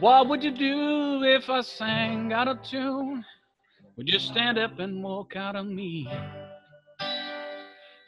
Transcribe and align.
What 0.00 0.28
would 0.28 0.44
you 0.44 0.52
do 0.52 1.24
if 1.24 1.50
I 1.50 1.60
sang 1.62 2.32
out 2.32 2.46
of 2.46 2.62
tune? 2.62 3.24
Would 3.96 4.08
you 4.08 4.20
stand 4.20 4.56
up 4.56 4.78
and 4.78 5.02
walk 5.02 5.34
out 5.34 5.56
on 5.56 5.74
me? 5.74 6.08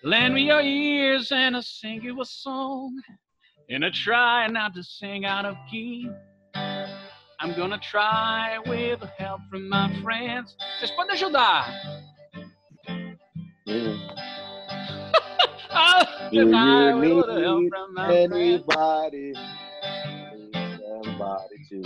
Lend 0.04 0.34
me 0.34 0.42
your 0.42 0.60
ears 0.60 1.32
and 1.32 1.56
I'll 1.56 1.62
sing 1.62 2.00
you 2.02 2.20
a 2.20 2.24
song. 2.24 2.96
And 3.68 3.84
I 3.84 3.90
try 3.92 4.46
not 4.46 4.72
to 4.74 4.84
sing 4.84 5.24
out 5.24 5.44
of 5.44 5.56
key. 5.68 6.08
I'm 6.54 7.56
gonna 7.56 7.78
try 7.78 8.58
with 8.66 9.02
help 9.18 9.40
from 9.50 9.68
my 9.68 9.92
friends. 10.00 10.56
Vocês 10.78 10.92
podem 10.92 11.14
ajudar. 11.14 11.66
I'll 15.70 16.30
Do 16.30 16.36
you 16.36 16.44
need 16.44 17.68
from 17.68 17.94
friends. 17.96 18.32
anybody? 18.32 19.32
Somebody 21.02 21.49
to 21.70 21.80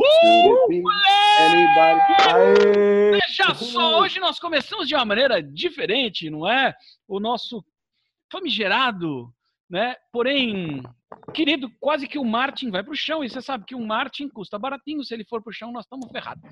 Uh, 0.00 0.68
anybody. 1.40 2.00
Aê! 2.28 3.10
Veja 3.10 3.52
só, 3.54 3.98
hoje 3.98 4.20
nós 4.20 4.38
começamos 4.38 4.86
de 4.86 4.94
uma 4.94 5.04
maneira 5.04 5.42
diferente, 5.42 6.30
não 6.30 6.48
é? 6.48 6.72
O 7.08 7.18
nosso 7.18 7.64
famigerado, 8.30 9.28
né? 9.68 9.96
Porém, 10.12 10.84
querido, 11.34 11.68
quase 11.80 12.06
que 12.06 12.16
o 12.16 12.24
Martin 12.24 12.70
vai 12.70 12.84
para 12.84 12.92
o 12.92 12.96
chão. 12.96 13.24
E 13.24 13.28
você 13.28 13.42
sabe 13.42 13.64
que 13.64 13.74
um 13.74 13.84
Martin 13.84 14.28
custa 14.28 14.56
baratinho. 14.56 15.02
Se 15.02 15.14
ele 15.14 15.24
for 15.24 15.42
para 15.42 15.50
o 15.50 15.54
chão, 15.54 15.72
nós 15.72 15.84
estamos 15.84 16.08
ferrados. 16.12 16.48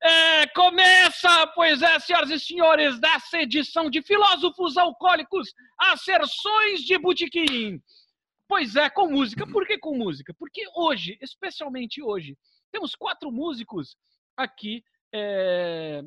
É, 0.00 0.46
começa, 0.48 1.48
pois 1.48 1.82
é, 1.82 1.98
senhoras 1.98 2.30
e 2.30 2.38
senhores, 2.38 3.00
dessa 3.00 3.38
edição 3.40 3.90
de 3.90 4.02
Filósofos 4.02 4.76
Alcoólicos, 4.76 5.52
Acerções 5.80 6.82
de 6.82 6.96
Botequim. 6.96 7.80
Pois 8.48 8.76
é, 8.76 8.90
com 8.90 9.08
música. 9.08 9.46
Por 9.46 9.66
que 9.66 9.78
com 9.78 9.96
música? 9.96 10.34
Porque 10.34 10.64
hoje, 10.74 11.18
especialmente 11.20 12.02
hoje, 12.02 12.36
temos 12.70 12.94
quatro 12.94 13.30
músicos 13.30 13.96
aqui 14.36 14.84
é, 15.12 16.02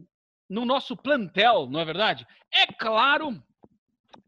no 0.49 0.65
nosso 0.65 0.95
plantel, 0.95 1.67
não 1.69 1.79
é 1.79 1.85
verdade? 1.85 2.25
É 2.53 2.67
claro 2.67 3.41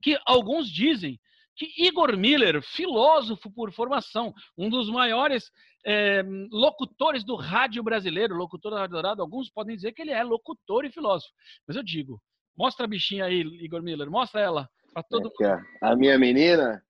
que 0.02 0.18
alguns 0.26 0.70
dizem 0.70 1.20
que 1.56 1.70
Igor 1.78 2.16
Miller, 2.16 2.62
filósofo 2.62 3.52
por 3.52 3.72
formação, 3.74 4.34
um 4.58 4.70
dos 4.70 4.90
maiores 4.90 5.52
é, 5.86 6.24
locutores 6.52 7.24
do 7.24 7.36
rádio 7.36 7.84
brasileiro, 7.84 8.36
locutor 8.36 8.72
da 8.72 8.80
Rádio 8.80 8.94
Dourado, 8.94 9.22
alguns 9.22 9.50
podem 9.50 9.76
dizer 9.76 9.92
que 9.92 10.02
ele 10.02 10.12
é 10.12 10.24
locutor 10.24 10.86
e 10.86 10.92
filósofo. 10.92 11.34
Mas 11.68 11.76
eu 11.76 11.84
digo, 11.84 12.22
mostra 12.58 12.86
a 12.86 12.88
bichinha 12.88 13.26
aí, 13.26 13.42
Igor 13.42 13.84
Miller, 13.84 14.10
mostra 14.10 14.40
ela 14.40 14.70
para 14.94 15.04
todo 15.04 15.24
mundo. 15.24 15.34
Aqui, 15.42 15.68
ó. 15.82 15.88
A 15.90 15.96
minha 15.98 16.18
menina, 16.18 16.82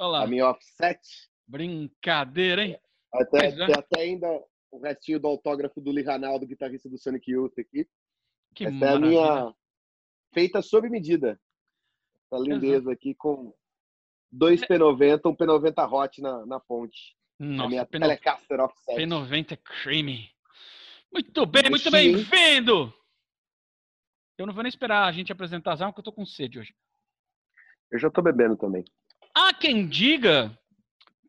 A 0.00 0.26
minha 0.26 0.48
offset, 0.48 1.00
brincadeira, 1.46 2.64
hein? 2.64 2.78
até, 3.12 3.48
é. 3.48 3.78
até 3.78 4.00
ainda 4.00 4.26
o 4.70 4.78
restinho 4.78 5.20
do 5.20 5.28
autógrafo 5.28 5.80
do 5.80 5.90
Lee 5.90 6.04
Ranaldo, 6.04 6.46
guitarrista 6.46 6.88
do 6.88 6.96
Sonic 6.96 7.30
Youth 7.30 7.58
aqui. 7.58 7.86
Que 8.54 8.64
Essa 8.64 8.84
é 8.84 8.88
a 8.88 8.98
maravilha. 8.98 9.08
minha 9.08 9.54
feita 10.32 10.62
sob 10.62 10.88
medida. 10.88 11.40
Essa 12.26 12.42
lindeza 12.42 12.92
aqui 12.92 13.14
com 13.14 13.52
dois 14.30 14.60
P90, 14.60 15.20
um 15.26 15.36
P90 15.36 15.92
Hot 15.92 16.22
na, 16.22 16.46
na 16.46 16.60
ponte. 16.60 17.16
a 17.40 17.44
Nossa, 17.44 17.68
minha 17.68 17.84
P90 17.86 18.00
Telecaster 18.00 18.60
Offset. 18.60 18.98
P90 18.98 19.58
Creamy. 19.58 20.30
Muito 21.12 21.44
bem, 21.44 21.68
muito 21.68 21.90
bem-vindo! 21.90 22.94
Eu 24.38 24.46
não 24.46 24.54
vou 24.54 24.62
nem 24.62 24.70
esperar 24.70 25.06
a 25.06 25.12
gente 25.12 25.32
apresentar 25.32 25.72
as 25.72 25.80
armas, 25.80 25.94
porque 25.94 26.08
eu 26.08 26.12
tô 26.12 26.16
com 26.16 26.24
sede 26.24 26.60
hoje. 26.60 26.74
Eu 27.90 27.98
já 27.98 28.08
tô 28.08 28.22
bebendo 28.22 28.56
também. 28.56 28.84
Há 29.34 29.54
quem 29.54 29.86
diga 29.86 30.56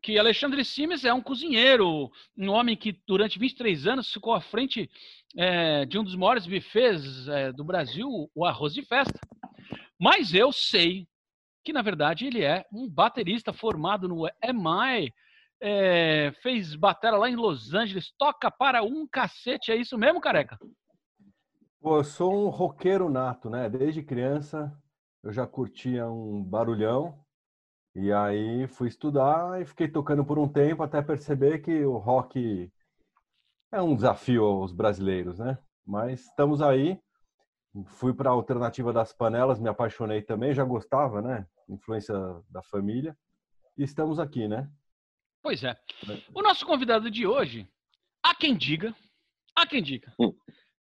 que 0.02 0.18
Alexandre 0.18 0.64
Simes 0.64 1.04
é 1.04 1.14
um 1.14 1.22
cozinheiro, 1.22 2.10
um 2.36 2.48
homem 2.48 2.76
que 2.76 3.00
durante 3.06 3.38
23 3.38 3.86
anos 3.86 4.12
ficou 4.12 4.34
à 4.34 4.40
frente 4.40 4.90
eh, 5.36 5.86
de 5.86 5.96
um 5.96 6.02
dos 6.02 6.16
maiores 6.16 6.44
bufês 6.44 7.28
eh, 7.28 7.52
do 7.52 7.62
Brasil, 7.62 8.28
o 8.34 8.44
Arroz 8.44 8.74
de 8.74 8.82
Festa. 8.82 9.20
Mas 10.00 10.34
eu 10.34 10.50
sei 10.50 11.06
que, 11.64 11.72
na 11.72 11.80
verdade, 11.80 12.26
ele 12.26 12.42
é 12.42 12.66
um 12.72 12.88
baterista 12.90 13.52
formado 13.52 14.08
no 14.08 14.26
EMI, 14.42 15.14
eh, 15.60 16.32
fez 16.42 16.74
batera 16.74 17.16
lá 17.16 17.30
em 17.30 17.36
Los 17.36 17.72
Angeles, 17.72 18.12
toca 18.18 18.50
para 18.50 18.82
um 18.82 19.06
cacete, 19.06 19.70
é 19.70 19.76
isso 19.76 19.96
mesmo, 19.96 20.20
careca? 20.20 20.58
Pô, 21.80 21.98
eu 21.98 22.04
sou 22.04 22.34
um 22.34 22.48
roqueiro 22.48 23.08
nato, 23.08 23.48
né? 23.48 23.70
Desde 23.70 24.02
criança 24.02 24.76
eu 25.22 25.32
já 25.32 25.46
curtia 25.46 26.08
um 26.08 26.42
barulhão 26.42 27.21
e 27.94 28.12
aí 28.12 28.66
fui 28.68 28.88
estudar 28.88 29.60
e 29.60 29.66
fiquei 29.66 29.88
tocando 29.88 30.24
por 30.24 30.38
um 30.38 30.48
tempo 30.48 30.82
até 30.82 31.02
perceber 31.02 31.58
que 31.58 31.84
o 31.84 31.98
rock 31.98 32.70
é 33.70 33.82
um 33.82 33.94
desafio 33.94 34.44
aos 34.44 34.72
brasileiros, 34.72 35.38
né? 35.38 35.58
Mas 35.86 36.26
estamos 36.26 36.62
aí. 36.62 36.98
Fui 37.86 38.12
para 38.12 38.28
a 38.28 38.32
alternativa 38.32 38.92
das 38.92 39.12
panelas, 39.12 39.58
me 39.58 39.68
apaixonei 39.68 40.22
também, 40.22 40.52
já 40.52 40.62
gostava, 40.62 41.22
né? 41.22 41.46
Influência 41.68 42.14
da 42.50 42.62
família. 42.62 43.16
E 43.76 43.82
estamos 43.82 44.18
aqui, 44.18 44.46
né? 44.46 44.70
Pois 45.42 45.64
é. 45.64 45.76
O 46.34 46.42
nosso 46.42 46.66
convidado 46.66 47.10
de 47.10 47.26
hoje, 47.26 47.66
há 48.22 48.34
quem 48.34 48.56
diga, 48.56 48.94
há 49.56 49.66
quem 49.66 49.82
diga, 49.82 50.12
Hum. 50.18 50.34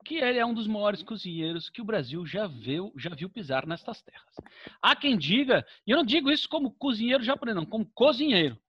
Que 0.04 0.16
ele 0.16 0.38
é 0.38 0.46
um 0.46 0.54
dos 0.54 0.66
maiores 0.66 1.02
cozinheiros 1.02 1.68
que 1.68 1.80
o 1.80 1.84
Brasil 1.84 2.24
já 2.26 2.46
viu, 2.46 2.92
já 2.96 3.10
viu 3.10 3.28
pisar 3.28 3.66
nestas 3.66 4.02
terras. 4.02 4.34
Há 4.80 4.96
quem 4.96 5.16
diga, 5.16 5.66
e 5.86 5.90
eu 5.90 5.96
não 5.96 6.04
digo 6.04 6.30
isso 6.30 6.48
como 6.48 6.72
cozinheiro 6.72 7.22
japonês, 7.22 7.56
não, 7.56 7.66
como 7.66 7.86
cozinheiro. 7.94 8.60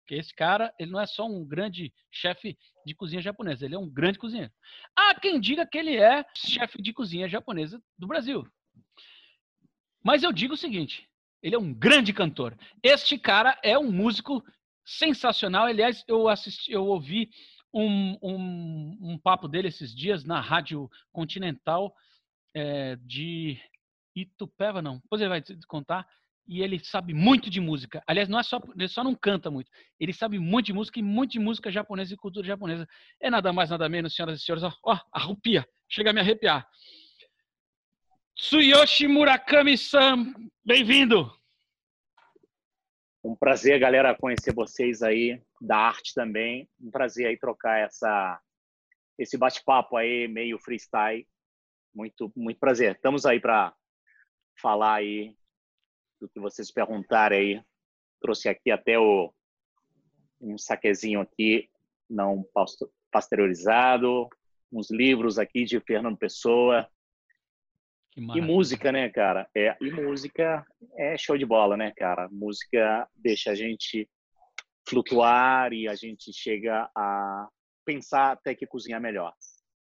Porque 0.00 0.16
esse 0.16 0.34
cara, 0.34 0.74
ele 0.78 0.90
não 0.90 1.00
é 1.00 1.06
só 1.06 1.26
um 1.26 1.44
grande 1.44 1.92
chefe 2.10 2.58
de 2.84 2.94
cozinha 2.94 3.22
japonesa, 3.22 3.64
ele 3.64 3.74
é 3.74 3.78
um 3.78 3.88
grande 3.88 4.18
cozinheiro. 4.18 4.52
Há 4.94 5.18
quem 5.18 5.40
diga 5.40 5.66
que 5.66 5.78
ele 5.78 5.96
é 5.96 6.24
chefe 6.34 6.82
de 6.82 6.92
cozinha 6.92 7.28
japonesa 7.28 7.82
do 7.98 8.06
Brasil. 8.06 8.46
Mas 10.02 10.22
eu 10.22 10.32
digo 10.32 10.54
o 10.54 10.58
seguinte, 10.58 11.08
ele 11.42 11.54
é 11.54 11.58
um 11.58 11.72
grande 11.72 12.12
cantor. 12.12 12.56
Este 12.82 13.18
cara 13.18 13.58
é 13.62 13.78
um 13.78 13.90
músico 13.90 14.44
sensacional. 14.84 15.66
Aliás, 15.66 16.04
eu 16.06 16.28
assisti, 16.28 16.70
eu 16.70 16.84
ouvi 16.84 17.30
um, 17.74 18.16
um, 18.22 18.98
um 19.00 19.18
papo 19.18 19.48
dele 19.48 19.68
esses 19.68 19.92
dias 19.92 20.24
na 20.24 20.40
Rádio 20.40 20.88
Continental 21.12 21.94
eh, 22.54 22.96
de 23.02 23.58
Itupeva, 24.14 24.80
não. 24.80 24.98
Depois 24.98 25.20
ele 25.20 25.28
vai 25.28 25.42
te 25.42 25.58
contar. 25.66 26.06
E 26.46 26.62
ele 26.62 26.78
sabe 26.78 27.14
muito 27.14 27.48
de 27.48 27.58
música. 27.58 28.02
Aliás, 28.06 28.28
não 28.28 28.38
é 28.38 28.42
só, 28.42 28.60
ele 28.76 28.86
só 28.86 29.02
não 29.02 29.14
canta 29.14 29.50
muito. 29.50 29.70
Ele 29.98 30.12
sabe 30.12 30.38
muito 30.38 30.66
de 30.66 30.72
música 30.74 30.98
e 30.98 31.02
muito 31.02 31.32
de 31.32 31.38
música 31.38 31.70
japonesa 31.70 32.12
e 32.12 32.18
cultura 32.18 32.46
japonesa. 32.46 32.86
É 33.18 33.30
nada 33.30 33.50
mais, 33.52 33.70
nada 33.70 33.88
menos, 33.88 34.14
senhoras 34.14 34.40
e 34.40 34.44
senhores. 34.44 34.62
Ó 34.82 34.98
arrupia. 35.10 35.66
Chega 35.88 36.10
a 36.10 36.12
me 36.12 36.20
arrepiar. 36.20 36.68
Tsuyoshi 38.36 39.08
Murakami-san, 39.08 40.34
bem-vindo. 40.64 41.32
Um 43.22 43.34
prazer, 43.34 43.78
galera, 43.80 44.14
conhecer 44.14 44.52
vocês 44.52 45.02
aí, 45.02 45.40
da 45.64 45.78
arte 45.78 46.12
também. 46.14 46.68
Um 46.80 46.90
prazer 46.90 47.26
aí 47.26 47.38
trocar 47.38 47.78
essa, 47.78 48.40
esse 49.18 49.36
bate-papo 49.36 49.96
aí, 49.96 50.28
meio 50.28 50.58
freestyle. 50.58 51.26
Muito, 51.94 52.30
muito 52.36 52.60
prazer. 52.60 52.94
Estamos 52.94 53.24
aí 53.24 53.40
para 53.40 53.74
falar 54.60 54.96
aí 54.96 55.34
do 56.20 56.28
que 56.28 56.38
vocês 56.38 56.70
perguntarem 56.70 57.38
aí. 57.38 57.64
Trouxe 58.20 58.48
aqui 58.48 58.70
até 58.70 58.98
o, 58.98 59.32
um 60.40 60.58
saquezinho 60.58 61.20
aqui, 61.20 61.68
não 62.08 62.44
pasteurizado, 63.10 64.28
uns 64.72 64.90
livros 64.90 65.38
aqui 65.38 65.64
de 65.64 65.80
Fernando 65.80 66.18
Pessoa. 66.18 66.88
Que 68.12 68.20
E 68.20 68.40
música, 68.40 68.92
né, 68.92 69.08
cara? 69.08 69.48
É, 69.54 69.76
e 69.80 69.90
música 69.90 70.64
é 70.96 71.16
show 71.16 71.36
de 71.38 71.46
bola, 71.46 71.76
né, 71.76 71.92
cara? 71.96 72.28
Música 72.30 73.08
deixa 73.14 73.50
a 73.50 73.54
gente 73.54 74.08
flutuar 74.88 75.72
e 75.72 75.88
a 75.88 75.94
gente 75.94 76.32
chega 76.32 76.88
a 76.96 77.48
pensar 77.84 78.32
até 78.32 78.54
que 78.54 78.66
cozinhar 78.66 79.00
melhor. 79.00 79.32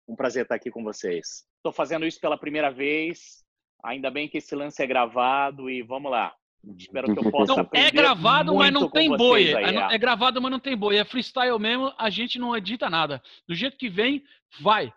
Um 0.07 0.15
prazer 0.15 0.43
estar 0.43 0.55
aqui 0.55 0.69
com 0.69 0.83
vocês. 0.83 1.45
Estou 1.57 1.71
fazendo 1.71 2.05
isso 2.05 2.19
pela 2.19 2.37
primeira 2.37 2.69
vez. 2.71 3.43
Ainda 3.83 4.09
bem 4.09 4.27
que 4.27 4.37
esse 4.37 4.55
lance 4.55 4.81
é 4.81 4.87
gravado 4.87 5.69
e 5.69 5.81
vamos 5.81 6.11
lá. 6.11 6.33
Espero 6.77 7.13
que 7.13 7.19
eu 7.19 7.31
possa 7.31 7.53
é 7.53 7.59
aprender 7.59 7.91
gravado, 7.91 8.55
mas 8.55 8.71
não 8.73 8.89
tem 8.89 9.15
boi. 9.15 9.53
aí, 9.53 9.75
É, 9.75 9.79
é. 9.91 9.95
é 9.95 9.97
gravado, 9.97 10.41
mas 10.41 10.51
não 10.51 10.59
tem 10.59 10.75
boi. 10.75 10.97
É 10.97 11.05
freestyle 11.05 11.59
mesmo, 11.59 11.93
a 11.97 12.09
gente 12.09 12.39
não 12.39 12.55
edita 12.55 12.89
nada. 12.89 13.21
Do 13.47 13.53
jeito 13.53 13.77
que 13.77 13.87
vem, 13.89 14.23
vai. 14.61 14.91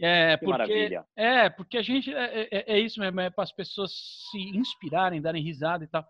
É, 0.00 0.36
Que 0.36 0.44
porque, 0.44 0.50
maravilha. 0.50 1.04
é, 1.14 1.48
porque 1.50 1.78
a 1.78 1.82
gente. 1.82 2.12
É, 2.12 2.48
é- 2.50 2.64
é 2.74 2.78
isso 2.80 2.98
mesmo, 2.98 3.20
é 3.20 3.30
para 3.30 3.44
as 3.44 3.52
pessoas 3.52 3.92
se 4.30 4.38
inspirarem, 4.56 5.20
darem 5.20 5.42
risada 5.44 5.84
e 5.84 5.86
tal. 5.86 6.04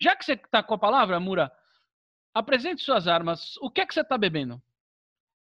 Já 0.00 0.14
que 0.16 0.24
você 0.24 0.32
está 0.32 0.62
com 0.62 0.74
a 0.74 0.78
palavra, 0.78 1.18
Mura, 1.20 1.50
apresente 2.34 2.82
suas 2.82 3.06
armas. 3.06 3.56
O 3.58 3.70
que 3.70 3.80
é 3.80 3.86
que 3.86 3.94
você 3.94 4.00
está 4.00 4.16
bebendo? 4.16 4.60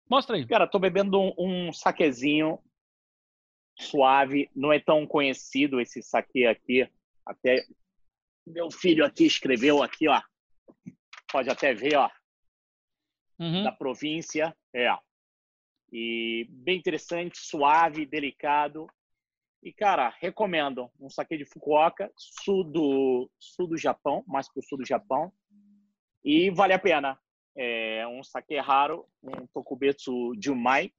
Mostra 0.08 0.36
aí. 0.36 0.46
Cara, 0.46 0.66
tô 0.66 0.78
bebendo 0.78 1.18
um, 1.18 1.32
um 1.38 1.72
saquezinho 1.72 2.58
suave. 3.78 4.50
Não 4.54 4.72
é 4.72 4.78
tão 4.78 5.06
conhecido 5.06 5.80
esse 5.80 6.02
saque 6.02 6.46
aqui. 6.46 6.88
Até 7.24 7.64
meu 8.46 8.70
filho 8.70 9.04
aqui 9.04 9.24
escreveu 9.24 9.82
aqui, 9.82 10.08
ó. 10.08 10.20
Pode 11.30 11.48
até 11.48 11.72
ver, 11.72 11.96
ó. 11.96 12.10
Uhum. 13.38 13.64
da 13.64 13.72
província. 13.72 14.56
É. 14.74 14.88
E 15.90 16.46
bem 16.50 16.78
interessante, 16.78 17.38
suave, 17.38 18.06
delicado. 18.06 18.86
E, 19.62 19.72
cara, 19.72 20.14
recomendo 20.20 20.90
um 20.98 21.08
saque 21.08 21.36
de 21.36 21.44
Fukuoka, 21.44 22.10
sul 22.16 22.64
do, 22.64 23.30
sul 23.38 23.68
do 23.68 23.76
Japão, 23.76 24.24
mais 24.26 24.52
pro 24.52 24.62
sul 24.62 24.78
do 24.78 24.86
Japão. 24.86 25.32
E 26.24 26.50
vale 26.50 26.72
a 26.72 26.78
pena. 26.78 27.18
É 27.56 28.06
um 28.06 28.22
saque 28.22 28.58
raro, 28.58 29.06
um 29.22 29.46
Tokubetsu 29.48 30.32
Jumai. 30.42 30.92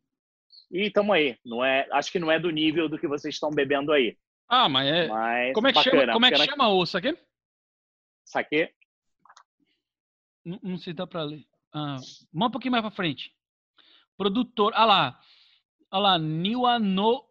E 0.72 0.90
tamo 0.92 1.14
aí. 1.14 1.38
Não 1.46 1.64
é, 1.64 1.88
acho 1.92 2.12
que 2.12 2.20
não 2.20 2.31
é 2.31 2.40
do 2.40 2.50
nível 2.50 2.88
do 2.88 2.98
que 3.00 3.08
vocês 3.08 3.34
estão 3.34 3.50
bebendo 3.50 3.92
aí. 3.92 4.18
Ah, 4.48 4.70
mas 4.70 4.88
é. 4.88 5.08
Mas 5.08 5.54
Como 5.54 5.68
é 5.68 5.72
que 5.72 5.80
bacana, 5.80 6.02
chama, 6.02 6.14
como 6.14 6.25
é 6.25 6.30
que 6.31 6.38
bacana. 6.38 6.52
chama 6.52 6.70
o 6.70 6.86
saque? 6.86 7.18
Saque 8.25 8.74
Não, 10.46 10.60
não 10.62 10.78
sei 10.78 10.94
se 10.94 10.98
dá 10.98 11.08
pra 11.08 11.24
ler. 11.24 11.46
Ah, 11.74 11.98
um 12.34 12.52
pouquinho 12.52 12.72
mais 12.72 12.84
pra 12.84 12.92
frente. 12.92 13.34
Produtor. 14.16 14.74
Ah 14.75 14.86
lá. 14.86 15.20
Ah 15.90 16.00
lá. 16.00 16.20
Niwano. 16.20 17.24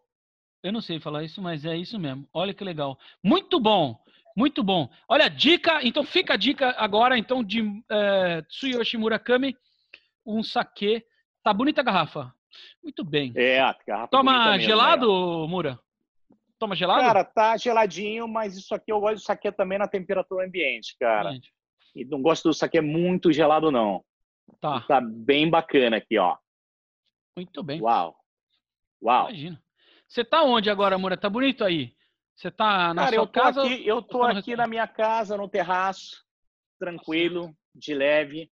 Eu 0.61 0.71
não 0.73 0.81
sei 0.81 0.99
falar 0.99 1.23
isso, 1.23 1.41
mas 1.41 1.65
é 1.65 1.77
isso 1.77 1.97
mesmo. 1.99 2.27
Olha 2.33 2.53
que 2.53 2.63
legal. 2.63 2.97
Muito 3.23 3.59
bom. 3.59 4.01
Muito 4.35 4.63
bom. 4.63 4.89
Olha, 5.07 5.29
dica. 5.29 5.79
Então 5.83 6.03
fica 6.03 6.33
a 6.33 6.37
dica 6.37 6.75
agora, 6.77 7.17
então, 7.17 7.43
de 7.43 7.61
eh, 7.89 8.41
Tsuyoshi 8.43 8.97
Murakami. 8.97 9.55
Um 10.25 10.41
saque. 10.41 11.05
Tá 11.43 11.53
bonita 11.53 11.81
a 11.81 11.83
garrafa. 11.83 12.33
Muito 12.81 13.03
bem. 13.03 13.33
É, 13.35 13.59
a 13.59 13.75
garrafa 13.85 14.07
Toma 14.09 14.31
bonita 14.31 14.51
mesmo, 14.51 14.65
gelado, 14.65 15.47
Mura? 15.47 15.79
Toma 16.57 16.73
é. 16.73 16.77
gelado? 16.77 17.01
Cara, 17.01 17.23
tá 17.23 17.57
geladinho, 17.57 18.27
mas 18.27 18.57
isso 18.57 18.73
aqui 18.73 18.91
eu 18.91 18.99
gosto 18.99 19.17
de 19.17 19.23
saque 19.23 19.51
também 19.51 19.77
na 19.77 19.87
temperatura 19.87 20.45
ambiente, 20.45 20.95
cara. 20.99 21.31
Gente, 21.31 21.51
E 21.95 22.05
não 22.05 22.21
gosto 22.21 22.49
do 22.49 22.53
saque 22.53 22.79
muito 22.81 23.31
gelado, 23.31 23.71
não. 23.71 24.03
Tá. 24.59 24.81
Tá 24.81 25.01
bem 25.01 25.49
bacana 25.49 25.97
aqui, 25.97 26.17
ó. 26.17 26.37
Muito 27.35 27.61
bem. 27.63 27.81
Uau. 27.81 28.15
Uau. 29.01 29.29
Imagina. 29.29 29.61
Você 30.07 30.23
tá 30.23 30.43
onde 30.43 30.69
agora, 30.69 30.97
Mura? 30.97 31.17
Tá 31.17 31.29
bonito 31.29 31.63
aí? 31.63 31.93
Você 32.35 32.51
tá 32.51 32.93
na 32.93 33.03
Cara, 33.03 33.15
sua 33.15 33.23
eu 33.23 33.27
tô 33.27 33.41
casa? 33.41 33.63
aqui, 33.63 33.87
eu 33.87 34.01
tô 34.01 34.19
tá 34.19 34.31
aqui 34.31 34.55
na 34.55 34.67
minha 34.67 34.87
casa, 34.87 35.37
no 35.37 35.47
terraço, 35.47 36.23
tranquilo, 36.79 37.55
de 37.73 37.93
leve. 37.93 38.51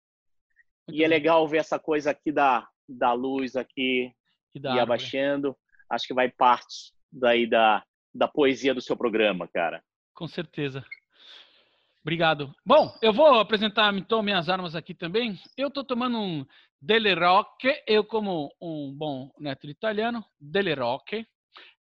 Muito 0.87 0.99
E 0.99 1.05
é 1.05 1.09
legal 1.09 1.47
ver 1.49 1.59
essa 1.59 1.79
coisa 1.79 2.11
aqui 2.11 2.31
da, 2.31 2.69
da 2.89 3.13
luz 3.13 3.57
aqui 3.57 4.13
da 4.55 4.71
e 4.71 4.73
árvore. 4.73 4.83
abaixando. 4.83 5.57
Acho 5.89 6.07
que 6.07 6.15
vai 6.15 6.31
parte 6.31 6.93
daí 7.11 7.49
da, 7.49 7.83
da 8.15 8.29
poesia 8.29 8.75
do 8.75 8.81
seu 8.81 8.97
programa, 8.97 9.49
cara. 9.49 9.83
Com 10.15 10.29
certeza. 10.29 10.85
Obrigado. 12.03 12.55
Bom, 12.65 12.95
eu 13.03 13.13
vou 13.13 13.41
apresentar 13.41 13.93
então 13.95 14.23
minhas 14.23 14.49
armas 14.49 14.75
aqui 14.75 14.95
também. 14.95 15.39
Eu 15.57 15.69
estou 15.69 15.85
tomando 15.85 16.19
um 16.19 16.47
Dele 16.81 17.15
Rocche, 17.15 17.83
eu 17.87 18.05
como 18.05 18.51
um 18.61 18.95
bom 18.97 19.31
neto 19.39 19.69
italiano, 19.69 20.25
Dele 20.41 20.75
Rocche. 20.75 21.27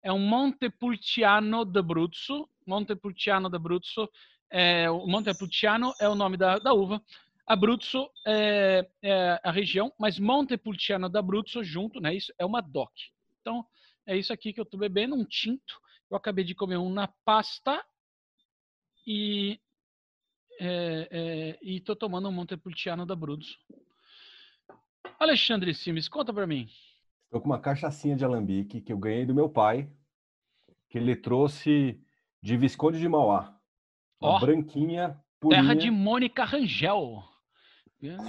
É 0.03 0.13
um 0.13 0.19
Montepulciano 0.19 1.65
d'Abruzzo. 1.65 2.49
Montepulciano 2.67 3.49
d'Abruzzo. 3.49 4.09
É, 4.51 4.91
o 4.91 5.07
Montepulciano 5.07 5.93
é 6.01 6.09
o 6.09 6.15
nome 6.15 6.37
da, 6.37 6.59
da 6.59 6.73
uva. 6.73 7.03
Abruzzo 7.47 8.11
é, 8.27 8.87
é 9.03 9.41
a 9.43 9.51
região, 9.51 9.93
mas 9.99 10.19
Montepulciano 10.19 11.09
d'Abruzzo 11.09 11.65
junto, 11.65 12.01
né? 12.01 12.15
Isso 12.15 12.33
é 12.39 12.45
uma 12.45 12.61
DOC. 12.61 12.93
Então, 13.41 13.67
é 14.07 14.17
isso 14.17 14.33
aqui 14.33 14.53
que 14.53 14.61
eu 14.61 14.65
estou 14.65 14.79
bebendo, 14.79 15.15
um 15.15 15.25
tinto. 15.25 15.81
Eu 16.11 16.17
acabei 16.17 16.45
de 16.45 16.55
comer 16.55 16.77
um 16.77 16.91
na 16.91 17.09
pasta 17.25 17.83
e 19.07 19.59
é, 20.61 21.09
é, 21.11 21.59
e 21.63 21.81
tô 21.81 21.95
tomando 21.95 22.29
um 22.29 22.33
Montepulciano 22.33 23.07
da 23.07 23.15
Brudso. 23.15 23.57
Alexandre 25.19 25.73
Simes, 25.73 26.09
conta 26.09 26.33
para 26.33 26.47
mim. 26.47 26.69
Estou 27.29 27.43
com 27.43 27.47
uma 27.51 27.61
cachaçinha 27.61 28.17
de 28.17 28.25
alambique 28.25 28.81
que 28.81 28.91
eu 28.91 28.97
ganhei 28.97 29.27
do 29.27 29.35
meu 29.35 29.51
pai, 29.51 29.87
que 30.89 30.97
ele 30.97 31.15
trouxe 31.15 32.01
de 32.43 32.57
Visconde 32.57 32.99
de 32.99 33.07
Mauá. 33.07 33.55
Uma 34.19 34.31
Ó. 34.31 34.41
branquinha, 34.41 35.23
purinha, 35.39 35.61
Terra 35.61 35.75
de 35.75 35.91
Mônica 35.91 36.43
Rangel. 36.43 37.23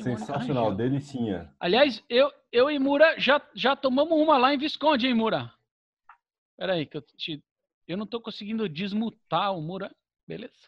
Sensacional, 0.04 0.72
Rangel. 0.72 0.76
delicinha. 0.76 1.56
Aliás, 1.58 2.04
eu, 2.10 2.30
eu 2.52 2.70
e 2.70 2.78
Mura 2.78 3.18
já, 3.18 3.42
já 3.56 3.74
tomamos 3.74 4.20
uma 4.20 4.38
lá 4.38 4.54
em 4.54 4.58
Visconde, 4.58 5.08
hein, 5.08 5.14
Mura? 5.14 5.50
Pera 6.58 6.74
aí, 6.74 6.86
que 6.86 6.98
eu 6.98 7.02
te, 7.02 7.42
eu 7.88 7.96
não 7.96 8.06
tô 8.06 8.20
conseguindo 8.20 8.68
desmutar 8.68 9.56
o 9.56 9.62
Mura. 9.62 9.96
Beleza? 10.28 10.68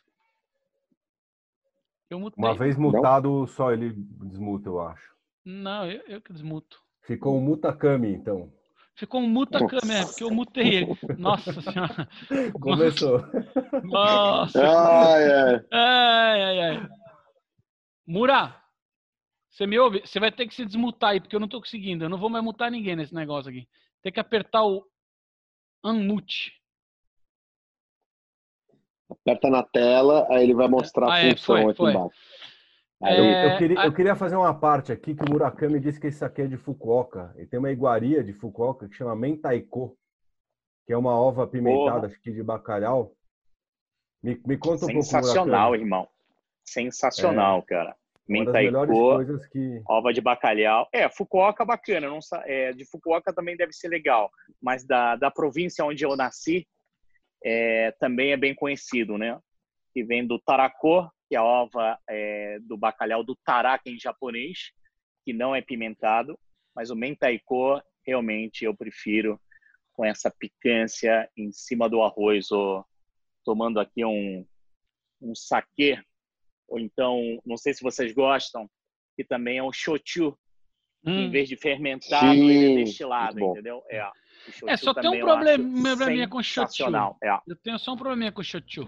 Eu 2.10 2.18
mutei. 2.18 2.42
Uma 2.42 2.56
vez 2.56 2.78
mutado, 2.78 3.46
só 3.48 3.74
ele 3.74 3.92
desmuta, 3.94 4.70
eu 4.70 4.80
acho. 4.80 5.14
Não, 5.44 5.86
eu, 5.86 6.02
eu 6.08 6.22
que 6.22 6.32
desmuto. 6.32 6.82
Ficou 7.02 7.38
um 7.38 7.42
mutakami, 7.42 8.14
então. 8.14 8.52
Ficou 8.96 9.22
um 9.22 9.28
mutacame, 9.28 9.94
é, 9.94 10.06
porque 10.06 10.24
eu 10.24 10.32
mutei 10.32 10.76
ele. 10.76 10.98
Nossa 11.18 11.60
senhora. 11.62 12.08
Começou. 12.60 13.20
Nossa. 13.84 14.62
Ai, 14.62 15.32
ai. 15.32 15.66
Ai, 15.72 16.42
ai, 16.44 16.60
ai. 16.60 16.90
Mura, 18.06 18.56
você 19.50 19.66
me 19.66 19.80
ouve? 19.80 20.02
Você 20.06 20.20
vai 20.20 20.32
ter 20.32 20.48
que 20.48 20.54
se 20.54 20.66
desmutar 20.66 21.12
aí, 21.12 21.20
porque 21.20 21.36
eu 21.36 21.40
não 21.40 21.48
tô 21.48 21.60
conseguindo. 21.60 22.04
Eu 22.04 22.10
não 22.10 22.18
vou 22.18 22.30
mais 22.30 22.44
mutar 22.44 22.70
ninguém 22.70 22.96
nesse 22.96 23.14
negócio 23.14 23.50
aqui. 23.50 23.68
Tem 24.04 24.12
que 24.12 24.20
apertar 24.20 24.64
o 24.66 24.86
unmute. 25.84 26.54
Aperta 29.10 29.50
na 29.50 29.64
tela, 29.64 30.28
aí 30.30 30.44
ele 30.44 30.54
vai 30.54 30.68
mostrar 30.68 31.10
Ah, 31.10 31.14
a 31.16 31.20
é, 31.20 31.32
função 31.32 31.56
foi, 31.56 31.64
aqui 31.66 31.78
foi. 31.78 31.92
embaixo. 31.92 32.16
Aí 33.04 33.18
eu- 33.18 33.24
É, 33.26 33.54
eu, 33.54 33.58
queria, 33.58 33.80
a- 33.80 33.86
eu 33.86 33.94
queria 33.94 34.16
fazer 34.16 34.36
uma 34.36 34.54
parte 34.54 34.92
aqui 34.92 35.16
que 35.16 35.24
o 35.24 35.30
Murakami 35.30 35.80
disse 35.80 36.00
que 36.00 36.08
esse 36.08 36.24
aqui 36.24 36.44
é 36.44 36.48
de 36.48 36.58
Fukuoka. 36.58 37.34
E 37.38 37.46
tem 37.46 37.58
uma 37.60 37.72
iguaria 37.72 38.24
de 38.24 38.34
Fukuoka 38.34 38.88
que 38.88 38.96
chama 38.96 39.16
Mentaiko, 39.16 39.98
que 40.86 40.94
é 40.94 40.98
uma 40.98 41.20
ova 41.20 41.44
apimentada, 41.44 42.08
acho 42.08 42.22
que 42.22 42.32
de 42.32 42.44
bacalhau. 42.44 43.14
Me, 44.24 44.40
me 44.46 44.56
conta 44.58 44.86
um 44.86 44.90
pouco, 44.90 45.04
Sensacional, 45.04 45.76
irmão. 45.76 46.08
Sensacional, 46.64 47.64
cara. 47.64 47.96
Uma 48.30 48.46
das 48.46 48.54
melhores 48.54 48.92
Mentaiko, 48.92 49.16
coisas 49.16 49.48
que... 49.48 49.82
ova 49.88 50.14
de 50.14 50.22
bacalhau. 50.22 50.88
É, 50.94 51.10
Fukuoka 51.10 51.66
bacana. 51.66 52.08
Não, 52.08 52.22
sa- 52.22 52.44
é, 52.46 52.72
de 52.72 52.86
Fukuoka 52.86 53.34
também 53.34 53.58
deve 53.58 53.74
ser 53.74 53.88
legal. 53.90 54.30
Mas 54.62 54.86
da, 54.86 55.16
da 55.16 55.32
província 55.32 55.84
onde 55.84 56.06
eu 56.06 56.16
nasci, 56.16 56.68
é, 57.44 57.92
também 58.00 58.32
é 58.32 58.38
bem 58.38 58.54
conhecido, 58.54 59.18
né? 59.18 59.40
Que 59.92 60.04
vem 60.04 60.26
do 60.26 60.40
tarako, 60.40 61.12
que 61.32 61.36
é 61.38 61.40
a 61.40 61.44
ova 61.46 61.98
é, 62.10 62.60
do 62.60 62.76
bacalhau 62.76 63.24
do 63.24 63.38
taraka 63.46 63.90
em 63.90 63.98
japonês, 63.98 64.74
que 65.24 65.32
não 65.32 65.56
é 65.56 65.62
pimentado. 65.62 66.38
Mas 66.76 66.90
o 66.90 66.96
mentaiko, 66.96 67.82
realmente, 68.06 68.66
eu 68.66 68.76
prefiro 68.76 69.40
com 69.94 70.04
essa 70.04 70.30
picância 70.30 71.30
em 71.38 71.50
cima 71.54 71.88
do 71.88 72.02
arroz, 72.02 72.52
ou 72.52 72.86
tomando 73.46 73.80
aqui 73.80 74.04
um, 74.04 74.46
um 75.22 75.34
saquê, 75.34 76.04
ou 76.68 76.78
então, 76.80 77.42
não 77.46 77.56
sei 77.56 77.74
se 77.74 77.82
vocês 77.82 78.12
gostam, 78.12 78.70
que 79.16 79.24
também 79.24 79.58
é 79.60 79.64
um 79.64 79.72
shochu, 79.72 80.38
que 81.02 81.12
em 81.12 81.28
Hum, 81.30 81.32
vez 81.32 81.48
de 81.48 81.56
fermentado, 81.56 82.26
ele 82.28 82.66
é 82.66 82.76
Sim, 82.76 82.84
destilado, 82.84 83.40
entendeu? 83.40 83.82
É, 83.90 84.06
É, 84.68 84.76
só 84.76 84.94
tem 84.94 85.10
um 85.10 85.20
problema- 85.22 85.70
probleminha 85.82 86.28
com 86.28 86.44
shochu. 86.44 86.84
É. 87.24 87.40
eu 87.48 87.56
tenho 87.56 87.80
só 87.80 87.94
um 87.94 87.98
probleminha 87.98 88.34
com 88.34 88.44
shochu. 88.44 88.86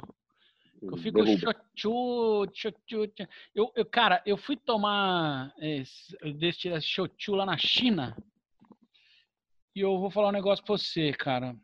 Eu 0.92 0.98
fico 0.98 1.24
Derruba. 1.24 1.56
chochu, 1.76 2.52
chochu. 2.54 3.14
Eu, 3.56 3.72
eu, 3.76 3.86
cara, 3.86 4.22
eu 4.26 4.36
fui 4.36 4.58
tomar 4.58 5.54
esse, 5.58 6.16
desse 6.34 6.82
chochu 6.82 7.36
lá 7.36 7.46
na 7.46 7.58
China. 7.58 8.16
E 9.76 9.80
eu 9.80 9.98
vou 9.98 10.12
falar 10.12 10.30
um 10.30 10.34
negócio 10.34 10.64
pra 10.64 10.78
você, 10.78 11.14
cara. 11.14 11.56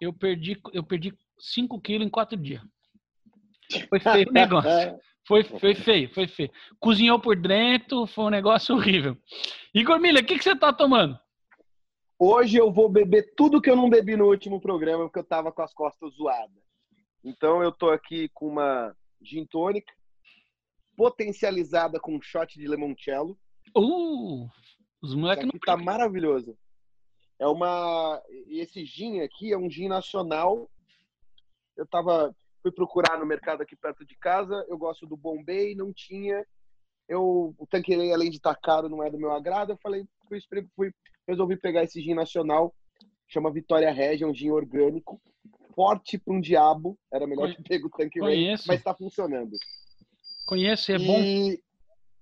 Eu 0.00 0.12
perdi, 0.12 0.60
eu 0.72 0.82
perdi 0.82 1.16
5 1.38 1.80
quilos 1.80 2.06
em 2.06 2.10
4 2.10 2.36
dias. 2.36 2.62
Foi 3.88 4.00
feio 4.00 4.28
o 4.28 4.32
negócio. 4.32 4.98
Foi, 5.26 5.42
foi 5.42 5.74
feio, 5.74 6.12
foi 6.12 6.28
feio. 6.28 6.50
Cozinhou 6.78 7.18
por 7.18 7.36
dentro, 7.36 8.06
foi 8.06 8.24
um 8.24 8.30
negócio 8.30 8.74
horrível. 8.74 9.16
Igor 9.74 9.98
Miller, 9.98 10.22
o 10.22 10.26
que, 10.26 10.38
que 10.38 10.44
você 10.44 10.54
tá 10.54 10.72
tomando? 10.72 11.18
Hoje 12.18 12.56
eu 12.56 12.72
vou 12.72 12.88
beber 12.88 13.34
tudo 13.36 13.60
que 13.60 13.70
eu 13.70 13.76
não 13.76 13.90
bebi 13.90 14.16
no 14.16 14.26
último 14.26 14.60
programa, 14.60 15.04
porque 15.04 15.18
eu 15.18 15.24
tava 15.24 15.52
com 15.52 15.62
as 15.62 15.74
costas 15.74 16.12
zoadas. 16.14 16.65
Então 17.26 17.60
eu 17.60 17.72
tô 17.72 17.90
aqui 17.90 18.28
com 18.28 18.46
uma 18.46 18.96
gin 19.20 19.44
tônica, 19.44 19.92
potencializada 20.96 21.98
com 21.98 22.14
um 22.14 22.22
shot 22.22 22.56
de 22.56 22.68
limoncello. 22.68 23.36
Uh, 23.76 24.48
os 25.02 25.12
moleques 25.12 25.44
não 25.44 25.58
tá 25.58 25.76
maravilhoso. 25.76 26.56
É 27.36 27.46
uma. 27.48 28.22
Esse 28.46 28.84
gin 28.84 29.22
aqui 29.22 29.52
é 29.52 29.58
um 29.58 29.68
gin 29.68 29.88
nacional. 29.88 30.70
Eu 31.76 31.84
tava. 31.84 32.32
Fui 32.62 32.70
procurar 32.70 33.18
no 33.18 33.26
mercado 33.26 33.60
aqui 33.60 33.74
perto 33.74 34.06
de 34.06 34.16
casa. 34.16 34.64
Eu 34.68 34.78
gosto 34.78 35.04
do 35.04 35.16
Bombay, 35.16 35.74
não 35.74 35.92
tinha. 35.92 36.46
Eu, 37.08 37.54
o 37.58 37.66
Tanqueray, 37.66 38.12
além 38.12 38.30
de 38.30 38.36
estar 38.36 38.54
caro, 38.54 38.88
não 38.88 39.02
é 39.02 39.10
do 39.10 39.18
meu 39.18 39.32
agrado. 39.32 39.72
Eu 39.72 39.78
falei, 39.78 40.06
fui, 40.28 40.40
fui, 40.76 40.92
resolvi 41.26 41.56
pegar 41.56 41.82
esse 41.82 42.00
gin 42.00 42.14
nacional. 42.14 42.72
Chama 43.26 43.52
Vitória 43.52 43.92
Regia, 43.92 44.26
é 44.26 44.30
um 44.30 44.34
gin 44.34 44.50
orgânico. 44.50 45.20
Forte 45.76 46.16
para 46.18 46.32
um 46.34 46.40
diabo. 46.40 46.98
Era 47.12 47.26
melhor 47.26 47.54
que 47.54 47.62
pego 47.62 47.86
o 47.86 47.90
Tanqueray, 47.90 48.34
conheço. 48.34 48.64
mas 48.66 48.78
está 48.78 48.94
funcionando. 48.94 49.52
conheço, 50.46 50.90
é 50.90 50.98
bom. 50.98 51.20
E 51.22 51.62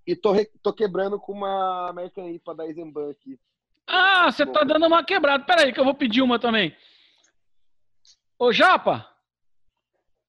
E 0.06 0.14
tô, 0.16 0.32
re- 0.32 0.50
tô 0.62 0.72
quebrando 0.72 1.18
com 1.20 1.32
uma 1.32 1.88
American 1.88 2.28
IPA 2.28 2.54
da 2.56 2.66
Eisenbahn 2.66 3.10
aqui. 3.10 3.38
Ah, 3.86 4.30
você 4.30 4.44
tá 4.44 4.64
dando 4.64 4.86
uma 4.86 5.04
quebrada. 5.04 5.44
Pera 5.44 5.62
aí 5.62 5.72
que 5.72 5.78
eu 5.80 5.84
vou 5.84 5.94
pedir 5.94 6.20
uma 6.20 6.38
também. 6.38 6.76
Ô, 8.38 8.52
Japa, 8.52 9.08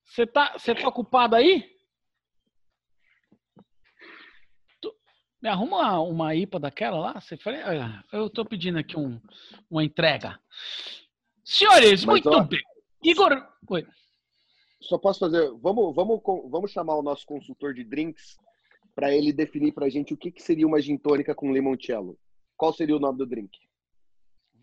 você 0.05 0.27
tá, 0.27 0.53
você 0.58 0.75
tá 0.75 0.88
ocupado 0.88 1.36
aí? 1.36 1.74
Me 5.41 5.50
arruma 5.50 5.77
uma, 5.77 6.00
uma 6.00 6.36
IPA 6.36 6.60
daquela 6.60 6.98
lá? 7.00 7.20
Você 7.22 7.38
"Ah, 7.46 8.03
eu 8.13 8.29
tô 8.29 8.44
pedindo 8.46 8.77
aqui 8.79 8.98
um, 8.98 9.20
uma 9.70 9.84
entrega. 9.84 10.39
Senhores, 11.44 12.03
Mas, 12.05 12.24
muito 12.24 12.29
ó, 12.29 12.44
bem. 12.44 12.60
Igor, 13.04 13.48
Oi. 13.70 13.86
Só 14.82 14.98
posso 14.98 15.20
fazer. 15.20 15.52
Vamos, 15.62 15.96
vamos, 15.96 16.22
vamos 16.50 16.72
chamar 16.72 16.96
o 16.96 17.02
nosso 17.02 17.25
consultor 17.25 17.74
de 17.74 17.84
drinks 17.84 18.38
para 18.94 19.14
ele 19.14 19.34
definir 19.34 19.74
pra 19.74 19.90
gente 19.90 20.14
o 20.14 20.18
que, 20.18 20.32
que 20.32 20.42
seria 20.42 20.68
uma 20.68 20.82
gin 20.82 20.98
tônica 20.98 21.34
com 21.34 21.52
limoncello. 21.52 22.18
Qual 22.56 22.74
seria 22.74 22.96
o 22.96 23.00
nome 23.00 23.18
do 23.18 23.25
drink? 23.25 23.58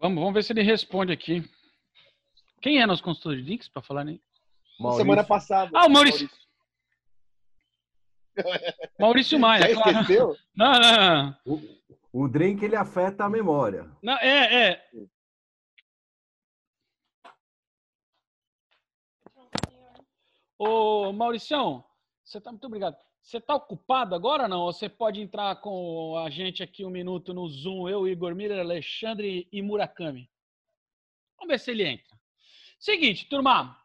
vamos, 0.03 0.19
vamos 0.19 0.35
ver 0.35 0.43
se 0.43 0.53
ele 0.53 0.63
responde 0.63 1.13
aqui. 1.13 1.45
Quem 2.61 2.81
é 2.81 2.87
nosso 2.87 3.03
consultor 3.03 3.37
de 3.37 3.43
links 3.43 3.69
para 3.69 3.83
falar, 3.83 4.05
né? 4.05 4.19
Maurício, 4.79 5.03
Semana 5.03 5.25
passada. 5.25 5.71
Ah, 5.75 5.87
o 5.87 5.91
Maurício. 5.91 6.29
Maurício 8.99 9.39
Maia, 9.39 9.69
Já 9.69 9.75
claro. 9.75 10.01
esqueceu? 10.01 10.37
Não, 10.57 10.73
não, 10.73 10.97
não. 10.97 11.37
O, 11.45 12.23
o 12.25 12.29
drink 12.29 12.65
ele 12.65 12.77
afeta 12.77 13.25
a 13.25 13.31
memória. 13.31 13.91
Não, 14.03 14.17
é, 14.19 14.71
é. 14.71 14.85
Ô, 20.65 21.13
Mauricião, 21.13 21.85
você 22.23 22.41
tá 22.41 22.53
muito 22.53 22.69
obrigado. 22.69 22.97
Você 23.21 23.41
tá 23.41 23.53
ocupado 23.53 24.15
agora 24.15 24.45
ou 24.45 24.49
não? 24.49 24.61
Ou 24.61 24.73
você 24.73 24.89
pode 24.89 25.21
entrar 25.21 25.57
com 25.57 26.17
a 26.17 26.31
gente 26.31 26.63
aqui 26.63 26.85
um 26.85 26.91
minuto 26.91 27.35
no 27.35 27.49
Zoom, 27.49 27.89
eu, 27.89 28.07
Igor 28.07 28.33
Miller, 28.33 28.61
Alexandre 28.61 29.49
e 29.51 29.61
Murakami? 29.61 30.31
Vamos 31.37 31.53
ver 31.53 31.59
se 31.59 31.73
ele 31.73 31.83
entra. 31.83 32.17
Seguinte, 32.79 33.29
turma. 33.29 33.77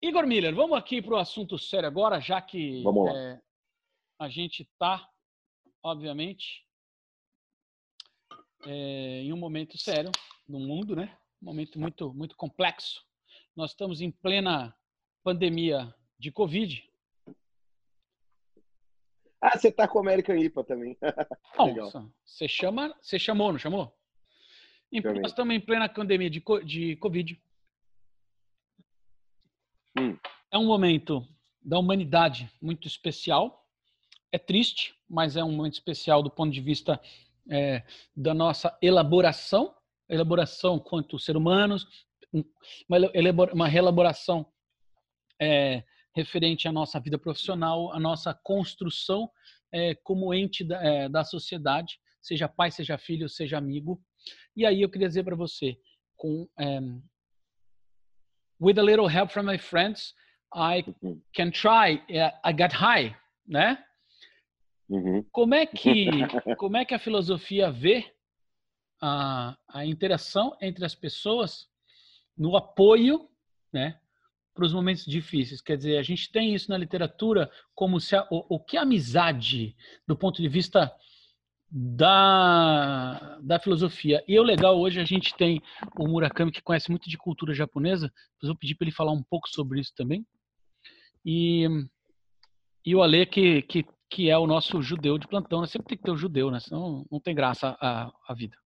Igor 0.00 0.28
Miller, 0.28 0.54
vamos 0.54 0.78
aqui 0.78 1.02
para 1.02 1.14
o 1.14 1.18
assunto 1.18 1.58
sério 1.58 1.88
agora, 1.88 2.20
já 2.20 2.40
que 2.40 2.84
é, 3.12 3.40
a 4.20 4.28
gente 4.28 4.62
está, 4.62 5.10
obviamente, 5.82 6.64
é, 8.64 9.22
em 9.22 9.32
um 9.32 9.36
momento 9.36 9.76
sério 9.76 10.12
no 10.48 10.60
mundo, 10.60 10.94
né? 10.94 11.18
Um 11.42 11.46
momento 11.46 11.80
muito, 11.80 12.14
muito 12.14 12.36
complexo. 12.36 13.04
Nós 13.56 13.72
estamos 13.72 14.00
em 14.00 14.12
plena 14.12 14.72
pandemia 15.22 15.94
de 16.18 16.30
Covid. 16.30 16.84
Ah, 19.42 19.56
você 19.58 19.72
tá 19.72 19.88
com 19.88 19.98
o 19.98 20.02
American 20.02 20.36
IPA 20.36 20.64
também. 20.64 20.98
Legal. 21.58 21.90
você 22.24 22.46
chama, 22.46 22.94
você 23.00 23.18
chamou, 23.18 23.52
não 23.52 23.58
chamou? 23.58 23.96
Em- 24.92 25.00
nós 25.00 25.30
estamos 25.30 25.54
em 25.54 25.60
plena 25.60 25.88
pandemia 25.88 26.28
de, 26.28 26.42
de 26.64 26.96
Covid. 26.96 27.40
Hum. 29.98 30.16
É 30.50 30.58
um 30.58 30.66
momento 30.66 31.26
da 31.62 31.78
humanidade 31.78 32.50
muito 32.60 32.86
especial. 32.86 33.66
É 34.32 34.38
triste, 34.38 34.94
mas 35.08 35.36
é 35.36 35.42
um 35.44 35.52
momento 35.52 35.74
especial 35.74 36.22
do 36.22 36.30
ponto 36.30 36.52
de 36.52 36.60
vista 36.60 37.00
é, 37.50 37.82
da 38.14 38.34
nossa 38.34 38.76
elaboração, 38.82 39.74
elaboração 40.08 40.78
quanto 40.78 41.18
ser 41.18 41.36
humanos, 41.36 42.06
um- 42.32 42.44
uma, 42.88 43.52
uma 43.52 43.68
reelaboração 43.68 44.46
é, 45.40 45.82
referente 46.14 46.68
à 46.68 46.72
nossa 46.72 46.98
vida 47.00 47.18
profissional, 47.18 47.92
à 47.92 47.98
nossa 48.00 48.34
construção 48.34 49.30
é, 49.72 49.94
como 49.96 50.34
ente 50.34 50.64
da, 50.64 50.82
é, 50.82 51.08
da 51.08 51.24
sociedade, 51.24 51.98
seja 52.20 52.48
pai, 52.48 52.70
seja 52.70 52.98
filho, 52.98 53.28
seja 53.28 53.56
amigo. 53.58 54.02
E 54.56 54.66
aí 54.66 54.82
eu 54.82 54.90
queria 54.90 55.08
dizer 55.08 55.24
para 55.24 55.36
você, 55.36 55.78
com 56.16 56.48
um, 56.58 57.02
with 58.60 58.78
a 58.78 58.82
little 58.82 59.08
help 59.08 59.30
from 59.30 59.44
my 59.44 59.58
friends, 59.58 60.14
I 60.54 60.84
Uhum. 61.00 61.22
can 61.32 61.50
try. 61.52 62.02
I 62.44 62.52
got 62.52 62.72
high, 62.72 63.16
né? 63.46 63.82
Uhum. 64.88 65.22
Como 65.30 65.54
é 65.54 65.64
que 65.64 66.06
como 66.58 66.76
é 66.76 66.84
que 66.84 66.92
a 66.92 66.98
filosofia 66.98 67.70
vê 67.70 68.12
a, 69.00 69.56
a 69.68 69.86
interação 69.86 70.56
entre 70.60 70.84
as 70.84 70.94
pessoas 70.94 71.68
no 72.36 72.56
apoio, 72.56 73.30
né, 73.72 74.00
para 74.54 74.64
os 74.64 74.72
momentos 74.72 75.04
difíceis? 75.04 75.60
Quer 75.60 75.76
dizer, 75.76 75.98
a 75.98 76.02
gente 76.02 76.30
tem 76.30 76.54
isso 76.54 76.70
na 76.70 76.78
literatura 76.78 77.50
como 77.74 78.00
se 78.00 78.16
a, 78.16 78.26
o, 78.30 78.56
o 78.56 78.60
que 78.60 78.76
a 78.76 78.82
amizade 78.82 79.76
do 80.06 80.16
ponto 80.16 80.40
de 80.40 80.48
vista 80.48 80.92
da, 81.70 83.38
da 83.42 83.60
filosofia. 83.60 84.22
E 84.26 84.38
o 84.38 84.42
legal 84.42 84.78
hoje 84.78 85.00
a 85.00 85.04
gente 85.04 85.34
tem 85.36 85.62
o 85.96 86.08
Murakami 86.08 86.50
que 86.50 86.62
conhece 86.62 86.90
muito 86.90 87.08
de 87.08 87.16
cultura 87.16 87.54
japonesa. 87.54 88.12
Vou 88.42 88.56
pedir 88.56 88.74
para 88.74 88.86
ele 88.86 88.94
falar 88.94 89.12
um 89.12 89.22
pouco 89.22 89.48
sobre 89.48 89.80
isso 89.80 89.92
também. 89.94 90.26
E 91.24 91.68
e 92.84 92.94
o 92.94 93.02
Ale, 93.02 93.26
que, 93.26 93.62
que, 93.62 93.84
que 94.08 94.30
é 94.30 94.38
o 94.38 94.46
nosso 94.46 94.80
judeu 94.80 95.18
de 95.18 95.28
plantão, 95.28 95.60
né? 95.60 95.66
Sempre 95.66 95.88
tem 95.88 95.98
que 95.98 96.04
ter 96.04 96.10
o 96.10 96.16
judeu, 96.16 96.50
né? 96.50 96.60
Senão 96.60 97.06
não 97.10 97.20
tem 97.20 97.34
graça 97.34 97.76
a, 97.80 98.10
a 98.26 98.34
vida. 98.34 98.56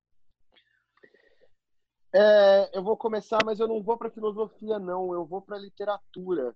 É, 2.16 2.70
eu 2.72 2.84
vou 2.84 2.96
começar, 2.96 3.40
mas 3.44 3.58
eu 3.58 3.66
não 3.66 3.82
vou 3.82 3.98
para 3.98 4.08
filosofia, 4.08 4.78
não. 4.78 5.12
Eu 5.12 5.26
vou 5.26 5.42
para 5.42 5.58
literatura. 5.58 6.54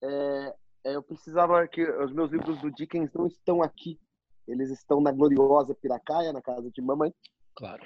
É, 0.00 0.54
é, 0.84 0.94
eu 0.94 1.02
precisava 1.02 1.66
que 1.66 1.82
os 1.82 2.12
meus 2.12 2.30
livros 2.30 2.60
do 2.60 2.70
Dickens 2.70 3.12
não 3.12 3.26
estão 3.26 3.60
aqui. 3.60 3.98
Eles 4.46 4.70
estão 4.70 5.00
na 5.00 5.10
gloriosa 5.10 5.74
Piracaia, 5.74 6.32
na 6.32 6.40
casa 6.40 6.70
de 6.70 6.80
mamãe. 6.80 7.12
Claro. 7.56 7.82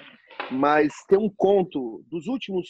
Mas 0.51 0.93
tem 1.07 1.17
um 1.17 1.29
conto 1.35 2.05
dos 2.07 2.27
últimos, 2.27 2.69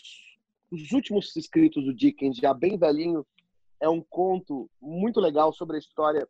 dos 0.71 0.93
últimos 0.93 1.35
escritos 1.35 1.83
do 1.83 1.93
Dickens, 1.93 2.37
já 2.37 2.53
bem 2.53 2.77
velhinho. 2.77 3.27
É 3.77 3.89
um 3.89 4.01
conto 4.01 4.71
muito 4.81 5.19
legal 5.19 5.51
sobre 5.51 5.75
a 5.75 5.79
história 5.79 6.25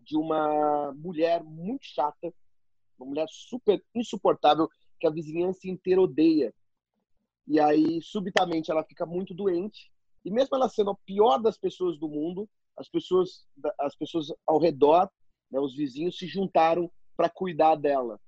de 0.00 0.16
uma 0.16 0.92
mulher 0.96 1.44
muito 1.44 1.86
chata, 1.86 2.34
uma 2.98 3.06
mulher 3.06 3.26
super 3.30 3.80
insuportável 3.94 4.68
que 4.98 5.06
a 5.06 5.10
vizinhança 5.10 5.68
inteira 5.68 6.02
odeia. 6.02 6.52
E 7.46 7.60
aí, 7.60 8.00
subitamente, 8.02 8.70
ela 8.70 8.84
fica 8.84 9.04
muito 9.04 9.34
doente. 9.34 9.90
E 10.24 10.30
mesmo 10.30 10.56
ela 10.56 10.68
sendo 10.68 10.90
a 10.90 10.96
pior 11.04 11.38
das 11.38 11.58
pessoas 11.58 11.98
do 11.98 12.08
mundo, 12.08 12.48
as 12.76 12.88
pessoas, 12.88 13.46
as 13.78 13.94
pessoas 13.94 14.28
ao 14.46 14.58
redor, 14.58 15.10
né, 15.50 15.60
os 15.60 15.76
vizinhos, 15.76 16.18
se 16.18 16.26
juntaram 16.26 16.90
para 17.16 17.28
cuidar 17.28 17.76
dela. 17.76 18.18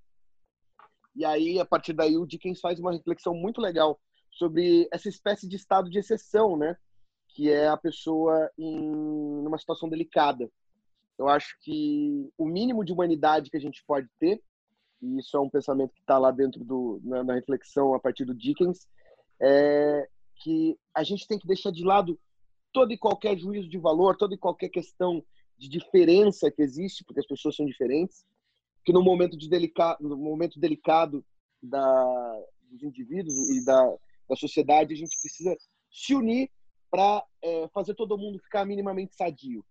E 1.15 1.25
aí, 1.25 1.59
a 1.59 1.65
partir 1.65 1.95
daí, 1.95 2.17
o 2.17 2.27
Dickens 2.27 2.61
faz 2.61 2.79
uma 2.79 2.93
reflexão 2.93 3.35
muito 3.35 3.61
legal 3.61 3.99
sobre 4.31 4.87
essa 4.93 5.09
espécie 5.09 5.49
de 5.49 5.57
estado 5.57 5.89
de 5.89 5.99
exceção, 5.99 6.57
né? 6.57 6.77
Que 7.29 7.51
é 7.51 7.69
a 7.69 7.77
pessoa 7.77 8.51
em 8.59 9.47
uma 9.47 9.59
situação 9.59 9.89
delicada. 9.89 10.51
Eu 11.19 11.29
acho 11.29 11.57
que 11.63 12.31
o 12.37 12.47
mínimo 12.47 12.85
de 12.85 12.93
humanidade 12.93 13.51
que 13.51 13.57
a 13.57 13.61
gente 13.61 13.83
pode 13.87 14.07
ter, 14.19 14.43
e 15.01 15.19
isso 15.19 15.37
é 15.37 15.41
um 15.41 15.49
pensamento 15.49 15.95
que 15.95 16.01
está 16.01 16.19
lá 16.19 16.31
dentro 16.31 16.63
do, 16.63 17.01
na, 17.03 17.25
na 17.25 17.35
reflexão 17.35 17.95
a 17.95 18.01
partir 18.01 18.27
do 18.27 18.35
Dickens, 18.35 18.87
é 19.41 20.09
que 20.37 20.79
a 20.95 21.03
gente 21.03 21.27
tem 21.27 21.39
que 21.39 21.47
deixar 21.47 21.71
de 21.71 21.85
lado 21.85 22.19
todo 22.73 22.93
e 22.93 22.99
qualquer 22.99 23.39
juízo 23.39 23.69
de 23.69 23.79
valor, 23.79 24.17
toda 24.17 24.35
e 24.35 24.39
qualquer 24.39 24.69
questão 24.69 25.25
de 25.59 25.69
diferença 25.69 26.51
que 26.51 26.63
existe, 26.63 27.05
porque 27.05 27.21
as 27.21 27.27
pessoas 27.27 27.57
são 27.57 27.65
diferentes, 27.65 28.25
que 28.85 28.93
no 28.93 29.03
momento 29.03 29.37
de 29.37 29.49
delicado, 29.49 30.07
no 30.07 30.17
momento 30.17 30.61
delicado 30.61 31.25
da, 31.63 32.45
dos 32.71 32.83
indivíduos 32.83 33.35
e 33.51 33.65
da, 33.65 33.97
da 34.29 34.37
sociedade, 34.37 34.93
a 34.93 34.97
gente 34.97 35.19
precisa 35.21 35.57
se 35.91 36.15
unir 36.15 36.51
para 36.91 37.25
é, 37.43 37.69
fazer 37.69 37.95
todo 37.95 38.19
mundo 38.19 38.39
ficar 38.39 38.65
minimamente 38.65 39.17
sadio. 39.17 39.65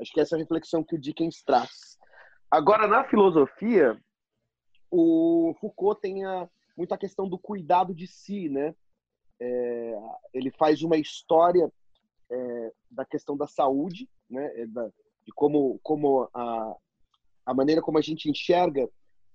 Acho 0.00 0.12
que 0.12 0.20
essa 0.20 0.34
é 0.34 0.36
a 0.36 0.40
reflexão 0.40 0.84
que 0.84 0.94
o 0.94 0.98
Dickens 0.98 1.42
traz. 1.42 1.98
Agora, 2.50 2.86
na 2.86 3.04
filosofia, 3.04 3.98
o 4.90 5.54
Foucault 5.60 6.00
tem 6.00 6.24
a, 6.24 6.48
muita 6.76 6.98
questão 6.98 7.28
do 7.28 7.38
cuidado 7.38 7.94
de 7.94 8.06
si, 8.06 8.48
né? 8.48 8.74
É, 9.40 9.98
ele 10.32 10.50
faz 10.52 10.82
uma 10.82 10.96
história 10.96 11.70
é, 12.30 12.72
da 12.90 13.04
questão 13.04 13.36
da 13.36 13.46
saúde, 13.46 14.08
né? 14.30 14.66
Da, 14.66 14.86
de 15.24 15.32
como, 15.34 15.78
como 15.82 16.28
a, 16.34 16.76
a 17.46 17.54
maneira 17.54 17.80
como 17.80 17.98
a 17.98 18.02
gente 18.02 18.28
enxerga 18.28 18.88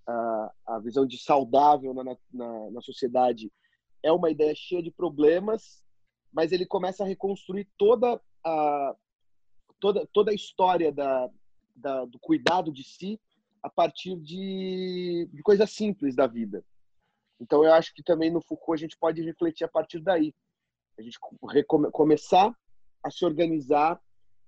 a, 0.08 0.52
a 0.68 0.80
visão 0.80 1.06
de 1.06 1.18
saudável 1.18 1.94
na, 1.94 2.04
na, 2.04 2.72
na 2.72 2.82
sociedade 2.82 3.52
é 4.02 4.12
uma 4.12 4.30
ideia 4.30 4.54
cheia 4.56 4.82
de 4.82 4.92
problemas, 4.92 5.84
mas 6.32 6.52
ele 6.52 6.66
começa 6.66 7.04
a 7.04 7.08
reconstruir 7.08 7.68
toda 7.78 8.20
a 8.44 8.96
toda 9.80 10.08
toda 10.14 10.32
a 10.32 10.34
história 10.34 10.92
da, 10.92 11.30
da 11.76 12.06
do 12.06 12.20
cuidado 12.20 12.72
de 12.72 12.84
si 12.84 13.20
a 13.62 13.70
partir 13.70 14.16
de, 14.18 15.30
de 15.34 15.42
coisas 15.42 15.70
simples 15.72 16.16
da 16.16 16.28
vida. 16.28 16.64
Então 17.40 17.64
eu 17.64 17.74
acho 17.74 17.94
que 17.94 18.04
também 18.04 18.32
no 18.32 18.42
Foucault 18.42 18.80
a 18.80 18.82
gente 18.82 18.98
pode 18.98 19.22
refletir 19.22 19.64
a 19.64 19.70
partir 19.70 20.00
daí, 20.00 20.34
a 20.98 21.02
gente 21.02 21.18
começar 21.92 22.54
a 23.04 23.10
se 23.10 23.24
organizar 23.24 24.00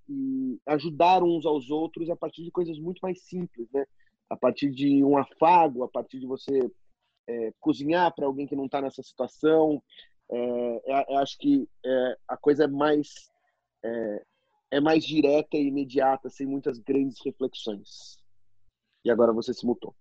e 0.10 0.60
ajudar 0.66 1.24
uns 1.24 1.46
aos 1.46 1.70
outros 1.70 2.10
a 2.10 2.16
partir 2.16 2.44
de 2.44 2.52
coisas 2.52 2.78
muito 2.78 3.00
mais 3.00 3.22
simples, 3.24 3.70
né? 3.72 3.86
a 4.30 4.36
partir 4.36 4.70
de 4.70 5.04
um 5.04 5.18
afago, 5.18 5.84
a 5.84 5.90
partir 5.90 6.20
de 6.20 6.26
você 6.26 6.72
é, 7.28 7.54
cozinhar 7.60 8.14
para 8.14 8.26
alguém 8.26 8.48
que 8.48 8.56
não 8.56 8.66
está 8.66 8.82
nessa 8.82 9.02
situação. 9.02 9.82
É, 10.30 10.82
é, 10.86 11.18
acho 11.18 11.38
que 11.38 11.68
é, 11.86 12.18
a 12.28 12.38
coisa 12.38 12.66
é 12.66 12.68
mais 12.68 13.30
é, 13.84 14.26
é 14.72 14.80
mais 14.80 15.04
direta 15.04 15.58
e 15.58 15.68
imediata, 15.68 16.30
sem 16.30 16.48
muitas 16.48 16.80
grandes 16.80 17.18
reflexões. 17.26 18.18
E 19.04 19.12
agora 19.12 19.34
você 19.34 19.54
se 19.54 19.66
mutou. 19.66 19.94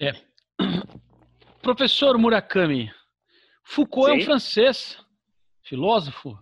É. 0.00 0.12
Professor 1.62 2.18
Murakami, 2.18 2.92
Foucault 3.62 4.10
Sim. 4.10 4.18
é 4.18 4.20
um 4.20 4.24
francês, 4.24 4.98
filósofo. 5.62 6.36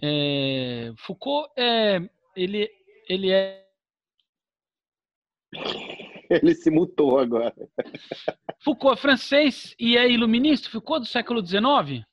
É, 0.00 0.92
Foucault 0.96 1.50
é 1.58 2.00
ele 2.36 2.70
ele 3.08 3.32
é 3.32 3.66
ele 6.30 6.54
se 6.54 6.70
mutou 6.70 7.18
agora. 7.18 7.52
Foucault 8.62 8.96
é 8.96 9.02
francês 9.02 9.74
e 9.76 9.96
é 9.96 10.08
iluminista? 10.08 10.70
Foucault 10.70 11.00
do 11.00 11.08
século 11.08 11.44
XIX? 11.44 12.06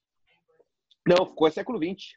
Não, 1.07 1.27
Foucault 1.27 1.51
é 1.51 1.53
século 1.53 1.77
XX. 1.77 2.15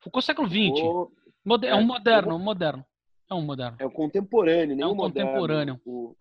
Foucault 0.00 0.24
é 0.24 0.26
século 0.26 0.48
XX. 0.48 0.80
Foucault... 0.80 1.14
Moder 1.44 1.70
é 1.70 1.74
um 1.74 1.80
é, 1.80 1.84
moderno, 1.84 2.36
um 2.36 2.38
moderno. 2.38 2.86
É 3.28 3.34
um 3.34 3.42
moderno. 3.42 3.76
É 3.80 3.86
um 3.86 3.90
contemporâneo, 3.90 4.80
É 4.80 4.86
um 4.86 4.96
contemporâneo. 4.96 5.80
O... 5.84 6.14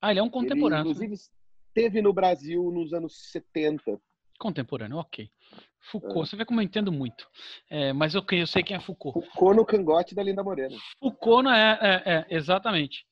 Ah, 0.00 0.10
ele 0.10 0.20
é 0.20 0.22
um 0.22 0.30
contemporâneo. 0.30 0.90
Ele, 0.92 1.04
inclusive, 1.04 1.35
esteve 1.76 2.00
no 2.00 2.12
Brasil 2.12 2.70
nos 2.72 2.94
anos 2.94 3.30
70. 3.30 4.00
Contemporâneo, 4.38 4.96
ok. 4.96 5.30
Foucault, 5.90 6.20
é. 6.20 6.26
você 6.26 6.36
vê 6.36 6.44
como 6.44 6.60
eu 6.60 6.64
entendo 6.64 6.90
muito. 6.90 7.28
É, 7.68 7.92
mas 7.92 8.14
eu, 8.14 8.24
eu 8.32 8.46
sei 8.46 8.62
quem 8.62 8.76
é 8.76 8.80
Foucault. 8.80 9.20
Foucault 9.20 9.56
no 9.56 9.64
cangote 9.64 10.14
da 10.14 10.22
Linda 10.22 10.42
Morena. 10.42 10.74
Foucault 10.98 11.44
não 11.44 11.52
é, 11.52 11.78
é, 11.80 12.10
é 12.12 12.26
exatamente. 12.34 13.06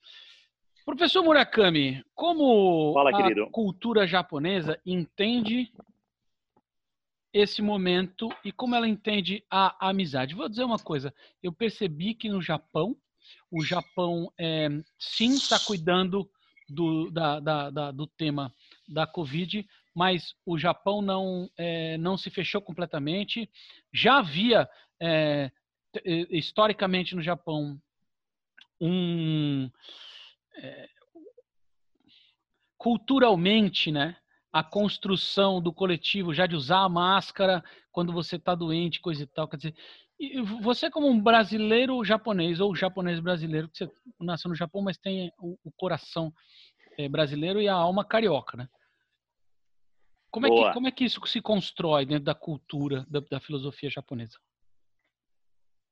Professor 0.85 1.23
Murakami, 1.23 2.03
como 2.15 2.93
Fala, 2.95 3.11
a 3.11 3.23
querido. 3.23 3.51
cultura 3.51 4.07
japonesa 4.07 4.79
entende 4.85 5.73
esse 7.33 7.63
momento 7.63 8.29
e 8.45 8.53
como 8.53 8.75
ela 8.75 8.89
entende 8.89 9.45
a 9.51 9.89
amizade? 9.89 10.35
Vou 10.35 10.49
dizer 10.49 10.65
uma 10.65 10.79
coisa, 10.79 11.13
eu 11.43 11.53
percebi 11.53 12.15
que 12.15 12.29
no 12.29 12.41
Japão, 12.41 12.97
o 13.51 13.65
Japão 13.65 14.31
é, 14.39 14.69
sim 14.99 15.35
está 15.35 15.59
cuidando 15.59 16.31
do, 16.69 17.11
da, 17.11 17.41
da, 17.41 17.71
da, 17.71 17.91
do 17.91 18.07
tema 18.07 18.53
da 18.89 19.07
Covid, 19.07 19.67
mas 19.95 20.35
o 20.45 20.59
Japão 20.59 21.01
não, 21.01 21.49
é, 21.57 21.97
não 21.99 22.17
se 22.17 22.31
fechou 22.31 22.61
completamente. 22.61 23.49
Já 23.93 24.19
havia, 24.19 24.69
é, 25.01 25.51
historicamente 26.31 27.15
no 27.15 27.23
Japão, 27.23 27.81
um 28.81 29.71
é, 30.57 30.89
culturalmente, 32.77 33.91
né, 33.91 34.17
a 34.53 34.63
construção 34.63 35.61
do 35.61 35.73
coletivo, 35.73 36.35
já 36.35 36.47
de 36.47 36.55
usar 36.55 36.85
a 36.85 36.89
máscara 36.89 37.65
quando 37.91 38.13
você 38.13 38.37
está 38.37 38.55
doente, 38.55 39.01
coisa 39.01 39.23
e 39.23 39.27
tal. 39.27 39.49
Quer 39.49 39.57
dizer, 39.57 39.75
você 40.63 40.91
como 40.91 41.09
um 41.09 41.21
brasileiro 41.21 42.05
japonês 42.05 42.61
ou 42.61 42.75
japonês 42.75 43.21
brasileiro, 43.21 43.69
que 43.69 43.79
você 43.79 43.91
nasceu 44.21 44.49
no 44.49 44.55
Japão, 44.55 44.81
mas 44.83 44.97
tem 44.97 45.33
o, 45.39 45.59
o 45.65 45.73
coração 45.73 46.33
é, 46.99 47.09
brasileiro 47.09 47.61
e 47.61 47.69
a 47.69 47.75
alma 47.75 48.05
carioca, 48.05 48.57
né? 48.57 48.69
Como 50.31 50.47
é, 50.47 50.51
que, 50.51 50.73
como 50.73 50.89
é 50.89 50.91
que 50.91 51.05
isso 51.05 51.25
se 51.27 51.41
constrói 51.41 52.05
dentro 52.05 52.25
da 52.25 52.35
cultura, 52.35 53.07
da, 53.09 53.21
da 53.21 53.41
filosofia 53.41 53.89
japonesa? 53.89 54.37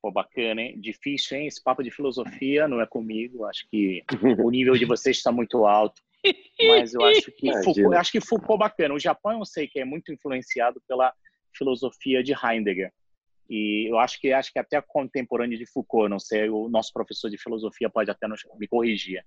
Pô, 0.03 0.11
bacana, 0.11 0.61
hein? 0.61 0.81
Difícil, 0.81 1.39
hein? 1.39 1.47
Esse 1.47 1.63
papo 1.63 1.81
de 1.81 1.93
filosofia 1.93 2.67
não 2.67 2.81
é 2.81 2.87
comigo. 2.87 3.45
Acho 3.45 3.69
que 3.71 4.03
o 4.43 4.51
nível 4.51 4.75
de 4.75 4.85
vocês 4.85 5.19
está 5.19 5.31
muito 5.31 5.65
alto. 5.65 6.03
Mas 6.61 6.93
eu 6.93 7.05
acho 7.05 7.31
que 7.31 7.53
Foucault, 7.63 7.95
acho 7.95 8.11
que 8.11 8.21
Foucault 8.21 8.59
bacana. 8.59 8.95
O 8.95 8.99
Japão 8.99 9.39
eu 9.39 9.45
sei 9.45 9.69
que 9.69 9.79
é 9.79 9.85
muito 9.85 10.13
influenciado 10.13 10.83
pela 10.89 11.15
filosofia 11.57 12.21
de 12.21 12.33
Heidegger. 12.33 12.93
E 13.55 13.87
eu 13.87 13.99
acho 13.99 14.19
que 14.19 14.33
acho 14.33 14.51
que 14.51 14.59
até 14.59 14.81
contemporâneo 14.81 15.59
de 15.59 15.67
Foucault, 15.67 16.09
não 16.09 16.19
sei, 16.19 16.49
o 16.49 16.71
nosso 16.71 16.91
professor 16.91 17.29
de 17.29 17.37
filosofia 17.37 17.91
pode 17.91 18.11
até 18.11 18.27
nos, 18.27 18.41
me 18.59 18.67
corrigir. 18.67 19.23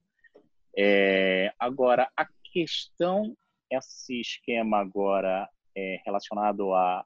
É, 0.76 1.54
agora, 1.60 2.10
a 2.18 2.28
questão, 2.52 3.38
esse 3.70 4.20
esquema 4.20 4.80
agora 4.80 5.48
é, 5.78 6.02
relacionado 6.04 6.74
à, 6.74 7.06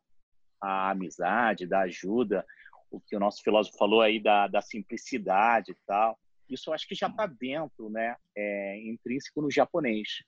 à 0.62 0.92
amizade, 0.92 1.68
da 1.68 1.82
ajuda, 1.82 2.46
o 2.90 3.02
que 3.02 3.18
o 3.18 3.20
nosso 3.20 3.44
filósofo 3.44 3.78
falou 3.78 4.02
aí 4.02 4.24
da, 4.24 4.48
da 4.48 4.62
simplicidade 4.62 5.74
e 5.74 5.78
tal. 5.86 6.18
Isso 6.50 6.70
eu 6.70 6.74
acho 6.74 6.88
que 6.88 6.96
já 6.96 7.08
está 7.08 7.28
dentro, 7.28 7.90
né, 7.90 8.16
é, 8.34 8.80
intrínseco 8.88 9.42
no 9.42 9.52
japonês, 9.52 10.24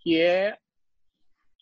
que 0.00 0.20
é 0.20 0.58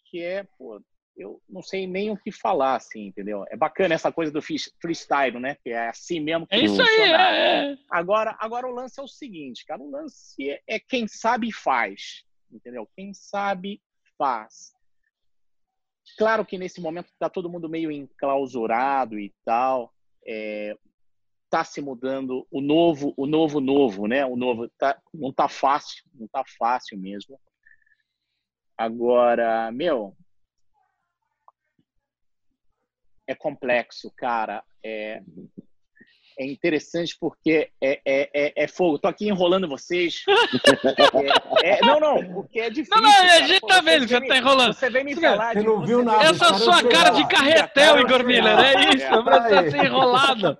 que 0.06 0.22
é, 0.22 0.42
pô, 0.56 0.82
eu 1.20 1.40
não 1.48 1.62
sei 1.62 1.86
nem 1.86 2.10
o 2.10 2.16
que 2.16 2.32
falar, 2.32 2.76
assim, 2.76 3.06
entendeu? 3.06 3.44
É 3.50 3.56
bacana 3.56 3.94
essa 3.94 4.10
coisa 4.10 4.32
do 4.32 4.40
freestyle, 4.42 5.38
né? 5.38 5.56
Que 5.62 5.70
é 5.70 5.88
assim 5.88 6.20
mesmo 6.20 6.46
que 6.46 6.54
É 6.54 6.58
isso 6.60 6.76
funciona. 6.76 7.28
aí, 7.28 7.36
é, 7.36 7.72
é. 7.72 7.78
Agora, 7.90 8.36
agora 8.40 8.66
o 8.66 8.72
lance 8.74 8.98
é 8.98 9.02
o 9.02 9.08
seguinte, 9.08 9.64
cara, 9.66 9.82
o 9.82 9.90
lance 9.90 10.50
é, 10.50 10.62
é 10.66 10.80
quem 10.80 11.06
sabe 11.06 11.52
faz, 11.52 12.24
entendeu? 12.50 12.88
Quem 12.96 13.12
sabe 13.12 13.80
faz. 14.16 14.72
Claro 16.16 16.44
que 16.44 16.58
nesse 16.58 16.80
momento 16.80 17.06
está 17.06 17.28
todo 17.28 17.50
mundo 17.50 17.68
meio 17.68 17.90
enclausurado 17.90 19.18
e 19.18 19.32
tal. 19.44 19.92
É, 20.26 20.76
tá 21.50 21.64
se 21.64 21.80
mudando 21.80 22.46
o 22.50 22.60
novo, 22.60 23.12
o 23.16 23.26
novo 23.26 23.60
novo, 23.60 24.06
né? 24.06 24.24
O 24.24 24.36
novo 24.36 24.68
tá, 24.78 25.00
não 25.12 25.32
tá 25.32 25.48
fácil, 25.48 26.04
não 26.14 26.28
tá 26.28 26.44
fácil 26.58 26.98
mesmo. 26.98 27.38
Agora, 28.76 29.70
meu, 29.72 30.16
é 33.30 33.34
complexo, 33.34 34.12
cara. 34.16 34.62
É, 34.84 35.20
é 36.38 36.46
interessante 36.46 37.16
porque 37.20 37.70
é, 37.82 38.00
é, 38.04 38.30
é, 38.34 38.64
é 38.64 38.68
fogo. 38.68 38.98
Tô 38.98 39.08
aqui 39.08 39.28
enrolando 39.28 39.68
vocês. 39.68 40.22
É, 41.62 41.78
é, 41.78 41.80
não, 41.82 42.00
não, 42.00 42.32
porque 42.32 42.60
é 42.60 42.70
difícil. 42.70 42.96
Não, 42.96 43.10
não, 43.10 43.20
a 43.20 43.46
gente 43.46 43.60
tá 43.60 43.80
vendo 43.80 44.06
que 44.06 44.14
você 44.14 44.26
tá 44.26 44.36
enrolando. 44.36 44.72
Você 44.72 44.88
vem 44.88 45.04
me 45.04 45.14
você 45.14 45.20
falar 45.20 45.52
você 45.52 45.62
não 45.62 45.84
viu 45.84 46.02
nada. 46.02 46.24
Essa 46.24 46.54
sua 46.54 46.82
cara 46.88 47.10
de 47.10 47.26
carretel, 47.28 48.00
Igor 48.00 48.24
Miller, 48.24 48.58
é 48.58 48.94
isso. 48.94 49.04
É. 49.04 49.22
Pra 49.22 49.36
estar 49.36 49.70
tá 49.70 49.84
enrolado. 49.84 50.58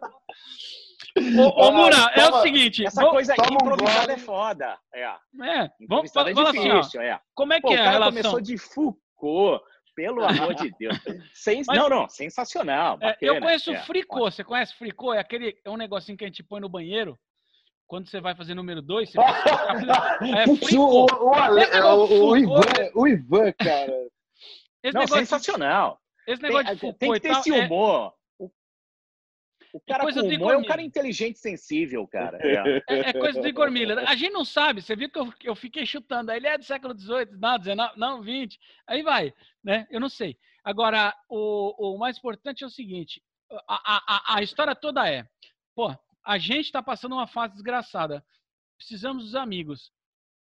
Ô, 1.39 1.67
ô 1.67 1.73
Mura, 1.73 2.13
é 2.15 2.29
o 2.29 2.43
seguinte. 2.43 2.87
Essa 2.87 3.05
coisa 3.07 3.33
aqui 3.33 3.55
improvisada 3.55 4.13
é 4.13 4.19
foda. 4.19 4.79
É, 4.95 5.03
é 5.03 5.71
vamos 5.89 6.13
falar 6.13 6.31
assim, 6.31 6.71
ó, 6.71 7.03
é. 7.03 7.19
Como 7.35 7.53
é 7.53 7.57
que 7.57 7.63
Pô, 7.63 7.73
é 7.73 7.79
a 7.79 7.91
relação? 7.91 8.13
começou 8.13 8.41
de 8.41 8.59
Foucault, 8.59 9.65
pelo 10.01 10.25
amor 10.25 10.55
de 10.55 10.71
Deus. 10.79 10.97
Sens... 11.35 11.67
Mas, 11.67 11.79
não, 11.79 11.89
não, 11.89 12.09
sensacional. 12.09 12.99
É, 13.01 13.17
eu 13.21 13.41
conheço 13.41 13.71
é, 13.71 13.79
Fricô. 13.83 14.31
Você 14.31 14.43
conhece 14.43 14.75
Fricô? 14.75 15.13
É 15.13 15.19
aquele 15.19 15.59
é 15.65 15.71
um 15.71 15.77
negocinho 15.77 16.17
que 16.17 16.25
a 16.25 16.27
gente 16.27 16.43
põe 16.43 16.61
no 16.61 16.69
banheiro. 16.69 17.19
Quando 17.87 18.09
você 18.09 18.21
vai 18.21 18.35
fazer 18.35 18.55
número 18.55 18.81
2, 18.81 19.11
você 19.11 19.19
É 20.37 20.57
Fricô. 20.57 21.07
O, 21.07 21.27
o, 21.27 22.31
o, 22.31 22.37
Ivan, 22.37 22.61
o 22.95 23.07
Ivan, 23.07 23.53
cara. 23.53 23.93
Esse 24.83 24.95
não, 24.95 25.07
sensacional. 25.07 26.01
De, 26.27 26.33
esse 26.33 26.43
negócio 26.43 26.67
tem, 26.67 26.75
de 26.75 26.81
Foucault 26.81 26.99
tem 26.99 27.13
que 27.13 27.21
ter 27.21 27.31
esse 27.33 27.55
é 27.55 27.67
humor. 27.67 28.15
O 29.73 29.81
cara 29.81 30.03
coisa 30.03 30.21
com 30.21 30.29
humor 30.29 30.55
é 30.55 30.57
um 30.57 30.65
cara 30.65 30.83
inteligente 30.83 31.37
e 31.37 31.39
sensível, 31.39 32.07
cara. 32.07 32.39
É. 32.41 32.83
É, 32.89 33.01
é. 33.11 33.13
coisa 33.13 33.41
do 33.41 33.47
Igor 33.47 33.71
Miller. 33.71 33.99
A 33.99 34.17
gente 34.17 34.33
não 34.33 34.45
sabe, 34.45 34.83
você 34.83 34.97
viu 34.97 35.09
que 35.09 35.19
eu, 35.19 35.33
eu 35.45 35.55
fiquei 35.55 35.87
chutando. 35.87 36.33
Ele 36.33 36.47
é 36.47 36.59
do 36.59 36.65
século 36.65 36.99
XVIII, 36.99 37.39
não, 37.39 37.63
XIX, 37.63 37.77
não, 37.97 38.23
XX. 38.23 38.59
Aí 38.87 39.03
vai, 39.03 39.33
né? 39.63 39.87
Eu 39.91 40.01
não 40.01 40.09
sei. 40.09 40.37
Agora, 40.65 41.15
o, 41.29 41.95
o 41.95 41.99
mais 41.99 42.19
importante 42.19 42.65
é 42.65 42.67
o 42.67 42.71
seguinte: 42.71 43.23
a, 43.69 44.35
a, 44.35 44.37
a 44.37 44.43
história 44.43 44.75
toda 44.75 45.09
é, 45.09 45.27
pô, 45.75 45.95
a 46.25 46.39
gente 46.39 46.67
está 46.67 46.83
passando 46.83 47.13
uma 47.13 47.27
fase 47.27 47.55
desgraçada. 47.55 48.25
Precisamos 48.77 49.25
dos 49.25 49.35
amigos. 49.35 49.93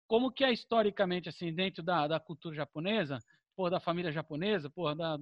Como 0.08 0.32
que 0.32 0.44
é 0.44 0.52
historicamente, 0.52 1.30
assim, 1.30 1.54
dentro 1.54 1.82
da, 1.82 2.08
da 2.08 2.20
cultura 2.20 2.56
japonesa, 2.56 3.20
pô, 3.56 3.70
da 3.70 3.80
família 3.80 4.12
japonesa, 4.12 4.70
pô, 4.70 4.94
da, 4.94 5.18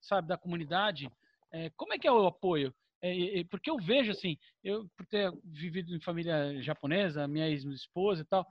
sabe, 0.00 0.28
da 0.28 0.36
comunidade, 0.36 1.10
é, 1.52 1.70
como 1.70 1.92
é 1.92 1.98
que 1.98 2.06
é 2.08 2.12
o 2.12 2.26
apoio? 2.26 2.74
É, 3.06 3.44
porque 3.50 3.70
eu 3.70 3.76
vejo 3.76 4.10
assim, 4.10 4.38
eu 4.62 4.88
por 4.96 5.04
ter 5.04 5.30
vivido 5.44 5.94
em 5.94 6.00
família 6.00 6.62
japonesa, 6.62 7.28
minha 7.28 7.46
ex-esposa 7.50 8.22
e 8.22 8.24
tal, 8.24 8.46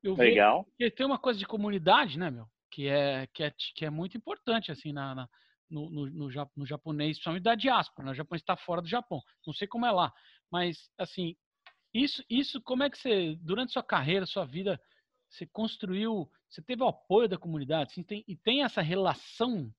eu 0.00 0.14
Legal. 0.14 0.62
vejo 0.62 0.76
que 0.76 0.96
tem 0.96 1.04
uma 1.04 1.18
coisa 1.18 1.40
de 1.40 1.46
comunidade, 1.46 2.16
né, 2.16 2.30
meu? 2.30 2.46
Que 2.70 2.86
é, 2.86 3.26
que 3.26 3.42
é, 3.42 3.52
que 3.74 3.84
é 3.84 3.90
muito 3.90 4.16
importante, 4.16 4.70
assim, 4.70 4.92
na, 4.92 5.16
na 5.16 5.28
no, 5.68 5.90
no, 5.90 6.06
no, 6.06 6.28
no, 6.56 6.66
japonês, 6.66 7.16
principalmente 7.16 7.42
da 7.42 7.56
diáspora, 7.56 8.06
né? 8.06 8.12
O 8.12 8.14
japonês 8.14 8.42
está 8.42 8.56
fora 8.56 8.80
do 8.80 8.86
Japão. 8.86 9.20
Não 9.44 9.52
sei 9.52 9.66
como 9.66 9.86
é 9.86 9.90
lá, 9.90 10.12
mas, 10.52 10.88
assim, 10.96 11.34
isso, 11.92 12.22
isso 12.30 12.62
como 12.62 12.84
é 12.84 12.90
que 12.90 12.98
você, 12.98 13.34
durante 13.40 13.72
sua 13.72 13.82
carreira, 13.82 14.24
sua 14.24 14.44
vida, 14.44 14.80
você 15.28 15.46
construiu, 15.46 16.30
você 16.48 16.62
teve 16.62 16.80
o 16.84 16.88
apoio 16.88 17.28
da 17.28 17.38
comunidade, 17.38 17.90
assim, 17.90 18.04
tem, 18.04 18.24
e 18.28 18.36
tem 18.36 18.62
essa 18.62 18.80
relação? 18.80 19.74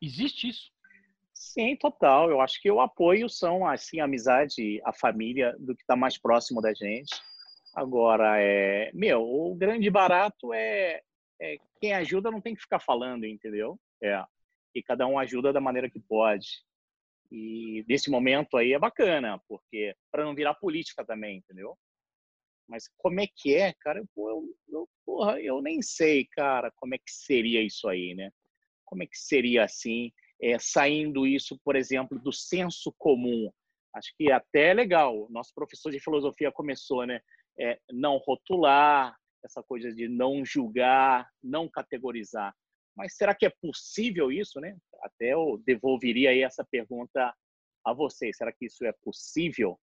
Existe 0.00 0.48
isso? 0.48 0.73
Sim, 1.34 1.76
total. 1.76 2.30
Eu 2.30 2.40
acho 2.40 2.60
que 2.60 2.70
o 2.70 2.80
apoio 2.80 3.28
são, 3.28 3.66
assim, 3.66 4.00
a 4.00 4.04
amizade, 4.04 4.80
a 4.84 4.92
família 4.92 5.54
do 5.58 5.74
que 5.74 5.82
está 5.82 5.96
mais 5.96 6.16
próximo 6.16 6.62
da 6.62 6.72
gente. 6.72 7.14
Agora, 7.74 8.40
é, 8.40 8.90
meu, 8.94 9.22
o 9.22 9.54
grande 9.54 9.90
barato 9.90 10.54
é, 10.54 11.02
é 11.40 11.56
quem 11.80 11.92
ajuda 11.92 12.30
não 12.30 12.40
tem 12.40 12.54
que 12.54 12.62
ficar 12.62 12.78
falando, 12.78 13.24
entendeu? 13.26 13.78
É, 14.00 14.24
e 14.74 14.82
cada 14.82 15.06
um 15.06 15.18
ajuda 15.18 15.52
da 15.52 15.60
maneira 15.60 15.90
que 15.90 15.98
pode. 15.98 16.62
E 17.32 17.84
nesse 17.88 18.10
momento 18.10 18.56
aí 18.56 18.72
é 18.72 18.78
bacana, 18.78 19.40
porque 19.48 19.96
para 20.12 20.24
não 20.24 20.34
virar 20.36 20.54
política 20.54 21.04
também, 21.04 21.38
entendeu? 21.38 21.76
Mas 22.68 22.88
como 22.96 23.20
é 23.20 23.26
que 23.26 23.54
é, 23.56 23.72
cara? 23.74 24.02
Eu, 24.16 24.56
eu, 24.68 24.88
porra, 25.04 25.40
eu 25.40 25.60
nem 25.60 25.82
sei, 25.82 26.26
cara, 26.26 26.70
como 26.76 26.94
é 26.94 26.98
que 26.98 27.10
seria 27.10 27.60
isso 27.60 27.88
aí, 27.88 28.14
né? 28.14 28.30
Como 28.84 29.02
é 29.02 29.06
que 29.06 29.18
seria 29.18 29.64
assim, 29.64 30.12
é, 30.44 30.58
saindo 30.58 31.26
isso, 31.26 31.58
por 31.64 31.74
exemplo, 31.74 32.18
do 32.18 32.32
senso 32.32 32.94
comum? 32.98 33.50
Acho 33.94 34.12
que 34.16 34.30
até 34.30 34.70
é 34.70 34.74
legal. 34.74 35.26
Nosso 35.30 35.52
professor 35.54 35.90
de 35.90 35.98
filosofia 35.98 36.52
começou, 36.52 37.06
né? 37.06 37.20
É, 37.58 37.78
não 37.90 38.18
rotular, 38.18 39.16
essa 39.42 39.62
coisa 39.62 39.90
de 39.90 40.06
não 40.06 40.44
julgar, 40.44 41.26
não 41.42 41.68
categorizar. 41.68 42.54
Mas 42.94 43.16
será 43.16 43.34
que 43.34 43.46
é 43.46 43.52
possível 43.62 44.30
isso, 44.30 44.60
né? 44.60 44.76
Até 45.02 45.32
eu 45.32 45.62
devolveria 45.64 46.30
aí 46.30 46.42
essa 46.42 46.64
pergunta 46.70 47.34
a 47.84 47.92
vocês. 47.94 48.36
Será 48.36 48.52
que 48.52 48.66
isso 48.66 48.84
é 48.84 48.92
possível? 49.02 49.78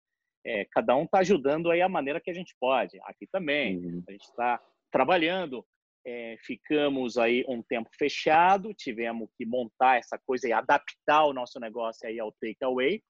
É, 0.45 0.65
cada 0.71 0.95
um 0.95 1.05
está 1.05 1.19
ajudando 1.19 1.71
aí 1.71 1.81
a 1.81 1.89
maneira 1.89 2.21
que 2.21 2.29
a 2.29 2.33
gente 2.33 2.55
pode. 2.59 2.99
Aqui 3.05 3.27
também. 3.31 3.77
Uhum. 3.77 4.03
A 4.07 4.11
gente 4.11 4.25
está 4.25 4.61
trabalhando. 4.91 5.65
É, 6.05 6.35
ficamos 6.41 7.17
aí 7.17 7.45
um 7.47 7.61
tempo 7.61 7.89
fechado, 7.97 8.73
tivemos 8.73 9.29
que 9.37 9.45
montar 9.45 9.97
essa 9.97 10.17
coisa 10.17 10.47
e 10.47 10.53
adaptar 10.53 11.25
o 11.25 11.33
nosso 11.33 11.59
negócio 11.59 12.07
aí 12.07 12.19
ao 12.19 12.31
takeaway. 12.31 13.03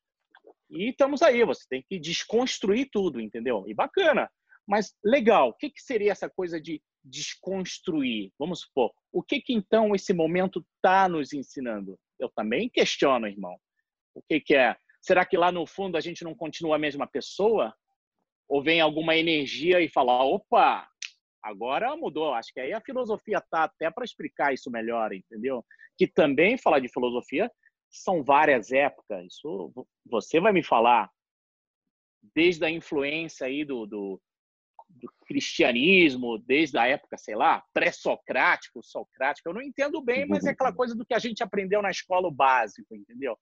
E 0.69 0.89
estamos 0.89 1.21
aí, 1.21 1.43
você 1.43 1.65
tem 1.69 1.83
que 1.87 1.99
desconstruir 1.99 2.89
tudo, 2.91 3.21
entendeu? 3.21 3.63
E 3.67 3.73
bacana. 3.73 4.29
Mas 4.67 4.93
legal, 5.03 5.49
o 5.49 5.53
que, 5.53 5.69
que 5.69 5.81
seria 5.81 6.11
essa 6.11 6.29
coisa 6.29 6.59
de 6.59 6.81
desconstruir? 7.03 8.31
Vamos 8.37 8.61
supor, 8.61 8.93
o 9.11 9.23
que 9.23 9.41
que 9.41 9.53
então 9.53 9.95
esse 9.95 10.13
momento 10.13 10.65
está 10.75 11.09
nos 11.09 11.33
ensinando? 11.33 11.99
Eu 12.19 12.29
também 12.29 12.69
questiono, 12.69 13.27
irmão. 13.27 13.57
O 14.13 14.21
que 14.21 14.39
que 14.39 14.55
é? 14.55 14.75
Será 15.01 15.25
que 15.25 15.35
lá 15.35 15.51
no 15.51 15.65
fundo 15.65 15.97
a 15.97 16.01
gente 16.01 16.23
não 16.23 16.35
continua 16.35 16.75
a 16.75 16.79
mesma 16.79 17.07
pessoa? 17.07 17.75
Ou 18.47 18.61
vem 18.61 18.81
alguma 18.81 19.15
energia 19.15 19.81
e 19.81 19.89
fala, 19.89 20.23
opa, 20.23 20.87
agora 21.41 21.95
mudou. 21.95 22.33
Acho 22.33 22.53
que 22.53 22.59
aí 22.59 22.73
a 22.73 22.81
filosofia 22.81 23.41
tá 23.49 23.63
até 23.63 23.89
para 23.89 24.05
explicar 24.05 24.53
isso 24.53 24.69
melhor, 24.69 25.13
entendeu? 25.13 25.65
Que 25.97 26.07
também 26.07 26.57
falar 26.57 26.79
de 26.79 26.89
filosofia 26.89 27.51
são 27.89 28.23
várias 28.23 28.71
épocas. 28.71 29.25
Isso 29.25 29.87
você 30.05 30.39
vai 30.39 30.51
me 30.51 30.63
falar 30.63 31.09
desde 32.35 32.63
a 32.65 32.69
influência 32.69 33.47
aí 33.47 33.65
do, 33.65 33.85
do 33.85 34.21
do 34.95 35.11
cristianismo, 35.25 36.37
desde 36.39 36.77
a 36.77 36.87
época, 36.87 37.17
sei 37.17 37.35
lá, 37.35 37.63
pré-socrático, 37.73 38.83
socrático. 38.83 39.47
Eu 39.47 39.53
não 39.53 39.61
entendo 39.61 40.01
bem, 40.01 40.27
mas 40.27 40.45
é 40.45 40.51
aquela 40.51 40.73
coisa 40.73 40.95
do 40.95 41.05
que 41.05 41.13
a 41.13 41.19
gente 41.19 41.43
aprendeu 41.43 41.81
na 41.81 41.89
escola 41.89 42.29
básico, 42.31 42.95
entendeu? 42.95 43.37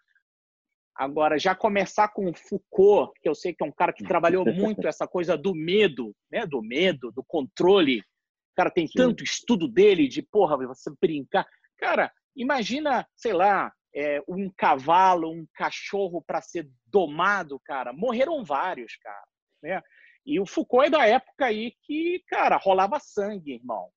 Agora, 0.99 1.39
já 1.39 1.55
começar 1.55 2.09
com 2.09 2.33
Foucault, 2.33 3.17
que 3.21 3.29
eu 3.29 3.33
sei 3.33 3.53
que 3.53 3.63
é 3.63 3.65
um 3.65 3.71
cara 3.71 3.93
que 3.93 4.03
trabalhou 4.03 4.43
muito 4.53 4.85
essa 4.85 5.07
coisa 5.07 5.37
do 5.37 5.55
medo, 5.55 6.13
né? 6.29 6.45
Do 6.45 6.61
medo, 6.61 7.09
do 7.09 7.23
controle. 7.23 8.01
O 8.01 8.55
cara 8.57 8.69
tem 8.69 8.85
Sim. 8.85 8.97
tanto 8.97 9.23
estudo 9.23 9.65
dele 9.65 10.09
de, 10.09 10.21
porra, 10.21 10.57
você 10.57 10.91
brincar. 11.01 11.47
Cara, 11.77 12.11
imagina, 12.35 13.07
sei 13.15 13.31
lá, 13.31 13.71
é, 13.95 14.21
um 14.27 14.51
cavalo, 14.51 15.31
um 15.31 15.47
cachorro 15.53 16.21
para 16.21 16.41
ser 16.41 16.69
domado, 16.85 17.61
cara. 17.61 17.93
Morreram 17.93 18.43
vários, 18.43 18.97
cara. 18.97 19.25
Né? 19.63 19.81
E 20.25 20.37
o 20.37 20.45
Foucault 20.45 20.87
é 20.87 20.89
da 20.89 21.07
época 21.07 21.45
aí 21.45 21.77
que, 21.83 22.21
cara, 22.27 22.57
rolava 22.57 22.99
sangue, 22.99 23.53
irmão. 23.53 23.89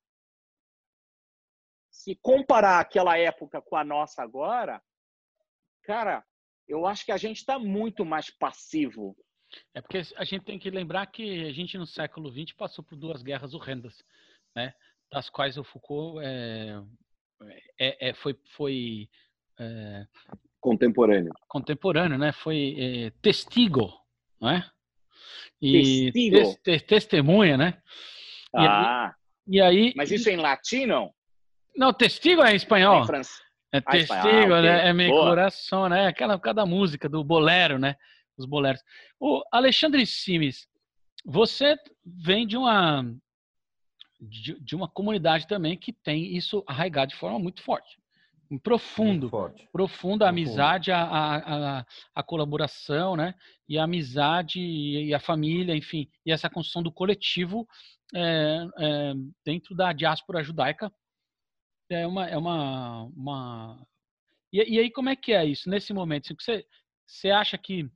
Se 1.90 2.16
comparar 2.22 2.78
aquela 2.78 3.18
época 3.18 3.60
com 3.60 3.74
a 3.74 3.82
nossa 3.82 4.22
agora, 4.22 4.80
cara, 5.82 6.24
eu 6.72 6.86
acho 6.86 7.04
que 7.04 7.12
a 7.12 7.18
gente 7.18 7.36
está 7.36 7.58
muito 7.58 8.02
mais 8.02 8.30
passivo. 8.30 9.14
É 9.74 9.82
porque 9.82 10.00
a 10.16 10.24
gente 10.24 10.44
tem 10.44 10.58
que 10.58 10.70
lembrar 10.70 11.06
que 11.06 11.44
a 11.44 11.52
gente 11.52 11.76
no 11.76 11.86
século 11.86 12.32
XX 12.32 12.56
passou 12.56 12.82
por 12.82 12.96
duas 12.96 13.22
guerras 13.22 13.52
horrendas, 13.52 14.02
né? 14.56 14.72
Das 15.10 15.28
quais 15.28 15.58
o 15.58 15.64
Foucault 15.64 16.24
é, 16.24 16.80
é, 17.78 18.08
é 18.08 18.14
foi, 18.14 18.34
foi 18.56 19.10
é, 19.60 20.06
contemporâneo. 20.58 21.34
Contemporâneo, 21.46 22.16
né? 22.16 22.32
Foi 22.32 22.74
é, 22.78 23.10
testigo, 23.20 23.92
não 24.40 24.48
é? 24.48 24.70
E 25.60 26.10
testigo. 26.10 26.56
Te, 26.62 26.80
testemunha, 26.80 27.58
né? 27.58 27.82
Ah. 28.56 29.14
E, 29.46 29.56
e 29.58 29.60
aí. 29.60 29.92
Mas 29.94 30.10
isso 30.10 30.30
é 30.30 30.32
em 30.32 30.36
latino? 30.36 31.14
Não, 31.76 31.92
testigo 31.92 32.42
é 32.42 32.52
em 32.52 32.56
espanhol. 32.56 33.04
É, 33.04 33.20
é 33.72 33.78
ah, 33.78 33.90
testigo, 33.90 34.54
ah, 34.54 34.62
né? 34.62 34.88
É 34.88 34.92
meio 34.92 35.12
coração, 35.12 35.88
né? 35.88 36.06
Aquela 36.06 36.38
cada 36.38 36.66
música 36.66 37.08
do 37.08 37.24
bolero, 37.24 37.78
né? 37.78 37.96
Os 38.36 38.44
boleros. 38.44 38.82
O 39.18 39.42
Alexandre 39.50 40.04
Simes, 40.06 40.68
você 41.24 41.76
vem 42.04 42.46
de 42.46 42.56
uma 42.56 43.04
de, 44.20 44.60
de 44.60 44.76
uma 44.76 44.88
comunidade 44.88 45.46
também 45.48 45.76
que 45.76 45.92
tem 45.92 46.36
isso 46.36 46.62
arraigado 46.66 47.12
de 47.12 47.18
forma 47.18 47.38
muito 47.38 47.62
forte 47.62 48.00
profundo, 48.58 49.30
profunda 49.72 50.26
a 50.26 50.28
amizade, 50.28 50.90
a, 50.90 51.02
a, 51.02 51.86
a, 52.14 52.22
colaboração, 52.22 53.16
né? 53.16 53.34
E 53.68 53.78
a 53.78 53.84
amizade 53.84 54.60
e 54.60 55.14
a 55.14 55.20
família, 55.20 55.74
enfim, 55.74 56.08
e 56.26 56.32
essa 56.32 56.50
construção 56.50 56.82
do 56.82 56.92
coletivo 56.92 57.66
é, 58.14 58.66
é, 58.78 59.12
dentro 59.44 59.74
da 59.74 59.92
diáspora 59.92 60.42
judaica 60.42 60.92
é 61.94 62.06
uma, 62.06 62.28
é 62.28 62.36
uma, 62.36 63.04
uma... 63.16 63.86
E, 64.52 64.76
e, 64.76 64.78
aí 64.78 64.90
como 64.90 65.08
é 65.08 65.16
que 65.16 65.32
é 65.32 65.44
isso 65.44 65.68
nesse 65.68 65.92
momento? 65.92 66.34
Você, 66.38 66.66
você 67.06 67.30
acha 67.30 67.56
que 67.56 67.90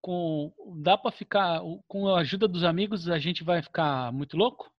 com 0.00 0.52
dá 0.82 0.96
para 0.96 1.10
ficar 1.10 1.60
com 1.88 2.08
a 2.08 2.20
ajuda 2.20 2.46
dos 2.46 2.62
amigos 2.62 3.08
a 3.08 3.18
gente 3.18 3.42
vai 3.42 3.62
ficar 3.62 4.12
muito 4.12 4.36
louco? 4.36 4.70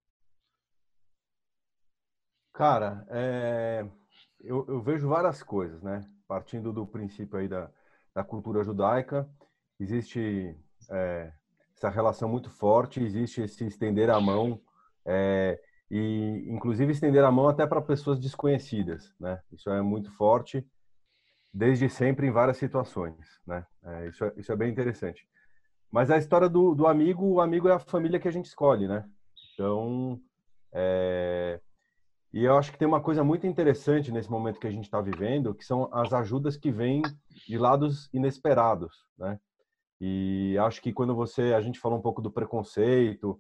Cara, 2.54 3.06
é 3.10 3.86
eu, 4.42 4.66
eu, 4.68 4.82
vejo 4.82 5.08
várias 5.08 5.42
coisas, 5.44 5.82
né? 5.82 6.02
Partindo 6.28 6.72
do 6.72 6.86
princípio 6.86 7.38
aí 7.38 7.48
da, 7.48 7.70
da 8.14 8.24
cultura 8.24 8.64
judaica, 8.64 9.30
existe 9.80 10.56
é, 10.90 11.32
essa 11.76 11.90
relação 11.90 12.30
muito 12.30 12.50
forte, 12.50 13.02
existe 13.02 13.42
esse 13.42 13.66
estender 13.66 14.10
a 14.10 14.20
mão 14.20 14.62
é, 15.06 15.62
e, 15.90 16.46
inclusive, 16.48 16.92
estender 16.92 17.24
a 17.24 17.32
mão 17.32 17.48
até 17.48 17.66
para 17.66 17.82
pessoas 17.82 18.20
desconhecidas, 18.20 19.14
né? 19.20 19.42
Isso 19.52 19.70
é 19.70 19.82
muito 19.82 20.12
forte 20.12 20.66
desde 21.54 21.90
sempre 21.90 22.28
em 22.28 22.32
várias 22.32 22.58
situações, 22.58 23.40
né? 23.46 23.66
É, 23.84 24.08
isso, 24.08 24.26
é, 24.26 24.34
isso 24.38 24.52
é 24.52 24.56
bem 24.56 24.70
interessante. 24.70 25.28
Mas 25.92 26.12
a 26.12 26.18
história 26.18 26.50
do, 26.50 26.76
do 26.76 26.86
amigo, 26.86 27.26
o 27.26 27.42
amigo 27.42 27.68
é 27.68 27.74
a 27.74 27.80
família 27.80 28.20
que 28.20 28.28
a 28.28 28.32
gente 28.32 28.46
escolhe, 28.46 28.88
né? 28.88 29.06
Então, 29.54 30.20
é, 30.72 31.60
e 32.34 32.44
eu 32.44 32.58
acho 32.58 32.72
que 32.72 32.78
tem 32.78 32.88
uma 32.88 33.02
coisa 33.02 33.24
muito 33.24 33.48
interessante 33.48 34.12
nesse 34.12 34.30
momento 34.30 34.60
que 34.60 34.68
a 34.68 34.72
gente 34.72 34.86
está 34.86 35.02
vivendo, 35.02 35.56
que 35.56 35.66
são 35.66 35.90
as 35.92 36.14
ajudas 36.14 36.58
que 36.58 36.72
vêm 36.72 37.02
de 37.48 37.58
lados 37.58 38.10
inesperados, 38.14 39.06
né? 39.18 39.40
E 40.00 40.56
acho 40.60 40.82
que 40.82 40.94
quando 40.94 41.16
você, 41.16 41.54
a 41.54 41.62
gente 41.62 41.80
falou 41.80 41.98
um 41.98 42.02
pouco 42.02 42.22
do 42.22 42.32
preconceito 42.32 43.40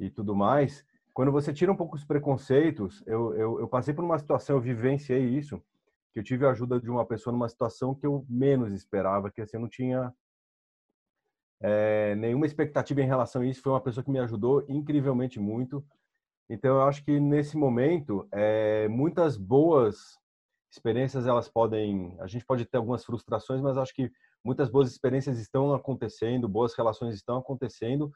e 0.00 0.08
tudo 0.08 0.34
mais, 0.34 0.86
quando 1.18 1.32
você 1.32 1.52
tira 1.52 1.72
um 1.72 1.76
pouco 1.76 1.96
os 1.96 2.04
preconceitos, 2.04 3.02
eu, 3.04 3.34
eu, 3.34 3.58
eu 3.58 3.66
passei 3.66 3.92
por 3.92 4.04
uma 4.04 4.16
situação, 4.20 4.54
eu 4.54 4.62
vivenciei 4.62 5.24
isso, 5.36 5.60
que 6.12 6.20
eu 6.20 6.22
tive 6.22 6.46
a 6.46 6.50
ajuda 6.50 6.80
de 6.80 6.88
uma 6.88 7.04
pessoa 7.04 7.32
numa 7.32 7.48
situação 7.48 7.92
que 7.92 8.06
eu 8.06 8.24
menos 8.28 8.72
esperava, 8.72 9.28
que 9.28 9.40
assim, 9.40 9.56
eu 9.56 9.60
não 9.62 9.68
tinha 9.68 10.14
é, 11.60 12.14
nenhuma 12.14 12.46
expectativa 12.46 13.02
em 13.02 13.06
relação 13.08 13.42
a 13.42 13.46
isso. 13.46 13.60
Foi 13.60 13.72
uma 13.72 13.80
pessoa 13.80 14.04
que 14.04 14.12
me 14.12 14.20
ajudou 14.20 14.64
incrivelmente 14.68 15.40
muito. 15.40 15.84
Então, 16.48 16.76
eu 16.76 16.82
acho 16.82 17.04
que 17.04 17.18
nesse 17.18 17.56
momento, 17.56 18.28
é, 18.30 18.86
muitas 18.86 19.36
boas 19.36 20.20
experiências 20.70 21.26
elas 21.26 21.48
podem. 21.48 22.16
A 22.20 22.28
gente 22.28 22.44
pode 22.44 22.64
ter 22.64 22.76
algumas 22.76 23.04
frustrações, 23.04 23.60
mas 23.60 23.76
acho 23.76 23.92
que 23.92 24.08
muitas 24.44 24.70
boas 24.70 24.88
experiências 24.88 25.40
estão 25.40 25.74
acontecendo, 25.74 26.48
boas 26.48 26.74
relações 26.74 27.16
estão 27.16 27.38
acontecendo. 27.38 28.12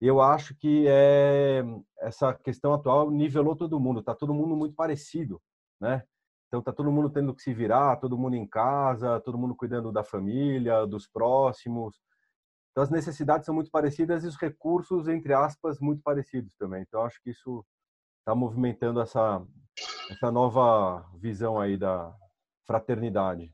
Eu 0.00 0.20
acho 0.20 0.54
que 0.54 0.86
é, 0.88 1.64
essa 2.00 2.32
questão 2.32 2.72
atual 2.72 3.10
nivelou 3.10 3.56
todo 3.56 3.80
mundo, 3.80 4.00
está 4.00 4.14
todo 4.14 4.32
mundo 4.32 4.54
muito 4.54 4.74
parecido, 4.74 5.40
né? 5.80 6.02
Então 6.46 6.62
tá 6.62 6.72
todo 6.72 6.90
mundo 6.90 7.10
tendo 7.10 7.34
que 7.34 7.42
se 7.42 7.52
virar, 7.52 7.96
todo 7.96 8.16
mundo 8.16 8.34
em 8.34 8.46
casa, 8.46 9.20
todo 9.20 9.36
mundo 9.36 9.54
cuidando 9.54 9.92
da 9.92 10.04
família, 10.04 10.86
dos 10.86 11.06
próximos. 11.06 12.00
Então, 12.70 12.84
as 12.84 12.90
necessidades 12.90 13.44
são 13.44 13.54
muito 13.54 13.72
parecidas 13.72 14.22
e 14.22 14.28
os 14.28 14.36
recursos, 14.36 15.08
entre 15.08 15.34
aspas, 15.34 15.80
muito 15.80 16.00
parecidos 16.00 16.54
também. 16.54 16.82
Então, 16.86 17.02
acho 17.02 17.20
que 17.22 17.30
isso 17.30 17.66
está 18.20 18.36
movimentando 18.36 19.00
essa, 19.00 19.44
essa 20.10 20.30
nova 20.30 21.04
visão 21.18 21.60
aí 21.60 21.76
da 21.76 22.14
fraternidade. 22.64 23.52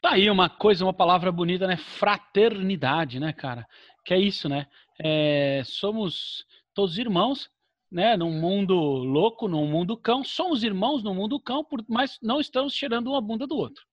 Tá 0.00 0.12
aí 0.12 0.30
uma 0.30 0.48
coisa, 0.48 0.84
uma 0.84 0.94
palavra 0.94 1.30
bonita, 1.30 1.66
né? 1.66 1.76
Fraternidade, 1.76 3.20
né, 3.20 3.32
cara? 3.32 3.66
Que 4.04 4.14
é 4.14 4.18
isso, 4.18 4.48
né? 4.48 4.66
É, 4.98 5.62
somos 5.64 6.46
todos 6.72 6.98
irmãos, 6.98 7.50
né? 7.90 8.16
Num 8.16 8.32
mundo 8.32 8.74
louco, 8.74 9.48
num 9.48 9.66
mundo 9.66 9.96
cão. 9.96 10.24
Somos 10.24 10.62
irmãos 10.62 11.02
no 11.02 11.14
mundo 11.14 11.40
cão, 11.40 11.66
mas 11.88 12.18
não 12.22 12.40
estamos 12.40 12.74
tirando 12.74 13.08
uma 13.08 13.20
bunda 13.20 13.46
do 13.46 13.56
outro. 13.56 13.84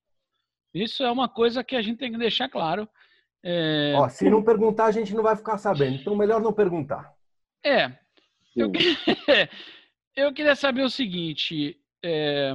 Isso 0.73 1.03
é 1.03 1.11
uma 1.11 1.27
coisa 1.27 1.63
que 1.63 1.75
a 1.75 1.81
gente 1.81 1.97
tem 1.97 2.11
que 2.11 2.17
deixar 2.17 2.49
claro. 2.49 2.87
É... 3.43 3.93
Ó, 3.95 4.07
se 4.07 4.29
não 4.29 4.43
perguntar, 4.43 4.85
a 4.85 4.91
gente 4.91 5.13
não 5.13 5.23
vai 5.23 5.35
ficar 5.35 5.57
sabendo. 5.57 5.95
Então, 5.95 6.15
melhor 6.15 6.41
não 6.41 6.53
perguntar. 6.53 7.13
É. 7.63 7.91
Eu, 8.55 8.71
eu 10.15 10.33
queria 10.33 10.55
saber 10.55 10.83
o 10.83 10.89
seguinte. 10.89 11.79
É... 12.03 12.53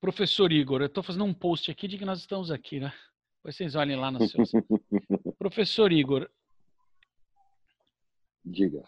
Professor 0.00 0.52
Igor, 0.52 0.80
eu 0.80 0.86
estou 0.86 1.02
fazendo 1.02 1.24
um 1.24 1.34
post 1.34 1.70
aqui 1.70 1.88
de 1.88 1.98
que 1.98 2.04
nós 2.04 2.20
estamos 2.20 2.50
aqui, 2.50 2.78
né? 2.78 2.92
Depois 3.38 3.56
vocês 3.56 3.74
olhem 3.74 3.96
lá 3.96 4.10
no 4.10 4.26
seu. 4.26 4.44
professor 5.38 5.92
Igor. 5.92 6.28
Diga. 8.50 8.82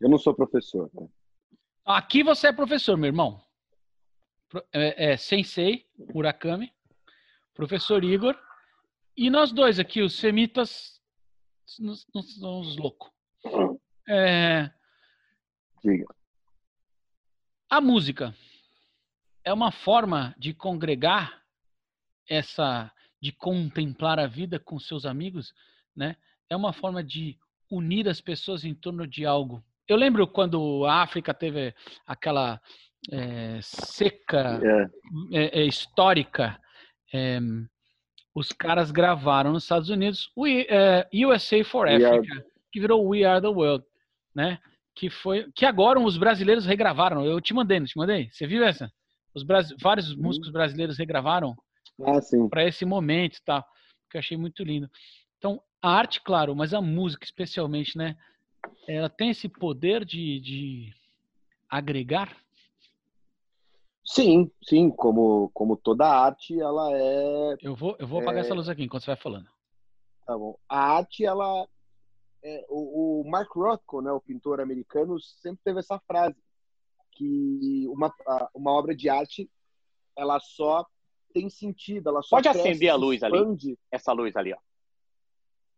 Eu 0.00 0.08
não 0.10 0.18
sou 0.18 0.34
professor. 0.34 0.90
Né? 0.92 1.08
Aqui 1.84 2.22
você 2.22 2.48
é 2.48 2.52
professor, 2.52 2.96
meu 2.96 3.06
irmão. 3.06 3.40
É, 4.72 5.12
é 5.12 5.16
Sensei 5.16 5.88
Murakami, 6.12 6.72
professor 7.54 8.02
Igor. 8.02 8.36
E 9.16 9.30
nós 9.30 9.52
dois 9.52 9.78
aqui, 9.78 10.02
os 10.02 10.18
semitas, 10.18 11.00
nós, 11.78 12.06
nós 12.14 12.34
somos 12.34 12.76
loucos. 12.76 13.10
É... 14.08 14.70
Diga. 15.82 16.06
A 17.70 17.80
música 17.80 18.34
é 19.44 19.52
uma 19.52 19.70
forma 19.70 20.34
de 20.38 20.52
congregar 20.52 21.42
essa, 22.28 22.92
de 23.20 23.32
contemplar 23.32 24.18
a 24.18 24.26
vida 24.26 24.58
com 24.58 24.78
seus 24.78 25.06
amigos, 25.06 25.54
né? 25.94 26.16
É 26.48 26.56
uma 26.56 26.72
forma 26.72 27.02
de 27.02 27.38
unir 27.70 28.08
as 28.08 28.20
pessoas 28.20 28.64
em 28.64 28.74
torno 28.74 29.06
de 29.06 29.24
algo. 29.24 29.62
Eu 29.88 29.96
lembro 29.96 30.26
quando 30.26 30.84
a 30.84 31.02
África 31.02 31.32
teve 31.32 31.74
aquela 32.06 32.60
é, 33.10 33.58
seca 33.62 34.60
é. 35.32 35.60
É, 35.60 35.64
histórica, 35.64 36.60
os 38.34 38.52
caras 38.52 38.90
gravaram 38.90 39.52
nos 39.52 39.62
Estados 39.62 39.88
Unidos 39.88 40.30
We, 40.36 40.66
USA 41.24 41.64
for 41.64 41.88
Africa, 41.88 42.44
que 42.72 42.80
virou 42.80 43.06
We 43.06 43.24
Are 43.24 43.40
the 43.40 43.48
World, 43.48 43.84
né? 44.34 44.58
Que 44.94 45.08
foi 45.08 45.50
que 45.54 45.64
agora 45.64 46.00
os 46.00 46.16
brasileiros 46.16 46.66
regravaram. 46.66 47.24
Eu 47.24 47.40
te 47.40 47.54
mandei, 47.54 47.78
não 47.78 47.86
te 47.86 47.96
mandei? 47.96 48.28
Você 48.30 48.46
viu 48.46 48.64
essa? 48.64 48.90
Os 49.34 49.44
vários 49.80 50.16
músicos 50.16 50.50
brasileiros 50.50 50.98
regravaram 50.98 51.54
ah, 52.02 52.18
para 52.50 52.64
esse 52.64 52.84
momento, 52.84 53.38
tá? 53.44 53.62
Que 54.10 54.16
eu 54.16 54.18
achei 54.18 54.36
muito 54.36 54.64
lindo. 54.64 54.90
Então, 55.38 55.62
a 55.82 55.90
arte, 55.90 56.20
claro, 56.22 56.54
mas 56.54 56.74
a 56.74 56.80
música 56.80 57.24
especialmente, 57.24 57.96
né? 57.96 58.16
Ela 58.88 59.08
tem 59.08 59.30
esse 59.30 59.48
poder 59.48 60.04
de, 60.04 60.40
de 60.40 60.94
agregar? 61.68 62.36
Sim, 64.04 64.50
sim, 64.62 64.88
como, 64.90 65.50
como 65.52 65.76
toda 65.76 66.06
arte, 66.06 66.58
ela 66.58 66.90
é. 66.92 67.56
Eu 67.60 67.74
vou, 67.74 67.96
eu 67.98 68.06
vou 68.06 68.20
apagar 68.20 68.42
é... 68.42 68.46
essa 68.46 68.54
luz 68.54 68.68
aqui 68.68 68.84
enquanto 68.84 69.02
você 69.02 69.10
vai 69.10 69.16
falando. 69.16 69.48
Tá 70.24 70.36
bom. 70.38 70.56
A 70.68 70.96
arte, 70.96 71.24
ela. 71.24 71.66
É, 72.42 72.64
o, 72.68 73.22
o, 73.22 73.30
Mark 73.30 73.50
Rothko, 73.52 74.00
né, 74.00 74.12
o 74.12 74.20
pintor 74.20 74.60
americano, 74.60 75.18
sempre 75.18 75.60
teve 75.64 75.80
essa 75.80 75.98
frase 76.06 76.36
que 77.12 77.86
uma, 77.88 78.14
uma 78.54 78.70
obra 78.70 78.94
de 78.94 79.08
arte 79.08 79.50
ela 80.16 80.38
só 80.38 80.86
tem 81.32 81.50
sentido, 81.50 82.08
ela 82.08 82.22
só 82.22 82.36
Pode 82.36 82.48
acender 82.48 82.88
a 82.88 82.94
luz 82.94 83.22
expande, 83.22 83.68
ali. 83.68 83.78
Essa 83.90 84.12
luz 84.12 84.36
ali, 84.36 84.52
ó. 84.52 84.58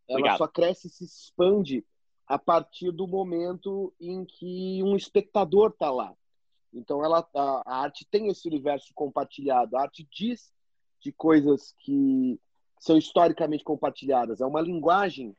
Ela 0.09 0.37
só 0.37 0.49
cresce 0.49 0.88
e 0.88 0.90
se 0.90 1.05
expande 1.05 1.85
a 2.27 2.38
partir 2.38 2.90
do 2.90 3.07
momento 3.07 3.92
em 4.01 4.25
que 4.25 4.83
um 4.83 4.97
espectador 4.97 5.71
está 5.71 5.90
lá. 5.90 6.14
Então, 6.73 7.05
ela, 7.05 7.27
a, 7.35 7.62
a, 7.64 7.83
arte 7.83 8.07
tem 8.11 8.29
esse 8.29 8.47
universo 8.47 8.92
compartilhado. 8.94 9.77
A 9.77 9.83
arte 9.83 10.07
diz 10.12 10.53
de 11.01 11.12
coisas 11.12 11.75
que 11.79 12.38
são 12.79 12.97
historicamente 12.97 13.64
compartilhadas. 13.64 14.40
É 14.40 14.47
uma 14.47 14.61
linguagem, 14.61 15.35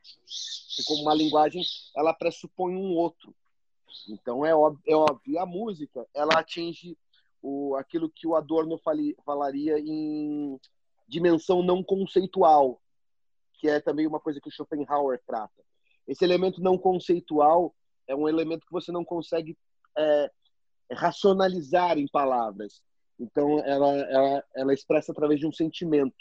e 0.78 0.84
como 0.84 1.02
uma 1.02 1.14
linguagem, 1.14 1.62
ela 1.96 2.12
pressupõe 2.12 2.74
um 2.74 2.94
outro. 2.96 3.34
Então, 4.08 4.44
é 4.44 4.54
óbvio, 4.54 4.82
é 4.86 4.94
óbvio. 4.94 5.38
a 5.38 5.46
música, 5.46 6.06
ela 6.14 6.38
atinge 6.38 6.96
o, 7.42 7.76
aquilo 7.76 8.10
que 8.10 8.26
o 8.26 8.34
Adorno 8.34 8.78
fali, 8.78 9.16
falaria 9.24 9.78
em 9.78 10.58
dimensão 11.08 11.62
não 11.62 11.82
conceitual, 11.82 12.80
que 13.60 13.68
é 13.68 13.78
também 13.78 14.06
uma 14.06 14.18
coisa 14.18 14.40
que 14.40 14.48
o 14.48 14.52
Schopenhauer 14.52 15.20
trata. 15.26 15.62
Esse 16.08 16.24
elemento 16.24 16.62
não 16.62 16.78
conceitual 16.78 17.74
é 18.08 18.16
um 18.16 18.26
elemento 18.26 18.64
que 18.64 18.72
você 18.72 18.90
não 18.90 19.04
consegue 19.04 19.56
é, 19.96 20.30
racionalizar 20.90 21.98
em 21.98 22.08
palavras. 22.08 22.80
Então, 23.18 23.58
ela, 23.60 23.94
ela, 23.96 24.44
ela 24.56 24.74
expressa 24.74 25.12
através 25.12 25.38
de 25.38 25.46
um 25.46 25.52
sentimento. 25.52 26.16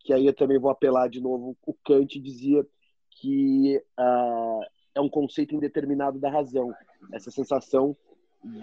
Que 0.00 0.12
aí 0.12 0.26
eu 0.26 0.34
também 0.34 0.58
vou 0.58 0.70
apelar 0.70 1.08
de 1.08 1.20
novo. 1.20 1.56
O 1.64 1.72
Kant 1.72 2.18
dizia 2.20 2.66
que 3.12 3.80
uh, 3.98 4.60
é 4.94 5.00
um 5.00 5.08
conceito 5.08 5.54
indeterminado 5.54 6.18
da 6.18 6.28
razão. 6.28 6.74
Essa 7.12 7.30
sensação 7.30 7.96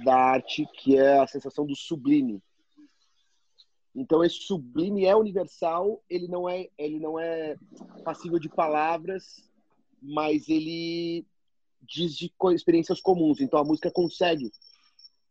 da 0.03 0.15
arte 0.15 0.67
que 0.73 0.97
é 0.97 1.19
a 1.19 1.27
sensação 1.27 1.65
do 1.65 1.75
sublime. 1.75 2.41
Então 3.95 4.23
esse 4.23 4.41
sublime 4.41 5.05
é 5.05 5.15
universal, 5.15 6.03
ele 6.09 6.27
não 6.27 6.49
é 6.49 6.69
ele 6.77 6.99
não 6.99 7.19
é 7.19 7.57
passível 8.03 8.39
de 8.39 8.49
palavras, 8.49 9.49
mas 10.01 10.49
ele 10.49 11.25
diz 11.81 12.15
de 12.15 12.33
experiências 12.53 12.99
comuns. 12.99 13.39
Então 13.39 13.59
a 13.59 13.63
música 13.63 13.91
consegue 13.91 14.51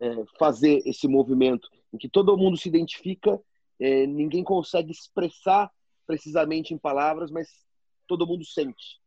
é, 0.01 0.25
fazer 0.39 0.81
esse 0.87 1.09
movimento 1.09 1.69
em 1.93 1.99
que 1.99 2.09
todo 2.09 2.37
mundo 2.37 2.57
se 2.57 2.69
identifica, 2.69 3.41
é, 3.81 4.07
ninguém 4.07 4.45
consegue 4.45 4.93
expressar 4.93 5.71
precisamente 6.07 6.73
em 6.73 6.79
palavras, 6.79 7.31
mas 7.31 7.49
todo 8.07 8.27
mundo 8.27 8.45
sente. 8.45 9.01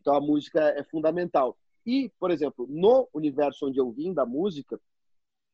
Então 0.00 0.14
a 0.14 0.20
música 0.20 0.60
é 0.76 0.82
fundamental. 0.84 1.56
E, 1.84 2.10
por 2.18 2.30
exemplo, 2.30 2.66
no 2.68 3.08
universo 3.14 3.66
onde 3.66 3.78
eu 3.78 3.90
vim 3.92 4.12
da 4.12 4.26
música, 4.26 4.80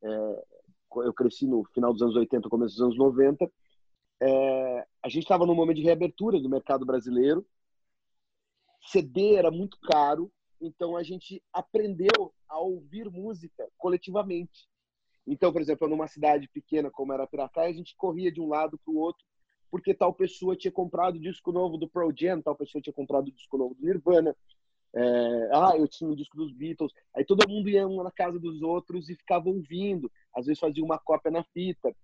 é, 0.02 0.44
eu 0.96 1.12
cresci 1.12 1.46
no 1.46 1.64
final 1.72 1.92
dos 1.92 2.02
anos 2.02 2.16
80, 2.16 2.48
começo 2.48 2.74
dos 2.74 2.82
anos 2.82 2.98
90, 2.98 3.50
é, 4.20 4.86
a 5.02 5.08
gente 5.08 5.22
estava 5.22 5.46
num 5.46 5.54
momento 5.54 5.76
de 5.76 5.82
reabertura 5.82 6.40
do 6.40 6.48
mercado 6.48 6.84
brasileiro, 6.84 7.44
CD 8.84 9.34
era 9.34 9.50
muito 9.50 9.78
caro, 9.80 10.30
então 10.60 10.96
a 10.96 11.02
gente 11.02 11.42
aprendeu 11.52 12.32
a 12.48 12.58
ouvir 12.58 13.10
música 13.10 13.68
coletivamente. 13.78 14.68
Então, 15.26 15.52
por 15.52 15.60
exemplo, 15.60 15.88
numa 15.88 16.08
cidade 16.08 16.48
pequena 16.48 16.90
como 16.90 17.12
era 17.12 17.26
Piracaia, 17.26 17.70
a 17.70 17.72
gente 17.72 17.94
corria 17.96 18.30
de 18.30 18.40
um 18.40 18.48
lado 18.48 18.78
para 18.78 18.92
o 18.92 18.96
outro, 18.96 19.24
porque 19.70 19.94
tal 19.94 20.12
pessoa 20.12 20.56
tinha 20.56 20.72
comprado 20.72 21.18
disco 21.18 21.52
novo 21.52 21.78
do 21.78 21.88
Pearl 21.88 22.10
Jam, 22.14 22.42
tal 22.42 22.56
pessoa 22.56 22.82
tinha 22.82 22.92
comprado 22.92 23.30
disco 23.30 23.56
novo 23.56 23.74
do 23.74 23.84
Nirvana. 23.84 24.36
É, 24.94 25.48
ah, 25.52 25.72
eu 25.76 25.88
tinha 25.88 26.10
um 26.10 26.14
disco 26.14 26.36
dos 26.36 26.52
Beatles. 26.52 26.92
Aí 27.14 27.24
todo 27.24 27.48
mundo 27.48 27.68
ia 27.68 27.86
um 27.86 28.02
na 28.02 28.10
casa 28.10 28.38
dos 28.38 28.62
outros 28.62 29.08
e 29.08 29.14
ficava 29.14 29.48
ouvindo. 29.48 30.10
Às 30.34 30.46
vezes 30.46 30.60
fazia 30.60 30.84
uma 30.84 30.98
cópia 30.98 31.30
na 31.30 31.42
fita. 31.44 31.94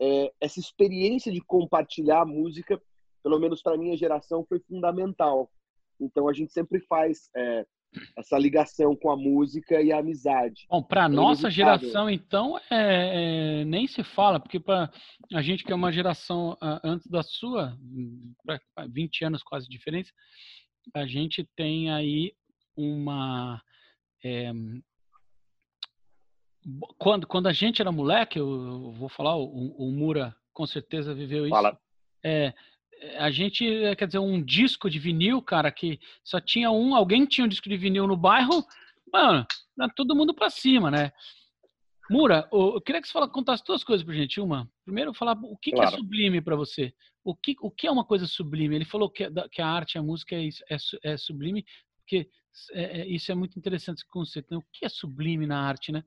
É, 0.00 0.32
essa 0.40 0.58
experiência 0.58 1.30
de 1.30 1.40
compartilhar 1.40 2.22
a 2.22 2.26
música, 2.26 2.80
pelo 3.22 3.38
menos 3.38 3.62
para 3.62 3.78
minha 3.78 3.96
geração, 3.96 4.44
foi 4.48 4.58
fundamental. 4.60 5.50
Então 6.00 6.28
a 6.28 6.32
gente 6.32 6.52
sempre 6.52 6.80
faz 6.80 7.30
é, 7.36 7.64
essa 8.16 8.38
ligação 8.38 8.96
com 8.96 9.10
a 9.10 9.16
música 9.16 9.80
e 9.80 9.92
a 9.92 9.98
amizade. 9.98 10.66
Bom, 10.68 10.82
para 10.82 11.08
nossa 11.08 11.50
geração 11.50 12.08
então 12.08 12.58
é, 12.70 13.60
é, 13.60 13.64
nem 13.64 13.86
se 13.86 14.02
fala, 14.02 14.40
porque 14.40 14.58
para 14.58 14.90
a 15.32 15.42
gente 15.42 15.64
que 15.64 15.72
é 15.72 15.74
uma 15.74 15.92
geração 15.92 16.52
uh, 16.54 16.80
antes 16.82 17.06
da 17.06 17.22
sua, 17.22 17.76
20 18.88 19.24
anos 19.24 19.42
quase 19.42 19.68
de 19.68 19.76
diferença, 19.76 20.10
a 20.94 21.06
gente 21.06 21.44
tem 21.56 21.90
aí 21.90 22.34
uma 22.76 23.62
é, 24.24 24.52
quando, 26.98 27.26
quando 27.26 27.48
a 27.48 27.52
gente 27.52 27.80
era 27.80 27.90
moleque, 27.90 28.38
eu, 28.38 28.48
eu 28.48 28.92
vou 28.92 29.08
falar, 29.08 29.36
o, 29.36 29.74
o, 29.76 29.90
Mura 29.90 30.34
com 30.52 30.66
certeza 30.66 31.14
viveu 31.14 31.44
isso. 31.44 31.54
Fala. 31.54 31.78
É, 32.24 32.52
a 33.18 33.30
gente, 33.30 33.66
eh, 33.66 33.96
quer 33.96 34.06
dizer, 34.06 34.20
um 34.20 34.40
disco 34.42 34.88
de 34.88 34.98
vinil, 34.98 35.42
cara, 35.42 35.72
que 35.72 35.98
só 36.22 36.40
tinha 36.40 36.70
um, 36.70 36.94
alguém 36.94 37.26
tinha 37.26 37.44
um 37.44 37.48
disco 37.48 37.68
de 37.68 37.76
vinil 37.76 38.06
no 38.06 38.16
bairro, 38.16 38.64
mano, 39.12 39.44
todo 39.96 40.14
mundo 40.14 40.32
pra 40.32 40.50
cima, 40.50 40.90
né? 40.90 41.12
Mura, 42.10 42.48
eu 42.52 42.80
queria 42.80 43.00
que 43.00 43.06
você 43.06 43.12
falasse, 43.12 43.32
contasse 43.32 43.64
duas 43.64 43.84
coisas 43.84 44.04
pra 44.04 44.14
gente. 44.14 44.40
Uma, 44.40 44.70
primeiro 44.84 45.14
falar 45.14 45.38
o 45.42 45.56
que, 45.56 45.70
claro. 45.70 45.88
que 45.88 45.94
é 45.94 45.98
sublime 45.98 46.40
para 46.40 46.56
você. 46.56 46.92
O 47.24 47.34
que, 47.34 47.54
o 47.60 47.70
que 47.70 47.86
é 47.86 47.90
uma 47.90 48.04
coisa 48.04 48.26
sublime? 48.26 48.74
Ele 48.74 48.84
falou 48.84 49.08
que, 49.08 49.24
que 49.50 49.62
a 49.62 49.66
arte, 49.66 49.98
a 49.98 50.02
música 50.02 50.34
é, 50.34 50.48
é, 50.48 51.12
é 51.12 51.16
sublime, 51.16 51.64
porque 51.98 52.28
é, 52.72 53.00
é, 53.00 53.06
isso 53.06 53.30
é 53.30 53.34
muito 53.34 53.58
interessante 53.58 53.98
esse 53.98 54.08
conceito. 54.08 54.48
Né? 54.50 54.56
O 54.56 54.64
que 54.72 54.84
é 54.84 54.88
sublime 54.88 55.46
na 55.46 55.60
arte, 55.60 55.92
né? 55.92 56.04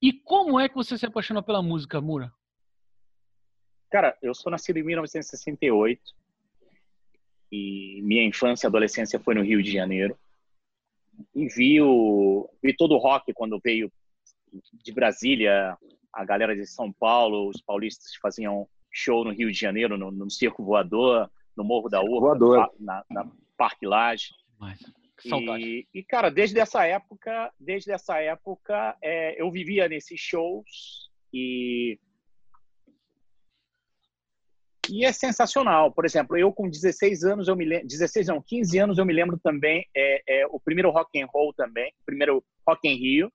E 0.00 0.12
como 0.12 0.58
é 0.60 0.68
que 0.68 0.74
você 0.74 0.96
se 0.96 1.04
apaixonou 1.04 1.42
pela 1.42 1.62
música, 1.62 2.00
Mura? 2.00 2.32
Cara, 3.90 4.16
eu 4.22 4.34
sou 4.34 4.50
nascido 4.50 4.78
em 4.78 4.82
1968 4.82 6.00
e 7.50 8.00
minha 8.02 8.24
infância 8.24 8.66
e 8.66 8.68
adolescência 8.68 9.20
foi 9.20 9.34
no 9.34 9.42
Rio 9.42 9.62
de 9.62 9.72
Janeiro. 9.72 10.18
e 11.34 11.46
vi, 11.48 11.80
o, 11.80 12.48
vi 12.62 12.76
todo 12.76 12.94
o 12.94 12.98
rock 12.98 13.32
quando 13.32 13.60
veio 13.62 13.90
de 14.72 14.92
Brasília, 14.92 15.76
a 16.12 16.24
galera 16.24 16.54
de 16.54 16.66
São 16.66 16.92
Paulo, 16.92 17.48
os 17.48 17.60
paulistas 17.60 18.14
faziam 18.16 18.68
show 18.90 19.24
no 19.24 19.32
Rio 19.32 19.50
de 19.50 19.58
Janeiro, 19.58 19.98
no, 19.98 20.10
no 20.10 20.30
Circo 20.30 20.64
Voador, 20.64 21.30
no 21.56 21.64
Morro 21.64 21.88
da 21.88 22.02
Urca, 22.02 22.70
na, 22.78 23.04
na 23.10 23.30
Parque 23.56 23.86
Lage. 23.86 24.34
E, 25.58 25.86
e, 25.94 26.02
cara, 26.02 26.30
desde 26.30 26.58
essa 26.58 26.84
época, 26.86 27.52
desde 27.58 27.90
essa 27.92 28.18
época, 28.18 28.96
é, 29.02 29.40
eu 29.40 29.50
vivia 29.50 29.88
nesses 29.88 30.20
shows 30.20 31.10
e 31.32 31.98
e 34.88 35.04
é 35.04 35.12
sensacional. 35.12 35.90
Por 35.92 36.04
exemplo, 36.04 36.36
eu 36.36 36.52
com 36.52 36.68
16 36.68 37.24
anos, 37.24 37.48
eu 37.48 37.56
me 37.56 37.64
lembro, 37.64 37.88
16 37.88 38.28
não, 38.28 38.40
15 38.40 38.78
anos 38.78 38.98
eu 38.98 39.04
me 39.04 39.12
lembro 39.12 39.38
também 39.38 39.84
é, 39.94 40.42
é 40.42 40.46
o 40.46 40.60
primeiro 40.60 40.90
rock 40.90 41.20
and 41.20 41.26
roll 41.26 41.52
também, 41.54 41.92
o 42.00 42.04
primeiro 42.04 42.44
Rock 42.66 42.88
in 42.88 42.94
Rio. 42.94 43.32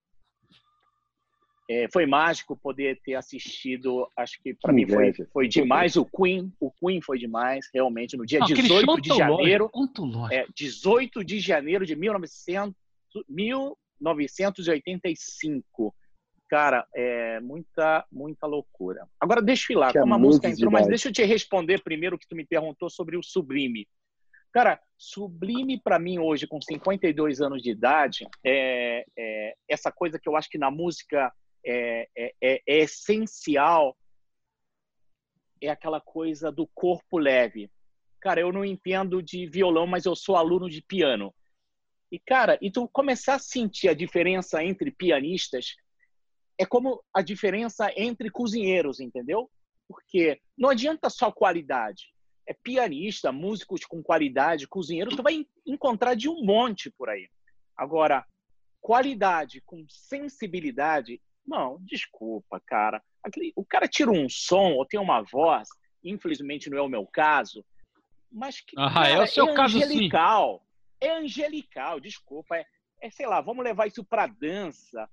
É, 1.73 1.87
foi 1.87 2.05
mágico 2.05 2.57
poder 2.57 2.99
ter 3.01 3.15
assistido, 3.15 4.05
acho 4.17 4.43
que 4.43 4.53
para 4.53 4.73
mim 4.73 4.85
foi, 4.85 5.13
foi 5.31 5.47
demais 5.47 5.95
o 5.95 6.03
Queen, 6.03 6.51
o 6.59 6.69
Queen 6.69 6.99
foi 6.99 7.17
demais, 7.17 7.69
realmente, 7.73 8.17
no 8.17 8.25
dia 8.25 8.39
não, 8.39 8.47
18 8.47 8.99
de 8.99 9.15
janeiro, 9.15 9.71
é, 10.29 10.45
18 10.53 11.23
de 11.23 11.39
janeiro 11.39 11.85
de 11.85 11.95
1900, 11.95 12.75
1985. 13.29 15.95
Cara, 16.49 16.85
é 16.93 17.39
muita, 17.39 18.05
muita 18.11 18.45
loucura. 18.45 19.07
Agora, 19.17 19.41
deixa 19.41 19.71
eu 19.71 19.77
ir 19.77 19.79
lá, 19.79 19.93
que 19.93 19.99
como 19.99 20.13
a 20.13 20.19
música 20.19 20.49
entrou, 20.49 20.67
demais. 20.67 20.83
mas 20.83 20.89
deixa 20.89 21.07
eu 21.07 21.13
te 21.13 21.23
responder 21.23 21.81
primeiro 21.81 22.17
o 22.17 22.19
que 22.19 22.27
tu 22.27 22.35
me 22.35 22.45
perguntou 22.45 22.89
sobre 22.89 23.15
o 23.15 23.23
Sublime. 23.23 23.87
Cara, 24.51 24.77
Sublime 24.97 25.79
para 25.81 25.97
mim 25.97 26.19
hoje, 26.19 26.47
com 26.47 26.61
52 26.61 27.39
anos 27.39 27.63
de 27.63 27.71
idade, 27.71 28.27
é, 28.43 29.05
é, 29.17 29.55
essa 29.69 29.89
coisa 29.89 30.19
que 30.19 30.27
eu 30.27 30.35
acho 30.35 30.49
que 30.49 30.57
na 30.57 30.69
música 30.69 31.31
é, 31.65 32.07
é, 32.15 32.33
é, 32.41 32.61
é 32.67 32.77
essencial 32.79 33.97
é 35.61 35.69
aquela 35.69 36.01
coisa 36.01 36.51
do 36.51 36.67
corpo 36.67 37.19
leve. 37.19 37.69
Cara, 38.19 38.41
eu 38.41 38.51
não 38.51 38.65
entendo 38.65 39.21
de 39.21 39.45
violão, 39.47 39.85
mas 39.85 40.05
eu 40.05 40.15
sou 40.15 40.35
aluno 40.35 40.69
de 40.69 40.81
piano. 40.81 41.33
E, 42.11 42.19
cara, 42.19 42.57
e 42.61 42.71
tu 42.71 42.87
começar 42.89 43.35
a 43.35 43.39
sentir 43.39 43.87
a 43.87 43.93
diferença 43.93 44.63
entre 44.63 44.91
pianistas 44.91 45.75
é 46.57 46.65
como 46.65 47.03
a 47.13 47.21
diferença 47.21 47.91
entre 47.95 48.29
cozinheiros, 48.29 48.99
entendeu? 48.99 49.49
Porque 49.87 50.39
não 50.57 50.69
adianta 50.69 51.09
só 51.09 51.31
qualidade. 51.31 52.13
É 52.45 52.53
pianista, 52.53 53.31
músicos 53.31 53.85
com 53.85 54.03
qualidade, 54.03 54.67
cozinheiro, 54.67 55.15
tu 55.15 55.23
vai 55.23 55.45
encontrar 55.65 56.15
de 56.15 56.27
um 56.27 56.43
monte 56.43 56.91
por 56.91 57.09
aí. 57.09 57.29
Agora, 57.77 58.25
qualidade 58.79 59.61
com 59.61 59.85
sensibilidade, 59.87 61.21
não, 61.45 61.77
desculpa, 61.81 62.61
cara. 62.65 63.01
O 63.55 63.65
cara 63.65 63.87
tira 63.87 64.11
um 64.11 64.27
som 64.29 64.73
ou 64.73 64.85
tem 64.85 64.99
uma 64.99 65.21
voz, 65.21 65.67
infelizmente 66.03 66.69
não 66.69 66.77
é 66.77 66.81
o 66.81 66.89
meu 66.89 67.05
caso, 67.05 67.65
mas 68.31 68.61
que 68.61 68.75
ah, 68.77 68.91
cara, 68.91 69.09
é 69.09 69.21
o 69.21 69.27
seu 69.27 69.49
é 69.49 69.53
caso 69.53 69.77
angelical. 69.77 70.59
Sim. 70.59 71.07
É 71.07 71.17
angelical, 71.17 71.99
desculpa. 71.99 72.55
É, 72.55 72.65
é, 73.01 73.09
sei 73.09 73.25
lá, 73.25 73.41
vamos 73.41 73.63
levar 73.63 73.87
isso 73.87 74.03
para 74.03 74.27
dança, 74.27 75.09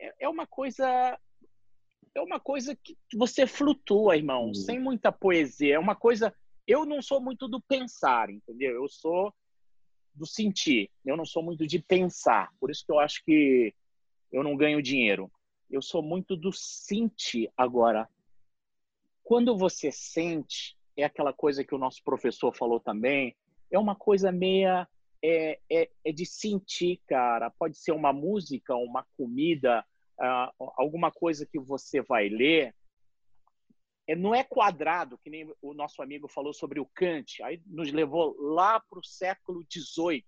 é, 0.00 0.14
é 0.20 0.28
uma 0.28 0.46
coisa 0.46 1.18
é 2.14 2.20
uma 2.20 2.40
coisa 2.40 2.74
que 2.74 2.96
você 3.14 3.46
flutua, 3.46 4.16
irmão, 4.16 4.46
uhum. 4.46 4.54
sem 4.54 4.78
muita 4.78 5.12
poesia. 5.12 5.76
É 5.76 5.78
uma 5.78 5.94
coisa. 5.94 6.34
Eu 6.66 6.84
não 6.84 7.00
sou 7.00 7.20
muito 7.20 7.46
do 7.46 7.60
pensar, 7.60 8.28
entendeu? 8.28 8.74
Eu 8.74 8.88
sou 8.88 9.32
do 10.14 10.26
sentir. 10.26 10.90
Eu 11.04 11.16
não 11.16 11.24
sou 11.24 11.42
muito 11.42 11.66
de 11.66 11.78
pensar. 11.78 12.52
Por 12.58 12.70
isso 12.70 12.84
que 12.84 12.90
eu 12.90 12.98
acho 12.98 13.22
que 13.24 13.72
eu 14.32 14.42
não 14.42 14.56
ganho 14.56 14.82
dinheiro. 14.82 15.30
Eu 15.70 15.82
sou 15.82 16.02
muito 16.02 16.36
do 16.36 16.52
sentir. 16.52 17.52
Agora, 17.56 18.08
quando 19.22 19.56
você 19.56 19.92
sente, 19.92 20.76
é 20.96 21.04
aquela 21.04 21.32
coisa 21.32 21.62
que 21.62 21.74
o 21.74 21.78
nosso 21.78 22.02
professor 22.02 22.54
falou 22.54 22.80
também, 22.80 23.36
é 23.70 23.78
uma 23.78 23.94
coisa 23.94 24.32
meia 24.32 24.88
é, 25.22 25.60
é, 25.70 25.90
é 26.04 26.12
de 26.12 26.24
sentir, 26.24 27.00
cara. 27.06 27.50
Pode 27.50 27.76
ser 27.76 27.92
uma 27.92 28.12
música, 28.12 28.74
uma 28.74 29.04
comida, 29.16 29.84
uh, 30.18 30.72
alguma 30.76 31.10
coisa 31.10 31.44
que 31.44 31.58
você 31.58 32.00
vai 32.00 32.28
ler. 32.28 32.74
É, 34.06 34.16
não 34.16 34.34
é 34.34 34.42
quadrado, 34.42 35.18
que 35.18 35.28
nem 35.28 35.52
o 35.60 35.74
nosso 35.74 36.00
amigo 36.00 36.28
falou 36.28 36.54
sobre 36.54 36.80
o 36.80 36.86
Kant, 36.86 37.42
aí 37.42 37.60
nos 37.66 37.92
levou 37.92 38.34
lá 38.40 38.80
para 38.80 38.98
o 38.98 39.04
século 39.04 39.62
XVIII. 39.70 40.24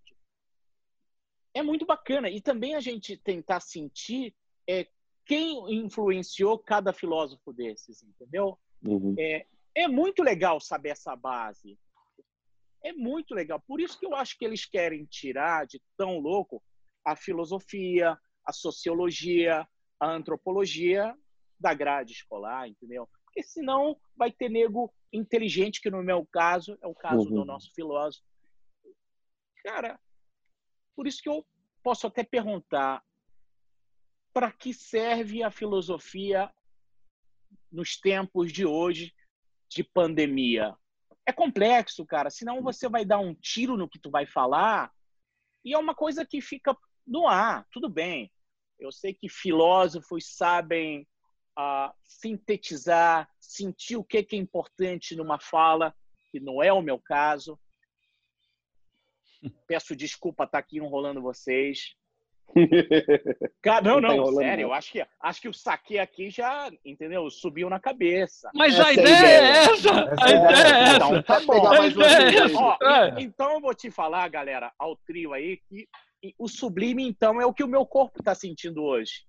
É 1.55 1.62
muito 1.62 1.87
bacana. 1.87 2.29
E 2.29 2.40
também 2.40 2.74
a 2.74 2.81
gente 2.81 3.16
tentar 3.16 3.61
sentir 3.61 4.35
é, 4.68 4.87
quem 5.26 5.85
influenciou 5.85 6.59
cada 6.59 6.92
filósofo 6.92 7.52
desses, 7.52 8.02
entendeu? 8.02 8.59
Uhum. 8.83 9.14
É, 9.18 9.46
é 9.74 9.88
muito 9.88 10.22
legal 10.22 10.61
saber 10.61 10.90
essa 10.90 11.14
base. 11.14 11.78
É 12.83 12.92
muito 12.92 13.35
legal. 13.35 13.61
Por 13.61 13.80
isso 13.80 13.98
que 13.98 14.06
eu 14.06 14.14
acho 14.14 14.38
que 14.38 14.44
eles 14.44 14.64
querem 14.64 15.04
tirar 15.04 15.66
de 15.66 15.80
tão 15.96 16.18
louco 16.18 16.62
a 17.04 17.14
filosofia, 17.14 18.18
a 18.44 18.52
sociologia, 18.52 19.66
a 19.98 20.11
antropologia 20.11 21.14
da 21.59 21.74
grade 21.74 22.12
escolar, 22.12 22.68
entendeu? 22.68 23.09
Porque 23.24 23.42
senão 23.42 24.00
vai 24.16 24.33
ter 24.33 24.48
nego 24.48 24.92
inteligente, 25.12 25.80
que 25.80 25.90
no 25.90 26.02
meu 26.02 26.26
caso 26.26 26.76
é 26.83 26.87
o 26.87 26.94
caso 26.94 27.28
uhum. 27.28 27.35
do 27.35 27.44
nosso 27.44 27.72
filósofo. 27.74 28.24
Cara, 29.62 30.00
por 30.96 31.06
isso 31.06 31.22
que 31.22 31.28
eu 31.28 31.46
posso 31.83 32.06
até 32.06 32.24
perguntar 32.24 33.04
para 34.32 34.50
que 34.52 34.72
serve 34.72 35.42
a 35.42 35.50
filosofia 35.50 36.52
nos 37.70 37.96
tempos 37.96 38.52
de 38.52 38.64
hoje 38.64 39.14
de 39.68 39.84
pandemia? 39.84 40.76
é 41.30 41.32
complexo, 41.32 42.04
cara. 42.04 42.28
Senão 42.28 42.62
você 42.62 42.88
vai 42.88 43.04
dar 43.04 43.18
um 43.18 43.34
tiro 43.34 43.76
no 43.76 43.88
que 43.88 43.98
tu 43.98 44.10
vai 44.10 44.26
falar 44.26 44.92
e 45.64 45.72
é 45.72 45.78
uma 45.78 45.94
coisa 45.94 46.26
que 46.26 46.40
fica 46.40 46.76
no 47.06 47.26
ar. 47.26 47.66
Tudo 47.72 47.88
bem. 47.88 48.30
Eu 48.78 48.92
sei 48.92 49.14
que 49.14 49.28
filósofos 49.28 50.36
sabem 50.36 51.06
uh, 51.58 51.94
sintetizar, 52.04 53.30
sentir 53.38 53.96
o 53.96 54.04
que 54.04 54.18
é 54.18 54.36
importante 54.36 55.14
numa 55.14 55.38
fala, 55.38 55.94
que 56.30 56.40
não 56.40 56.62
é 56.62 56.72
o 56.72 56.82
meu 56.82 56.98
caso. 56.98 57.58
Peço 59.66 59.94
desculpa 59.94 60.44
estar 60.44 60.58
aqui 60.58 60.78
enrolando 60.78 61.22
vocês. 61.22 61.94
não, 63.82 64.00
não, 64.00 64.24
tá 64.24 64.32
sério, 64.40 64.62
eu 64.62 64.72
acho 64.72 64.92
que, 64.92 65.06
acho 65.20 65.40
que 65.40 65.48
o 65.48 65.54
saque 65.54 65.98
aqui 65.98 66.30
já, 66.30 66.70
entendeu? 66.84 67.30
Subiu 67.30 67.70
na 67.70 67.78
cabeça. 67.78 68.50
Mas 68.54 68.74
essa 68.74 68.88
a 68.88 68.92
ideia 68.92 69.26
é 69.26 69.48
essa! 69.64 69.90
A 70.20 70.30
ideia 70.30 70.66
é 70.66 70.82
essa! 70.82 70.96
Então, 70.96 71.22
tá 71.22 71.40
bom. 71.40 71.68
A 71.68 71.86
ideia 71.86 72.38
é. 72.38 72.54
Ó, 72.54 72.76
é. 72.82 73.22
Então 73.22 73.52
eu 73.52 73.60
vou 73.60 73.74
te 73.74 73.90
falar, 73.90 74.28
galera, 74.28 74.72
ao 74.78 74.96
trio 74.96 75.32
aí, 75.32 75.58
que 75.68 75.88
o 76.38 76.48
sublime, 76.48 77.06
então, 77.06 77.40
é 77.40 77.46
o 77.46 77.54
que 77.54 77.64
o 77.64 77.68
meu 77.68 77.86
corpo 77.86 78.18
está 78.18 78.34
sentindo 78.34 78.82
hoje. 78.82 79.24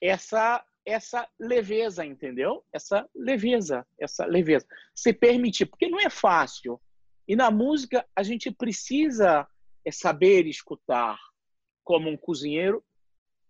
Essa 0.00 0.64
essa 0.84 1.28
leveza, 1.38 2.04
entendeu? 2.04 2.64
Essa 2.72 3.08
leveza, 3.14 3.86
essa 4.00 4.26
leveza. 4.26 4.66
Se 4.92 5.12
permitir, 5.12 5.66
porque 5.66 5.88
não 5.88 6.00
é 6.00 6.10
fácil. 6.10 6.80
E 7.28 7.36
na 7.36 7.52
música 7.52 8.04
a 8.16 8.22
gente 8.24 8.50
precisa 8.50 9.46
é 9.84 9.90
saber 9.90 10.46
escutar, 10.46 11.18
como 11.84 12.08
um 12.08 12.16
cozinheiro, 12.16 12.84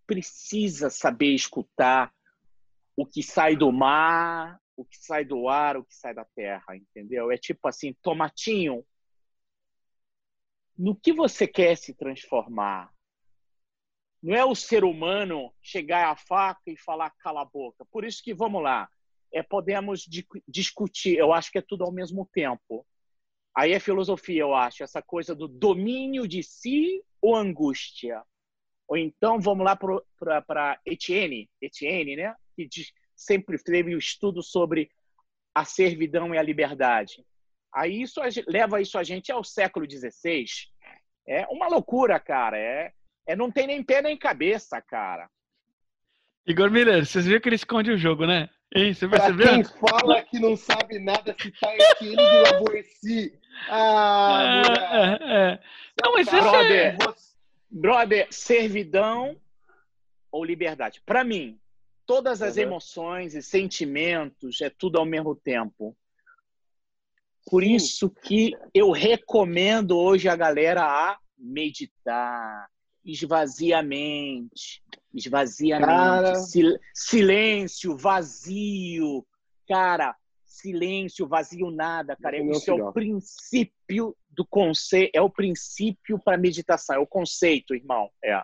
precisa 0.07 0.91
saber 0.91 1.35
escutar 1.35 2.13
o 2.97 3.07
que 3.07 3.23
sai 3.23 3.57
do 3.57 3.73
mar, 3.73 4.61
o 4.77 4.85
que 4.85 4.97
sai 4.99 5.25
do 5.25 5.49
ar, 5.49 5.77
o 5.77 5.85
que 5.85 5.95
sai 5.95 6.15
da 6.15 6.25
terra, 6.25 6.77
entendeu? 6.77 7.31
É 7.31 7.39
tipo 7.39 7.69
assim, 7.69 7.95
tomatinho, 8.03 8.85
no 10.77 10.97
que 10.97 11.13
você 11.13 11.47
quer 11.47 11.77
se 11.77 11.95
transformar? 11.95 12.93
Não 14.23 14.35
é 14.35 14.45
o 14.45 14.55
ser 14.55 14.85
humano 14.85 15.53
chegar 15.61 16.09
à 16.09 16.17
faca 16.17 16.71
e 16.71 16.77
falar 16.77 17.11
cala 17.19 17.43
a 17.43 17.45
boca. 17.45 17.85
Por 17.87 18.05
isso 18.05 18.23
que 18.23 18.33
vamos 18.33 18.63
lá, 18.63 18.89
é 19.33 19.43
podemos 19.43 20.07
discutir. 20.47 21.17
Eu 21.17 21.33
acho 21.33 21.51
que 21.51 21.59
é 21.59 21.63
tudo 21.63 21.85
ao 21.85 21.93
mesmo 21.93 22.29
tempo. 22.33 22.87
Aí 23.55 23.73
é 23.73 23.81
filosofia, 23.81 24.41
eu 24.41 24.55
acho, 24.55 24.83
essa 24.83 25.03
coisa 25.03 25.35
do 25.35 25.47
domínio 25.47 26.27
de 26.27 26.43
si 26.43 27.03
ou 27.21 27.37
angústia. 27.37 28.23
Ou 28.89 28.97
então 28.97 29.41
vamos 29.41 29.65
lá 29.65 29.77
para 29.77 30.81
Etienne, 30.87 31.49
Etienne, 31.61 32.17
né? 32.17 32.35
que 32.55 32.67
diz, 32.67 32.93
sempre 33.15 33.59
teve 33.63 33.93
o 33.93 33.97
um 33.97 33.99
estudo 33.99 34.43
sobre 34.43 34.91
a 35.55 35.65
servidão 35.65 36.35
e 36.35 36.39
a 36.39 36.43
liberdade. 36.43 37.25
Aí 37.75 38.03
isso 38.03 38.21
leva 38.47 38.81
isso 38.81 38.99
a 38.99 39.03
gente 39.03 39.33
ao 39.33 39.43
século 39.43 39.87
XVI. 39.91 40.45
É 41.27 41.47
uma 41.49 41.69
loucura, 41.69 42.19
cara. 42.21 42.59
É, 42.59 42.93
é 43.27 43.37
não 43.37 43.51
tem 43.51 43.67
nem 43.67 43.83
pé 43.83 44.03
nem 44.03 44.17
cabeça, 44.17 44.81
cara. 44.81 45.29
Igor 46.47 46.71
Miller, 46.71 47.07
vocês 47.07 47.25
viram 47.25 47.41
que 47.41 47.49
ele 47.49 47.57
esconde 47.57 47.93
o 47.93 47.97
jogo, 47.97 48.27
né? 48.27 48.51
Hein, 48.75 48.93
você 48.93 49.09
percebeu? 49.09 49.47
Pra 49.47 49.55
quem 49.55 49.65
fala 49.65 50.23
que 50.23 50.39
não 50.39 50.57
sabe 50.57 50.99
nada 50.99 51.37
se 51.39 51.53
tá 51.53 51.75
Etienne 51.75 52.17
de 52.17 52.53
Labourci. 52.53 53.42
Ah, 53.69 54.63
é, 54.93 54.97
é, 54.97 55.53
é. 55.53 55.61
Não, 56.03 56.13
mas 56.13 56.29
é... 56.29 56.97
Brother, 57.71 58.29
servidão 58.31 59.37
ou 60.31 60.45
liberdade? 60.45 61.01
Para 61.05 61.25
mim, 61.25 61.59
todas 62.07 62.43
as 62.43 62.57
uhum. 62.57 62.63
emoções 62.63 63.35
e 63.35 63.43
sentimentos 63.43 64.61
é 64.61 64.69
tudo 64.69 64.99
ao 64.99 65.07
mesmo 65.07 65.35
tempo. 65.35 65.97
Por 67.47 67.63
Sim. 67.63 67.75
isso 67.75 68.11
que 68.11 68.53
eu 68.75 68.91
recomendo 68.91 69.99
hoje 69.99 70.29
a 70.29 70.37
galera 70.37 70.83
a 70.83 71.19
meditar, 71.37 72.69
esvazia 73.05 73.79
a 73.79 73.83
mente, 73.83 74.83
esvazia 75.13 75.79
a 75.79 75.81
mente, 75.81 76.39
Sil 76.47 76.79
silêncio, 76.95 77.97
vazio. 77.97 79.27
Cara, 79.67 80.15
silêncio, 80.63 81.27
vazio, 81.27 81.71
nada, 81.71 82.17
cara. 82.17 82.39
Isso 82.39 82.71
é 82.71 82.75
o 82.75 82.93
princípio 82.93 84.17
do 84.31 84.47
conceito, 84.47 85.11
é 85.15 85.21
o 85.21 85.29
princípio 85.29 86.19
para 86.19 86.39
meditação, 86.39 86.97
é 86.97 86.99
o 86.99 87.07
conceito, 87.07 87.75
irmão. 87.75 88.09
É. 88.25 88.43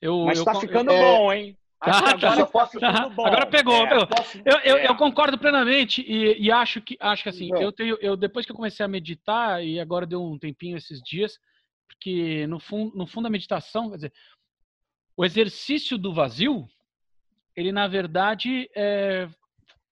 Eu, 0.00 0.24
Mas 0.24 0.38
está 0.38 0.54
ficando 0.54 0.90
é... 0.90 1.00
bom, 1.00 1.32
hein? 1.32 1.56
Tá, 1.82 1.98
agora, 2.12 2.46
tá, 2.46 2.66
tá. 2.78 3.02
agora 3.02 3.46
pegou, 3.46 3.74
é, 3.74 3.88
pegou. 3.88 4.06
Posso... 4.06 4.38
Eu, 4.44 4.58
eu, 4.58 4.76
é. 4.76 4.86
eu, 4.86 4.94
concordo 4.94 5.36
plenamente 5.36 6.00
e, 6.00 6.40
e, 6.40 6.48
acho 6.48 6.80
que 6.80 6.96
acho 7.00 7.24
que 7.24 7.28
assim, 7.28 7.50
eu 7.56 7.72
tenho 7.72 7.98
eu 8.00 8.16
depois 8.16 8.46
que 8.46 8.52
eu 8.52 8.56
comecei 8.56 8.86
a 8.86 8.88
meditar 8.88 9.64
e 9.64 9.80
agora 9.80 10.06
deu 10.06 10.22
um 10.22 10.38
tempinho 10.38 10.76
esses 10.76 11.02
dias, 11.02 11.40
porque 11.88 12.46
no 12.46 12.60
fundo, 12.60 12.96
no 12.96 13.04
fundo 13.04 13.26
a 13.26 13.30
meditação, 13.30 13.90
quer 13.90 13.96
dizer, 13.96 14.12
o 15.16 15.24
exercício 15.24 15.98
do 15.98 16.14
vazio, 16.14 16.68
ele 17.56 17.72
na 17.72 17.88
verdade 17.88 18.70
é, 18.76 19.28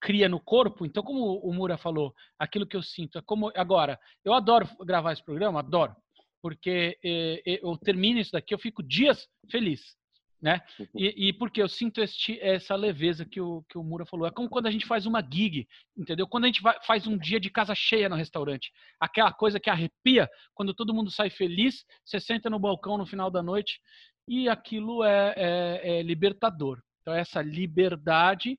cria 0.01 0.29
no 0.29 0.41
corpo. 0.41 0.87
Então, 0.87 1.03
como 1.03 1.39
o 1.39 1.53
Mura 1.53 1.77
falou, 1.77 2.15
aquilo 2.39 2.67
que 2.67 2.77
eu 2.77 2.83
sinto 2.83 3.19
é 3.19 3.23
como 3.23 3.53
agora. 3.55 3.99
Eu 4.25 4.33
adoro 4.33 4.69
gravar 4.85 5.13
esse 5.13 5.23
programa, 5.23 5.61
adoro, 5.61 5.95
porque 6.41 6.99
eh, 7.05 7.43
eh, 7.47 7.61
eu 7.63 7.77
termino 7.77 8.19
isso 8.19 8.33
daqui, 8.33 8.55
eu 8.55 8.59
fico 8.59 8.83
dias 8.83 9.29
feliz, 9.51 9.95
né? 10.41 10.61
Uhum. 10.79 10.87
E, 10.95 11.29
e 11.29 11.33
porque 11.35 11.61
eu 11.63 11.69
sinto 11.69 12.01
este, 12.01 12.41
essa 12.41 12.75
leveza 12.75 13.27
que 13.27 13.41
o 13.41 13.63
que 13.69 13.77
o 13.77 13.85
Mura 13.85 14.07
falou. 14.07 14.27
É 14.27 14.31
como 14.31 14.49
quando 14.49 14.67
a 14.67 14.71
gente 14.71 14.87
faz 14.87 15.05
uma 15.05 15.21
gig, 15.21 15.69
entendeu? 15.97 16.27
Quando 16.27 16.45
a 16.45 16.47
gente 16.47 16.63
vai, 16.63 16.77
faz 16.85 17.07
um 17.07 17.19
dia 17.19 17.39
de 17.39 17.51
casa 17.51 17.75
cheia 17.75 18.09
no 18.09 18.17
restaurante, 18.17 18.73
aquela 18.99 19.33
coisa 19.33 19.61
que 19.61 19.69
arrepia, 19.69 20.29
quando 20.55 20.75
todo 20.75 20.95
mundo 20.95 21.11
sai 21.11 21.29
feliz, 21.29 21.85
você 22.05 22.19
senta 22.19 22.49
no 22.49 22.59
balcão 22.59 22.97
no 22.97 23.07
final 23.07 23.31
da 23.31 23.43
noite 23.43 23.81
e 24.27 24.49
aquilo 24.49 25.05
é, 25.05 25.35
é, 25.37 25.99
é 25.99 26.03
libertador. 26.03 26.83
Então 27.03 27.13
essa 27.13 27.43
liberdade 27.43 28.59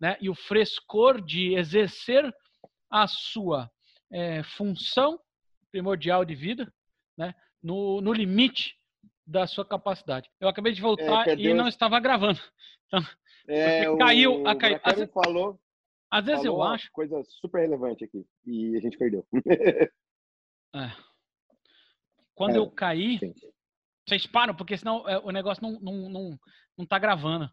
né, 0.00 0.16
e 0.20 0.28
o 0.28 0.34
frescor 0.34 1.20
de 1.20 1.54
exercer 1.54 2.32
a 2.90 3.06
sua 3.06 3.70
é, 4.10 4.42
função 4.42 5.18
primordial 5.70 6.24
de 6.24 6.34
vida 6.34 6.72
né, 7.16 7.34
no, 7.62 8.00
no, 8.00 8.12
limite 8.12 8.78
da 9.26 9.46
sua 9.46 9.64
capacidade. 9.64 10.30
Eu 10.40 10.48
acabei 10.48 10.72
de 10.72 10.80
voltar 10.80 11.26
é, 11.28 11.34
e 11.34 11.52
não 11.54 11.68
estava 11.68 11.98
gravando. 12.00 12.40
Então, 12.86 13.02
é, 13.48 13.96
caiu. 13.96 14.42
O, 14.42 14.48
a, 14.48 14.56
caiu. 14.56 14.78
Às, 14.84 15.10
falou. 15.10 15.58
Às 16.10 16.24
vezes 16.24 16.44
falou 16.44 16.58
eu 16.58 16.62
acho. 16.62 16.92
Coisa 16.92 17.22
super 17.24 17.60
relevante 17.62 18.04
aqui 18.04 18.24
e 18.46 18.76
a 18.76 18.80
gente 18.80 18.96
perdeu. 18.96 19.26
é. 20.74 20.90
Quando 22.34 22.56
é, 22.56 22.58
eu 22.58 22.70
caí, 22.70 23.18
sim. 23.18 23.32
vocês 24.06 24.26
param, 24.26 24.54
porque 24.54 24.76
senão 24.76 25.08
é, 25.08 25.18
o 25.18 25.30
negócio 25.30 25.62
não, 25.62 25.78
não, 25.80 26.08
não, 26.08 26.38
não 26.76 26.86
tá 26.86 26.98
gravando. 26.98 27.50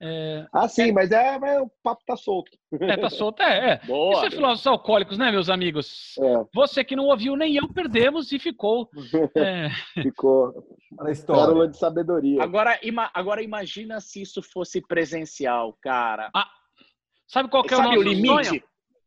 É, 0.00 0.46
ah, 0.52 0.68
sim, 0.68 0.90
é, 0.90 0.92
mas, 0.92 1.10
é, 1.10 1.38
mas 1.38 1.60
o 1.60 1.70
papo 1.82 2.02
tá 2.06 2.16
solto. 2.16 2.56
É, 2.72 2.96
tá 2.96 3.10
solto, 3.10 3.42
é. 3.42 3.72
é. 3.72 3.80
Boa, 3.86 4.14
Isso 4.14 4.26
é 4.26 4.30
filósofos 4.30 4.66
alcoólicos, 4.66 5.18
né, 5.18 5.30
meus 5.32 5.50
amigos? 5.50 6.14
É. 6.18 6.44
Você 6.54 6.84
que 6.84 6.94
não 6.94 7.06
ouviu, 7.06 7.34
nem 7.34 7.56
eu, 7.56 7.68
perdemos 7.72 8.30
e 8.32 8.38
ficou. 8.38 8.88
É... 9.36 9.68
ficou 10.02 10.54
na 10.92 11.10
história. 11.10 11.68
de 11.68 11.76
sabedoria. 11.76 12.42
Agora, 12.42 12.78
ima, 12.82 13.10
agora 13.12 13.42
imagina 13.42 14.00
se 14.00 14.22
isso 14.22 14.42
fosse 14.42 14.80
presencial, 14.80 15.76
cara. 15.80 16.30
Ah, 16.34 16.48
sabe 17.26 17.48
qual 17.48 17.62
que 17.62 17.74
é 17.74 17.76
o 17.76 17.82
nosso 17.82 17.98
o 17.98 18.02
limite? 18.02 18.48
Sonho? 18.48 18.62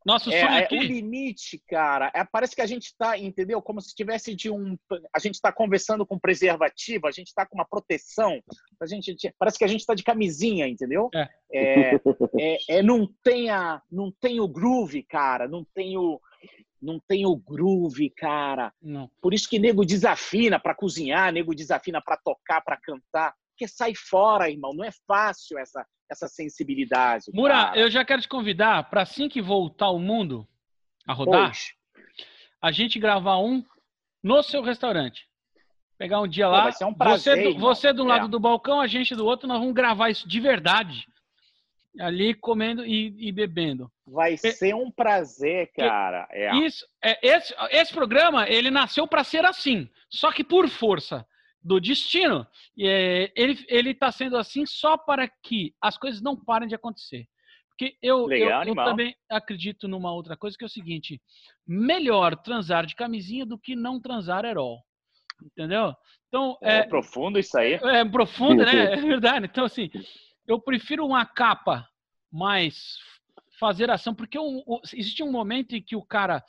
Nosso 0.05 0.31
é, 0.31 0.41
sonho 0.41 0.63
aqui. 0.63 0.75
É, 0.75 0.79
o 0.79 0.83
limite, 0.83 1.61
cara, 1.67 2.11
é, 2.13 2.23
parece 2.23 2.55
que 2.55 2.61
a 2.61 2.65
gente 2.65 2.85
está, 2.85 3.17
entendeu? 3.17 3.61
Como 3.61 3.79
se 3.81 3.95
tivesse 3.95 4.35
de 4.35 4.49
um. 4.49 4.77
A 5.13 5.19
gente 5.19 5.35
está 5.35 5.51
conversando 5.51 6.05
com 6.05 6.17
preservativo, 6.17 7.07
a 7.07 7.11
gente 7.11 7.27
está 7.27 7.45
com 7.45 7.55
uma 7.55 7.65
proteção. 7.65 8.41
A 8.79 8.85
gente, 8.85 9.15
parece 9.37 9.57
que 9.57 9.63
a 9.63 9.67
gente 9.67 9.81
está 9.81 9.93
de 9.93 10.03
camisinha, 10.03 10.67
entendeu? 10.67 11.09
É. 11.13 11.29
É, 11.53 11.95
é, 12.39 12.57
é, 12.77 12.83
não, 12.83 13.07
tem 13.23 13.49
a, 13.49 13.81
não 13.91 14.11
tem 14.11 14.39
o 14.39 14.47
groove, 14.47 15.03
cara. 15.03 15.47
Não 15.47 15.65
tem 15.73 15.97
o, 15.97 16.19
não 16.81 16.99
tem 16.99 17.25
o 17.25 17.35
groove, 17.35 18.09
cara. 18.09 18.73
Não. 18.81 19.09
Por 19.21 19.33
isso 19.33 19.49
que 19.49 19.59
nego 19.59 19.85
desafina 19.85 20.59
para 20.59 20.73
cozinhar, 20.73 21.31
nego 21.31 21.53
desafina 21.53 22.01
para 22.01 22.17
tocar, 22.17 22.61
para 22.61 22.77
cantar. 22.77 23.35
Porque 23.51 23.67
sai 23.67 23.93
fora, 23.93 24.49
irmão. 24.49 24.73
Não 24.73 24.83
é 24.83 24.91
fácil 25.05 25.59
essa, 25.59 25.85
essa 26.11 26.27
sensibilidade. 26.27 27.25
Mura, 27.33 27.53
cara. 27.53 27.79
eu 27.79 27.89
já 27.89 28.03
quero 28.03 28.21
te 28.21 28.27
convidar 28.27 28.89
para 28.89 29.01
assim 29.01 29.29
que 29.29 29.41
voltar 29.41 29.89
o 29.89 29.99
mundo 29.99 30.45
a 31.07 31.13
rodar, 31.13 31.47
Poxa. 31.47 31.71
a 32.61 32.71
gente 32.71 32.99
gravar 32.99 33.37
um 33.37 33.63
no 34.21 34.43
seu 34.43 34.61
restaurante. 34.61 35.25
Pegar 35.97 36.19
um 36.19 36.27
dia 36.27 36.45
Pô, 36.45 36.51
lá, 36.51 36.69
um 36.83 36.93
prazer, 36.93 37.37
você, 37.37 37.53
do, 37.53 37.59
você 37.59 37.93
do 37.93 38.03
lado 38.03 38.25
é. 38.25 38.27
do 38.27 38.39
balcão, 38.39 38.81
a 38.81 38.87
gente 38.87 39.15
do 39.15 39.25
outro, 39.25 39.47
nós 39.47 39.59
vamos 39.59 39.73
gravar 39.73 40.09
isso 40.09 40.27
de 40.27 40.39
verdade. 40.39 41.07
Ali 41.99 42.33
comendo 42.33 42.85
e, 42.85 43.27
e 43.27 43.31
bebendo. 43.31 43.91
Vai 44.07 44.35
ser 44.37 44.73
um 44.73 44.89
prazer, 44.89 45.71
cara. 45.73 46.27
É. 46.31 46.55
Isso, 46.57 46.85
é, 47.03 47.19
esse, 47.25 47.53
esse 47.69 47.93
programa, 47.93 48.49
ele 48.49 48.71
nasceu 48.71 49.07
para 49.07 49.23
ser 49.23 49.45
assim, 49.45 49.89
só 50.09 50.31
que 50.31 50.43
por 50.43 50.67
força 50.69 51.25
do 51.63 51.79
destino. 51.79 52.45
É, 52.79 53.31
ele 53.35 53.91
está 53.91 54.11
sendo 54.11 54.37
assim 54.37 54.65
só 54.65 54.97
para 54.97 55.27
que 55.27 55.73
as 55.81 55.97
coisas 55.97 56.21
não 56.21 56.35
parem 56.35 56.67
de 56.67 56.75
acontecer. 56.75 57.27
Porque 57.69 57.95
eu, 58.01 58.25
Legal, 58.25 58.63
eu, 58.63 58.69
eu, 58.69 58.75
também 58.75 59.15
acredito 59.29 59.87
numa 59.87 60.13
outra 60.13 60.37
coisa 60.37 60.57
que 60.57 60.63
é 60.63 60.67
o 60.67 60.69
seguinte: 60.69 61.21
melhor 61.65 62.35
transar 62.35 62.85
de 62.85 62.95
camisinha 62.95 63.45
do 63.45 63.57
que 63.57 63.75
não 63.75 63.99
transar 63.99 64.45
herói. 64.45 64.77
Entendeu? 65.43 65.95
Então 66.27 66.57
é, 66.61 66.79
é 66.79 66.83
profundo 66.83 67.39
isso 67.39 67.57
aí. 67.57 67.73
É, 67.73 67.99
é 68.01 68.05
profundo, 68.05 68.63
né? 68.63 68.93
É 68.93 68.97
verdade. 68.97 69.47
Então 69.47 69.65
assim, 69.65 69.89
eu 70.47 70.59
prefiro 70.59 71.05
uma 71.05 71.25
capa 71.25 71.87
mais 72.31 72.99
fazer 73.59 73.89
ação, 73.89 74.13
porque 74.13 74.37
existe 74.93 75.23
um 75.23 75.31
momento 75.31 75.75
em 75.75 75.81
que 75.81 75.95
o 75.95 76.05
cara 76.05 76.43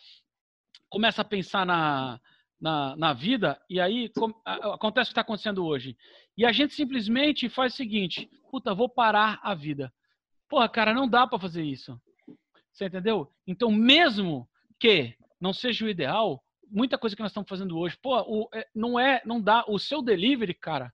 começa 0.89 1.23
a 1.23 1.25
pensar 1.25 1.65
na 1.65 2.21
na, 2.63 2.95
na 2.95 3.13
vida, 3.13 3.61
e 3.69 3.81
aí 3.81 4.09
com, 4.11 4.33
acontece 4.45 5.07
o 5.07 5.11
que 5.11 5.13
está 5.15 5.23
acontecendo 5.23 5.67
hoje. 5.67 5.97
E 6.39 6.47
a 6.47 6.53
gente 6.53 6.73
simplesmente 6.75 7.49
faz 7.49 7.75
o 7.75 7.77
seguinte: 7.77 8.31
puta, 8.49 8.73
vou 8.73 8.89
parar 8.89 9.41
a 9.43 9.53
vida. 9.53 9.93
Porra, 10.49 10.69
cara, 10.69 10.95
não 10.95 11.09
dá 11.09 11.27
para 11.27 11.41
fazer 11.41 11.65
isso. 11.65 12.01
Você 12.73 12.87
entendeu? 12.87 13.29
Então, 13.49 13.69
mesmo 13.69 14.49
que 14.79 15.17
não 15.41 15.53
seja 15.53 15.85
o 15.85 15.89
ideal, 15.89 16.41
muita 16.71 16.97
coisa 16.97 17.17
que 17.17 17.23
nós 17.23 17.33
estamos 17.33 17.49
fazendo 17.49 17.77
hoje, 17.77 17.99
pô, 18.01 18.17
o, 18.21 18.49
é, 18.55 18.65
não 18.73 18.99
é, 18.99 19.21
não 19.27 19.41
dá. 19.41 19.65
O 19.67 19.77
seu 19.77 20.01
delivery, 20.01 20.55
cara, 20.55 20.93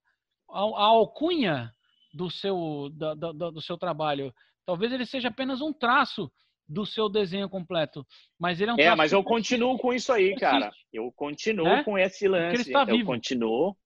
a, 0.49 0.61
a 0.61 0.85
alcunha 0.85 1.71
do 2.15 2.31
seu, 2.31 2.89
da, 2.95 3.13
da, 3.15 3.33
do 3.33 3.61
seu 3.61 3.77
trabalho, 3.77 4.35
talvez 4.65 4.91
ele 4.91 5.05
seja 5.05 5.29
apenas 5.29 5.61
um 5.61 5.73
traço 5.73 6.33
do 6.69 6.85
seu 6.85 7.09
desenho 7.09 7.49
completo. 7.49 8.07
Mas 8.39 8.61
ele 8.61 8.71
é 8.71 8.75
um 8.75 8.79
É, 8.79 8.95
mas 8.95 9.13
eu 9.13 9.25
continuo 9.25 9.79
com 9.79 9.93
isso 9.93 10.13
aí, 10.13 10.37
cara. 10.37 10.71
Eu 10.93 11.11
continuo 11.17 11.67
é? 11.67 11.85
com 11.85 11.97
esse 11.97 12.29
lance. 12.29 12.71
eu 12.71 12.87
vivo. 12.87 13.07
continuo. 13.07 13.77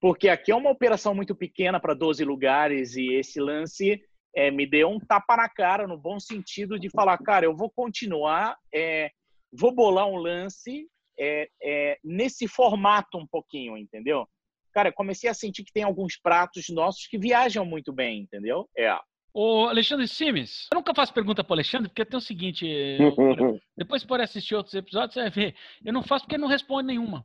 Porque 0.00 0.28
aqui 0.28 0.50
é 0.50 0.56
uma 0.56 0.70
operação 0.70 1.14
muito 1.14 1.34
pequena 1.34 1.78
para 1.78 1.92
12 1.92 2.24
lugares 2.24 2.96
e 2.96 3.12
esse 3.14 3.38
lance 3.38 4.00
é, 4.34 4.50
me 4.50 4.66
deu 4.66 4.88
um 4.88 4.98
tapa 4.98 5.36
na 5.36 5.48
cara, 5.48 5.86
no 5.86 5.98
bom 5.98 6.18
sentido 6.18 6.78
de 6.78 6.88
falar, 6.88 7.18
cara, 7.18 7.44
eu 7.44 7.54
vou 7.54 7.70
continuar, 7.70 8.56
é, 8.72 9.10
vou 9.52 9.74
bolar 9.74 10.06
um 10.06 10.16
lance 10.16 10.88
é, 11.18 11.48
é 11.62 11.98
nesse 12.02 12.48
formato 12.48 13.18
um 13.18 13.26
pouquinho, 13.26 13.76
entendeu? 13.76 14.26
Cara, 14.72 14.92
comecei 14.92 15.28
a 15.28 15.34
sentir 15.34 15.64
que 15.64 15.72
tem 15.72 15.82
alguns 15.82 16.16
pratos 16.16 16.66
nossos 16.70 17.06
que 17.06 17.18
viajam 17.18 17.66
muito 17.66 17.92
bem, 17.92 18.20
entendeu? 18.20 18.68
É. 18.76 18.96
O 19.32 19.66
Alexandre 19.66 20.08
Simes, 20.08 20.66
eu 20.72 20.76
nunca 20.76 20.92
faço 20.92 21.14
pergunta 21.14 21.44
para 21.44 21.52
o 21.52 21.54
Alexandre, 21.54 21.88
porque 21.88 22.04
tem 22.04 22.18
o 22.18 22.22
seguinte: 22.22 22.66
depois 23.76 24.04
pode 24.04 24.24
assistir 24.24 24.54
outros 24.56 24.74
episódios, 24.74 25.14
você 25.14 25.20
vai 25.20 25.30
ver. 25.30 25.54
Eu 25.84 25.92
não 25.92 26.02
faço 26.02 26.24
porque 26.24 26.34
ele 26.34 26.42
não 26.42 26.48
responde 26.48 26.88
nenhuma. 26.88 27.24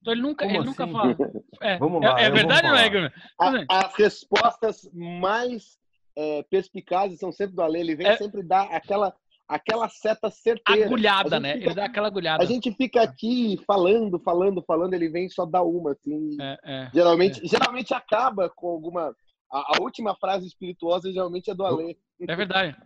Então 0.00 0.12
ele 0.12 0.22
nunca, 0.22 0.44
ele 0.44 0.58
assim? 0.58 0.66
nunca 0.66 0.86
fala. 0.86 1.16
É, 1.60 1.78
Vamos 1.78 2.02
lá, 2.02 2.20
é, 2.20 2.24
é 2.24 2.30
verdade 2.30 2.66
ou 2.66 2.72
não 2.72 2.78
é, 2.78 2.88
Guilherme? 2.88 3.12
As 3.68 3.94
respostas 3.94 4.90
mais 4.92 5.78
é, 6.16 6.42
perspicazes 6.50 7.20
são 7.20 7.30
sempre 7.30 7.54
do 7.54 7.62
Ale. 7.62 7.78
Ele 7.78 7.94
vem 7.94 8.08
é... 8.08 8.16
sempre 8.16 8.42
dar 8.42 8.64
aquela, 8.74 9.14
aquela 9.46 9.88
seta 9.88 10.28
certeira. 10.28 10.86
Agulhada, 10.86 11.38
né? 11.38 11.52
Fica, 11.52 11.66
ele 11.66 11.74
dá 11.74 11.84
aquela 11.84 12.08
agulhada. 12.08 12.42
A 12.42 12.46
gente 12.46 12.72
fica 12.72 13.00
aqui 13.00 13.60
falando, 13.64 14.18
falando, 14.18 14.60
falando, 14.62 14.94
ele 14.94 15.08
vem 15.08 15.28
só 15.28 15.46
dar 15.46 15.62
uma, 15.62 15.92
assim. 15.92 16.36
É, 16.40 16.58
é, 16.64 16.90
geralmente, 16.92 17.44
é. 17.44 17.46
geralmente 17.46 17.94
acaba 17.94 18.48
com 18.48 18.66
alguma 18.66 19.14
a, 19.52 19.76
a, 19.76 19.82
última 19.82 20.14
frase 20.16 20.46
espirituosa 20.46 21.12
geralmente 21.12 21.50
é 21.50 21.54
do 21.54 21.64
Alê. 21.64 21.96
É 22.26 22.34
verdade. 22.34 22.76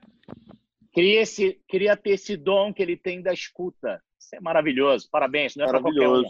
Queria, 0.93 1.21
esse, 1.21 1.62
queria 1.69 1.97
ter 1.97 2.11
esse 2.11 2.37
dom 2.37 2.75
que 2.75 2.83
ele 2.83 2.97
tem 2.97 3.23
da 3.23 3.33
escuta. 3.33 4.03
Isso 4.19 4.35
é 4.35 4.41
maravilhoso. 4.41 5.09
Parabéns, 5.11 5.55
não 5.55 5.67
é 5.67 5.69
para 5.69 5.81
qualquer 5.81 6.09
um. 6.09 6.25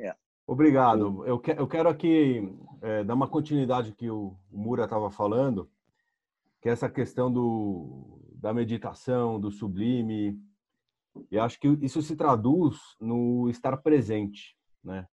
É. 0.00 0.14
Obrigado. 0.46 1.24
Eu, 1.24 1.38
que, 1.38 1.52
eu 1.52 1.68
quero 1.68 1.88
aqui 1.88 2.52
é, 2.82 3.04
dar 3.04 3.14
uma 3.14 3.28
continuidade 3.28 3.92
que 3.92 4.10
o, 4.10 4.36
o 4.50 4.58
Mura 4.58 4.84
estava 4.84 5.10
falando, 5.10 5.70
que 6.60 6.68
é 6.68 6.72
essa 6.72 6.88
questão 6.88 7.30
do, 7.30 8.20
da 8.34 8.52
meditação, 8.52 9.38
do 9.38 9.50
sublime. 9.50 10.36
E 11.30 11.38
acho 11.38 11.60
que 11.60 11.68
isso 11.82 12.02
se 12.02 12.16
traduz 12.16 12.76
no 13.00 13.48
estar 13.48 13.76
presente, 13.76 14.56
né? 14.82 15.06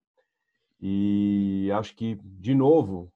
E 0.80 1.70
acho 1.74 1.95
que, 1.95 2.20
de 2.24 2.55
novo, 2.55 3.12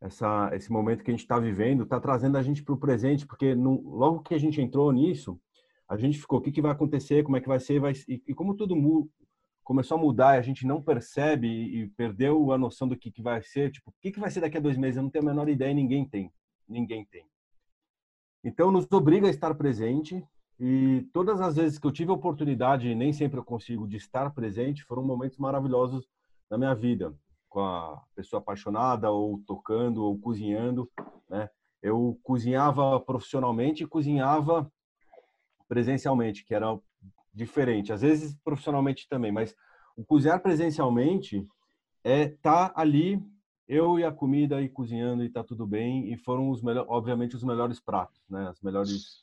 essa, 0.00 0.50
esse 0.54 0.72
momento 0.72 1.04
que 1.04 1.10
a 1.10 1.14
gente 1.14 1.22
está 1.22 1.38
vivendo 1.38 1.82
está 1.82 2.00
trazendo 2.00 2.38
a 2.38 2.42
gente 2.42 2.62
para 2.62 2.74
o 2.74 2.78
presente, 2.78 3.26
porque 3.26 3.54
no, 3.54 3.82
logo 3.82 4.22
que 4.22 4.34
a 4.34 4.38
gente 4.38 4.60
entrou 4.60 4.90
nisso, 4.92 5.38
a 5.88 5.96
gente 5.96 6.18
ficou, 6.18 6.38
o 6.38 6.42
que, 6.42 6.50
que 6.50 6.62
vai 6.62 6.72
acontecer, 6.72 7.22
como 7.22 7.36
é 7.36 7.40
que 7.40 7.48
vai 7.48 7.60
ser, 7.60 7.80
vai, 7.80 7.92
e, 8.08 8.22
e 8.26 8.34
como 8.34 8.54
tudo 8.54 8.74
mu, 8.74 9.10
começou 9.62 9.98
a 9.98 10.00
mudar 10.00 10.38
a 10.38 10.42
gente 10.42 10.66
não 10.66 10.82
percebe 10.82 11.46
e, 11.46 11.82
e 11.82 11.88
perdeu 11.88 12.50
a 12.52 12.58
noção 12.58 12.88
do 12.88 12.96
que, 12.96 13.10
que 13.10 13.20
vai 13.20 13.42
ser, 13.42 13.70
tipo, 13.70 13.90
o 13.90 13.94
que, 14.00 14.10
que 14.10 14.20
vai 14.20 14.30
ser 14.30 14.40
daqui 14.40 14.56
a 14.56 14.60
dois 14.60 14.78
meses? 14.78 14.96
Eu 14.96 15.02
não 15.02 15.10
tenho 15.10 15.24
a 15.24 15.28
menor 15.28 15.48
ideia, 15.48 15.74
ninguém 15.74 16.08
tem, 16.08 16.32
ninguém 16.66 17.04
tem. 17.04 17.26
Então, 18.42 18.70
nos 18.72 18.90
obriga 18.90 19.26
a 19.26 19.30
estar 19.30 19.54
presente 19.54 20.24
e 20.58 21.06
todas 21.12 21.40
as 21.40 21.56
vezes 21.56 21.78
que 21.78 21.86
eu 21.86 21.92
tive 21.92 22.10
a 22.10 22.14
oportunidade, 22.14 22.94
nem 22.94 23.12
sempre 23.12 23.38
eu 23.38 23.44
consigo, 23.44 23.86
de 23.86 23.96
estar 23.96 24.30
presente, 24.30 24.84
foram 24.84 25.02
momentos 25.02 25.36
maravilhosos 25.36 26.08
na 26.50 26.56
minha 26.56 26.74
vida 26.74 27.14
com 27.50 27.60
a 27.60 28.02
pessoa 28.14 28.40
apaixonada 28.40 29.10
ou 29.10 29.42
tocando 29.46 30.02
ou 30.02 30.18
cozinhando, 30.18 30.90
né? 31.28 31.50
Eu 31.82 32.18
cozinhava 32.22 32.98
profissionalmente 33.00 33.82
e 33.82 33.86
cozinhava 33.86 34.70
presencialmente, 35.68 36.44
que 36.44 36.54
era 36.54 36.78
diferente. 37.34 37.92
Às 37.92 38.02
vezes 38.02 38.34
profissionalmente 38.42 39.08
também, 39.08 39.32
mas 39.32 39.54
o 39.96 40.04
cozinhar 40.04 40.40
presencialmente 40.40 41.46
é 42.02 42.28
tá 42.28 42.72
ali 42.74 43.22
eu 43.68 43.98
e 43.98 44.04
a 44.04 44.12
comida 44.12 44.62
e 44.62 44.68
cozinhando 44.68 45.22
e 45.22 45.28
tá 45.28 45.44
tudo 45.44 45.66
bem 45.66 46.12
e 46.12 46.16
foram 46.16 46.50
os 46.50 46.62
melhores, 46.62 46.90
obviamente 46.90 47.36
os 47.36 47.44
melhores 47.44 47.80
pratos, 47.80 48.20
né? 48.28 48.48
As 48.48 48.60
melhores 48.60 49.20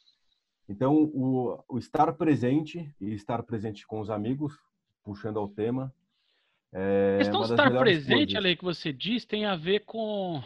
então, 0.69 0.93
o, 0.95 1.63
o, 1.67 1.77
estar 1.77 2.11
presente 2.13 2.93
e 2.99 3.13
estar 3.13 3.41
presente 3.43 3.87
com 3.87 4.01
os 4.01 4.09
amigos, 4.09 4.59
puxando 5.01 5.39
ao 5.39 5.47
tema, 5.47 5.93
é 6.73 7.15
a 7.15 7.17
questão 7.19 7.41
de 7.41 7.51
estar 7.51 7.77
presente, 7.77 8.33
coisas. 8.33 8.35
Ale, 8.35 8.55
que 8.55 8.63
você 8.63 8.91
diz, 8.93 9.25
tem 9.25 9.45
a 9.45 9.55
ver 9.55 9.81
com 9.85 10.41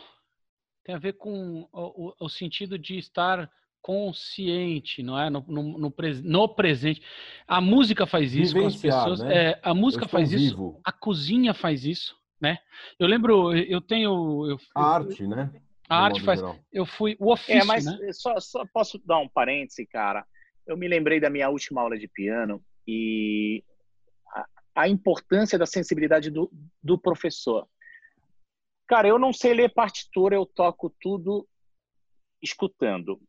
tem 0.83 0.95
a 0.95 0.99
ver 0.99 1.13
com 1.13 1.67
o, 1.71 2.13
o 2.19 2.29
sentido 2.29 2.77
de 2.77 2.97
estar 2.97 3.49
consciente, 3.81 5.01
não 5.01 5.19
é? 5.19 5.29
No, 5.29 5.43
no, 5.47 5.63
no, 5.77 5.93
no, 6.23 6.49
presente. 6.49 7.01
A 7.47 7.59
música 7.59 8.05
faz 8.05 8.33
isso 8.33 8.53
com 8.53 8.65
as 8.65 8.75
pessoas. 8.75 9.19
Né? 9.21 9.49
É, 9.51 9.59
a 9.63 9.73
música 9.73 10.07
faz 10.07 10.31
vivo. 10.31 10.43
isso. 10.43 10.81
A 10.83 10.91
cozinha 10.91 11.53
faz 11.53 11.85
isso, 11.85 12.15
né? 12.39 12.57
Eu 12.99 13.07
lembro, 13.07 13.55
eu 13.55 13.81
tenho. 13.81 14.47
Eu, 14.47 14.59
a 14.75 14.95
arte, 14.95 15.27
né? 15.27 15.51
A 15.89 16.05
arte 16.05 16.21
faz. 16.21 16.39
Geral. 16.39 16.57
Eu 16.71 16.85
fui 16.85 17.17
o 17.19 17.31
ofício, 17.31 17.61
É, 17.61 17.65
mas 17.65 17.85
né? 17.85 18.13
só, 18.13 18.39
só 18.39 18.65
posso 18.71 19.01
dar 19.05 19.17
um 19.17 19.27
parêntese, 19.27 19.85
cara. 19.85 20.25
Eu 20.65 20.77
me 20.77 20.87
lembrei 20.87 21.19
da 21.19 21.29
minha 21.29 21.49
última 21.49 21.81
aula 21.81 21.97
de 21.97 22.07
piano 22.07 22.63
e 22.87 23.63
a 24.75 24.87
importância 24.87 25.57
da 25.57 25.65
sensibilidade 25.65 26.29
do, 26.29 26.51
do 26.81 26.97
professor. 26.97 27.67
Cara, 28.87 29.07
eu 29.07 29.17
não 29.17 29.31
sei 29.31 29.53
ler 29.53 29.73
partitura, 29.73 30.35
eu 30.35 30.45
toco 30.45 30.89
tudo 30.99 31.47
escutando. 32.41 33.21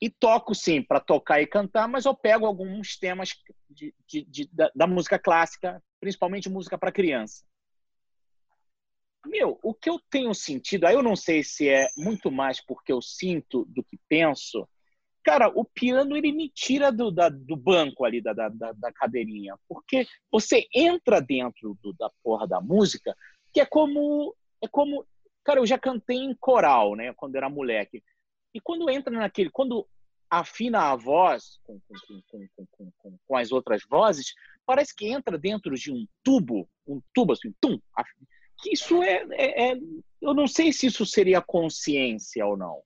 E 0.00 0.08
toco 0.08 0.54
sim 0.54 0.82
para 0.82 0.98
tocar 0.98 1.42
e 1.42 1.46
cantar, 1.46 1.86
mas 1.86 2.06
eu 2.06 2.14
pego 2.14 2.46
alguns 2.46 2.96
temas 2.96 3.36
de, 3.68 3.94
de, 4.06 4.24
de, 4.24 4.48
da, 4.50 4.70
da, 4.74 4.86
música 4.86 5.18
clássica, 5.18 5.82
principalmente 6.00 6.48
música 6.48 6.78
para 6.78 6.90
criança. 6.90 7.44
Meu, 9.26 9.60
o 9.62 9.74
que 9.74 9.90
eu 9.90 10.00
tenho 10.10 10.32
sentido, 10.32 10.86
aí 10.86 10.94
eu 10.94 11.02
não 11.02 11.14
sei 11.14 11.44
se 11.44 11.68
é 11.68 11.86
muito 11.98 12.30
mais 12.30 12.64
porque 12.64 12.90
eu 12.90 13.02
sinto 13.02 13.66
do 13.66 13.84
que 13.84 13.98
penso, 14.08 14.66
Cara, 15.22 15.48
o 15.48 15.64
piano 15.64 16.16
ele 16.16 16.32
me 16.32 16.48
tira 16.48 16.90
do, 16.90 17.10
da, 17.10 17.28
do 17.28 17.56
banco 17.56 18.04
ali, 18.04 18.22
da, 18.22 18.32
da, 18.32 18.48
da, 18.48 18.92
cadeirinha. 18.92 19.54
Porque 19.68 20.06
você 20.30 20.66
entra 20.74 21.20
dentro 21.20 21.76
do, 21.82 21.92
da 21.92 22.10
porra 22.22 22.46
da 22.46 22.60
música, 22.60 23.14
que 23.52 23.60
é 23.60 23.66
como. 23.66 24.34
É 24.62 24.68
como. 24.68 25.06
Cara, 25.44 25.60
eu 25.60 25.66
já 25.66 25.78
cantei 25.78 26.18
em 26.18 26.34
coral, 26.34 26.94
né? 26.94 27.12
Quando 27.14 27.36
era 27.36 27.50
moleque. 27.50 28.02
E 28.54 28.60
quando 28.60 28.88
entra 28.88 29.12
naquele. 29.12 29.50
Quando 29.50 29.86
afina 30.30 30.90
a 30.90 30.96
voz 30.96 31.58
com, 31.64 31.80
com, 31.88 32.92
com, 32.96 33.18
com, 33.26 33.36
as 33.36 33.50
outras 33.50 33.82
vozes, 33.90 34.32
parece 34.64 34.94
que 34.94 35.08
entra 35.08 35.36
dentro 35.36 35.74
de 35.74 35.92
um 35.92 36.06
tubo, 36.22 36.68
um 36.86 37.02
tubo 37.12 37.32
assim, 37.32 37.52
tum. 37.60 37.78
Que 38.62 38.72
isso 38.72 39.02
é, 39.02 39.26
é, 39.32 39.72
é 39.72 39.80
eu 40.20 40.34
não 40.34 40.46
sei 40.46 40.72
se 40.72 40.86
isso 40.86 41.04
seria 41.04 41.42
consciência 41.42 42.46
ou 42.46 42.56
não. 42.56 42.80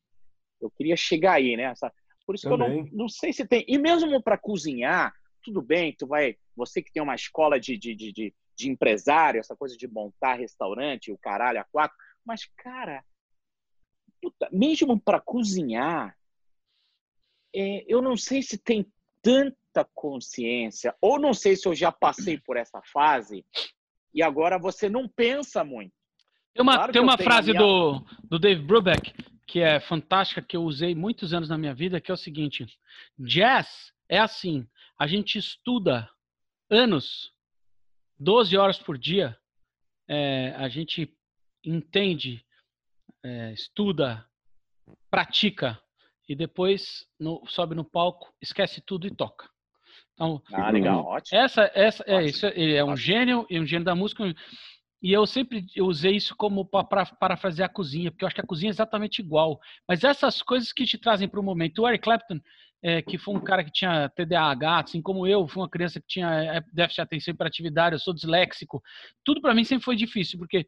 Eu 0.61 0.70
queria 0.70 0.97
chegar 0.97 1.35
aí, 1.35 1.57
né? 1.57 1.64
Essa, 1.64 1.93
por 2.27 2.35
isso 2.35 2.49
Também. 2.49 2.85
que 2.85 2.91
eu 2.91 2.93
não, 2.93 2.99
não 3.05 3.09
sei 3.09 3.33
se 3.33 3.47
tem. 3.47 3.64
E 3.68 3.79
mesmo 3.79 4.22
para 4.22 4.39
cozinhar, 4.39 5.14
tudo 5.43 5.61
bem, 5.61 5.95
tu 5.97 6.07
vai. 6.07 6.37
Você 6.57 6.83
que 6.83 6.93
tem 6.93 7.03
uma 7.03 7.14
escola 7.14 7.61
de, 7.61 7.77
de, 7.77 7.95
de, 7.95 8.12
de, 8.12 8.35
de 8.57 8.70
empresário, 8.70 9.41
essa 9.41 9.55
coisa 9.55 9.77
de 9.77 9.87
montar 9.87 10.35
restaurante, 10.35 11.12
o 11.12 11.18
caralho 11.18 11.61
a 11.61 11.64
quatro. 11.64 11.97
Mas, 12.25 12.47
cara, 12.57 13.05
puta, 14.22 14.49
mesmo 14.51 14.99
para 14.99 15.20
cozinhar, 15.20 16.16
é, 17.55 17.85
eu 17.87 18.01
não 18.01 18.16
sei 18.16 18.43
se 18.43 18.57
tem 18.57 18.87
tanta 19.20 19.85
consciência, 19.95 20.95
ou 21.01 21.18
não 21.18 21.35
sei 21.35 21.57
se 21.57 21.66
eu 21.66 21.75
já 21.75 21.91
passei 21.93 22.39
por 22.39 22.57
essa 22.57 22.81
fase 22.93 23.45
e 24.12 24.22
agora 24.22 24.59
você 24.59 24.89
não 24.89 25.09
pensa 25.09 25.64
muito. 25.64 25.93
Tem 26.55 26.62
uma, 26.62 26.75
claro 26.75 26.93
tem 26.93 27.03
uma 27.03 27.18
frase 27.18 27.51
minha... 27.51 27.61
do, 27.61 28.05
do 28.22 28.39
Dave 28.39 28.62
Brubeck 28.62 29.12
que 29.47 29.61
é 29.61 29.80
fantástica, 29.80 30.42
que 30.42 30.57
eu 30.57 30.62
usei 30.62 30.95
muitos 30.95 31.34
anos 31.34 31.49
na 31.49 31.59
minha 31.59 31.74
vida, 31.74 32.01
que 32.01 32.11
é 32.11 32.14
o 32.14 32.18
seguinte: 32.18 32.66
jazz 33.18 33.92
é 34.09 34.18
assim, 34.18 34.66
a 34.99 35.07
gente 35.07 35.38
estuda 35.38 36.09
anos, 36.70 37.32
12 38.18 38.57
horas 38.57 38.78
por 38.78 38.99
dia, 38.99 39.36
é, 40.09 40.55
a 40.57 40.68
gente 40.68 41.14
entende, 41.64 42.45
é, 43.22 43.53
estuda, 43.53 44.26
pratica 45.11 45.80
e 46.28 46.34
depois 46.34 47.07
no, 47.18 47.45
sobe 47.47 47.74
no 47.74 47.84
palco, 47.84 48.32
esquece 48.40 48.80
tudo 48.80 49.07
e 49.07 49.14
toca. 49.14 49.49
Então, 50.14 50.40
ah, 50.53 50.70
legal, 50.70 51.05
ótimo. 51.05 51.40
Essa, 51.40 51.70
essa 51.74 52.05
é 52.05 52.14
ótimo. 52.14 52.28
isso. 52.28 52.47
Ele 52.47 52.74
é 52.74 52.84
um 52.84 52.90
ótimo. 52.90 52.97
gênio 53.05 53.47
e 53.51 53.59
um 53.59 53.66
gênio 53.66 53.84
da 53.84 53.95
música. 53.95 54.24
E 55.05 55.13
eu 55.13 55.27
sempre 55.27 55.67
usei 55.81 56.17
isso 56.17 56.35
como 56.35 56.65
para 56.65 57.05
parafrasear 57.05 57.69
a 57.69 57.73
cozinha, 57.73 58.11
porque 58.11 58.25
eu 58.25 58.27
acho 58.27 58.35
que 58.35 58.41
a 58.41 58.47
cozinha 58.47 58.71
é 58.71 58.73
exatamente 58.73 59.19
igual. 59.19 59.61
Mas 59.87 60.03
essas 60.03 60.41
coisas 60.41 60.73
que 60.73 60.87
te 60.87 60.97
trazem 60.97 61.29
para 61.29 61.39
o 61.39 61.43
momento. 61.43 61.83
O 61.83 61.87
Eric 61.87 62.05
Clapton, 62.05 62.41
é, 62.83 63.03
que 63.03 63.19
foi 63.19 63.35
um 63.35 63.41
cara 63.41 63.63
que 63.63 63.71
tinha 63.71 64.09
TDAH, 64.09 64.81
assim 64.81 65.03
como 65.03 65.27
eu, 65.27 65.47
fui 65.47 65.61
uma 65.61 65.69
criança 65.69 66.01
que 66.01 66.07
tinha 66.07 66.29
é, 66.29 66.65
déficit 66.73 66.95
de 66.95 67.01
atenção 67.03 67.33
e 67.33 67.35
hiperatividade, 67.35 67.97
eu 67.97 67.99
sou 67.99 68.15
disléxico. 68.15 68.83
Tudo 69.23 69.43
para 69.43 69.53
mim 69.53 69.63
sempre 69.63 69.85
foi 69.85 69.95
difícil, 69.95 70.39
porque 70.39 70.67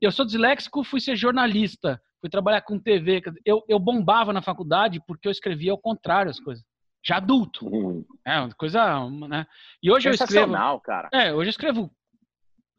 eu 0.00 0.10
sou 0.10 0.26
disléxico, 0.26 0.82
fui 0.82 1.00
ser 1.00 1.14
jornalista, 1.14 2.00
fui 2.20 2.28
trabalhar 2.28 2.62
com 2.62 2.80
TV. 2.80 3.22
Eu, 3.44 3.62
eu 3.68 3.78
bombava 3.78 4.32
na 4.32 4.42
faculdade 4.42 5.00
porque 5.06 5.28
eu 5.28 5.32
escrevia 5.32 5.70
ao 5.70 5.78
contrário 5.78 6.32
as 6.32 6.40
coisas 6.40 6.64
já 7.04 7.18
adulto. 7.18 7.66
Uhum. 7.66 8.04
É 8.26 8.40
uma 8.40 8.50
coisa, 8.50 9.08
né? 9.28 9.46
E 9.80 9.88
hoje 9.88 10.08
eu 10.08 10.14
escrevo. 10.14 10.80
cara. 10.80 11.08
É, 11.12 11.32
hoje 11.32 11.48
eu 11.48 11.50
escrevo 11.50 11.90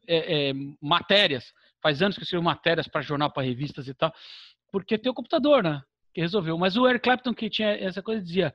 é, 0.06 0.50
é, 0.50 0.52
matérias. 0.80 1.52
Faz 1.82 2.02
anos 2.02 2.16
que 2.16 2.22
eu 2.22 2.24
escrevo 2.24 2.44
matérias 2.44 2.86
para 2.86 3.00
jornal, 3.00 3.30
para 3.30 3.42
revistas 3.42 3.88
e 3.88 3.94
tal, 3.94 4.12
porque 4.70 4.98
tem 4.98 5.10
o 5.10 5.14
computador, 5.14 5.62
né? 5.62 5.82
Que 6.12 6.20
resolveu. 6.20 6.58
Mas 6.58 6.76
o 6.76 6.86
Eric 6.88 7.04
Clapton, 7.04 7.32
que 7.32 7.48
tinha 7.48 7.70
essa 7.70 8.02
coisa, 8.02 8.22
dizia: 8.22 8.54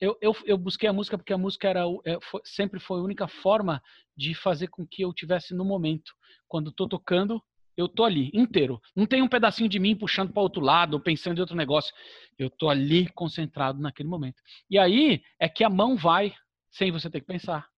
eu, 0.00 0.16
eu, 0.20 0.36
eu 0.44 0.58
busquei 0.58 0.88
a 0.88 0.92
música 0.92 1.16
porque 1.16 1.32
a 1.32 1.38
música 1.38 1.68
era 1.68 1.84
é, 2.04 2.18
foi, 2.20 2.40
sempre 2.44 2.80
foi 2.80 3.00
a 3.00 3.02
única 3.02 3.26
forma 3.26 3.82
de 4.16 4.34
fazer 4.34 4.68
com 4.68 4.86
que 4.86 5.02
eu 5.02 5.12
tivesse 5.12 5.54
no 5.54 5.64
momento. 5.64 6.12
Quando 6.48 6.70
estou 6.70 6.88
tocando, 6.88 7.42
eu 7.76 7.88
tô 7.88 8.04
ali 8.04 8.30
inteiro. 8.32 8.80
Não 8.94 9.06
tem 9.06 9.22
um 9.22 9.28
pedacinho 9.28 9.68
de 9.68 9.78
mim 9.78 9.96
puxando 9.96 10.32
para 10.32 10.42
outro 10.42 10.62
lado 10.62 10.94
ou 10.94 11.00
pensando 11.00 11.38
em 11.38 11.40
outro 11.40 11.56
negócio. 11.56 11.94
Eu 12.38 12.50
tô 12.50 12.68
ali 12.68 13.08
concentrado 13.12 13.80
naquele 13.80 14.08
momento. 14.08 14.42
E 14.70 14.78
aí 14.78 15.22
é 15.38 15.48
que 15.48 15.64
a 15.64 15.70
mão 15.70 15.96
vai 15.96 16.34
sem 16.70 16.90
você 16.90 17.08
ter 17.10 17.20
que 17.20 17.26
pensar. 17.26 17.68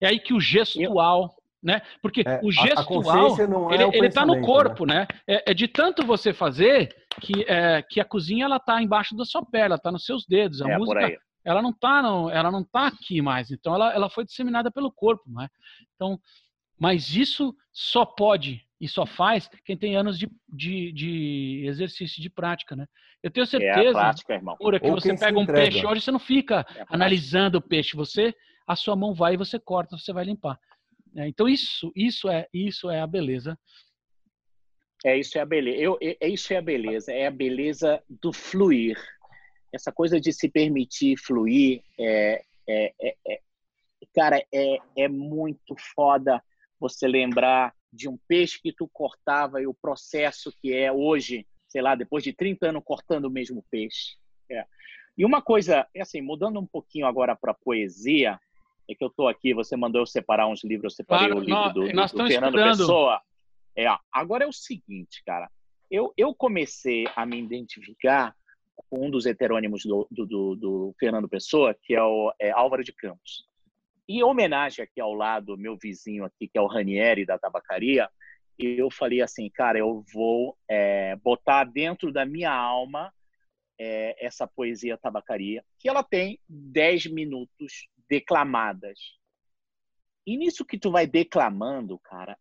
É 0.00 0.08
aí 0.08 0.18
que 0.18 0.34
o 0.34 0.40
gestual 0.40 1.34
né? 1.62 1.80
Porque 2.00 2.22
é, 2.26 2.40
o 2.42 2.50
gestual, 2.50 3.36
é 3.70 3.74
ele, 3.74 3.96
ele 3.96 4.10
tá 4.10 4.26
no 4.26 4.34
né? 4.34 4.42
corpo, 4.42 4.84
né? 4.84 5.00
né? 5.00 5.06
É, 5.26 5.50
é, 5.52 5.54
de 5.54 5.68
tanto 5.68 6.04
você 6.04 6.32
fazer 6.32 6.94
que, 7.20 7.44
é, 7.46 7.82
que 7.82 8.00
a 8.00 8.04
cozinha 8.04 8.46
ela 8.46 8.58
tá 8.58 8.82
embaixo 8.82 9.14
da 9.16 9.24
sua 9.24 9.44
pele, 9.44 9.66
ela 9.66 9.78
tá 9.78 9.92
nos 9.92 10.04
seus 10.04 10.26
dedos. 10.26 10.60
A 10.60 10.70
é, 10.70 10.76
música, 10.76 11.18
ela 11.44 11.62
não 11.62 11.72
tá, 11.72 12.02
no, 12.02 12.28
ela 12.30 12.50
não 12.50 12.64
tá 12.64 12.88
aqui 12.88 13.22
mais. 13.22 13.50
Então 13.50 13.74
ela, 13.74 13.94
ela 13.94 14.10
foi 14.10 14.24
disseminada 14.24 14.70
pelo 14.70 14.90
corpo, 14.90 15.30
né? 15.30 15.48
Então, 15.94 16.18
mas 16.78 17.14
isso 17.14 17.54
só 17.72 18.04
pode 18.04 18.60
e 18.80 18.88
só 18.88 19.06
faz 19.06 19.48
quem 19.64 19.76
tem 19.76 19.94
anos 19.96 20.18
de, 20.18 20.28
de, 20.48 20.92
de 20.92 21.64
exercício 21.66 22.20
de 22.20 22.28
prática, 22.28 22.74
né? 22.74 22.86
Eu 23.22 23.30
tenho 23.30 23.46
certeza, 23.46 23.90
é 23.90 23.92
prática, 23.92 24.34
irmão. 24.34 24.56
Pura, 24.56 24.80
que 24.80 24.90
Ou 24.90 25.00
você 25.00 25.16
pega 25.16 25.38
um 25.38 25.46
peixe 25.46 25.86
hoje, 25.86 26.00
você 26.00 26.10
não 26.10 26.18
fica 26.18 26.66
é 26.74 26.84
analisando 26.88 27.58
o 27.58 27.62
peixe, 27.62 27.96
você 27.96 28.34
a 28.66 28.74
sua 28.74 28.96
mão 28.96 29.14
vai 29.14 29.34
e 29.34 29.36
você 29.36 29.58
corta, 29.58 29.96
você 29.96 30.12
vai 30.12 30.24
limpar. 30.24 30.58
É, 31.16 31.28
então 31.28 31.48
isso, 31.48 31.92
isso 31.94 32.28
é, 32.28 32.46
isso 32.52 32.90
é 32.90 33.00
a 33.00 33.06
beleza. 33.06 33.58
É 35.04 35.18
isso 35.18 35.36
é 35.36 35.40
a 35.40 35.46
beleza. 35.46 35.78
Eu, 35.78 35.98
é 36.00 36.28
isso 36.28 36.52
é 36.52 36.56
a 36.56 36.62
beleza. 36.62 37.12
É 37.12 37.26
a 37.26 37.30
beleza 37.30 38.02
do 38.08 38.32
fluir. 38.32 38.96
Essa 39.72 39.90
coisa 39.90 40.20
de 40.20 40.32
se 40.32 40.48
permitir 40.48 41.16
fluir 41.16 41.82
é, 41.98 42.42
é, 42.68 42.94
é, 43.00 43.16
é 43.26 43.40
cara, 44.14 44.44
é, 44.52 44.78
é 44.96 45.08
muito 45.08 45.74
foda 45.94 46.42
você 46.78 47.08
lembrar 47.08 47.74
de 47.92 48.08
um 48.08 48.18
peixe 48.28 48.60
que 48.60 48.72
tu 48.72 48.88
cortava 48.88 49.60
e 49.60 49.66
o 49.66 49.74
processo 49.74 50.52
que 50.60 50.72
é 50.72 50.90
hoje, 50.90 51.46
sei 51.68 51.82
lá, 51.82 51.94
depois 51.94 52.24
de 52.24 52.32
30 52.32 52.68
anos 52.68 52.82
cortando 52.84 53.26
o 53.26 53.30
mesmo 53.30 53.64
peixe. 53.70 54.16
É. 54.50 54.64
E 55.16 55.24
uma 55.24 55.42
coisa, 55.42 55.86
é 55.94 56.02
assim, 56.02 56.20
mudando 56.20 56.58
um 56.58 56.66
pouquinho 56.66 57.06
agora 57.06 57.36
para 57.36 57.52
poesia, 57.52 58.40
é 58.88 58.94
que 58.94 59.04
eu 59.04 59.08
estou 59.08 59.28
aqui, 59.28 59.54
você 59.54 59.76
mandou 59.76 60.02
eu 60.02 60.06
separar 60.06 60.46
uns 60.48 60.64
livros, 60.64 60.92
eu 60.92 60.96
separei 60.96 61.28
claro, 61.28 61.40
o 61.40 61.44
livro 61.44 61.54
nós, 61.54 61.72
do, 61.72 61.80
do, 61.80 62.24
do 62.24 62.26
Fernando 62.26 62.58
estudando. 62.58 62.78
Pessoa. 62.78 63.20
É, 63.76 63.86
agora 64.12 64.44
é 64.44 64.46
o 64.46 64.52
seguinte, 64.52 65.22
cara, 65.24 65.48
eu, 65.90 66.12
eu 66.16 66.34
comecei 66.34 67.06
a 67.16 67.24
me 67.24 67.38
identificar 67.38 68.34
com 68.90 69.06
um 69.06 69.10
dos 69.10 69.26
heterônimos 69.26 69.84
do, 69.84 70.06
do, 70.10 70.26
do, 70.26 70.56
do 70.56 70.94
Fernando 70.98 71.28
Pessoa, 71.28 71.74
que 71.82 71.94
é 71.94 72.02
o 72.02 72.32
é 72.40 72.50
Álvaro 72.50 72.84
de 72.84 72.92
Campos. 72.92 73.46
E 74.08 74.22
homenagem 74.22 74.84
aqui 74.84 75.00
ao 75.00 75.14
lado, 75.14 75.56
meu 75.56 75.76
vizinho 75.76 76.24
aqui, 76.24 76.48
que 76.48 76.58
é 76.58 76.60
o 76.60 76.66
Ranieri 76.66 77.24
da 77.24 77.38
tabacaria, 77.38 78.08
eu 78.58 78.90
falei 78.90 79.22
assim, 79.22 79.48
cara, 79.50 79.78
eu 79.78 80.04
vou 80.12 80.56
é, 80.68 81.16
botar 81.16 81.64
dentro 81.64 82.12
da 82.12 82.24
minha 82.24 82.52
alma 82.52 83.12
é, 83.78 84.24
essa 84.24 84.46
poesia 84.46 84.98
tabacaria, 84.98 85.64
que 85.78 85.88
ela 85.88 86.02
tem 86.02 86.38
10 86.48 87.06
minutos 87.06 87.88
declamadas. 88.12 88.98
E 90.26 90.36
nisso 90.36 90.66
que 90.66 90.78
tu 90.78 90.90
vai 90.90 91.06
declamando, 91.06 91.98
cara, 92.00 92.36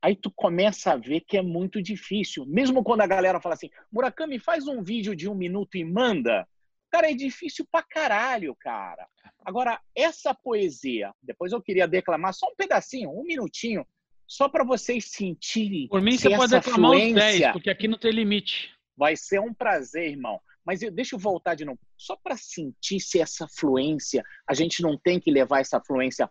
aí 0.00 0.14
tu 0.14 0.30
começa 0.30 0.92
a 0.92 0.96
ver 0.96 1.22
que 1.22 1.36
é 1.36 1.42
muito 1.42 1.82
difícil. 1.82 2.46
Mesmo 2.46 2.84
quando 2.84 3.00
a 3.00 3.08
galera 3.08 3.40
fala 3.40 3.56
assim, 3.56 3.68
Murakami, 3.90 4.38
faz 4.38 4.68
um 4.68 4.84
vídeo 4.84 5.16
de 5.16 5.28
um 5.28 5.34
minuto 5.34 5.76
e 5.76 5.84
manda. 5.84 6.46
Cara, 6.92 7.10
é 7.10 7.14
difícil 7.14 7.66
pra 7.72 7.82
caralho, 7.82 8.54
cara. 8.60 9.04
Agora, 9.44 9.80
essa 9.96 10.32
poesia, 10.32 11.12
depois 11.20 11.50
eu 11.50 11.60
queria 11.60 11.88
declamar 11.88 12.32
só 12.32 12.46
um 12.46 12.54
pedacinho, 12.54 13.10
um 13.10 13.24
minutinho, 13.24 13.84
só 14.28 14.48
para 14.48 14.62
vocês 14.62 15.06
sentirem. 15.10 15.88
Por 15.88 16.00
mim, 16.00 16.16
você 16.16 16.30
pode 16.30 16.52
declamar 16.52 16.92
fluência... 16.92 17.26
os 17.26 17.38
10, 17.40 17.52
porque 17.52 17.70
aqui 17.70 17.88
não 17.88 17.98
tem 17.98 18.12
limite. 18.12 18.72
Vai 18.96 19.16
ser 19.16 19.40
um 19.40 19.52
prazer, 19.52 20.08
irmão. 20.08 20.40
Mas 20.66 20.82
eu, 20.82 20.90
deixa 20.90 21.14
eu 21.14 21.20
voltar 21.20 21.54
de 21.54 21.64
novo. 21.64 21.78
Só 21.96 22.16
para 22.16 22.36
sentir 22.36 22.98
se 22.98 23.20
essa 23.20 23.46
fluência, 23.56 24.24
a 24.46 24.52
gente 24.52 24.82
não 24.82 24.98
tem 24.98 25.20
que 25.20 25.30
levar 25.30 25.60
essa 25.60 25.80
fluência 25.80 26.28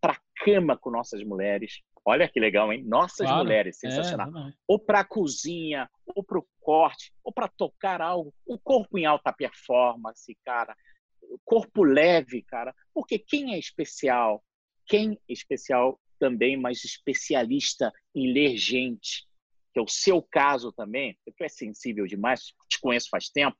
para 0.00 0.20
cama 0.44 0.76
com 0.76 0.90
nossas 0.90 1.22
mulheres. 1.24 1.80
Olha 2.04 2.28
que 2.28 2.40
legal, 2.40 2.72
hein? 2.72 2.82
Nossas 2.84 3.26
claro, 3.26 3.44
mulheres, 3.44 3.82
é, 3.82 3.88
sensacional. 3.88 4.28
É, 4.48 4.52
ou 4.66 4.78
para 4.78 5.00
a 5.00 5.04
cozinha, 5.04 5.88
ou 6.04 6.22
para 6.22 6.38
o 6.38 6.46
corte, 6.60 7.12
ou 7.24 7.32
para 7.32 7.48
tocar 7.48 8.02
algo. 8.02 8.34
O 8.44 8.58
corpo 8.58 8.98
em 8.98 9.06
alta 9.06 9.32
performance, 9.32 10.36
cara. 10.44 10.76
O 11.22 11.38
corpo 11.44 11.84
leve, 11.84 12.42
cara. 12.42 12.74
Porque 12.92 13.18
quem 13.18 13.54
é 13.54 13.58
especial? 13.58 14.44
Quem 14.86 15.12
é 15.12 15.32
especial 15.32 15.98
também, 16.18 16.56
mas 16.56 16.84
especialista 16.84 17.92
em 18.14 18.32
ler 18.32 18.56
gente, 18.56 19.26
que 19.72 19.78
é 19.78 19.82
o 19.82 19.88
seu 19.88 20.20
caso 20.22 20.72
também, 20.72 21.14
porque 21.14 21.32
tu 21.32 21.44
é 21.44 21.48
sensível 21.48 22.06
demais, 22.06 22.52
te 22.68 22.78
conheço 22.80 23.08
faz 23.10 23.28
tempo. 23.28 23.56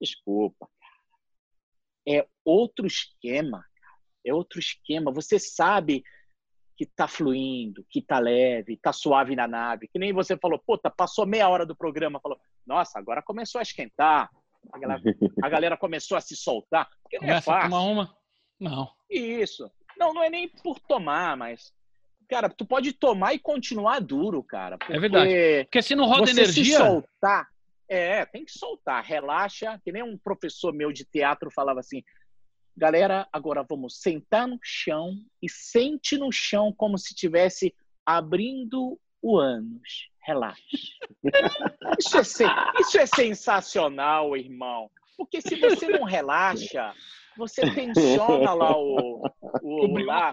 Desculpa, 0.00 0.68
cara. 0.80 0.92
É 2.20 2.26
outro 2.44 2.86
esquema, 2.86 3.64
cara. 3.80 3.94
É 4.24 4.32
outro 4.32 4.58
esquema. 4.58 5.12
Você 5.12 5.38
sabe 5.38 6.02
que 6.76 6.86
tá 6.86 7.08
fluindo, 7.08 7.84
que 7.90 8.00
tá 8.00 8.18
leve, 8.18 8.76
tá 8.76 8.92
suave 8.92 9.34
na 9.34 9.48
nave. 9.48 9.88
Que 9.88 9.98
nem 9.98 10.12
você 10.12 10.36
falou, 10.36 10.58
puta, 10.64 10.88
passou 10.88 11.26
meia 11.26 11.48
hora 11.48 11.66
do 11.66 11.76
programa, 11.76 12.20
falou, 12.20 12.38
nossa, 12.64 12.98
agora 12.98 13.20
começou 13.20 13.58
a 13.58 13.62
esquentar. 13.62 14.30
A 14.72 14.78
galera, 14.78 15.02
a 15.42 15.48
galera 15.48 15.76
começou 15.76 16.16
a 16.16 16.20
se 16.20 16.36
soltar. 16.36 16.88
Porque 17.02 17.18
não 17.18 17.24
é 17.24 17.28
Começa 17.28 17.50
é 17.50 17.54
fácil. 17.54 17.66
a 17.66 17.70
tomar 17.70 17.82
uma? 17.82 18.16
Não. 18.60 18.90
Isso. 19.10 19.70
Não, 19.98 20.14
não 20.14 20.22
é 20.22 20.30
nem 20.30 20.48
por 20.48 20.78
tomar, 20.80 21.36
mas 21.36 21.72
cara, 22.28 22.48
tu 22.48 22.64
pode 22.64 22.92
tomar 22.92 23.34
e 23.34 23.38
continuar 23.38 24.00
duro, 24.00 24.42
cara. 24.42 24.78
é 24.88 24.98
verdade. 25.00 25.64
Porque 25.64 25.82
se 25.82 25.96
não 25.96 26.06
roda 26.06 26.26
você 26.26 26.32
energia. 26.32 26.64
Se 26.64 26.76
soltar. 26.76 27.48
É, 27.88 28.24
tem 28.26 28.44
que 28.44 28.52
soltar. 28.52 29.02
Relaxa. 29.02 29.80
Que 29.84 29.90
nem 29.90 30.02
um 30.02 30.18
professor 30.18 30.72
meu 30.72 30.92
de 30.92 31.04
teatro 31.04 31.50
falava 31.50 31.80
assim: 31.80 32.02
galera, 32.76 33.26
agora 33.32 33.66
vamos 33.68 34.00
sentar 34.00 34.46
no 34.46 34.58
chão 34.62 35.18
e 35.42 35.48
sente 35.50 36.16
no 36.16 36.30
chão 36.30 36.72
como 36.72 36.96
se 36.96 37.12
estivesse 37.12 37.74
abrindo 38.06 38.98
o 39.20 39.36
ânus. 39.36 40.08
Relaxa. 40.22 40.60
Isso 41.98 42.18
é, 42.18 42.80
isso 42.80 42.98
é 42.98 43.06
sensacional, 43.06 44.36
irmão. 44.36 44.90
Porque 45.16 45.40
se 45.40 45.56
você 45.56 45.88
não 45.88 46.04
relaxa, 46.04 46.94
você 47.36 47.62
tensiona 47.74 48.52
lá 48.52 48.76
o, 48.76 49.26
o, 49.62 49.86
o 49.88 50.04
lá, 50.04 50.32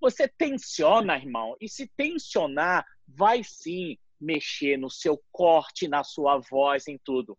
você 0.00 0.26
tensiona, 0.26 1.16
irmão. 1.16 1.54
E 1.60 1.68
se 1.68 1.86
tensionar, 1.96 2.84
vai 3.06 3.44
sim 3.44 3.98
mexer 4.24 4.76
no 4.76 4.90
seu 4.90 5.22
corte, 5.30 5.86
na 5.86 6.02
sua 6.02 6.38
voz, 6.38 6.88
em 6.88 6.98
tudo. 7.04 7.36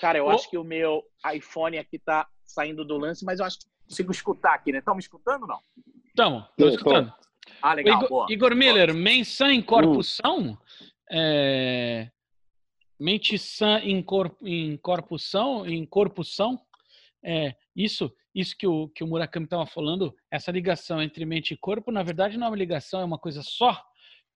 Cara, 0.00 0.18
eu 0.18 0.28
acho 0.28 0.48
que 0.48 0.58
o 0.58 0.64
meu 0.64 1.02
iPhone 1.34 1.78
aqui 1.78 1.98
tá 1.98 2.28
saindo 2.46 2.84
do 2.84 2.96
lance, 2.96 3.24
mas 3.24 3.40
eu 3.40 3.46
acho 3.46 3.58
que 3.58 3.66
consigo 3.84 4.12
escutar 4.12 4.54
aqui, 4.54 4.72
né? 4.72 4.78
Estão 4.78 4.94
me 4.94 5.00
escutando 5.00 5.42
ou 5.42 5.48
não? 5.48 5.60
Estamos, 6.06 6.44
estamos 6.50 6.74
escutando. 6.74 7.12
Ah, 7.62 7.74
legal. 7.74 7.96
Igor, 7.96 8.08
boa. 8.08 8.26
Igor 8.30 8.54
Miller, 8.54 8.94
menção 8.94 9.50
em 9.50 9.62
corpusão? 9.62 10.52
Uh. 10.52 10.58
É... 11.10 12.10
Mente 12.98 13.38
sã 13.38 13.78
em, 13.78 14.02
corpo, 14.02 14.46
em 14.46 14.76
corpusão? 14.76 15.66
Em 15.66 15.86
corpusão? 15.86 16.60
É, 17.24 17.54
isso, 17.74 18.12
isso 18.34 18.54
que 18.56 18.66
o, 18.66 18.88
que 18.88 19.02
o 19.02 19.06
Murakami 19.06 19.44
estava 19.44 19.64
falando, 19.66 20.14
essa 20.30 20.50
ligação 20.50 21.00
entre 21.02 21.24
mente 21.24 21.54
e 21.54 21.56
corpo, 21.56 21.90
na 21.90 22.02
verdade 22.02 22.36
não 22.36 22.46
é 22.46 22.50
uma 22.50 22.56
ligação, 22.56 23.00
é 23.00 23.04
uma 23.04 23.18
coisa 23.18 23.42
só. 23.42 23.82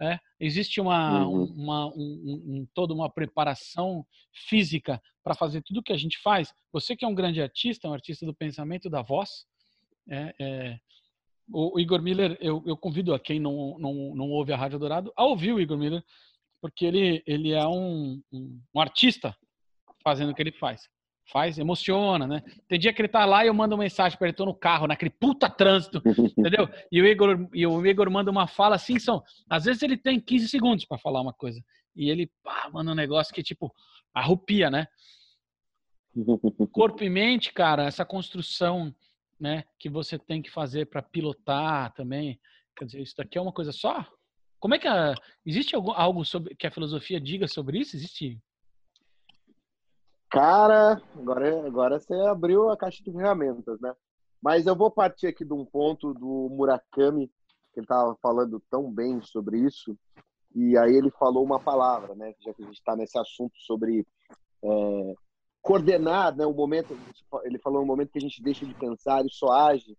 É? 0.00 0.18
Existe 0.40 0.80
uma, 0.80 1.26
uhum. 1.26 1.44
uma 1.56 1.86
um, 1.86 1.92
um, 1.96 2.68
toda 2.74 2.92
uma 2.92 3.08
preparação 3.08 4.04
física 4.32 5.00
para 5.22 5.34
fazer 5.34 5.62
tudo 5.62 5.82
que 5.82 5.92
a 5.92 5.96
gente 5.96 6.18
faz. 6.18 6.52
Você 6.72 6.96
que 6.96 7.04
é 7.04 7.08
um 7.08 7.14
grande 7.14 7.40
artista, 7.40 7.88
um 7.88 7.92
artista 7.92 8.26
do 8.26 8.34
pensamento, 8.34 8.90
da 8.90 9.02
voz, 9.02 9.46
é, 10.08 10.34
é, 10.40 10.80
o 11.48 11.78
Igor 11.78 12.02
Miller, 12.02 12.36
eu, 12.40 12.62
eu, 12.66 12.76
convido 12.76 13.14
a 13.14 13.20
quem 13.20 13.38
não, 13.38 13.78
não, 13.78 14.14
não 14.14 14.30
ouve 14.30 14.52
a 14.52 14.56
Rádio 14.56 14.78
Dourado 14.78 15.12
a 15.16 15.24
ouvir 15.24 15.52
o 15.52 15.60
Igor 15.60 15.78
Miller, 15.78 16.02
porque 16.60 16.84
ele, 16.84 17.22
ele 17.26 17.52
é 17.52 17.66
um, 17.66 18.20
um, 18.32 18.60
um 18.74 18.80
artista 18.80 19.36
fazendo 20.02 20.30
o 20.30 20.34
que 20.34 20.42
ele 20.42 20.52
faz 20.52 20.88
faz, 21.26 21.58
emociona, 21.58 22.26
né? 22.26 22.42
Tem 22.68 22.78
dia 22.78 22.92
que 22.92 23.00
ele 23.00 23.08
tá 23.08 23.24
lá 23.24 23.44
e 23.44 23.48
eu 23.48 23.54
mando 23.54 23.74
uma 23.74 23.82
mensagem 23.82 24.18
para 24.18 24.28
ele, 24.28 24.36
tô 24.36 24.44
no 24.44 24.54
carro, 24.54 24.86
naquele 24.86 25.10
puta 25.10 25.48
trânsito, 25.48 26.02
entendeu? 26.36 26.68
E 26.92 27.00
o 27.00 27.06
Igor, 27.06 27.48
e 27.52 27.66
o 27.66 27.86
Igor 27.86 28.10
manda 28.10 28.30
uma 28.30 28.46
fala 28.46 28.76
assim, 28.76 28.98
são, 28.98 29.22
às 29.48 29.64
vezes 29.64 29.82
ele 29.82 29.96
tem 29.96 30.20
15 30.20 30.48
segundos 30.48 30.84
para 30.84 30.98
falar 30.98 31.20
uma 31.20 31.32
coisa. 31.32 31.62
E 31.96 32.10
ele 32.10 32.30
pá, 32.42 32.68
manda 32.72 32.92
um 32.92 32.94
negócio 32.94 33.34
que 33.34 33.42
tipo 33.42 33.72
arrupia, 34.12 34.70
né? 34.70 34.86
Corpo 36.72 37.02
e 37.02 37.10
mente, 37.10 37.52
cara, 37.52 37.84
essa 37.84 38.04
construção, 38.04 38.94
né, 39.38 39.64
que 39.78 39.88
você 39.88 40.18
tem 40.18 40.40
que 40.40 40.50
fazer 40.50 40.86
para 40.86 41.02
pilotar 41.02 41.92
também. 41.94 42.38
Quer 42.76 42.84
dizer, 42.86 43.02
isso 43.02 43.14
daqui 43.16 43.38
é 43.38 43.40
uma 43.40 43.52
coisa 43.52 43.72
só? 43.72 44.06
Como 44.58 44.74
é 44.74 44.78
que 44.78 44.88
a, 44.88 45.14
existe 45.44 45.74
algo, 45.74 45.90
algo 45.92 46.24
sobre 46.24 46.54
que 46.54 46.66
a 46.66 46.70
filosofia 46.70 47.20
diga 47.20 47.46
sobre 47.46 47.78
isso? 47.78 47.96
Existe 47.96 48.40
Cara, 50.34 51.00
agora, 51.16 51.64
agora 51.64 52.00
você 52.00 52.12
abriu 52.12 52.68
a 52.68 52.76
caixa 52.76 53.00
de 53.04 53.12
ferramentas, 53.12 53.80
né? 53.80 53.94
Mas 54.42 54.66
eu 54.66 54.74
vou 54.74 54.90
partir 54.90 55.28
aqui 55.28 55.44
de 55.44 55.52
um 55.52 55.64
ponto 55.64 56.12
do 56.12 56.48
Murakami, 56.50 57.28
que 57.72 57.78
ele 57.78 57.84
estava 57.84 58.16
falando 58.16 58.60
tão 58.68 58.90
bem 58.90 59.22
sobre 59.22 59.60
isso, 59.60 59.96
e 60.52 60.76
aí 60.76 60.92
ele 60.92 61.12
falou 61.12 61.44
uma 61.44 61.60
palavra, 61.60 62.16
né? 62.16 62.34
Já 62.40 62.52
que 62.52 62.64
a 62.64 62.66
gente 62.66 62.74
está 62.74 62.96
nesse 62.96 63.16
assunto 63.16 63.54
sobre 63.58 64.04
é, 64.64 65.14
coordenar, 65.62 66.34
né? 66.34 66.44
O 66.44 66.52
momento, 66.52 66.98
ele 67.44 67.60
falou 67.60 67.80
um 67.80 67.86
momento 67.86 68.10
que 68.10 68.18
a 68.18 68.22
gente 68.22 68.42
deixa 68.42 68.66
de 68.66 68.74
pensar 68.74 69.24
e 69.24 69.30
só 69.30 69.52
age. 69.52 69.96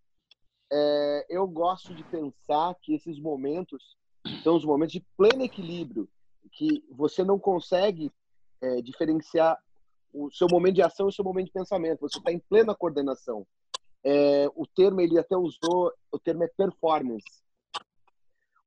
É, 0.69 1.27
eu 1.29 1.47
gosto 1.47 1.95
de 1.95 2.03
pensar 2.03 2.75
que 2.81 2.93
esses 2.93 3.17
momentos 3.21 3.95
são 4.43 4.57
os 4.57 4.65
momentos 4.65 4.91
de 4.91 5.05
pleno 5.15 5.45
equilíbrio, 5.45 6.09
que 6.51 6.83
você 6.91 7.23
não 7.23 7.39
consegue 7.39 8.11
é, 8.61 8.81
diferenciar 8.81 9.57
o 10.15 10.31
seu 10.31 10.47
momento 10.49 10.75
de 10.75 10.81
ação 10.81 11.07
e 11.07 11.09
o 11.09 11.13
seu 11.13 11.25
momento 11.25 11.47
de 11.47 11.51
pensamento. 11.51 11.99
Você 12.01 12.17
está 12.17 12.31
em 12.31 12.39
plena 12.39 12.73
coordenação. 12.73 13.45
É, 14.03 14.47
o 14.55 14.65
termo 14.65 15.01
ele 15.01 15.19
até 15.19 15.35
usou, 15.35 15.91
o 16.11 16.19
termo 16.19 16.43
é 16.43 16.47
performance. 16.47 17.43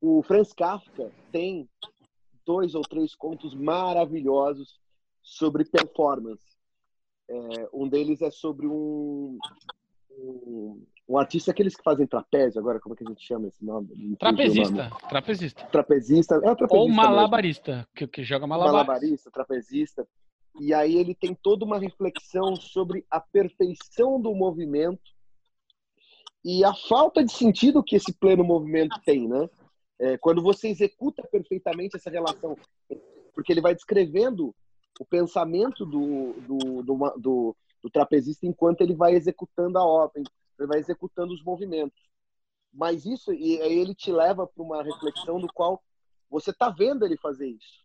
O 0.01 0.22
Franz 0.22 0.53
Kafka 0.53 1.11
tem 1.32 1.68
dois 2.44 2.74
ou 2.74 2.82
três 2.82 3.14
contos 3.14 3.55
maravilhosos 3.55 4.78
sobre 5.22 5.64
performance. 5.64 6.44
É, 7.28 7.68
um 7.72 7.88
deles 7.88 8.20
é 8.22 8.30
sobre 8.30 8.66
um, 8.66 9.38
um, 10.11 10.86
um 11.09 11.18
artista, 11.18 11.51
aqueles 11.51 11.76
que 11.76 11.82
fazem 11.82 12.07
trapézio, 12.07 12.61
agora 12.61 12.80
como 12.80 12.94
é 12.94 12.99
que 12.99 13.05
a 13.05 13.09
gente 13.09 13.24
chama 13.24 13.49
esse 13.49 13.64
nome? 13.64 14.16
Trapezista. 14.18 14.88
nome. 14.88 15.09
Trapezista. 15.09 15.66
Trapezista. 15.66 16.34
É 16.36 16.40
trapezista 16.40 16.76
Ou 16.76 16.88
malabarista, 16.88 17.88
que, 17.94 18.07
que 18.07 18.24
joga 18.24 18.46
malabar. 18.46 18.72
malabarista, 18.72 19.30
trapezista. 19.30 20.07
E 20.61 20.75
aí 20.75 20.97
ele 20.97 21.15
tem 21.15 21.35
toda 21.35 21.65
uma 21.65 21.79
reflexão 21.79 22.57
sobre 22.57 23.05
a 23.11 23.21
perfeição 23.21 24.21
do 24.21 24.35
movimento 24.35 25.11
e 26.45 26.65
a 26.65 26.75
falta 26.75 27.25
de 27.25 27.33
sentido 27.33 27.83
que 27.83 27.97
esse 27.97 28.13
pleno 28.13 28.45
movimento 28.45 29.01
tem, 29.05 29.29
né? 29.29 29.49
É, 30.01 30.19
quando 30.19 30.43
você 30.43 30.69
executa 30.69 31.23
perfeitamente 31.31 31.97
essa 31.97 32.11
relação, 32.11 32.57
porque 33.35 33.53
ele 33.53 33.61
vai 33.61 33.75
descrevendo 33.75 34.55
o 35.01 35.05
pensamento 35.05 35.85
do, 35.85 36.35
do, 36.41 36.83
do, 36.83 37.15
do, 37.19 37.57
do 37.83 37.91
trapezista 37.91 38.47
enquanto 38.47 38.81
ele 38.81 38.95
vai 38.95 39.15
executando 39.15 39.79
a 39.79 39.85
obra, 39.85 40.23
ele 40.59 40.69
vai 40.69 40.79
executando 40.79 41.33
os 41.33 41.43
movimentos. 41.43 42.01
Mas 42.73 43.05
isso, 43.05 43.33
e 43.33 43.61
aí 43.61 43.79
ele 43.79 43.95
te 43.95 44.13
leva 44.13 44.47
para 44.47 44.63
uma 44.63 44.83
reflexão 44.83 45.41
do 45.41 45.49
qual 45.49 45.83
você 46.31 46.51
está 46.51 46.69
vendo 46.71 47.05
ele 47.05 47.17
fazer 47.17 47.49
isso. 47.49 47.85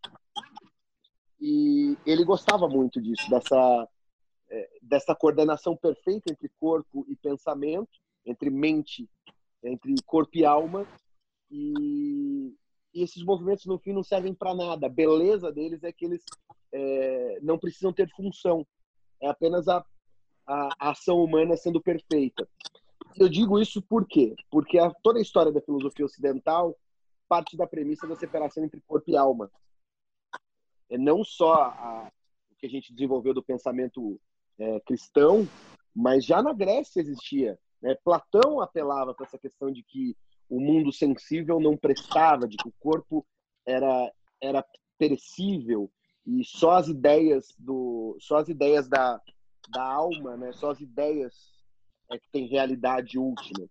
E 1.45 1.97
ele 2.05 2.23
gostava 2.23 2.69
muito 2.69 3.01
disso, 3.01 3.29
dessa, 3.29 3.89
é, 4.49 4.69
dessa 4.81 5.13
coordenação 5.13 5.75
perfeita 5.75 6.31
entre 6.31 6.49
corpo 6.57 7.05
e 7.09 7.17
pensamento, 7.17 7.91
entre 8.25 8.49
mente, 8.49 9.09
entre 9.61 9.93
corpo 10.05 10.37
e 10.37 10.45
alma. 10.45 10.87
E, 11.51 12.55
e 12.93 13.03
esses 13.03 13.21
movimentos, 13.25 13.65
no 13.65 13.77
fim, 13.77 13.91
não 13.91 14.03
servem 14.03 14.33
para 14.33 14.55
nada. 14.55 14.87
A 14.87 14.89
beleza 14.89 15.51
deles 15.51 15.83
é 15.83 15.91
que 15.91 16.05
eles 16.05 16.23
é, 16.71 17.39
não 17.41 17.59
precisam 17.59 17.91
ter 17.91 18.09
função. 18.15 18.65
É 19.21 19.27
apenas 19.27 19.67
a, 19.67 19.85
a, 20.47 20.69
a 20.79 20.91
ação 20.91 21.21
humana 21.21 21.57
sendo 21.57 21.81
perfeita. 21.81 22.47
Eu 23.17 23.27
digo 23.27 23.59
isso 23.59 23.81
por 23.81 24.07
quê? 24.07 24.33
Porque 24.49 24.79
a, 24.79 24.89
toda 25.03 25.19
a 25.19 25.21
história 25.21 25.51
da 25.51 25.59
filosofia 25.59 26.05
ocidental 26.05 26.73
parte 27.27 27.57
da 27.57 27.67
premissa 27.67 28.07
da 28.07 28.15
separação 28.15 28.63
entre 28.63 28.79
corpo 28.87 29.11
e 29.11 29.17
alma. 29.17 29.51
É 30.93 30.97
não 30.97 31.23
só 31.23 31.53
a, 31.53 32.11
o 32.51 32.55
que 32.55 32.67
a 32.67 32.69
gente 32.69 32.93
desenvolveu 32.93 33.33
do 33.33 33.41
pensamento 33.41 34.21
é, 34.59 34.79
cristão, 34.81 35.47
mas 35.95 36.23
já 36.23 36.39
na 36.43 36.53
Grécia 36.53 37.01
existia. 37.01 37.57
Né? 37.81 37.95
Platão 38.03 38.61
apelava 38.61 39.11
para 39.11 39.25
essa 39.25 39.39
questão 39.39 39.71
de 39.71 39.81
que 39.81 40.15
o 40.47 40.59
mundo 40.59 40.93
sensível 40.93 41.59
não 41.59 41.75
prestava, 41.75 42.47
de 42.47 42.57
que 42.57 42.67
o 42.67 42.73
corpo 42.79 43.25
era, 43.65 44.13
era 44.39 44.63
perecível 44.99 45.89
e 46.27 46.43
só 46.45 46.73
as 46.73 46.87
ideias 46.87 47.55
do 47.57 48.15
só 48.19 48.37
as 48.37 48.47
ideias 48.47 48.87
da, 48.87 49.19
da 49.69 49.83
alma, 49.83 50.37
né? 50.37 50.53
Só 50.53 50.69
as 50.69 50.79
ideias 50.79 51.33
é 52.11 52.19
que 52.19 52.29
tem 52.31 52.45
realidade 52.45 53.17
última. 53.17 53.67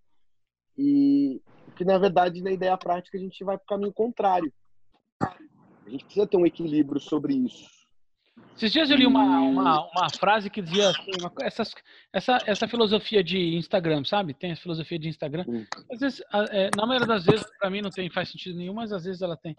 E 0.77 1.41
que 1.77 1.85
na 1.85 1.99
verdade 1.99 2.43
na 2.43 2.51
ideia 2.51 2.77
prática 2.77 3.16
a 3.16 3.20
gente 3.20 3.45
vai 3.45 3.57
para 3.57 3.64
o 3.64 3.68
caminho 3.68 3.93
contrário. 3.93 4.53
A 5.87 5.91
gente 5.91 6.05
precisa 6.05 6.26
ter 6.26 6.37
um 6.37 6.47
equilíbrio 6.47 7.01
sobre 7.01 7.35
isso. 7.35 7.70
Esses 8.57 8.72
dias 8.72 8.91
eu 8.91 8.97
li 8.97 9.07
uma, 9.07 9.41
uma, 9.41 9.91
uma 9.91 10.11
frase 10.11 10.49
que 10.49 10.62
dizia 10.62 10.89
assim, 10.89 11.11
uma, 11.20 11.33
essas, 11.41 11.74
essa, 12.12 12.39
essa 12.47 12.68
filosofia 12.68 13.22
de 13.22 13.57
Instagram, 13.57 14.05
sabe? 14.05 14.35
Tem 14.35 14.53
a 14.53 14.57
filosofia 14.57 14.99
de 14.99 15.09
Instagram. 15.09 15.45
Às 15.91 16.01
vezes, 16.01 16.22
é, 16.51 16.70
na 16.76 16.87
maioria 16.87 17.07
das 17.07 17.24
vezes, 17.24 17.47
para 17.59 17.70
mim 17.70 17.83
não 17.83 17.91
tem 17.91 18.09
faz 18.11 18.30
sentido 18.30 18.57
nenhum, 18.57 18.74
mas 18.74 18.93
às 18.93 19.05
vezes 19.05 19.20
ela 19.20 19.37
tem. 19.37 19.55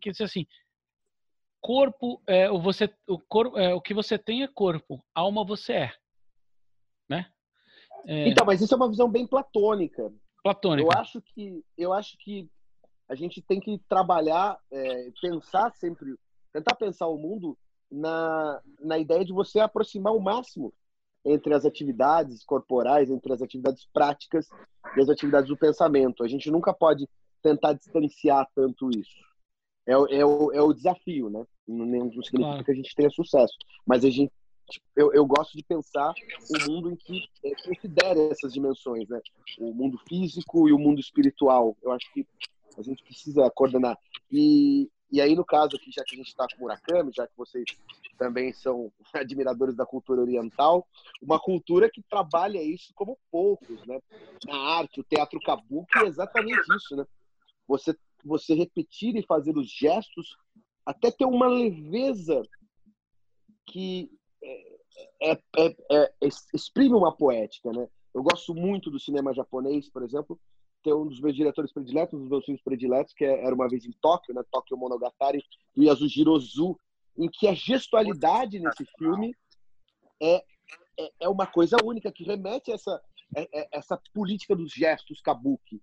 Que 0.00 0.10
diz 0.10 0.20
assim: 0.20 0.46
corpo, 1.60 2.20
é, 2.26 2.50
o, 2.50 2.60
você, 2.60 2.92
o, 3.06 3.18
corpo, 3.18 3.58
é, 3.58 3.74
o 3.74 3.80
que 3.80 3.94
você 3.94 4.18
tem 4.18 4.42
é 4.42 4.48
corpo, 4.48 5.02
alma 5.14 5.44
você 5.44 5.72
é. 5.74 5.92
Né? 7.08 7.26
É, 8.06 8.28
Então, 8.28 8.44
mas 8.46 8.60
isso 8.60 8.74
é 8.74 8.76
uma 8.76 8.88
visão 8.88 9.08
bem 9.08 9.26
platônica. 9.26 10.12
platônica. 10.42 10.88
Eu 10.88 10.98
acho 10.98 11.22
que 11.22 11.64
eu 11.76 11.92
acho 11.92 12.16
que 12.18 12.48
a 13.10 13.14
gente 13.16 13.42
tem 13.42 13.58
que 13.58 13.76
trabalhar, 13.88 14.56
é, 14.70 15.10
pensar 15.20 15.72
sempre, 15.74 16.14
tentar 16.52 16.76
pensar 16.76 17.08
o 17.08 17.18
mundo 17.18 17.58
na, 17.90 18.60
na 18.80 18.98
ideia 18.98 19.24
de 19.24 19.32
você 19.32 19.58
aproximar 19.58 20.14
o 20.14 20.20
máximo 20.20 20.72
entre 21.24 21.52
as 21.52 21.64
atividades 21.64 22.44
corporais, 22.44 23.10
entre 23.10 23.32
as 23.32 23.42
atividades 23.42 23.84
práticas 23.92 24.48
e 24.96 25.00
as 25.00 25.08
atividades 25.08 25.48
do 25.48 25.56
pensamento. 25.56 26.22
A 26.22 26.28
gente 26.28 26.50
nunca 26.52 26.72
pode 26.72 27.08
tentar 27.42 27.72
distanciar 27.72 28.48
tanto 28.54 28.88
isso. 28.90 29.16
É, 29.86 29.96
o- 29.98 30.06
é, 30.06 30.24
o, 30.24 30.52
é 30.52 30.62
o 30.62 30.72
desafio, 30.72 31.28
né? 31.28 31.44
Não, 31.66 31.84
não 31.86 32.10
significa 32.22 32.36
Claro. 32.38 32.64
que 32.64 32.70
a 32.70 32.74
gente 32.74 32.94
tenha 32.94 33.10
sucesso, 33.10 33.54
mas 33.84 34.04
a 34.04 34.10
gente 34.10 34.32
eu, 34.94 35.12
eu 35.12 35.26
gosto 35.26 35.56
de 35.56 35.64
pensar 35.64 36.14
um 36.48 36.70
mundo 36.70 36.92
em 36.92 36.94
que 36.94 37.24
é, 37.44 37.50
considere 37.66 38.20
essas 38.30 38.52
dimensões, 38.52 39.08
né? 39.08 39.20
O 39.58 39.74
mundo 39.74 39.98
físico 40.08 40.68
e 40.68 40.72
o 40.72 40.78
mundo 40.78 41.00
espiritual. 41.00 41.76
Eu 41.82 41.90
acho 41.90 42.08
que 42.12 42.24
a 42.80 42.84
gente 42.84 43.02
precisa 43.02 43.50
coordenar. 43.50 43.98
E, 44.30 44.90
e 45.10 45.20
aí, 45.20 45.34
no 45.34 45.44
caso 45.44 45.76
aqui, 45.76 45.90
já 45.90 46.02
que 46.04 46.14
a 46.14 46.18
gente 46.18 46.28
está 46.28 46.46
com 46.48 46.62
Murakami, 46.62 47.12
já 47.14 47.26
que 47.26 47.36
vocês 47.36 47.64
também 48.18 48.52
são 48.52 48.92
admiradores 49.14 49.76
da 49.76 49.86
cultura 49.86 50.20
oriental, 50.20 50.86
uma 51.22 51.38
cultura 51.38 51.90
que 51.90 52.02
trabalha 52.02 52.62
isso 52.62 52.92
como 52.94 53.18
poucos, 53.30 53.86
né? 53.86 54.00
Na 54.46 54.56
arte, 54.56 55.00
o 55.00 55.04
teatro 55.04 55.40
kabuki 55.40 55.98
é 55.98 56.06
exatamente 56.06 56.62
isso, 56.76 56.96
né? 56.96 57.04
Você, 57.66 57.96
você 58.24 58.54
repetir 58.54 59.16
e 59.16 59.26
fazer 59.26 59.56
os 59.56 59.68
gestos 59.68 60.36
até 60.84 61.10
ter 61.10 61.24
uma 61.24 61.46
leveza 61.46 62.42
que 63.66 64.10
é, 64.42 65.32
é, 65.32 65.38
é, 65.58 65.76
é, 65.92 66.12
exprime 66.52 66.94
uma 66.94 67.14
poética, 67.14 67.72
né? 67.72 67.88
Eu 68.12 68.22
gosto 68.22 68.54
muito 68.54 68.90
do 68.90 68.98
cinema 68.98 69.32
japonês, 69.32 69.88
por 69.88 70.02
exemplo. 70.02 70.38
Tem 70.82 70.94
um 70.94 71.06
dos 71.06 71.20
meus 71.20 71.36
diretores 71.36 71.72
prediletos, 71.72 72.14
um 72.14 72.22
dos 72.22 72.30
meus 72.30 72.44
filmes 72.44 72.62
prediletos, 72.62 73.12
que 73.12 73.24
é 73.24 73.44
Era 73.44 73.54
Uma 73.54 73.68
Vez 73.68 73.84
em 73.84 73.92
Tóquio, 74.00 74.34
né? 74.34 74.42
Tóquio 74.50 74.76
Monogatari, 74.76 75.44
do 75.76 75.82
Yasujiro 75.82 76.38
em 77.18 77.28
que 77.28 77.46
a 77.46 77.54
gestualidade 77.54 78.58
nesse 78.58 78.84
filme 78.96 79.34
é, 80.20 80.42
é, 80.98 81.12
é 81.20 81.28
uma 81.28 81.46
coisa 81.46 81.76
única, 81.84 82.10
que 82.10 82.24
remete 82.24 82.70
a 82.70 82.74
essa, 82.74 83.02
é- 83.36 83.60
é- 83.60 83.68
essa 83.72 84.00
política 84.14 84.56
dos 84.56 84.72
gestos 84.72 85.20
kabuki. 85.20 85.82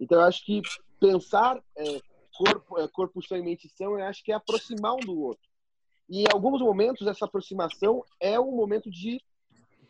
Então, 0.00 0.18
eu 0.18 0.24
acho 0.24 0.44
que 0.44 0.62
pensar 1.00 1.62
é, 1.76 2.00
corpo, 2.36 2.88
corpo, 2.90 3.20
e 3.34 3.42
mente 3.42 3.68
são, 3.76 3.98
eu 3.98 4.04
acho 4.06 4.22
que 4.22 4.32
é 4.32 4.34
aproximar 4.34 4.94
um 4.94 5.00
do 5.00 5.20
outro. 5.20 5.48
E 6.08 6.22
em 6.22 6.26
alguns 6.32 6.60
momentos, 6.60 7.06
essa 7.06 7.24
aproximação 7.24 8.02
é 8.20 8.38
um 8.40 8.52
momento 8.52 8.90
de, 8.90 9.20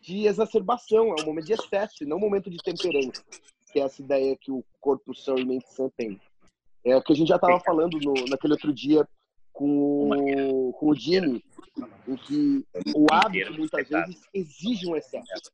de 0.01 0.25
exacerbação, 0.25 1.13
é 1.17 1.21
um 1.21 1.25
momento 1.25 1.45
de 1.45 1.53
excesso, 1.53 2.05
não 2.05 2.17
um 2.17 2.21
momento 2.21 2.49
de 2.49 2.57
temperança, 2.57 3.23
que 3.71 3.79
é 3.79 3.83
essa 3.83 4.01
ideia 4.01 4.37
que 4.37 4.51
o 4.51 4.63
corpo 4.79 5.13
são 5.15 5.37
e 5.37 5.45
mente 5.45 5.71
sã 5.73 5.89
tem. 5.95 6.19
É 6.83 6.95
o 6.95 7.01
que 7.01 7.13
a 7.13 7.15
gente 7.15 7.27
já 7.27 7.35
estava 7.35 7.59
falando 7.59 7.99
no, 7.99 8.13
naquele 8.29 8.53
outro 8.53 8.73
dia 8.73 9.07
com 9.51 10.09
o, 10.09 10.73
com 10.73 10.89
o 10.89 10.95
Jimmy, 10.95 11.43
em 12.07 12.15
que 12.15 12.65
o 12.95 13.05
hábito 13.11 13.53
muitas 13.53 13.87
vezes 13.87 14.21
exige 14.33 14.87
um 14.87 14.95
excesso. 14.95 15.51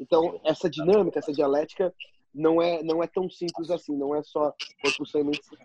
Então, 0.00 0.40
essa 0.44 0.68
dinâmica, 0.68 1.18
essa 1.18 1.32
dialética, 1.32 1.94
não 2.34 2.60
é, 2.60 2.82
não 2.82 3.02
é 3.02 3.06
tão 3.06 3.30
simples 3.30 3.70
assim, 3.70 3.96
não 3.96 4.14
é 4.14 4.22
só 4.22 4.52
corpo 4.82 5.06
sã 5.06 5.20
e 5.20 5.24
mente 5.24 5.44
sã. 5.44 5.56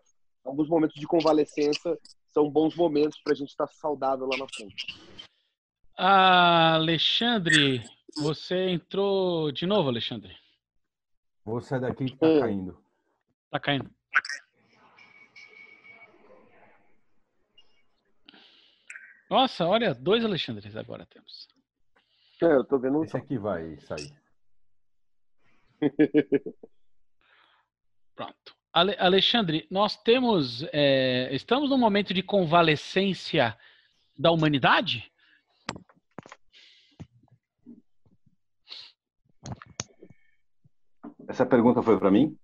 Alguns 0.45 0.67
momentos 0.67 0.99
de 0.99 1.07
convalescença 1.07 1.97
são 2.33 2.49
bons 2.49 2.75
momentos 2.75 3.19
para 3.23 3.33
a 3.33 3.35
gente 3.35 3.49
estar 3.49 3.67
saudável 3.67 4.27
lá 4.27 4.37
na 4.37 4.47
frente. 4.47 4.85
Ah, 5.97 6.75
Alexandre, 6.75 7.83
você 8.17 8.69
entrou 8.69 9.51
de 9.51 9.65
novo, 9.65 9.89
Alexandre. 9.89 10.35
Vou 11.45 11.61
sair 11.61 11.81
daqui 11.81 12.05
que 12.05 12.17
tá 12.17 12.27
caindo. 12.39 12.77
Tá 13.49 13.59
caindo. 13.59 13.89
Nossa, 19.29 19.65
olha, 19.65 19.93
dois 19.93 20.25
Alexandres 20.25 20.75
agora 20.75 21.05
temos. 21.05 21.47
É, 22.41 22.45
eu 22.45 22.63
tô 22.63 22.79
vendo. 22.79 23.03
Esse 23.03 23.15
aqui 23.17 23.37
vai 23.37 23.77
sair. 23.81 24.11
Pronto. 28.15 28.55
Ale- 28.73 28.95
Alexandre, 28.99 29.67
nós 29.69 29.95
temos. 29.97 30.63
é, 30.73 31.29
estamos 31.33 31.69
num 31.69 31.77
momento 31.77 32.13
de 32.13 32.23
convalescência 32.23 33.57
da 34.17 34.31
humanidade? 34.31 35.11
Essa 41.29 41.45
pergunta 41.45 41.81
foi 41.83 41.97
para 41.99 42.09
mim? 42.11 42.35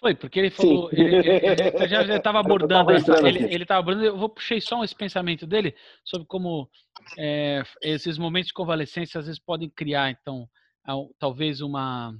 Foi, 0.00 0.14
porque 0.14 0.38
ele 0.40 0.50
falou. 0.50 0.90
Sim. 0.90 0.96
Ele, 1.00 1.16
ele- 1.16 1.68
ele 1.76 1.88
já 1.88 2.16
estava 2.16 2.40
abordando 2.40 2.68
tava 2.86 2.92
essa. 2.94 3.26
Ele, 3.26 3.44
aqui. 3.44 3.54
ele 3.54 3.64
tava 3.64 3.80
abordando. 3.80 4.06
Eu 4.06 4.18
vou 4.18 4.28
puxei 4.28 4.60
só 4.60 4.82
esse 4.84 4.94
pensamento 4.94 5.46
dele 5.46 5.74
sobre 6.04 6.26
como 6.26 6.68
é, 7.16 7.62
esses 7.80 8.18
momentos 8.18 8.48
de 8.48 8.54
convalescência 8.54 9.18
às 9.20 9.26
vezes 9.26 9.40
podem 9.40 9.70
criar, 9.70 10.10
então, 10.10 10.48
al- 10.84 11.14
talvez 11.18 11.60
uma 11.60 12.12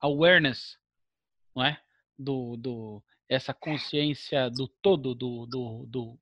awareness, 0.00 0.76
não 1.54 1.64
é? 1.64 1.80
Do, 2.18 2.56
do, 2.58 3.02
essa 3.28 3.54
consciência 3.54 4.50
do 4.50 4.68
todo, 4.82 5.14
do, 5.14 5.46
do, 5.46 5.86
do, 5.88 6.18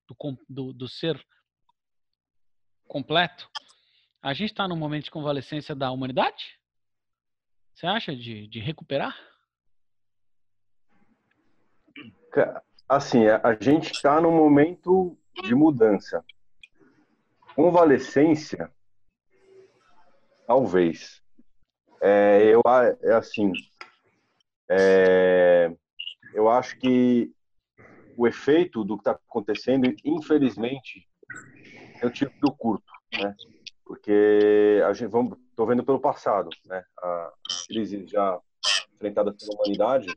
do, 0.47 0.73
do 0.73 0.87
ser 0.87 1.19
completo. 2.87 3.49
A 4.21 4.33
gente 4.33 4.51
está 4.51 4.67
num 4.67 4.75
momento 4.77 5.05
de 5.05 5.11
convalescência 5.11 5.75
da 5.75 5.91
humanidade? 5.91 6.57
Você 7.73 7.87
acha 7.87 8.15
de, 8.15 8.47
de 8.47 8.59
recuperar? 8.59 9.17
Assim, 12.87 13.27
a 13.27 13.55
gente 13.59 13.91
está 13.91 14.19
num 14.19 14.31
momento 14.31 15.17
de 15.43 15.53
mudança. 15.53 16.23
Convalescência, 17.55 18.71
talvez. 20.47 21.21
É, 22.01 22.43
eu, 22.45 22.61
é 23.03 23.13
assim, 23.13 23.51
é, 24.69 25.71
eu 26.33 26.49
acho 26.49 26.77
que 26.79 27.33
o 28.15 28.27
efeito 28.27 28.83
do 28.83 28.95
que 28.97 29.01
está 29.01 29.11
acontecendo, 29.11 29.93
infelizmente, 30.03 31.07
é 32.01 32.05
o 32.05 32.11
tiro 32.11 32.31
curto, 32.57 32.91
né? 33.13 33.35
Porque 33.85 34.81
a 34.85 34.93
gente 34.93 35.09
vamos, 35.09 35.37
tô 35.55 35.65
vendo 35.65 35.83
pelo 35.83 35.99
passado, 35.99 36.49
né? 36.65 36.83
A 36.99 37.33
crise 37.67 38.05
já 38.07 38.39
enfrentada 38.93 39.33
pela 39.33 39.53
humanidade. 39.55 40.07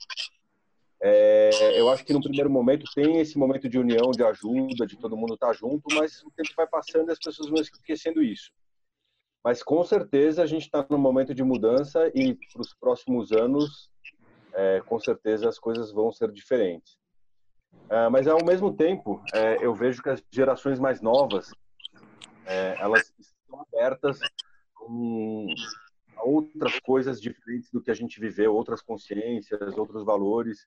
É, 1.05 1.81
eu 1.81 1.91
acho 1.91 2.05
que 2.05 2.13
no 2.13 2.23
primeiro 2.23 2.49
momento 2.49 2.87
tem 2.95 3.19
esse 3.19 3.37
momento 3.37 3.69
de 3.69 3.77
união, 3.77 4.13
de 4.13 4.23
ajuda, 4.23 4.87
de 4.87 4.97
todo 4.97 5.17
mundo 5.17 5.35
estar 5.35 5.49
tá 5.49 5.53
junto, 5.53 5.83
mas 5.95 6.23
o 6.23 6.31
tempo 6.31 6.51
vai 6.57 6.67
passando 6.67 7.09
e 7.09 7.13
as 7.13 7.19
pessoas 7.19 7.51
vão 7.51 7.61
esquecendo 7.61 8.23
isso. 8.23 8.53
Mas 9.43 9.63
com 9.65 9.83
certeza 9.83 10.43
a 10.45 10.47
gente 10.47 10.63
está 10.63 10.87
num 10.89 10.99
momento 10.99 11.35
de 11.35 11.43
mudança 11.43 12.09
e 12.15 12.35
para 12.53 12.63
os 12.63 12.73
próximos 12.75 13.33
anos, 13.33 13.91
é, 14.53 14.81
com 14.83 15.01
certeza 15.01 15.49
as 15.49 15.59
coisas 15.59 15.91
vão 15.91 16.13
ser 16.13 16.31
diferentes. 16.31 16.97
É, 17.91 18.09
mas 18.09 18.29
ao 18.29 18.45
mesmo 18.45 18.73
tempo, 18.73 19.21
é, 19.35 19.57
eu 19.61 19.75
vejo 19.75 20.03
que 20.03 20.09
as 20.09 20.23
gerações 20.31 20.79
mais 20.79 21.01
novas, 21.01 21.53
é, 22.47 22.77
elas 22.79 23.13
estão 23.19 23.61
abertas 23.61 24.21
a 26.17 26.25
outras 26.25 26.79
coisas 26.79 27.21
diferentes 27.21 27.71
do 27.73 27.83
que 27.83 27.91
a 27.91 27.95
gente 27.95 28.21
viveu, 28.21 28.55
outras 28.55 28.81
consciências, 28.81 29.77
outros 29.77 30.05
valores. 30.05 30.67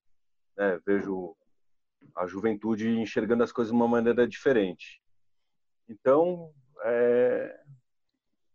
Né? 0.57 0.79
Vejo 0.85 1.35
a 2.15 2.25
juventude 2.27 2.87
enxergando 2.89 3.43
as 3.43 3.51
coisas 3.51 3.71
de 3.71 3.77
uma 3.77 3.87
maneira 3.87 4.27
diferente. 4.27 5.01
Então, 5.89 6.51
é, 6.83 7.59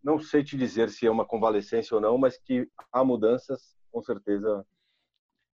não 0.03 0.18
sei 0.18 0.42
te 0.42 0.57
dizer 0.57 0.88
se 0.88 1.07
é 1.07 1.11
uma 1.11 1.24
convalescência 1.24 1.94
ou 1.94 2.01
não, 2.01 2.16
mas 2.16 2.38
que 2.38 2.66
há 2.92 3.05
mudanças, 3.05 3.76
com 3.90 4.03
certeza. 4.03 4.64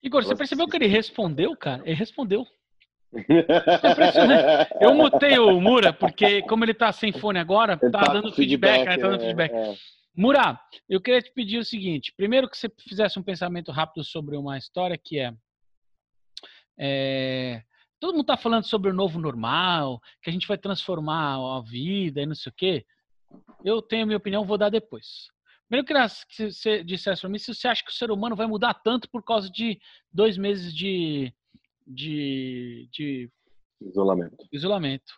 Igor, 0.03 0.23
você 0.23 0.37
percebeu 0.37 0.69
que 0.69 0.77
ele 0.77 0.87
respondeu, 0.87 1.57
cara? 1.57 1.83
Ele 1.85 1.95
respondeu. 1.95 2.47
É 3.15 4.85
eu 4.85 4.95
mutei 4.95 5.39
o 5.39 5.61
Mura, 5.61 5.93
porque 5.93 6.43
como 6.43 6.65
ele 6.65 6.75
tá 6.75 6.93
sem 6.93 7.13
fone 7.13 7.39
agora, 7.39 7.77
tá, 7.77 7.91
tá, 7.91 8.13
dando 8.13 8.33
feedback, 8.33 8.85
feedback 8.85 8.85
né? 8.85 8.97
Tá 8.97 9.09
dando 9.09 9.23
é, 9.23 9.25
feedback. 9.25 9.53
É. 9.53 9.75
Mura, 10.15 10.61
eu 10.89 11.01
queria 11.01 11.23
te 11.23 11.33
pedir 11.33 11.59
o 11.59 11.65
seguinte: 11.65 12.13
primeiro 12.17 12.49
que 12.49 12.57
você 12.57 12.69
fizesse 12.69 13.19
um 13.19 13.23
pensamento 13.23 13.71
rápido 13.71 14.05
sobre 14.05 14.37
uma 14.37 14.59
história 14.59 14.99
que 14.99 15.19
é, 15.19 15.33
é 16.79 17.63
todo 17.99 18.13
mundo 18.13 18.23
está 18.23 18.37
falando 18.37 18.65
sobre 18.65 18.91
o 18.91 18.95
novo 18.95 19.19
normal, 19.19 20.01
que 20.23 20.31
a 20.31 20.33
gente 20.33 20.47
vai 20.47 20.59
transformar 20.59 21.37
a 21.37 21.61
vida 21.61 22.21
e 22.21 22.27
não 22.27 22.35
sei 22.35 22.51
o 22.51 22.55
quê. 22.55 22.87
Eu 23.65 23.83
tenho 23.83 24.05
a 24.05 24.07
minha 24.07 24.19
opinião, 24.19 24.45
vou 24.45 24.59
dar 24.59 24.71
depois. 24.71 25.29
Primeiro 25.69 25.87
que 26.29 26.53
você 26.53 26.85
dissesse 26.85 27.23
para 27.23 27.31
mim 27.31 27.39
se 27.39 27.53
você 27.53 27.67
acha 27.67 27.85
que 27.85 27.91
o 27.91 27.95
ser 27.95 28.11
humano 28.11 28.37
vai 28.37 28.47
mudar 28.47 28.75
tanto 28.75 29.11
por 29.11 29.25
causa 29.25 29.51
de 29.51 29.81
dois 30.13 30.39
meses 30.39 30.73
de, 30.73 31.35
de, 31.87 32.89
de 32.93 33.31
isolamento. 33.81 34.47
isolamento. 34.53 35.13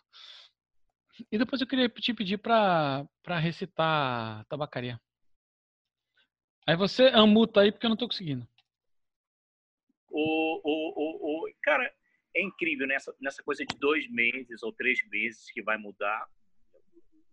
E 1.31 1.37
depois 1.37 1.61
eu 1.61 1.67
queria 1.67 1.87
te 1.89 2.13
pedir 2.13 2.37
para 2.37 3.07
recitar 3.39 4.45
tabacaria. 4.45 4.99
Aí 6.65 6.75
você 6.75 7.07
amuta 7.07 7.61
aí 7.61 7.71
porque 7.71 7.85
eu 7.85 7.89
não 7.89 7.95
estou 7.95 8.07
conseguindo. 8.07 8.47
O, 10.11 10.61
o, 10.63 10.93
o, 10.95 11.49
o, 11.49 11.53
cara, 11.61 11.91
é 12.35 12.41
incrível 12.41 12.87
nessa, 12.87 13.15
nessa 13.21 13.43
coisa 13.43 13.65
de 13.65 13.77
dois 13.77 14.09
meses 14.09 14.63
ou 14.63 14.71
três 14.71 14.99
meses 15.09 15.51
que 15.51 15.61
vai 15.61 15.77
mudar 15.77 16.27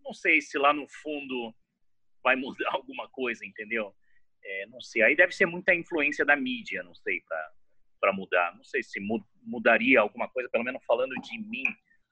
não 0.06 0.14
sei 0.14 0.40
se 0.40 0.56
lá 0.56 0.72
no 0.72 0.86
fundo 0.88 1.52
vai 2.22 2.36
mudar 2.36 2.70
alguma 2.72 3.08
coisa, 3.08 3.44
entendeu? 3.44 3.94
É, 4.44 4.66
não 4.66 4.80
sei. 4.80 5.02
Aí 5.02 5.16
deve 5.16 5.32
ser 5.32 5.46
muita 5.46 5.74
influência 5.74 6.24
da 6.24 6.36
mídia, 6.36 6.82
não 6.84 6.94
sei, 6.94 7.20
para 8.00 8.12
mudar. 8.12 8.54
Não 8.56 8.62
sei 8.62 8.82
se 8.82 9.00
mudaria 9.42 10.00
alguma 10.00 10.28
coisa, 10.28 10.48
pelo 10.48 10.64
menos 10.64 10.84
falando 10.84 11.14
de 11.16 11.38
mim, 11.38 11.64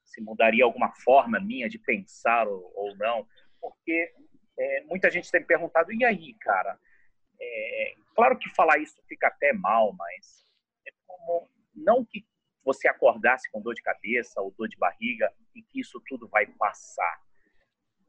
se 0.04 0.20
mudaria 0.20 0.64
alguma 0.64 0.92
forma 1.04 1.38
minha 1.38 1.68
de 1.68 1.78
pensar 1.78 2.48
ou, 2.48 2.72
ou 2.74 2.96
não. 2.96 3.26
Porque 3.60 4.12
é, 4.58 4.82
muita 4.82 5.08
gente 5.10 5.30
tem 5.30 5.44
perguntado, 5.44 5.92
e 5.92 6.04
aí, 6.04 6.34
cara? 6.40 6.78
É, 7.40 7.94
claro 8.14 8.36
que 8.36 8.52
falar 8.54 8.78
isso 8.78 9.00
fica 9.08 9.28
até 9.28 9.52
mal, 9.52 9.92
mas 9.92 10.43
como 11.18 11.48
não 11.74 12.04
que 12.04 12.24
você 12.64 12.88
acordasse 12.88 13.50
com 13.50 13.60
dor 13.60 13.74
de 13.74 13.82
cabeça 13.82 14.40
ou 14.40 14.54
dor 14.56 14.68
de 14.68 14.76
barriga 14.76 15.32
e 15.54 15.62
que 15.62 15.80
isso 15.80 16.02
tudo 16.06 16.28
vai 16.28 16.46
passar 16.46 17.24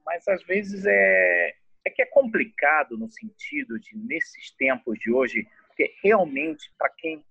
mas 0.06 0.28
às 0.28 0.44
vezes 0.44 0.86
é, 0.86 1.56
é 1.84 1.90
que 1.90 2.02
é 2.02 2.06
complicado 2.06 2.98
no 2.98 3.10
sentido 3.10 3.80
de, 3.80 3.98
nesses 3.98 4.52
tempos 4.52 5.00
de 5.00 5.12
hoje, 5.12 5.48
porque 5.68 5.94
realmente, 6.04 6.72
para 6.78 6.90
quem 6.90 7.26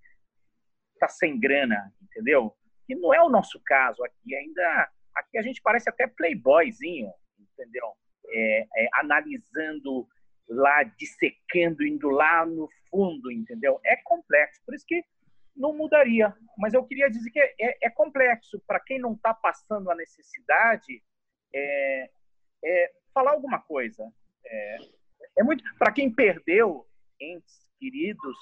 está 0.93 1.07
sem 1.07 1.39
grana, 1.39 1.93
entendeu? 2.01 2.55
Que 2.85 2.93
não 2.95 3.13
é 3.13 3.21
o 3.21 3.29
nosso 3.29 3.59
caso 3.65 4.03
aqui, 4.03 4.35
ainda 4.35 4.91
aqui 5.15 5.37
a 5.37 5.41
gente 5.41 5.61
parece 5.61 5.89
até 5.89 6.05
playboyzinho, 6.05 7.11
entendeu? 7.39 7.93
É, 8.27 8.67
é, 8.77 8.89
analisando 8.93 10.07
lá, 10.47 10.83
dissecando, 10.83 11.85
indo 11.85 12.09
lá 12.09 12.45
no 12.45 12.69
fundo, 12.89 13.31
entendeu? 13.31 13.79
É 13.83 13.95
complexo, 14.03 14.61
por 14.65 14.75
isso 14.75 14.85
que 14.85 15.03
não 15.55 15.73
mudaria. 15.73 16.35
Mas 16.57 16.73
eu 16.73 16.83
queria 16.83 17.09
dizer 17.09 17.29
que 17.31 17.39
é, 17.39 17.77
é 17.81 17.89
complexo 17.89 18.61
para 18.67 18.79
quem 18.79 18.99
não 18.99 19.13
está 19.13 19.33
passando 19.33 19.89
a 19.89 19.95
necessidade. 19.95 21.01
É, 21.53 22.09
é, 22.63 22.91
falar 23.13 23.31
alguma 23.31 23.61
coisa. 23.61 24.11
É, 24.45 24.77
é 25.39 25.43
muito 25.43 25.63
para 25.77 25.91
quem 25.91 26.11
perdeu 26.11 26.85
entes 27.19 27.65
queridos 27.79 28.37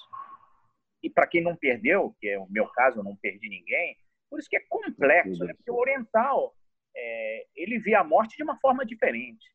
e 1.02 1.10
para 1.10 1.28
quem 1.28 1.42
não 1.42 1.56
perdeu, 1.56 2.16
que 2.20 2.30
é 2.30 2.40
o 2.40 2.50
meu 2.50 2.68
caso, 2.70 3.00
eu 3.00 3.04
não 3.04 3.16
perdi 3.16 3.50
ninguém. 3.50 3.98
Por 4.30 4.40
isso 4.40 4.50
que 4.50 4.58
é 4.58 4.66
complexo, 4.68 5.44
né? 5.44 5.54
Porque 5.54 5.70
o 5.70 5.78
oriental 5.78 6.56
é, 6.96 7.46
ele 7.56 7.78
vê 7.78 7.94
a 7.94 8.04
morte 8.04 8.38
de 8.38 8.44
uma 8.44 8.58
forma 8.60 8.86
diferente. 8.86 9.46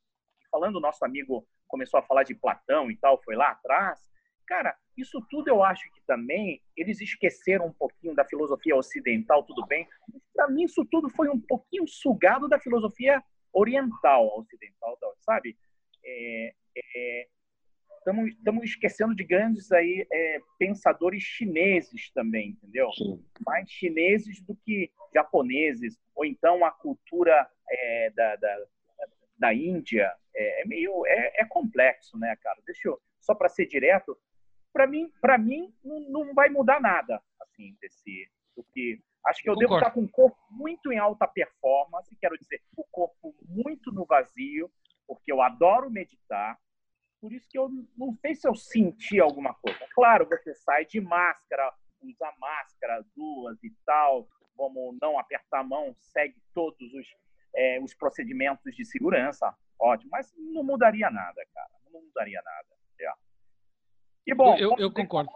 Falando 0.51 0.81
nosso 0.81 1.05
amigo 1.05 1.47
começou 1.67 1.99
a 1.99 2.03
falar 2.03 2.23
de 2.23 2.35
Platão 2.35 2.91
e 2.91 2.97
tal, 2.97 3.21
foi 3.23 3.35
lá 3.35 3.51
atrás. 3.51 3.99
Cara, 4.47 4.77
isso 4.99 5.25
tudo 5.31 5.49
eu 5.49 5.63
acho 5.63 5.91
que 5.93 6.01
também 6.07 6.61
eles 6.77 7.01
esqueceram 7.01 7.67
um 7.67 7.73
pouquinho 7.73 8.15
da 8.15 8.25
filosofia 8.25 8.77
ocidental, 8.77 9.43
tudo 9.45 9.67
bem. 9.67 9.87
Para 10.35 10.49
mim, 10.49 10.65
isso 10.65 10.85
tudo 10.85 11.09
foi 11.11 11.29
um 11.29 11.41
pouquinho 11.41 11.87
sugado 11.87 12.49
da 12.49 12.59
filosofia 12.59 13.23
oriental, 13.53 14.39
ocidental, 14.39 14.99
sabe? 15.21 15.57
Estamos 17.99 18.25
é, 18.27 18.63
é, 18.63 18.65
esquecendo 18.65 19.15
de 19.15 19.25
grandes 19.25 19.71
aí, 19.73 20.07
é, 20.11 20.41
pensadores 20.59 21.23
chineses 21.23 22.11
também, 22.13 22.51
entendeu? 22.51 22.91
Sim. 22.93 23.25
Mais 23.47 23.71
chineses 23.71 24.41
do 24.43 24.55
que 24.57 24.91
japoneses, 25.15 25.99
ou 26.15 26.25
então 26.25 26.65
a 26.65 26.71
cultura 26.71 27.49
é, 27.71 28.11
da, 28.11 28.37
da, 28.37 28.67
da 29.39 29.55
Índia. 29.55 30.13
É, 30.35 30.63
é 30.63 30.65
meio 30.67 31.05
é, 31.07 31.41
é, 31.43 31.45
complexo, 31.45 32.19
né, 32.19 32.37
cara? 32.43 32.61
Deixa 32.65 32.89
eu, 32.89 33.01
só 33.21 33.35
para 33.35 33.49
ser 33.49 33.67
direto, 33.67 34.17
para 34.73 34.87
mim, 34.87 35.11
para 35.21 35.39
mim 35.39 35.73
não, 35.85 36.01
não 36.01 36.35
vai 36.35 36.49
mudar 36.49 36.81
nada 36.81 37.23
assim 37.41 37.77
desse 37.81 38.31
do 38.57 38.65
que 38.65 39.01
Acho 39.27 39.43
que 39.43 39.51
eu 39.51 39.55
Concordo. 39.55 39.75
devo 39.75 39.79
estar 39.81 39.91
com 39.91 40.05
o 40.05 40.09
corpo 40.09 40.39
muito 40.51 40.93
em 40.93 40.99
alta 40.99 41.27
performance, 41.27 42.17
quero 42.17 42.39
dizer, 42.39 42.63
o 42.77 42.85
corpo 42.85 43.35
muito 43.47 43.93
no 43.93 44.07
vazio, 44.07 44.71
porque 45.07 45.31
eu 45.31 45.43
adoro 45.43 45.91
meditar. 45.91 46.59
Por 47.21 47.33
isso 47.33 47.49
que 47.49 47.59
eu 47.59 47.69
não 47.97 48.15
sei 48.15 48.35
se 48.35 48.49
eu 48.49 48.55
senti 48.55 49.21
alguma 49.21 49.53
coisa. 49.55 49.79
Claro, 49.93 50.27
você 50.27 50.55
sai 50.55 50.87
de 50.87 51.01
máscara, 51.01 51.73
usa 52.01 52.33
máscara, 52.39 53.05
duas 53.15 53.63
e 53.63 53.71
tal, 53.85 54.29
vamos 54.57 54.97
não 55.01 55.19
apertar 55.19 55.61
a 55.61 55.65
mão, 55.65 55.95
segue 56.01 56.41
todos 56.55 56.95
os, 56.95 57.07
é, 57.55 57.81
os 57.81 57.93
procedimentos 57.95 58.75
de 58.75 58.85
segurança, 58.85 59.55
ótimo. 59.79 60.11
Mas 60.11 60.33
não 60.37 60.63
mudaria 60.63 61.11
nada, 61.11 61.45
cara. 61.53 61.71
Não 61.93 62.03
mudaria 62.03 62.41
nada. 62.43 62.69
É. 63.01 63.28
E 64.29 64.35
bom, 64.35 64.55
eu, 64.57 64.75
eu, 64.79 64.91
concordo. 64.91 65.31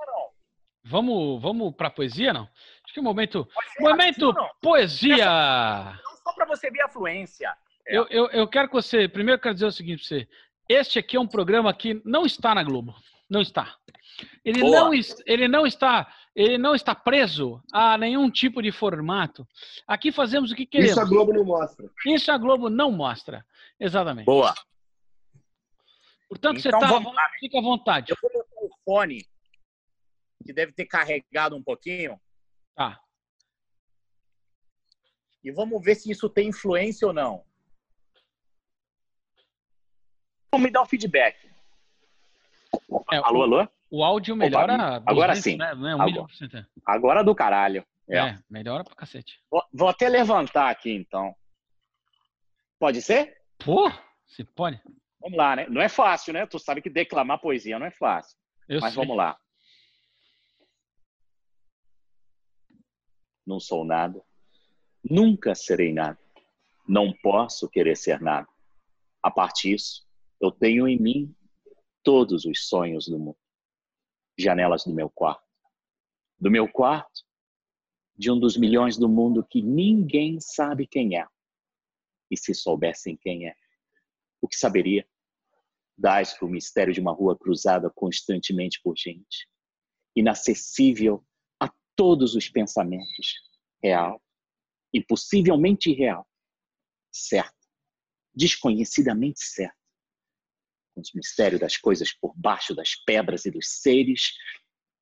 Vamos, 0.85 1.41
vamos 1.41 1.75
para 1.75 1.89
poesia, 1.89 2.33
não? 2.33 2.43
Acho 2.85 2.93
que 2.93 2.99
é 2.99 3.03
o 3.03 3.05
momento. 3.05 3.49
Momento 3.81 4.35
poesia! 4.61 5.25
Não 6.05 6.17
só 6.23 6.35
para 6.35 6.45
você 6.45 6.71
ver 6.71 6.83
a 6.83 6.89
fluência. 6.89 7.57
É. 7.89 7.97
Eu, 7.97 8.07
eu, 8.11 8.27
eu 8.27 8.47
quero 8.47 8.69
que 8.69 8.75
você. 8.75 9.09
Primeiro, 9.09 9.39
eu 9.39 9.43
quero 9.43 9.55
dizer 9.55 9.67
o 9.67 9.73
seguinte 9.73 10.07
para 10.07 10.19
você. 10.19 10.29
Este 10.69 10.99
aqui 10.99 11.17
é 11.17 11.21
um 11.21 11.27
programa 11.27 11.73
que 11.73 12.03
não 12.05 12.27
está 12.27 12.55
na 12.55 12.63
Globo. 12.63 12.95
Não 13.31 13.41
está. 13.41 13.75
Ele 14.45 14.63
não, 14.63 14.91
ele 15.27 15.49
não 15.49 15.67
está 15.67 16.07
ele 16.35 16.57
não 16.57 16.75
está 16.75 16.95
preso 16.95 17.63
a 17.73 17.97
nenhum 17.99 18.31
tipo 18.31 18.63
de 18.63 18.73
formato. 18.73 19.47
Aqui 19.87 20.11
fazemos 20.11 20.51
o 20.51 20.55
que 20.55 20.67
queremos. 20.67 20.93
Isso 20.93 21.01
a 21.01 21.05
Globo 21.05 21.33
não 21.33 21.45
mostra. 21.45 21.91
Isso 22.07 22.33
a 22.33 22.39
Globo 22.39 22.71
não 22.71 22.91
mostra. 22.91 23.45
Exatamente. 23.79 24.27
Boa. 24.27 24.55
Portanto, 26.29 26.59
então, 26.59 26.81
você 26.81 27.03
tá, 27.03 27.31
fica 27.39 27.59
à 27.59 27.63
vontade. 27.63 28.13
Eu 28.13 28.17
vou 28.23 28.31
fone 28.93 29.27
que 30.45 30.53
deve 30.53 30.73
ter 30.73 30.85
carregado 30.85 31.57
um 31.57 31.63
pouquinho. 31.63 32.21
Tá. 32.75 32.99
e 35.45 35.51
vamos 35.51 35.83
ver 35.83 35.95
se 35.95 36.11
isso 36.11 36.29
tem 36.29 36.49
influência 36.49 37.07
ou 37.07 37.13
não. 37.13 37.45
Vamos 40.51 40.67
me 40.67 40.71
dar 40.71 40.83
o 40.83 40.87
feedback. 40.87 41.51
É, 43.11 43.17
alô, 43.17 43.41
o, 43.41 43.43
alô? 43.43 43.69
O 43.91 44.05
áudio 44.05 44.37
melhora. 44.37 44.75
Opa, 44.75 45.11
agora 45.11 45.35
200, 45.35 45.43
sim. 45.43 45.57
Né? 45.57 45.71
É 45.71 45.97
um 45.97 46.03
Agora. 46.03 46.27
é. 46.55 46.67
Agora 46.87 47.25
do 47.25 47.35
caralho. 47.35 47.85
É. 48.09 48.19
É, 48.19 48.39
melhora 48.49 48.85
pra 48.85 48.95
cacete. 48.95 49.41
Vou, 49.51 49.63
vou 49.73 49.89
até 49.89 50.09
levantar 50.09 50.71
aqui, 50.71 50.93
então. 50.93 51.35
Pode 52.79 53.03
ser? 53.03 53.37
Pô, 53.59 53.91
você 54.27 54.45
pode? 54.45 54.81
Vamos 55.21 55.37
lá, 55.37 55.57
né? 55.57 55.67
Não 55.69 55.81
é 55.81 55.89
fácil, 55.89 56.33
né? 56.33 56.47
Tu 56.47 56.59
sabe 56.59 56.83
que 56.83 56.91
declamar 56.91 57.41
poesia 57.41 57.79
não 57.79 57.87
é 57.87 57.91
fácil. 57.91 58.37
Eu 58.69 58.81
Mas 58.81 58.95
sei. 58.95 59.03
vamos 59.03 59.17
lá. 59.17 59.39
Não 63.47 63.59
sou 63.59 63.85
nada. 63.85 64.25
Nunca 65.03 65.55
serei 65.55 65.93
nada. 65.93 66.19
Não 66.87 67.13
posso 67.23 67.69
querer 67.69 67.97
ser 67.97 68.21
nada. 68.21 68.49
A 69.23 69.31
parte 69.31 69.71
disso, 69.71 70.07
eu 70.41 70.51
tenho 70.51 70.89
em 70.89 70.99
mim 70.99 71.35
todos 72.03 72.45
os 72.45 72.67
sonhos 72.67 73.07
do 73.07 73.19
mundo. 73.19 73.39
Janelas 74.39 74.85
do 74.85 74.95
meu 74.95 75.11
quarto. 75.11 75.47
Do 76.39 76.51
meu 76.51 76.69
quarto, 76.69 77.23
de 78.17 78.31
um 78.31 78.39
dos 78.39 78.57
milhões 78.57 78.97
do 78.97 79.09
mundo 79.09 79.47
que 79.49 79.63
ninguém 79.63 80.41
sabe 80.41 80.87
quem 80.87 81.19
é. 81.19 81.27
E 82.31 82.37
se 82.37 82.55
soubessem 82.55 83.17
quem 83.17 83.49
é, 83.49 83.55
o 84.41 84.49
que 84.49 84.57
saberia? 84.57 85.07
Dás 85.97 86.35
para 86.35 86.47
o 86.47 86.51
mistério 86.51 86.93
de 86.93 87.01
uma 87.01 87.13
rua 87.13 87.39
cruzada 87.39 87.91
constantemente 87.91 88.81
por 88.83 88.97
gente, 88.97 89.49
inacessível 90.17 91.25
a 91.61 91.71
todos 91.95 92.35
os 92.35 92.49
pensamentos, 92.49 93.35
real, 93.83 94.21
impossivelmente 94.93 95.91
irreal, 95.91 96.27
certo, 97.11 97.67
desconhecidamente 98.35 99.41
certo, 99.41 99.77
com 100.95 101.01
os 101.01 101.13
mistérios 101.15 101.61
das 101.61 101.77
coisas 101.77 102.13
por 102.13 102.35
baixo 102.37 102.75
das 102.75 102.95
pedras 102.95 103.45
e 103.45 103.51
dos 103.51 103.81
seres, 103.81 104.33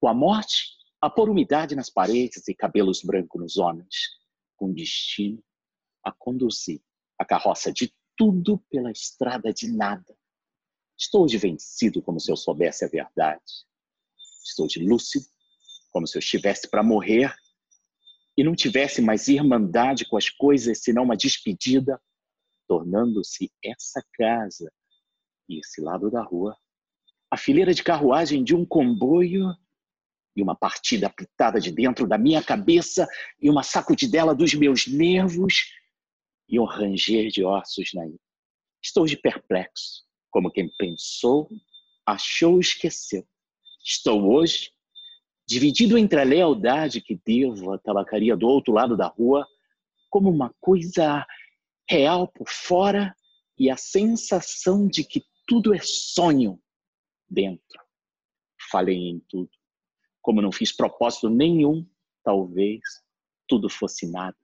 com 0.01 0.09
a 0.09 0.15
morte 0.15 0.81
a 1.01 1.09
pôr 1.09 1.31
umidade 1.31 1.75
nas 1.75 1.89
paredes 1.89 2.47
e 2.47 2.55
cabelos 2.55 3.03
brancos 3.03 3.41
nos 3.41 3.57
homens, 3.57 3.97
com 4.57 4.73
destino 4.73 5.43
a 6.05 6.13
conduzir 6.13 6.83
a 7.19 7.25
carroça 7.25 7.73
de 7.73 7.93
tudo 8.17 8.59
pela 8.71 8.91
estrada 8.91 9.53
de 9.53 9.71
nada. 9.71 10.17
Estou 11.01 11.27
de 11.27 11.39
vencido 11.39 12.03
como 12.03 12.21
se 12.21 12.31
eu 12.31 12.37
soubesse 12.37 12.85
a 12.85 12.89
verdade. 12.89 13.43
Estou 14.45 14.67
de 14.67 14.85
lúcido 14.85 15.25
como 15.91 16.07
se 16.07 16.17
eu 16.17 16.21
estivesse 16.21 16.69
para 16.69 16.83
morrer 16.83 17.35
e 18.37 18.45
não 18.45 18.55
tivesse 18.55 19.01
mais 19.01 19.27
irmandade 19.27 20.09
com 20.09 20.17
as 20.17 20.29
coisas 20.29 20.83
senão 20.83 21.03
uma 21.05 21.17
despedida, 21.17 22.01
tornando-se 22.69 23.51
essa 23.65 24.05
casa 24.13 24.71
e 25.49 25.59
esse 25.59 25.81
lado 25.81 26.11
da 26.11 26.23
rua 26.23 26.57
a 27.31 27.37
fileira 27.37 27.73
de 27.73 27.83
carruagem 27.83 28.43
de 28.43 28.57
um 28.57 28.67
comboio 28.67 29.55
e 30.35 30.43
uma 30.43 30.57
partida 30.57 31.07
apitada 31.07 31.61
de 31.61 31.71
dentro 31.71 32.07
da 32.07 32.19
minha 32.19 32.43
cabeça 32.43 33.09
e 33.41 33.49
uma 33.49 33.63
sacudidela 33.63 34.35
dos 34.35 34.53
meus 34.53 34.89
nervos 34.89 35.73
e 36.49 36.59
um 36.59 36.65
ranger 36.65 37.29
de 37.29 37.45
ossos 37.45 37.93
na. 37.95 38.03
Estou 38.83 39.07
de 39.07 39.17
perplexo, 39.17 40.05
como 40.31 40.51
quem 40.51 40.69
pensou, 40.79 41.49
achou 42.07 42.61
esqueceu. 42.61 43.27
Estou 43.85 44.31
hoje 44.33 44.71
dividido 45.47 45.99
entre 45.99 46.21
a 46.21 46.25
lealdade 46.25 47.01
que 47.01 47.21
devo 47.27 47.73
à 47.73 47.79
tabacaria 47.79 48.37
do 48.37 48.47
outro 48.47 48.73
lado 48.73 48.97
da 48.97 49.09
rua, 49.09 49.47
como 50.09 50.31
uma 50.31 50.55
coisa 50.61 51.27
real 51.89 52.29
por 52.29 52.49
fora 52.49 53.15
e 53.59 53.69
a 53.69 53.77
sensação 53.77 54.87
de 54.87 55.03
que 55.03 55.25
tudo 55.47 55.75
é 55.75 55.81
sonho 55.83 56.61
dentro. 57.29 57.81
Falei 58.71 58.97
em 58.97 59.21
tudo. 59.29 59.51
Como 60.23 60.41
não 60.41 60.53
fiz 60.53 60.71
propósito 60.71 61.29
nenhum, 61.29 61.85
talvez 62.23 62.81
tudo 63.49 63.69
fosse 63.69 64.09
nada. 64.09 64.37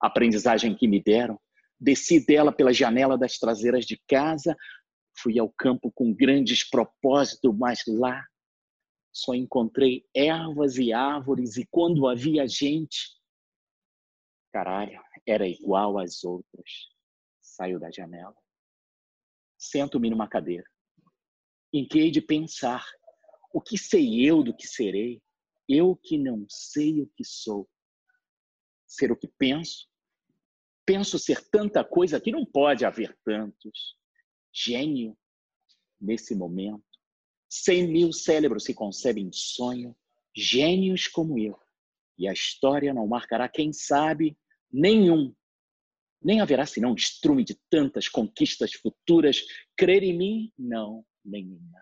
A 0.00 0.06
aprendizagem 0.06 0.76
que 0.76 0.86
me 0.86 1.02
deram, 1.02 1.40
desci 1.80 2.24
dela 2.24 2.52
pela 2.52 2.72
janela 2.72 3.18
das 3.18 3.38
traseiras 3.38 3.84
de 3.84 4.00
casa, 4.06 4.56
fui 5.20 5.38
ao 5.38 5.50
campo 5.50 5.90
com 5.92 6.14
grandes 6.14 6.62
propósitos, 6.68 7.54
mas 7.56 7.82
lá 7.86 8.26
só 9.12 9.34
encontrei 9.34 10.06
ervas 10.14 10.76
e 10.76 10.92
árvores 10.92 11.56
e 11.56 11.66
quando 11.66 12.06
havia 12.06 12.46
gente, 12.46 13.18
caralho, 14.52 15.00
era 15.26 15.46
igual 15.46 15.98
às 15.98 16.22
outras. 16.24 16.88
Saio 17.40 17.80
da 17.80 17.90
janela, 17.90 18.36
sento-me 19.58 20.08
numa 20.08 20.28
cadeira. 20.28 20.68
Em 21.72 21.86
que 21.86 21.98
hei 21.98 22.10
de 22.10 22.20
pensar? 22.20 22.84
O 23.52 23.60
que 23.60 23.76
sei 23.76 24.24
eu 24.24 24.42
do 24.42 24.54
que 24.54 24.66
serei? 24.66 25.20
Eu 25.68 25.96
que 25.96 26.16
não 26.16 26.46
sei 26.48 27.02
o 27.02 27.06
que 27.08 27.24
sou. 27.24 27.68
Ser 28.86 29.10
o 29.10 29.16
que 29.16 29.26
penso? 29.26 29.88
Penso 30.86 31.18
ser 31.18 31.46
tanta 31.50 31.84
coisa 31.84 32.20
que 32.20 32.30
não 32.30 32.46
pode 32.46 32.84
haver 32.84 33.18
tantos. 33.24 33.97
Gênio, 34.60 35.16
nesse 36.00 36.34
momento. 36.34 36.82
Cem 37.48 37.86
mil 37.86 38.12
cérebros 38.12 38.64
se 38.64 38.74
concebem 38.74 39.26
em 39.26 39.32
sonho, 39.32 39.96
gênios 40.34 41.06
como 41.06 41.38
eu. 41.38 41.56
E 42.18 42.26
a 42.26 42.32
história 42.32 42.92
não 42.92 43.06
marcará, 43.06 43.48
quem 43.48 43.72
sabe, 43.72 44.36
nenhum. 44.70 45.32
Nem 46.20 46.40
haverá 46.40 46.66
senão 46.66 46.96
estrume 46.96 47.44
de 47.44 47.56
tantas 47.70 48.08
conquistas 48.08 48.72
futuras. 48.72 49.44
Crer 49.76 50.02
em 50.02 50.18
mim? 50.18 50.52
Não, 50.58 51.06
nenhuma. 51.24 51.80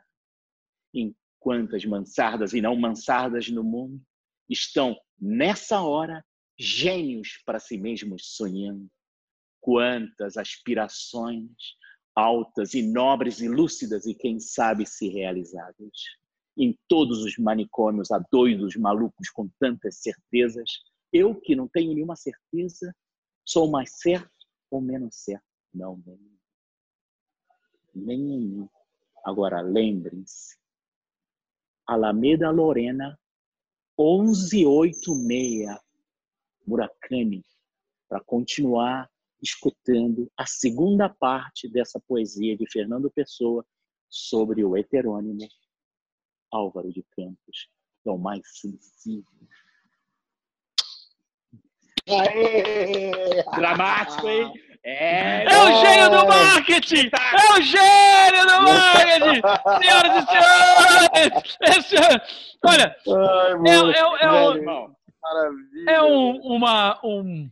Em 0.93 1.17
quantas 1.41 1.83
mansardas 1.87 2.53
e 2.53 2.61
não 2.61 2.77
mansardas 2.77 3.49
no 3.49 3.65
mundo 3.65 4.05
estão, 4.51 4.95
nessa 5.19 5.81
hora, 5.81 6.23
gênios 6.59 7.43
para 7.47 7.59
si 7.59 7.79
mesmos 7.79 8.37
sonhando. 8.37 8.87
Quantas 9.61 10.37
aspirações 10.37 11.51
altas 12.17 12.73
e 12.73 12.83
nobres 12.83 13.41
e 13.41 13.49
lúcidas 13.49 14.07
e 14.07 14.15
quem 14.15 14.41
sabe 14.41 14.87
se 14.87 15.09
realizáveis. 15.09 16.17
Em 16.57 16.77
todos 16.89 17.23
os 17.23 17.37
manicômios 17.37 18.11
há 18.11 18.19
doidos 18.33 18.75
malucos 18.77 19.29
com 19.29 19.47
tantas 19.61 19.97
certezas. 19.97 20.71
Eu 21.13 21.39
que 21.39 21.55
não 21.55 21.69
tenho 21.69 21.93
nenhuma 21.93 22.17
certeza, 22.17 22.97
sou 23.45 23.71
mais 23.71 23.99
certo 23.99 24.31
ou 24.71 24.81
menos 24.81 25.15
certo? 25.17 25.45
Não, 25.75 26.03
nenhum. 26.07 26.37
Nenhum. 27.95 28.69
Agora 29.23 29.61
lembrem-se. 29.61 30.57
Alameda 31.87 32.51
Lorena 32.51 33.19
1186 33.99 35.79
Murakami 36.67 37.45
para 38.09 38.21
continuar 38.21 39.11
escutando 39.43 40.31
a 40.37 40.47
segunda 40.47 41.09
parte 41.09 41.69
dessa 41.69 42.01
poesia 42.07 42.57
de 42.57 42.71
Fernando 42.71 43.11
Pessoa 43.11 43.65
sobre 44.09 44.65
o 44.65 44.77
heterônimo 44.77 45.47
Álvaro 46.53 46.91
de 46.93 47.03
Campos, 47.17 47.69
que 48.03 48.09
é 48.09 48.13
o 48.13 48.19
mais 48.19 48.41
sensível. 48.59 49.25
Aê! 52.09 53.43
Dramático, 53.57 54.29
hein? 54.29 54.53
É, 54.85 55.43
É 55.45 55.59
o 55.65 55.81
gênio 55.85 56.11
do 56.11 56.27
marketing! 56.29 57.11
É 57.13 57.59
o 57.59 57.61
gênio 57.61 58.47
do 58.47 58.63
marketing! 58.63 59.41
Senhoras 59.83 60.23
e 60.23 60.27
senhores! 60.31 61.57
Esse, 61.63 61.97
é- 61.97 62.23
olha, 62.65 62.97
Ai, 63.09 63.53
é, 63.67 63.75
é, 63.75 64.25
é, 64.25 64.39
um- 64.39 64.95
é 65.89 66.03
um- 66.03 66.37
uma, 66.43 67.01
um- 67.05 67.51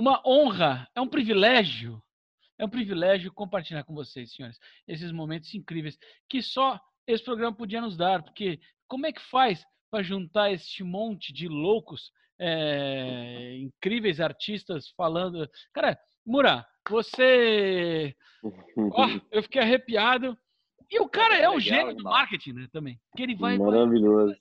uma 0.00 0.22
honra, 0.26 0.88
é 0.94 1.00
um 1.00 1.06
privilégio, 1.06 2.02
é 2.58 2.64
um 2.64 2.68
privilégio 2.70 3.32
compartilhar 3.32 3.84
com 3.84 3.94
vocês, 3.94 4.32
senhores, 4.34 4.58
esses 4.88 5.12
momentos 5.12 5.54
incríveis 5.54 5.98
que 6.28 6.42
só 6.42 6.80
esse 7.06 7.22
programa 7.22 7.54
podia 7.54 7.82
nos 7.82 7.98
dar, 7.98 8.22
porque 8.22 8.58
como 8.88 9.06
é 9.06 9.12
que 9.12 9.20
faz 9.20 9.62
para 9.90 10.02
juntar 10.02 10.50
este 10.52 10.82
monte 10.82 11.32
de 11.32 11.48
loucos, 11.48 12.10
é, 12.38 13.58
incríveis 13.58 14.20
artistas 14.20 14.88
falando? 14.96 15.46
Cara, 15.72 15.98
Mura, 16.24 16.66
você, 16.88 18.16
ó, 18.42 19.06
eu 19.30 19.42
fiquei 19.42 19.60
arrepiado. 19.60 20.36
E 20.90 20.98
o 20.98 21.08
cara 21.08 21.36
é 21.36 21.48
o 21.48 21.54
Legal, 21.54 21.60
gênio 21.60 21.94
do 21.94 22.02
marketing, 22.02 22.52
né, 22.52 22.68
também. 22.72 22.98
Que 23.14 23.22
ele 23.22 23.36
vai... 23.36 23.56
Maravilhoso. 23.58 24.34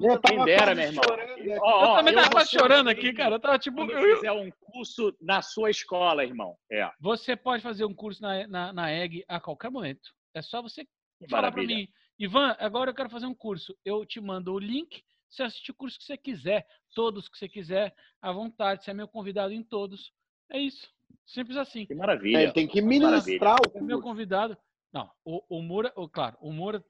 Eu 0.00 0.20
Quem 0.20 0.36
tava 0.36 0.44
dera, 0.44 0.74
meu 0.74 0.84
irmão. 0.84 1.04
chorando. 1.04 1.38
Eu 1.38 1.60
Ó, 1.62 1.96
também 1.96 2.14
tava 2.14 2.26
eu 2.26 2.30
quase 2.32 2.50
vou- 2.52 2.60
chorando 2.60 2.88
aqui, 2.88 3.12
cara. 3.12 3.34
Eu 3.36 3.40
tava 3.40 3.58
tipo. 3.58 3.80
Eu- 3.90 4.16
fizer 4.16 4.32
um 4.32 4.50
curso 4.60 5.16
na 5.20 5.42
sua 5.42 5.70
escola, 5.70 6.24
irmão. 6.24 6.56
É, 6.70 6.90
Você 7.00 7.36
pode 7.36 7.62
fazer 7.62 7.84
um 7.84 7.94
curso 7.94 8.20
na, 8.20 8.46
na, 8.48 8.72
na 8.72 8.92
EG 8.92 9.24
a 9.28 9.38
qualquer 9.40 9.70
momento. 9.70 10.10
É 10.34 10.42
só 10.42 10.60
você 10.60 10.84
falar 11.30 11.52
para 11.52 11.62
mim, 11.62 11.88
Ivan, 12.18 12.56
agora 12.58 12.90
eu 12.90 12.94
quero 12.94 13.08
fazer 13.10 13.26
um 13.26 13.34
curso. 13.34 13.76
Eu 13.84 14.04
te 14.04 14.20
mando 14.20 14.52
o 14.52 14.58
link, 14.58 15.04
você 15.30 15.44
assiste 15.44 15.70
o 15.70 15.74
curso 15.74 15.98
que 15.98 16.04
você 16.04 16.16
quiser, 16.16 16.66
todos 16.92 17.28
que 17.28 17.38
você 17.38 17.48
quiser, 17.48 17.94
à 18.20 18.32
vontade. 18.32 18.82
Você 18.84 18.90
é 18.90 18.94
meu 18.94 19.06
convidado 19.06 19.52
em 19.52 19.62
todos. 19.62 20.12
É 20.50 20.58
isso. 20.58 20.92
Simples 21.24 21.56
assim. 21.56 21.86
Que 21.86 21.94
maravilha. 21.94 22.38
É, 22.38 22.50
tem 22.52 22.66
que 22.66 22.82
ministrar 22.82 23.54
o 23.60 23.78
É 23.78 23.80
meu 23.80 23.98
curso. 23.98 24.02
convidado. 24.02 24.58
Não, 24.92 25.10
o, 25.24 25.58
o 25.58 25.62
Moura, 25.62 25.92
o, 25.96 26.08
claro, 26.08 26.36
o 26.40 26.52
Moura. 26.52 26.84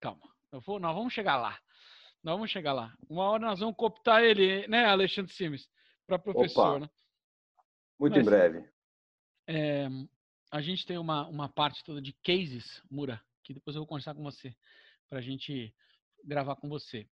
Calma. 0.00 0.22
Eu 0.52 0.60
vou, 0.60 0.78
nós 0.78 0.94
vamos 0.94 1.12
chegar 1.12 1.36
lá. 1.36 1.58
Nós 2.22 2.34
vamos 2.36 2.50
chegar 2.50 2.72
lá. 2.72 2.94
Uma 3.08 3.24
hora 3.24 3.46
nós 3.46 3.60
vamos 3.60 3.76
cooptar 3.76 4.22
ele, 4.22 4.66
né, 4.68 4.84
Alexandre 4.86 5.32
Simes, 5.32 5.68
para 6.06 6.18
professor, 6.18 6.68
Opa. 6.76 6.78
né? 6.80 6.90
Muito 7.98 8.14
Mas- 8.16 8.22
em 8.26 8.30
breve. 8.30 8.68
É, 9.48 9.88
a 10.50 10.60
gente 10.60 10.86
tem 10.86 10.96
uma, 10.98 11.26
uma 11.26 11.48
parte 11.48 11.82
toda 11.84 12.00
de 12.00 12.12
cases, 12.12 12.80
Mura, 12.90 13.20
que 13.42 13.52
depois 13.52 13.74
eu 13.74 13.80
vou 13.80 13.86
conversar 13.88 14.14
com 14.14 14.22
você, 14.22 14.54
para 15.08 15.18
a 15.18 15.22
gente 15.22 15.74
gravar 16.24 16.54
com 16.56 16.68
você. 16.68 17.06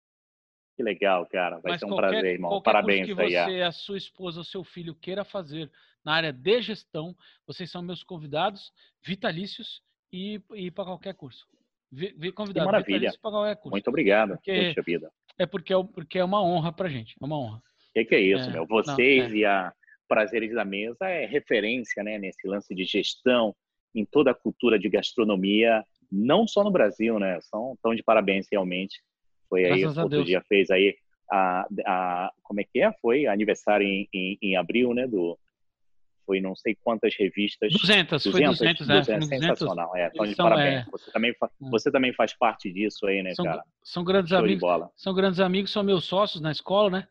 Que 0.75 0.83
legal, 0.83 1.25
cara. 1.25 1.59
Vai 1.59 1.71
Mas 1.73 1.79
ser 1.79 1.85
um 1.87 1.89
qualquer- 1.89 2.09
prazer, 2.09 2.33
irmão. 2.33 2.51
qualquer 2.51 2.71
Parabéns 2.71 3.07
curso 3.07 3.15
que 3.15 3.35
aí. 3.35 3.45
você, 3.45 3.61
a 3.63 3.71
sua 3.71 3.97
esposa, 3.97 4.39
o 4.41 4.45
seu 4.45 4.63
filho 4.63 4.93
queira 4.95 5.25
fazer 5.25 5.69
na 6.05 6.13
área 6.13 6.31
de 6.31 6.61
gestão, 6.61 7.15
vocês 7.45 7.69
são 7.69 7.81
meus 7.81 8.03
convidados 8.03 8.71
vitalícios 9.01 9.81
e, 10.13 10.41
e 10.53 10.71
para 10.71 10.85
qualquer 10.85 11.15
curso. 11.15 11.47
Vi, 11.91 12.13
vi 12.17 12.31
convidado 12.31 12.65
maravilha. 12.67 13.11
para 13.21 13.31
qualquer 13.31 13.55
curso. 13.55 13.71
Muito 13.71 13.87
obrigado. 13.87 14.35
Porque- 14.35 14.67
Puxa 14.69 14.81
vida. 14.81 15.11
É 15.37 15.45
porque 15.45 15.73
é, 15.73 15.77
porque 15.83 16.19
é 16.19 16.23
uma 16.23 16.43
honra 16.43 16.71
para 16.71 16.89
gente, 16.89 17.15
é 17.21 17.25
uma 17.25 17.37
honra. 17.39 17.57
O 17.57 17.93
que, 17.93 18.05
que 18.05 18.15
é 18.15 18.19
isso, 18.21 18.49
É, 18.49 18.51
meu? 18.53 18.61
não, 18.61 18.67
Vocês 18.67 19.31
é. 19.33 19.35
e 19.35 19.45
a 19.45 19.73
Prazeres 20.07 20.53
da 20.53 20.65
Mesa 20.65 21.07
é 21.07 21.25
referência, 21.25 22.03
né, 22.03 22.17
nesse 22.17 22.47
lance 22.47 22.73
de 22.75 22.83
gestão 22.83 23.55
em 23.95 24.05
toda 24.05 24.31
a 24.31 24.35
cultura 24.35 24.77
de 24.77 24.87
gastronomia, 24.89 25.83
não 26.11 26.47
só 26.47 26.63
no 26.63 26.71
Brasil, 26.71 27.17
né? 27.19 27.39
São 27.41 27.75
tão 27.81 27.95
de 27.95 28.03
parabéns 28.03 28.47
realmente. 28.51 28.99
Foi 29.47 29.65
aí 29.65 29.81
Graças 29.81 29.97
outro 29.97 30.23
dia 30.23 30.43
fez 30.47 30.69
aí 30.69 30.95
a, 31.31 31.65
a 31.85 32.31
como 32.43 32.61
é 32.61 32.63
que 32.63 32.81
é? 32.81 32.91
Foi 33.01 33.25
aniversário 33.27 33.85
em, 33.87 34.07
em, 34.13 34.37
em 34.41 34.55
abril, 34.55 34.93
né? 34.93 35.07
Do 35.07 35.37
foi 36.29 36.39
não 36.39 36.55
sei 36.55 36.75
quantas 36.83 37.15
revistas. 37.17 37.73
200, 37.73 38.21
foi 38.21 38.43
200, 38.43 38.87
é, 38.87 39.03
foi 39.03 39.17
200. 39.17 39.27
sensação. 39.57 39.95
É, 39.97 40.11
então 40.13 40.25
de 40.27 40.35
são, 40.35 40.45
parabéns. 40.47 40.85
é, 40.85 40.91
Você 40.91 41.11
também 41.11 41.33
fa- 41.33 41.49
é. 41.59 41.69
você 41.71 41.91
também 41.91 42.13
faz 42.13 42.33
parte 42.37 42.71
disso 42.71 43.07
aí, 43.07 43.23
né, 43.23 43.33
São, 43.33 43.45
cara? 43.45 43.63
são 43.83 44.03
grandes 44.03 44.29
Show 44.29 44.37
amigos, 44.37 44.69
são 44.95 45.13
grandes 45.15 45.39
amigos, 45.39 45.71
são 45.71 45.81
meus 45.81 46.05
sócios 46.05 46.39
na 46.39 46.51
escola, 46.51 46.91
né? 46.91 47.07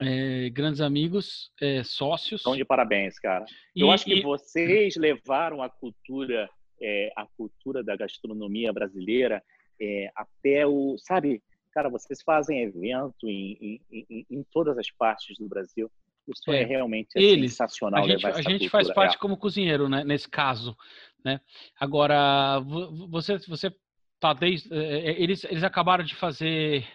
É, 0.00 0.48
grandes 0.50 0.80
amigos, 0.80 1.50
é, 1.60 1.82
sócios. 1.82 2.40
Então 2.42 2.54
de 2.54 2.64
parabéns, 2.64 3.18
cara. 3.18 3.44
E- 3.74 3.80
Eu 3.80 3.90
acho 3.90 4.04
que 4.04 4.14
e- 4.14 4.22
vocês 4.22 4.94
levaram 4.94 5.60
a 5.60 5.68
cultura, 5.68 6.48
é, 6.80 7.10
a 7.16 7.26
cultura 7.36 7.82
da 7.82 7.96
gastronomia 7.96 8.72
brasileira 8.72 9.42
é, 9.80 10.08
até 10.14 10.64
o, 10.64 10.96
sabe, 10.98 11.42
cara, 11.72 11.88
vocês 11.88 12.22
fazem 12.22 12.62
evento 12.62 13.28
em, 13.28 13.80
em, 13.90 14.06
em, 14.08 14.26
em 14.30 14.42
todas 14.52 14.78
as 14.78 14.88
partes 14.88 15.36
do 15.36 15.48
Brasil. 15.48 15.90
Isso 16.28 16.50
é, 16.52 16.62
É. 16.62 16.64
realmente 16.64 17.08
é 17.16 17.22
Eles, 17.22 17.52
sensacional 17.52 18.04
a 18.04 18.06
gente, 18.06 18.26
a 18.26 18.42
gente 18.42 18.68
faz 18.68 18.90
parte 18.92 19.18
como 19.18 19.36
cozinheiro, 19.36 19.88
né? 19.88 20.04
Nesse 20.04 20.28
caso, 20.28 20.76
né? 21.24 21.40
Agora, 21.78 22.58
vo- 22.60 23.08
você, 23.08 23.38
você 23.38 23.74
tá 24.20 24.32
desde, 24.32 24.72
eh, 24.72 25.10
eh, 25.10 25.22
eles, 25.22 25.44
eles 25.44 25.62
acabaram 25.64 26.04
de 26.04 26.14
fazer 26.14 26.86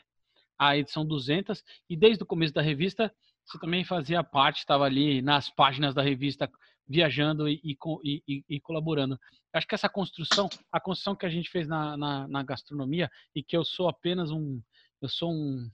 a 0.57 0.77
edição 0.77 1.05
200 1.05 1.63
e 1.89 1.97
desde 1.97 2.23
o 2.23 2.27
começo 2.27 2.53
da 2.53 2.61
revista 2.61 3.13
você 3.45 3.59
também 3.59 3.83
fazia 3.83 4.23
parte, 4.23 4.59
estava 4.59 4.85
ali 4.85 5.21
nas 5.21 5.49
páginas 5.49 5.93
da 5.93 6.01
revista 6.01 6.49
viajando 6.87 7.47
e, 7.49 7.59
e- 7.63 8.23
e- 8.27 8.43
e 8.49 8.59
colaborando. 8.59 9.19
Acho 9.51 9.67
que 9.67 9.75
essa 9.75 9.89
construção, 9.89 10.47
a 10.71 10.79
construção 10.79 11.15
que 11.15 11.25
a 11.25 11.29
gente 11.29 11.49
fez 11.49 11.67
na, 11.67 11.97
na, 11.97 12.27
na 12.27 12.43
gastronomia 12.43 13.09
e 13.35 13.43
que 13.43 13.55
eu 13.57 13.63
sou 13.65 13.89
apenas 13.89 14.31
um, 14.31 14.61
eu 15.01 15.09
sou 15.09 15.31
um, 15.31 15.69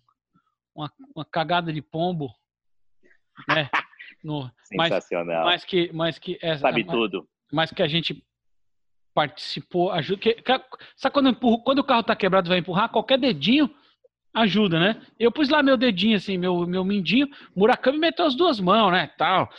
uma, 0.73 0.91
uma 1.15 1.25
cagada 1.25 1.71
de 1.71 1.81
pombo, 1.81 2.33
né? 3.47 3.69
No, 4.23 4.49
mas, 4.75 4.89
Sensacional. 4.89 5.45
mas 5.45 5.63
que, 5.65 5.91
mas 5.93 6.19
que 6.19 6.37
essa, 6.41 6.61
Sabe 6.61 6.83
mas, 6.83 6.95
tudo. 6.95 7.27
mas 7.51 7.71
que 7.71 7.81
a 7.83 7.87
gente 7.87 8.23
participou, 9.13 9.91
ajuda. 9.91 10.19
Que, 10.21 10.37
sabe 10.95 11.13
quando, 11.13 11.29
empurro- 11.29 11.63
quando 11.63 11.79
o 11.79 11.83
carro 11.83 12.03
tá 12.03 12.15
quebrado 12.15 12.49
vai 12.49 12.59
empurrar, 12.59 12.89
qualquer 12.89 13.17
dedinho 13.17 13.69
ajuda, 14.33 14.79
né? 14.79 15.01
Eu 15.19 15.31
pus 15.31 15.49
lá 15.49 15.63
meu 15.63 15.75
dedinho, 15.75 16.15
assim, 16.15 16.37
meu, 16.37 16.65
meu 16.67 16.85
mindinho, 16.85 17.27
Murakami 17.55 17.97
meteu 17.97 18.25
as 18.25 18.35
duas 18.35 18.59
mãos, 18.59 18.91
né? 18.91 19.07
Tal. 19.17 19.49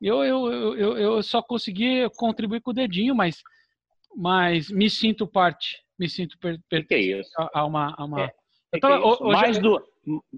Eu, 0.00 0.22
eu, 0.22 0.52
eu, 0.76 0.98
eu, 0.98 1.22
só 1.22 1.40
consegui 1.42 2.08
contribuir 2.16 2.60
com 2.60 2.70
o 2.70 2.74
dedinho, 2.74 3.14
mas, 3.14 3.42
mas 4.14 4.70
me 4.70 4.88
sinto 4.90 5.26
parte, 5.26 5.78
me 5.98 6.08
sinto 6.08 6.38
per, 6.38 6.60
per, 6.68 6.86
Que 6.86 6.94
é 6.94 6.98
isso? 7.00 7.30
a, 7.38 7.60
a 7.60 7.64
uma. 7.64 7.94
A 7.96 8.04
uma... 8.04 8.20
É, 8.22 8.32
Que 8.74 8.80
tava- 8.80 8.96
é 8.96 8.98
hoje- 9.00 9.22
mais, 9.24 9.58
do, 9.58 9.82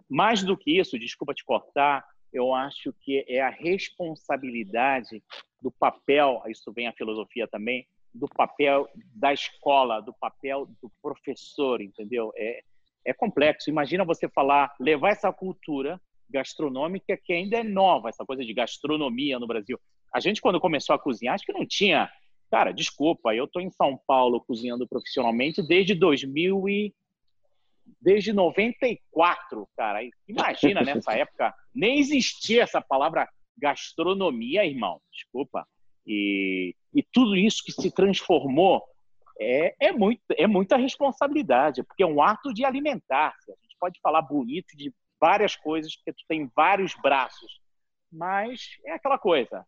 mais 0.09 0.43
do 0.45 0.57
que 0.57 0.79
isso, 0.79 0.99
desculpa 0.99 1.35
te 1.35 1.45
cortar, 1.45 2.05
eu 2.33 2.55
acho 2.55 2.93
que 3.01 3.25
é 3.29 3.41
a 3.41 3.51
responsabilidade 3.51 5.23
do 5.61 5.71
papel, 5.71 6.43
isso 6.49 6.73
vem 6.73 6.87
a 6.87 6.93
filosofia 6.93 7.47
também, 7.47 7.87
do 8.15 8.29
papel 8.29 8.89
da 9.15 9.33
escola, 9.33 10.01
do 10.01 10.13
papel 10.13 10.67
do 10.83 10.91
professor, 11.03 11.81
entendeu? 11.81 12.33
É, 12.37 12.63
é 13.05 13.13
complexo. 13.13 13.71
Imagina 13.71 14.05
você 14.05 14.29
falar, 14.29 14.75
levar 14.81 15.11
essa 15.11 15.33
cultura 15.33 16.01
gastronômica 16.29 17.17
que 17.17 17.33
ainda 17.33 17.59
é 17.59 17.63
nova, 17.63 18.09
essa 18.09 18.25
coisa 18.25 18.45
de 18.45 18.55
gastronomia 18.55 19.39
no 19.39 19.47
Brasil. 19.47 19.79
A 20.13 20.21
gente, 20.21 20.41
quando 20.41 20.61
começou 20.61 20.95
a 20.95 20.99
cozinhar, 20.99 21.35
acho 21.35 21.45
que 21.45 21.53
não 21.53 21.67
tinha. 21.67 22.11
Cara, 22.51 22.73
desculpa, 22.73 23.35
eu 23.35 23.45
estou 23.45 23.63
em 23.63 23.71
São 23.71 23.99
Paulo 24.07 24.41
cozinhando 24.41 24.87
profissionalmente 24.87 25.63
desde 25.63 25.95
2000 25.95 26.69
e 26.69 26.95
desde 28.01 28.33
94, 28.33 29.69
cara. 29.77 30.01
Imagina 30.29 30.83
nessa 30.83 31.13
época 31.13 31.55
nem 31.75 31.99
existia 31.99 32.63
essa 32.63 32.81
palavra 32.81 33.29
gastronomia, 33.57 34.65
irmão. 34.65 35.01
Desculpa. 35.13 35.67
E, 36.07 36.75
e 36.95 37.03
tudo 37.13 37.37
isso 37.37 37.63
que 37.65 37.73
se 37.73 37.91
transformou 37.91 38.83
é, 39.41 39.75
é, 39.81 39.93
muito, 39.93 40.21
é 40.37 40.47
muita 40.47 40.77
responsabilidade, 40.77 41.83
porque 41.83 42.03
é 42.03 42.07
um 42.07 42.23
ato 42.23 42.53
de 42.53 42.65
alimentar-se. 42.65 43.51
A 43.51 43.55
gente 43.63 43.77
pode 43.79 43.99
falar 44.01 44.23
bonito 44.23 44.77
de 44.77 44.93
várias 45.21 45.57
coisas, 45.57 45.95
porque 45.97 46.13
tu 46.13 46.25
tem 46.29 46.51
vários 46.55 46.95
braços, 47.03 47.61
mas 48.13 48.61
é 48.87 48.93
aquela 48.93 49.19
coisa. 49.19 49.65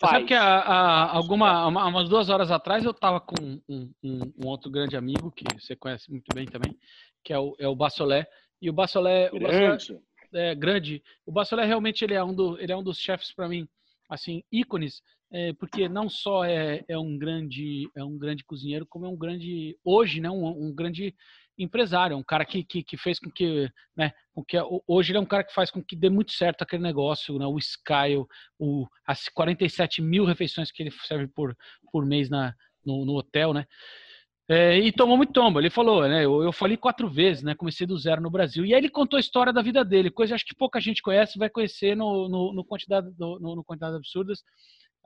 Sabe 0.00 0.12
Faz. 0.12 0.26
que 0.28 0.34
a, 0.34 0.42
a- 0.60 1.14
alguma, 1.14 1.66
uma- 1.66 1.86
umas 1.86 2.08
duas 2.08 2.30
horas 2.30 2.50
atrás 2.50 2.84
eu 2.84 2.90
estava 2.90 3.20
com 3.20 3.34
um, 3.68 3.92
um- 4.02 4.32
um 4.42 4.46
outro 4.48 4.70
grande 4.70 4.96
amigo 4.96 5.30
que 5.30 5.44
você 5.58 5.76
conhece 5.76 6.10
muito 6.10 6.34
bem 6.34 6.46
também, 6.46 6.74
que 7.22 7.32
é 7.34 7.38
o, 7.38 7.54
é 7.58 7.68
o 7.68 7.76
Bassolé. 7.76 8.26
E 8.62 8.70
o 8.70 8.72
Bassolé, 8.72 9.28
o 9.30 9.38
Bassolé 9.38 9.58
grande. 9.60 10.00
é 10.32 10.54
grande. 10.54 11.02
O 11.26 11.32
Bassolé 11.32 11.66
realmente 11.66 12.02
ele 12.02 12.14
é 12.14 12.24
um, 12.24 12.34
do, 12.34 12.58
ele 12.58 12.72
é 12.72 12.76
um 12.76 12.82
dos 12.82 12.98
chefes 12.98 13.30
para 13.34 13.46
mim, 13.48 13.68
assim, 14.08 14.42
ícones, 14.50 15.02
é, 15.30 15.52
porque 15.52 15.86
não 15.88 16.08
só 16.08 16.44
é, 16.44 16.82
é 16.88 16.98
um 16.98 17.16
grande 17.18 17.88
é 17.94 18.02
um 18.02 18.16
grande 18.18 18.42
cozinheiro, 18.42 18.86
como 18.86 19.04
é 19.04 19.08
um 19.08 19.16
grande 19.16 19.76
hoje, 19.84 20.18
né, 20.20 20.30
um, 20.30 20.46
um 20.46 20.74
grande 20.74 21.14
empresário, 21.62 22.16
um 22.16 22.22
cara 22.22 22.44
que, 22.44 22.64
que, 22.64 22.82
que 22.82 22.96
fez 22.96 23.18
com 23.18 23.30
que, 23.30 23.70
né, 23.96 24.12
com 24.32 24.44
que 24.44 24.56
hoje 24.86 25.12
ele 25.12 25.18
é 25.18 25.20
um 25.20 25.26
cara 25.26 25.44
que 25.44 25.54
faz 25.54 25.70
com 25.70 25.82
que 25.82 25.94
dê 25.94 26.08
muito 26.08 26.32
certo 26.32 26.62
aquele 26.62 26.82
negócio, 26.82 27.38
né, 27.38 27.46
o 27.46 27.58
Sky, 27.58 28.16
o, 28.58 28.88
as 29.06 29.28
47 29.28 30.00
mil 30.02 30.24
refeições 30.24 30.70
que 30.72 30.82
ele 30.82 30.90
serve 31.06 31.28
por, 31.28 31.56
por 31.92 32.06
mês 32.06 32.28
na, 32.30 32.54
no, 32.84 33.04
no 33.04 33.14
hotel, 33.16 33.52
né? 33.52 33.66
É, 34.52 34.76
e 34.76 34.90
tomou 34.90 35.16
muito 35.16 35.32
tombo. 35.32 35.60
Ele 35.60 35.70
falou, 35.70 36.08
né? 36.08 36.24
Eu, 36.24 36.42
eu 36.42 36.50
falei 36.50 36.76
quatro 36.76 37.08
vezes, 37.08 37.40
né? 37.40 37.54
Comecei 37.54 37.86
do 37.86 37.96
zero 37.96 38.20
no 38.20 38.28
Brasil. 38.28 38.66
E 38.66 38.74
aí 38.74 38.80
ele 38.80 38.90
contou 38.90 39.16
a 39.16 39.20
história 39.20 39.52
da 39.52 39.62
vida 39.62 39.84
dele, 39.84 40.10
coisa 40.10 40.34
acho 40.34 40.44
que 40.44 40.56
pouca 40.56 40.80
gente 40.80 41.02
conhece, 41.02 41.38
vai 41.38 41.48
conhecer 41.48 41.96
no, 41.96 42.28
no, 42.28 42.52
no 42.52 42.64
quantidade, 42.64 43.08
no, 43.16 43.38
no, 43.38 43.62
quantidade 43.62 43.94
absurdas. 43.94 44.42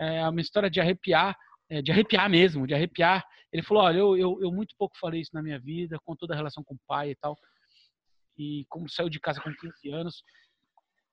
É 0.00 0.26
uma 0.26 0.40
história 0.40 0.70
de 0.70 0.80
arrepiar, 0.80 1.36
é, 1.68 1.82
de 1.82 1.92
arrepiar 1.92 2.28
mesmo, 2.28 2.66
de 2.66 2.74
arrepiar. 2.74 3.24
Ele 3.52 3.62
falou, 3.62 3.84
olha, 3.84 3.98
eu, 3.98 4.16
eu, 4.16 4.38
eu 4.42 4.52
muito 4.52 4.74
pouco 4.76 4.98
falei 4.98 5.20
isso 5.20 5.30
na 5.34 5.42
minha 5.42 5.58
vida, 5.58 5.98
com 6.04 6.16
toda 6.16 6.34
a 6.34 6.36
relação 6.36 6.62
com 6.64 6.74
o 6.74 6.80
pai 6.86 7.10
e 7.10 7.16
tal. 7.16 7.36
E 8.36 8.64
como 8.68 8.88
saiu 8.88 9.08
de 9.08 9.20
casa 9.20 9.40
com 9.40 9.54
15 9.54 9.90
anos, 9.90 10.24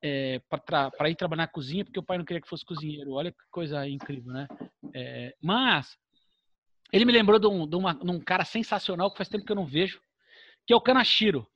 é, 0.04 0.42
para 0.50 1.10
ir 1.10 1.16
trabalhar 1.16 1.44
na 1.44 1.48
cozinha, 1.48 1.86
porque 1.86 2.00
o 2.00 2.04
pai 2.04 2.18
não 2.18 2.26
queria 2.26 2.42
que 2.42 2.50
fosse 2.50 2.66
cozinheiro. 2.66 3.12
Olha 3.12 3.32
que 3.32 3.38
coisa 3.52 3.88
incrível, 3.88 4.34
né? 4.34 4.48
É, 4.94 5.36
mas 5.42 5.96
ele 6.92 7.06
me 7.06 7.12
lembrou 7.12 7.40
de 7.40 7.48
um, 7.48 7.68
de, 7.68 7.76
uma, 7.76 7.94
de 7.94 8.10
um 8.10 8.20
cara 8.20 8.44
sensacional 8.44 9.12
que 9.12 9.18
faz 9.18 9.30
tempo 9.30 9.46
que 9.46 9.52
eu 9.52 9.56
não 9.56 9.66
vejo, 9.66 10.02
que 10.66 10.74
é 10.74 10.76
o 10.76 10.82
Kanashiro. 10.82 11.48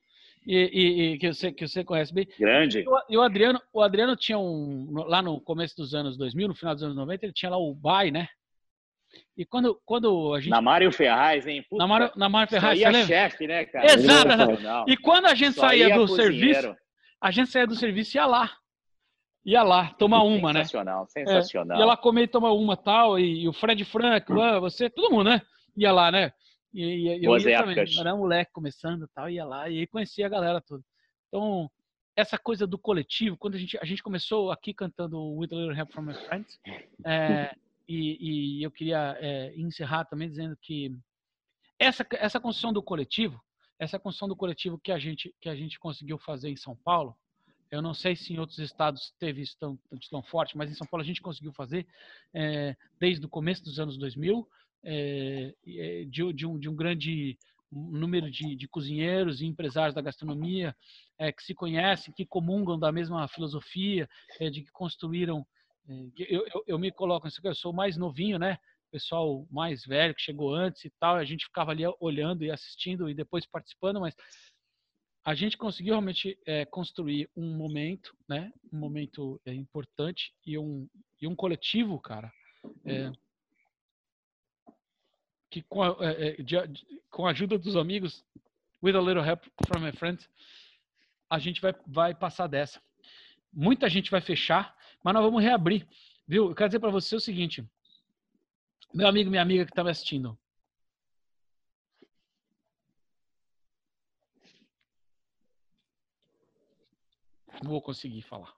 E, 0.47 0.55
e, 0.55 1.13
e 1.13 1.17
que, 1.17 1.33
você, 1.33 1.51
que 1.51 1.67
você 1.67 1.83
conhece 1.83 2.13
bem. 2.13 2.27
Grande. 2.39 2.81
E 2.81 2.87
o, 2.87 3.01
e 3.09 3.17
o 3.17 3.21
Adriano, 3.21 3.59
o 3.73 3.81
Adriano 3.81 4.15
tinha 4.15 4.37
um. 4.37 4.91
Lá 4.93 5.19
no 5.19 5.41
começo 5.41 5.75
dos 5.75 5.95
anos 5.95 6.15
2000, 6.17 6.49
no 6.49 6.55
final 6.55 6.75
dos 6.75 6.83
anos 6.83 6.95
90, 6.95 7.25
ele 7.25 7.33
tinha 7.33 7.49
lá 7.49 7.57
o 7.57 7.73
BAI, 7.73 8.11
né? 8.11 8.27
E 9.37 9.45
quando, 9.45 9.79
quando 9.85 10.33
a 10.33 10.39
gente. 10.39 10.49
Na 10.49 10.61
Mário 10.61 10.91
Ferraz, 10.91 11.45
hein? 11.45 11.63
Puta, 11.69 11.81
na 11.81 11.87
Mário, 11.87 12.11
na 12.15 12.29
Mário 12.29 12.49
Ferraz, 12.49 12.79
Só 12.79 12.91
você 12.91 13.05
chefe, 13.05 13.47
né, 13.47 13.65
cara? 13.65 13.85
Exato. 13.85 14.31
Sensacional. 14.31 14.85
E 14.87 14.97
quando 14.97 15.25
a 15.25 15.35
gente 15.35 15.55
Só 15.55 15.61
saía 15.61 15.95
do 15.95 16.07
cozinheiro. 16.07 16.33
serviço, 16.33 16.75
a 17.21 17.31
gente 17.31 17.49
saía 17.49 17.67
do 17.67 17.75
serviço 17.75 18.15
e 18.15 18.17
ia 18.17 18.25
lá. 18.25 18.51
Ia 19.45 19.61
lá, 19.61 19.93
tomar 19.93 20.23
uma, 20.23 20.51
né? 20.51 20.59
Sensacional, 20.61 21.05
sensacional. 21.07 21.77
Ia 21.77 21.85
lá 21.85 21.95
comer 21.95 22.23
e 22.23 22.27
tomar 22.27 22.51
uma 22.53 22.75
tal, 22.75 23.19
e, 23.19 23.43
e 23.43 23.47
o 23.47 23.53
Fred 23.53 23.85
Frank, 23.85 24.25
ah, 24.33 24.59
você, 24.59 24.89
todo 24.89 25.11
mundo, 25.11 25.29
né? 25.29 25.41
Ia 25.77 25.91
lá, 25.91 26.11
né? 26.11 26.31
E, 26.73 27.19
e 27.19 27.23
eu 27.23 27.37
ia 27.37 27.59
também, 27.59 27.77
era 27.99 28.15
moleque 28.15 28.51
começando 28.51 29.05
e 29.05 29.07
tal, 29.13 29.29
ia 29.29 29.45
lá 29.45 29.69
e 29.69 29.79
aí 29.79 29.87
conhecia 29.87 30.25
a 30.25 30.29
galera 30.29 30.59
toda. 30.59 30.83
Então, 31.27 31.69
essa 32.17 32.37
coisa 32.37 32.65
do 32.65 32.77
coletivo, 32.77 33.37
quando 33.37 33.55
a 33.55 33.57
gente, 33.57 33.77
a 33.77 33.85
gente 33.85 34.03
começou 34.03 34.51
aqui 34.51 34.73
cantando 34.73 35.21
With 35.35 35.49
a 35.51 35.55
Little 35.55 35.77
Help 35.77 35.91
from 35.93 36.01
My 36.01 36.13
Friends, 36.13 36.59
é, 37.05 37.55
e, 37.87 38.59
e 38.59 38.63
eu 38.63 38.71
queria 38.71 39.17
é, 39.19 39.53
encerrar 39.55 40.05
também 40.05 40.29
dizendo 40.29 40.57
que 40.61 40.95
essa, 41.77 42.05
essa 42.13 42.39
construção 42.39 42.71
do 42.71 42.81
coletivo, 42.81 43.41
essa 43.77 43.99
construção 43.99 44.27
do 44.27 44.35
coletivo 44.35 44.79
que 44.79 44.91
a 44.91 44.99
gente, 44.99 45.33
que 45.41 45.49
a 45.49 45.55
gente 45.55 45.79
conseguiu 45.79 46.17
fazer 46.17 46.49
em 46.49 46.55
São 46.55 46.75
Paulo, 46.75 47.15
eu 47.71 47.81
não 47.81 47.93
sei 47.93 48.15
se 48.15 48.33
em 48.33 48.39
outros 48.39 48.59
estados 48.59 49.13
teve 49.19 49.41
isso 49.41 49.57
tão, 49.59 49.77
tão 50.09 50.23
forte, 50.23 50.57
mas 50.57 50.71
em 50.71 50.75
São 50.75 50.87
Paulo 50.87 51.03
a 51.03 51.05
gente 51.05 51.21
conseguiu 51.21 51.51
fazer 51.51 51.85
é, 52.33 52.75
desde 52.99 53.25
o 53.25 53.29
começo 53.29 53.63
dos 53.63 53.79
anos 53.79 53.97
2000, 53.97 54.47
é, 54.83 55.53
é, 55.67 56.05
de, 56.05 56.33
de, 56.33 56.45
um, 56.45 56.59
de 56.59 56.69
um 56.69 56.75
grande 56.75 57.37
número 57.71 58.29
de, 58.29 58.55
de 58.55 58.67
cozinheiros 58.67 59.41
e 59.41 59.45
empresários 59.45 59.95
da 59.95 60.01
gastronomia 60.01 60.75
é, 61.17 61.31
que 61.31 61.43
se 61.43 61.53
conhecem, 61.53 62.13
que 62.13 62.25
comungam 62.25 62.79
da 62.79 62.91
mesma 62.91 63.27
filosofia, 63.27 64.07
é, 64.39 64.49
de 64.49 64.61
que 64.61 64.71
construíram. 64.71 65.45
É, 65.89 66.09
eu, 66.17 66.45
eu, 66.53 66.63
eu 66.67 66.79
me 66.79 66.91
coloco 66.91 67.27
aqui, 67.27 67.35
eu 67.43 67.55
sou 67.55 67.73
mais 67.73 67.97
novinho, 67.97 68.39
né? 68.39 68.57
Pessoal 68.91 69.45
mais 69.51 69.85
velho 69.85 70.15
que 70.15 70.21
chegou 70.21 70.53
antes 70.53 70.85
e 70.85 70.89
tal, 70.99 71.15
a 71.15 71.25
gente 71.25 71.45
ficava 71.45 71.71
ali 71.71 71.83
olhando 71.99 72.43
e 72.43 72.51
assistindo 72.51 73.09
e 73.09 73.13
depois 73.13 73.45
participando, 73.45 73.99
mas 73.99 74.15
a 75.25 75.33
gente 75.33 75.57
conseguiu 75.57 75.93
realmente 75.93 76.37
é, 76.45 76.65
construir 76.65 77.29
um 77.35 77.57
momento, 77.57 78.15
né? 78.29 78.51
Um 78.71 78.77
momento 78.77 79.41
é, 79.45 79.53
importante 79.53 80.33
e 80.45 80.57
um, 80.57 80.87
e 81.19 81.27
um 81.27 81.35
coletivo, 81.35 81.99
cara, 81.99 82.31
é, 82.85 83.11
que 85.49 85.63
com 85.63 85.81
a, 85.81 85.95
é, 86.01 86.27
é, 86.27 86.31
de, 86.43 86.67
de, 86.67 87.01
com 87.09 87.25
a 87.25 87.31
ajuda 87.31 87.57
dos 87.57 87.75
amigos, 87.75 88.23
with 88.83 88.95
a 88.95 89.01
little 89.01 89.23
help 89.23 89.43
from 89.67 89.79
my 89.79 89.91
friends, 89.91 90.29
a 91.29 91.39
gente 91.39 91.59
vai, 91.59 91.73
vai 91.87 92.13
passar 92.13 92.45
dessa. 92.47 92.79
Muita 93.55 93.89
gente 93.89 94.11
vai 94.11 94.19
fechar, 94.19 94.75
mas 95.01 95.13
nós 95.13 95.23
vamos 95.23 95.41
reabrir, 95.41 95.87
viu? 96.27 96.49
Eu 96.49 96.55
quero 96.55 96.69
dizer 96.69 96.79
para 96.79 96.91
você 96.91 97.15
o 97.15 97.19
seguinte, 97.19 97.65
meu 98.93 99.07
amigo, 99.07 99.29
minha 99.29 99.41
amiga 99.41 99.65
que 99.65 99.71
está 99.71 99.83
me 99.83 99.89
assistindo, 99.89 100.37
Não 107.63 107.71
vou 107.71 107.81
conseguir 107.81 108.21
falar. 108.21 108.53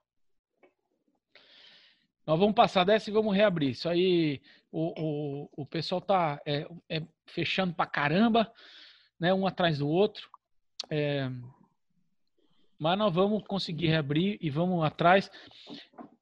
Nós 2.26 2.38
vamos 2.38 2.54
passar 2.54 2.84
dessa 2.84 3.08
e 3.08 3.12
vamos 3.12 3.34
reabrir. 3.34 3.70
Isso 3.70 3.88
aí, 3.88 4.42
o, 4.70 4.92
o, 5.00 5.62
o 5.62 5.66
pessoal 5.66 6.00
tá 6.00 6.40
é, 6.44 6.66
é 6.88 7.02
fechando 7.26 7.72
pra 7.72 7.86
caramba, 7.86 8.52
né? 9.18 9.32
Um 9.32 9.46
atrás 9.46 9.78
do 9.78 9.88
outro. 9.88 10.28
É, 10.90 11.30
mas 12.78 12.98
nós 12.98 13.12
vamos 13.12 13.42
conseguir 13.46 13.88
reabrir 13.88 14.38
e 14.40 14.50
vamos 14.50 14.84
atrás 14.84 15.30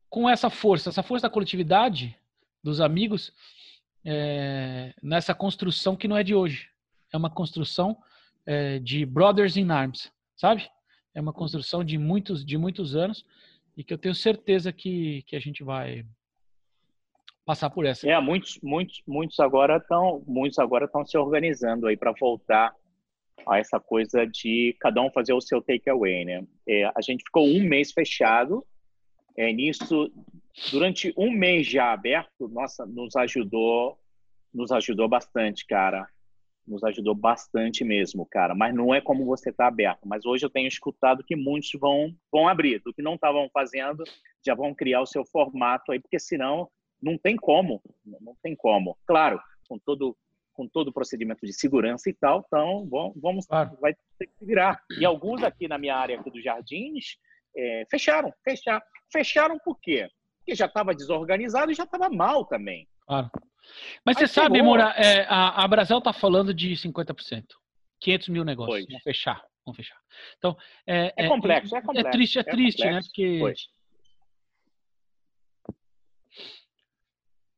com 0.08 0.28
essa 0.28 0.48
força, 0.48 0.88
essa 0.88 1.02
força 1.02 1.28
da 1.28 1.32
coletividade 1.32 2.16
dos 2.62 2.80
amigos 2.80 3.32
é, 4.04 4.94
nessa 5.02 5.34
construção 5.34 5.96
que 5.96 6.08
não 6.08 6.16
é 6.16 6.22
de 6.22 6.34
hoje. 6.34 6.68
É 7.12 7.16
uma 7.16 7.30
construção 7.30 7.96
é, 8.46 8.78
de 8.78 9.04
brothers 9.04 9.56
in 9.56 9.70
arms, 9.70 10.10
sabe? 10.36 10.68
é 11.16 11.20
uma 11.20 11.32
construção 11.32 11.82
de 11.82 11.96
muitos, 11.96 12.44
de 12.44 12.58
muitos 12.58 12.94
anos 12.94 13.24
e 13.74 13.82
que 13.82 13.92
eu 13.92 13.98
tenho 13.98 14.14
certeza 14.14 14.70
que, 14.70 15.22
que 15.22 15.34
a 15.34 15.40
gente 15.40 15.64
vai 15.64 16.04
passar 17.42 17.70
por 17.70 17.86
essa. 17.86 18.06
É, 18.06 18.20
muitos, 18.20 18.60
muitos, 18.62 19.02
muitos 19.06 19.40
agora 19.40 19.78
estão, 19.78 20.22
muitos 20.26 20.58
agora 20.58 20.84
estão 20.84 21.06
se 21.06 21.16
organizando 21.16 21.86
aí 21.86 21.96
para 21.96 22.12
voltar 22.12 22.74
a 23.46 23.58
essa 23.58 23.80
coisa 23.80 24.26
de 24.26 24.76
cada 24.80 25.02
um 25.02 25.10
fazer 25.10 25.32
o 25.32 25.40
seu 25.40 25.60
takeaway, 25.60 26.24
né? 26.24 26.46
É, 26.66 26.84
a 26.84 27.00
gente 27.00 27.24
ficou 27.24 27.46
um 27.46 27.62
mês 27.62 27.92
fechado, 27.92 28.64
é, 29.36 29.52
nisso 29.52 30.10
durante 30.70 31.12
um 31.16 31.30
mês 31.30 31.66
já 31.66 31.92
aberto, 31.92 32.48
nossa, 32.48 32.86
nos 32.86 33.14
ajudou, 33.16 33.98
nos 34.54 34.72
ajudou 34.72 35.08
bastante, 35.08 35.66
cara 35.66 36.08
nos 36.66 36.82
ajudou 36.82 37.14
bastante 37.14 37.84
mesmo, 37.84 38.26
cara. 38.26 38.54
Mas 38.54 38.74
não 38.74 38.94
é 38.94 39.00
como 39.00 39.24
você 39.24 39.52
tá 39.52 39.68
aberto. 39.68 40.00
Mas 40.04 40.26
hoje 40.26 40.44
eu 40.44 40.50
tenho 40.50 40.66
escutado 40.66 41.22
que 41.22 41.36
muitos 41.36 41.70
vão, 41.78 42.14
vão 42.30 42.48
abrir. 42.48 42.80
Do 42.82 42.92
que 42.92 43.02
não 43.02 43.14
estavam 43.14 43.48
fazendo, 43.52 44.02
já 44.44 44.54
vão 44.54 44.74
criar 44.74 45.00
o 45.00 45.06
seu 45.06 45.24
formato 45.24 45.92
aí, 45.92 46.00
porque 46.00 46.18
senão 46.18 46.68
não 47.00 47.16
tem 47.16 47.36
como. 47.36 47.80
Não 48.04 48.34
tem 48.42 48.56
como. 48.56 48.96
Claro, 49.06 49.40
com 49.68 49.78
todo 49.78 50.16
com 50.56 50.66
todo 50.66 50.88
o 50.88 50.92
procedimento 50.92 51.44
de 51.44 51.52
segurança 51.52 52.08
e 52.08 52.14
tal, 52.14 52.42
então 52.46 52.88
vamos, 53.20 53.46
claro. 53.46 53.76
vai 53.80 53.94
ter 54.18 54.26
que 54.26 54.38
se 54.38 54.44
virar. 54.44 54.80
E 54.98 55.04
alguns 55.04 55.42
aqui 55.42 55.68
na 55.68 55.78
minha 55.78 55.94
área 55.94 56.18
aqui 56.18 56.30
dos 56.30 56.42
jardins 56.42 57.16
é, 57.56 57.84
fecharam, 57.90 58.32
fecharam. 58.42 58.82
Fecharam 59.12 59.58
por 59.58 59.78
quê? 59.80 60.08
Porque 60.38 60.54
já 60.54 60.66
estava 60.66 60.94
desorganizado 60.94 61.70
e 61.70 61.74
já 61.74 61.84
estava 61.84 62.08
mal 62.08 62.44
também. 62.44 62.88
Claro. 63.06 63.30
Mas 64.04 64.16
você 64.16 64.26
sabe, 64.26 64.62
Moura, 64.62 64.94
é, 64.96 65.24
a, 65.28 65.64
a 65.64 65.68
Brasil 65.68 65.98
está 65.98 66.12
falando 66.12 66.54
de 66.54 66.70
50%. 66.72 67.44
500 68.00 68.28
mil 68.28 68.44
negócios. 68.44 68.76
Pois. 68.76 68.86
Vamos 68.86 69.02
fechar. 69.02 69.42
Vamos 69.64 69.76
fechar. 69.76 69.98
Então, 70.38 70.56
é, 70.86 71.12
é, 71.16 71.26
é 71.26 71.28
complexo, 71.28 71.74
é, 71.74 71.78
é, 71.78 71.82
complexo. 71.82 72.08
É 72.08 72.10
triste, 72.10 72.38
é, 72.38 72.42
triste, 72.44 72.84
né? 72.84 73.00
Porque... 73.00 73.38
Pois. 73.40 73.75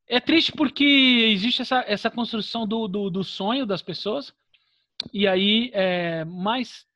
É 0.09 0.19
triste 0.21 0.53
porque 0.53 0.85
existe 1.33 1.63
essa, 1.63 1.85
essa 1.87 2.11
construção 2.11 2.67
do, 2.67 2.89
do, 2.89 3.11
do 3.11 3.23
sonho 3.23 3.67
das 3.67 3.83
pessoas. 3.83 4.33
E 5.13 5.29
aí, 5.29 5.71
é, 5.75 6.25
mais. 6.25 6.87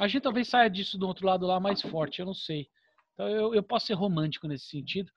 A 0.00 0.08
gente 0.08 0.22
talvez 0.22 0.48
saia 0.48 0.68
disso 0.68 0.98
do 0.98 1.06
outro 1.06 1.26
lado 1.26 1.46
lá 1.46 1.60
mais 1.60 1.80
forte, 1.80 2.20
eu 2.20 2.26
não 2.26 2.34
sei. 2.34 2.68
Então, 3.14 3.28
eu, 3.28 3.54
eu 3.54 3.62
posso 3.62 3.86
ser 3.86 3.94
romântico 3.94 4.46
nesse 4.48 4.66
sentido. 4.66 5.10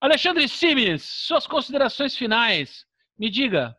Alexandre 0.00 0.48
Simes, 0.48 1.02
suas 1.02 1.46
considerações 1.46 2.16
finais. 2.16 2.84
Me 3.18 3.30
diga. 3.30 3.76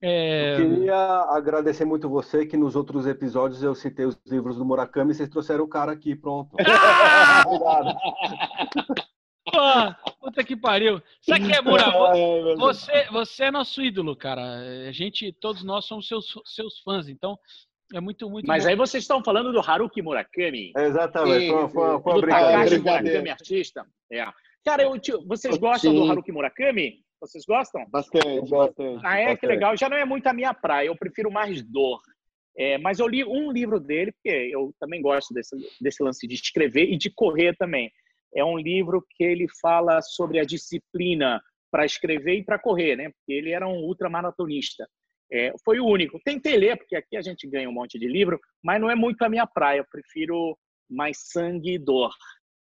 É... 0.00 0.54
Eu 0.54 0.68
queria 0.68 0.96
agradecer 1.30 1.84
muito 1.84 2.08
você 2.08 2.44
que 2.44 2.56
nos 2.56 2.74
outros 2.74 3.06
episódios 3.06 3.62
eu 3.62 3.74
citei 3.74 4.04
os 4.04 4.18
livros 4.26 4.56
do 4.56 4.64
Murakami 4.64 5.12
e 5.12 5.14
vocês 5.14 5.28
trouxeram 5.28 5.64
o 5.64 5.68
cara 5.68 5.92
aqui, 5.92 6.16
pronto. 6.16 6.56
Obrigado. 7.46 7.96
Puta 10.22 10.44
que 10.44 10.56
pariu. 10.56 11.02
Sabe 11.20 11.48
que 11.48 11.52
é, 11.52 11.60
Murakami? 11.60 12.54
Você, 12.56 13.06
você 13.10 13.44
é 13.44 13.50
nosso 13.50 13.82
ídolo, 13.82 14.14
cara. 14.14 14.40
A 14.88 14.92
gente, 14.92 15.32
todos 15.32 15.64
nós 15.64 15.84
somos 15.84 16.06
seus, 16.06 16.32
seus 16.46 16.78
fãs, 16.78 17.08
então 17.08 17.36
é 17.92 18.00
muito, 18.00 18.30
muito 18.30 18.46
Mas 18.46 18.62
bom. 18.62 18.70
aí 18.70 18.76
vocês 18.76 19.02
estão 19.02 19.22
falando 19.24 19.52
do 19.52 19.58
Haruki 19.58 20.00
Murakami. 20.00 20.72
Exatamente, 20.76 21.50
foi, 21.50 21.68
foi, 21.70 22.02
foi 22.02 22.14
do 22.14 22.28
Takashi 22.28 22.78
Murakami, 22.78 23.30
artista. 23.30 23.84
É. 24.12 24.24
Cara, 24.64 24.84
eu, 24.84 24.92
vocês 25.26 25.58
gostam 25.58 25.90
Sim. 25.90 25.98
do 25.98 26.08
Haruki 26.08 26.30
Murakami? 26.30 27.00
Vocês 27.20 27.44
gostam? 27.44 27.84
Bastante, 27.90 28.48
bastante. 28.48 29.00
Ah, 29.04 29.18
é? 29.18 29.24
Bastante. 29.24 29.40
Que 29.40 29.46
legal. 29.46 29.76
Já 29.76 29.88
não 29.88 29.96
é 29.96 30.04
muito 30.04 30.28
a 30.28 30.32
minha 30.32 30.54
praia. 30.54 30.86
Eu 30.86 30.96
prefiro 30.96 31.32
mais 31.32 31.62
dor. 31.62 32.00
É, 32.56 32.78
mas 32.78 33.00
eu 33.00 33.08
li 33.08 33.24
um 33.24 33.50
livro 33.50 33.80
dele, 33.80 34.12
porque 34.12 34.50
eu 34.52 34.72
também 34.78 35.02
gosto 35.02 35.34
desse, 35.34 35.56
desse 35.80 36.02
lance 36.02 36.26
de 36.28 36.34
escrever 36.34 36.84
e 36.92 36.96
de 36.96 37.10
correr 37.10 37.56
também. 37.56 37.90
É 38.34 38.44
um 38.44 38.58
livro 38.58 39.04
que 39.10 39.22
ele 39.22 39.46
fala 39.60 40.00
sobre 40.00 40.38
a 40.38 40.44
disciplina 40.44 41.42
para 41.70 41.86
escrever 41.86 42.38
e 42.38 42.44
para 42.44 42.58
correr, 42.58 42.96
né? 42.96 43.10
Porque 43.10 43.32
ele 43.32 43.50
era 43.50 43.66
um 43.66 43.78
ultramaratonista. 43.78 44.86
É, 45.32 45.52
foi 45.64 45.80
o 45.80 45.86
único. 45.86 46.20
Tentei 46.22 46.56
ler, 46.56 46.76
porque 46.76 46.94
aqui 46.94 47.16
a 47.16 47.22
gente 47.22 47.48
ganha 47.48 47.68
um 47.68 47.72
monte 47.72 47.98
de 47.98 48.06
livro, 48.06 48.38
mas 48.62 48.80
não 48.80 48.90
é 48.90 48.94
muito 48.94 49.22
a 49.22 49.28
minha 49.28 49.46
praia. 49.46 49.78
Eu 49.78 49.86
prefiro 49.90 50.56
mais 50.90 51.18
sangue 51.30 51.74
e 51.74 51.78
dor. 51.78 52.12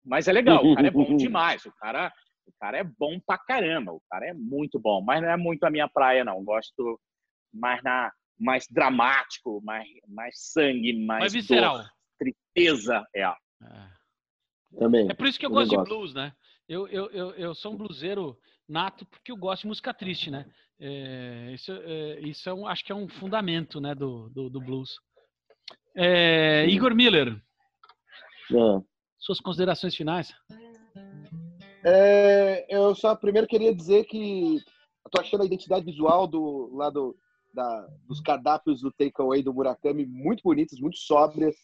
Mas 0.04 0.28
é 0.28 0.32
legal, 0.32 0.64
o 0.64 0.74
cara 0.74 0.86
é 0.86 0.90
bom 0.90 1.16
demais. 1.16 1.64
O 1.64 1.72
cara, 1.76 2.12
o 2.46 2.52
cara 2.60 2.78
é 2.78 2.84
bom 2.84 3.18
pra 3.26 3.38
caramba. 3.38 3.92
O 3.92 4.02
cara 4.10 4.26
é 4.26 4.34
muito 4.34 4.78
bom. 4.78 5.02
Mas 5.02 5.22
não 5.22 5.30
é 5.30 5.36
muito 5.36 5.64
a 5.64 5.70
minha 5.70 5.88
praia, 5.88 6.24
não. 6.24 6.44
Gosto 6.44 7.00
mais 7.52 7.82
na 7.82 8.12
mais 8.40 8.66
dramático, 8.70 9.60
mais, 9.62 9.86
mais 10.08 10.34
sangue, 10.36 10.94
mais, 10.94 11.20
mais 11.20 11.32
visceral. 11.34 11.76
Dor, 11.76 11.90
tristeza. 12.18 13.06
É. 13.14 13.20
é. 13.22 13.36
Também. 14.78 15.08
É 15.10 15.14
por 15.14 15.26
isso 15.26 15.38
que 15.38 15.46
eu 15.46 15.50
gosto 15.50 15.70
de 15.70 15.84
blues, 15.84 16.14
né? 16.14 16.32
Eu, 16.68 16.86
eu, 16.88 17.10
eu, 17.10 17.30
eu 17.32 17.54
sou 17.54 17.72
um 17.72 17.76
bluseiro 17.76 18.38
nato 18.68 19.04
porque 19.06 19.32
eu 19.32 19.36
gosto 19.36 19.62
de 19.62 19.68
música 19.68 19.92
triste, 19.92 20.30
né? 20.30 20.46
É, 20.78 21.52
isso 21.52 21.72
é, 21.72 22.20
isso 22.20 22.48
é 22.48 22.54
um, 22.54 22.66
acho 22.66 22.84
que 22.84 22.92
é 22.92 22.94
um 22.94 23.08
fundamento 23.08 23.80
né, 23.80 23.94
do, 23.94 24.30
do, 24.30 24.48
do 24.48 24.60
blues. 24.60 24.98
É, 25.94 26.66
Igor 26.68 26.94
Miller. 26.94 27.34
É. 28.52 28.82
Suas 29.18 29.40
considerações 29.40 29.94
finais? 29.94 30.32
É, 31.84 32.66
eu 32.74 32.94
só 32.94 33.14
primeiro 33.14 33.46
queria 33.46 33.74
dizer 33.74 34.04
que 34.04 34.56
eu 34.56 35.10
tô 35.10 35.20
achando 35.20 35.42
a 35.42 35.46
identidade 35.46 35.84
visual 35.84 36.26
do 36.26 36.74
lado 36.74 37.16
da, 37.52 37.86
dos 38.06 38.20
cardápios 38.20 38.80
do 38.80 38.92
takeaway 38.92 39.42
do 39.42 39.52
Murakami 39.52 40.06
muito 40.06 40.42
bonitas, 40.42 40.78
muito 40.78 40.98
sóbrias. 40.98 41.56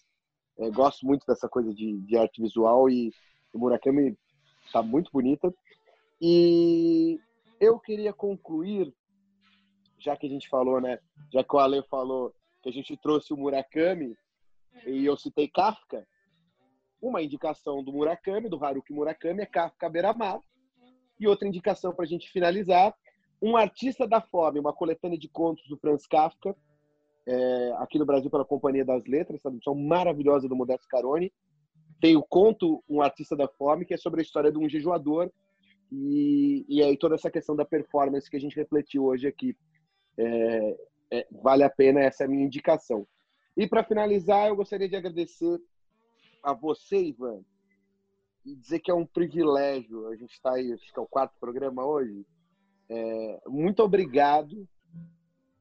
É, 0.58 0.70
gosto 0.70 1.04
muito 1.06 1.26
dessa 1.26 1.48
coisa 1.48 1.72
de, 1.74 2.00
de 2.00 2.16
arte 2.16 2.40
visual 2.40 2.88
e 2.88 3.12
o 3.52 3.58
Murakami 3.58 4.16
está 4.64 4.82
muito 4.82 5.10
bonita. 5.12 5.52
E 6.20 7.18
eu 7.60 7.78
queria 7.78 8.12
concluir 8.12 8.92
já 9.98 10.16
que 10.16 10.26
a 10.26 10.30
gente 10.30 10.48
falou, 10.48 10.80
né? 10.80 10.98
Já 11.32 11.42
que 11.42 11.54
o 11.54 11.58
Ale 11.58 11.82
falou 11.84 12.32
que 12.62 12.68
a 12.68 12.72
gente 12.72 12.96
trouxe 12.96 13.32
o 13.32 13.36
Murakami 13.36 14.16
e 14.86 15.04
eu 15.04 15.16
citei 15.16 15.48
Kafka, 15.48 16.06
uma 17.00 17.22
indicação 17.22 17.82
do 17.82 17.92
Murakami, 17.92 18.48
do 18.48 18.62
Haruki 18.62 18.92
Murakami, 18.92 19.42
é 19.42 19.46
Kafka 19.46 19.88
Beira-Mar. 19.88 20.40
E 21.18 21.26
outra 21.26 21.48
indicação 21.48 21.94
para 21.94 22.04
a 22.04 22.08
gente 22.08 22.30
finalizar, 22.30 22.94
Um 23.40 23.56
Artista 23.56 24.06
da 24.06 24.20
Fome, 24.20 24.60
uma 24.60 24.72
coletânea 24.72 25.18
de 25.18 25.28
contos 25.28 25.66
do 25.68 25.76
Franz 25.76 26.06
Kafka, 26.06 26.56
é, 27.26 27.72
aqui 27.78 27.98
no 27.98 28.06
Brasil 28.06 28.30
pela 28.30 28.44
Companhia 28.44 28.84
das 28.84 29.04
Letras, 29.04 29.42
tradução 29.42 29.74
maravilhosa 29.74 30.48
do 30.48 30.56
Modesto 30.56 30.86
Caroni. 30.88 31.32
Tem 32.00 32.16
o 32.16 32.22
conto 32.22 32.82
Um 32.88 33.02
Artista 33.02 33.34
da 33.34 33.48
Fome, 33.48 33.84
que 33.84 33.94
é 33.94 33.96
sobre 33.96 34.20
a 34.20 34.22
história 34.22 34.52
de 34.52 34.58
um 34.58 34.68
jejuador 34.68 35.30
e, 35.90 36.64
e 36.68 36.82
aí 36.82 36.96
toda 36.96 37.14
essa 37.14 37.30
questão 37.30 37.56
da 37.56 37.64
performance 37.64 38.30
que 38.30 38.36
a 38.36 38.40
gente 38.40 38.56
refletiu 38.56 39.04
hoje 39.04 39.26
aqui. 39.26 39.56
É, 40.18 40.76
é, 41.10 41.26
vale 41.30 41.62
a 41.62 41.70
pena, 41.70 42.00
essa 42.00 42.24
é 42.24 42.26
a 42.26 42.28
minha 42.28 42.44
indicação. 42.44 43.06
E 43.56 43.66
para 43.66 43.84
finalizar, 43.84 44.48
eu 44.48 44.56
gostaria 44.56 44.88
de 44.88 44.96
agradecer 44.96 45.58
a 46.42 46.52
você, 46.52 46.96
Ivan, 46.96 47.40
e 48.44 48.54
dizer 48.54 48.80
que 48.80 48.90
é 48.90 48.94
um 48.94 49.06
privilégio. 49.06 50.08
A 50.08 50.16
gente 50.16 50.32
está 50.32 50.54
aí, 50.54 50.72
acho 50.72 50.92
que 50.92 50.98
é 50.98 51.02
o 51.02 51.08
quarto 51.08 51.34
programa 51.40 51.84
hoje. 51.84 52.24
É, 52.88 53.40
muito 53.48 53.82
obrigado 53.82 54.68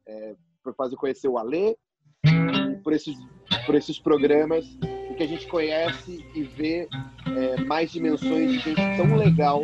é, 0.06 0.36
por 0.66 0.74
fazer 0.76 0.96
conhecer 0.96 1.28
o 1.28 1.38
Alê, 1.38 1.78
por 2.84 2.92
esses, 2.92 3.16
por 3.68 3.76
esses 3.76 4.00
programas 4.00 4.66
que 5.16 5.24
a 5.24 5.28
gente 5.28 5.48
conhece 5.48 6.26
e 6.34 6.44
vê 6.44 6.90
é, 7.28 7.62
mais 7.64 7.92
dimensões 7.92 8.52
de 8.52 8.60
gente 8.60 8.82
tão 8.98 9.16
legal 9.16 9.62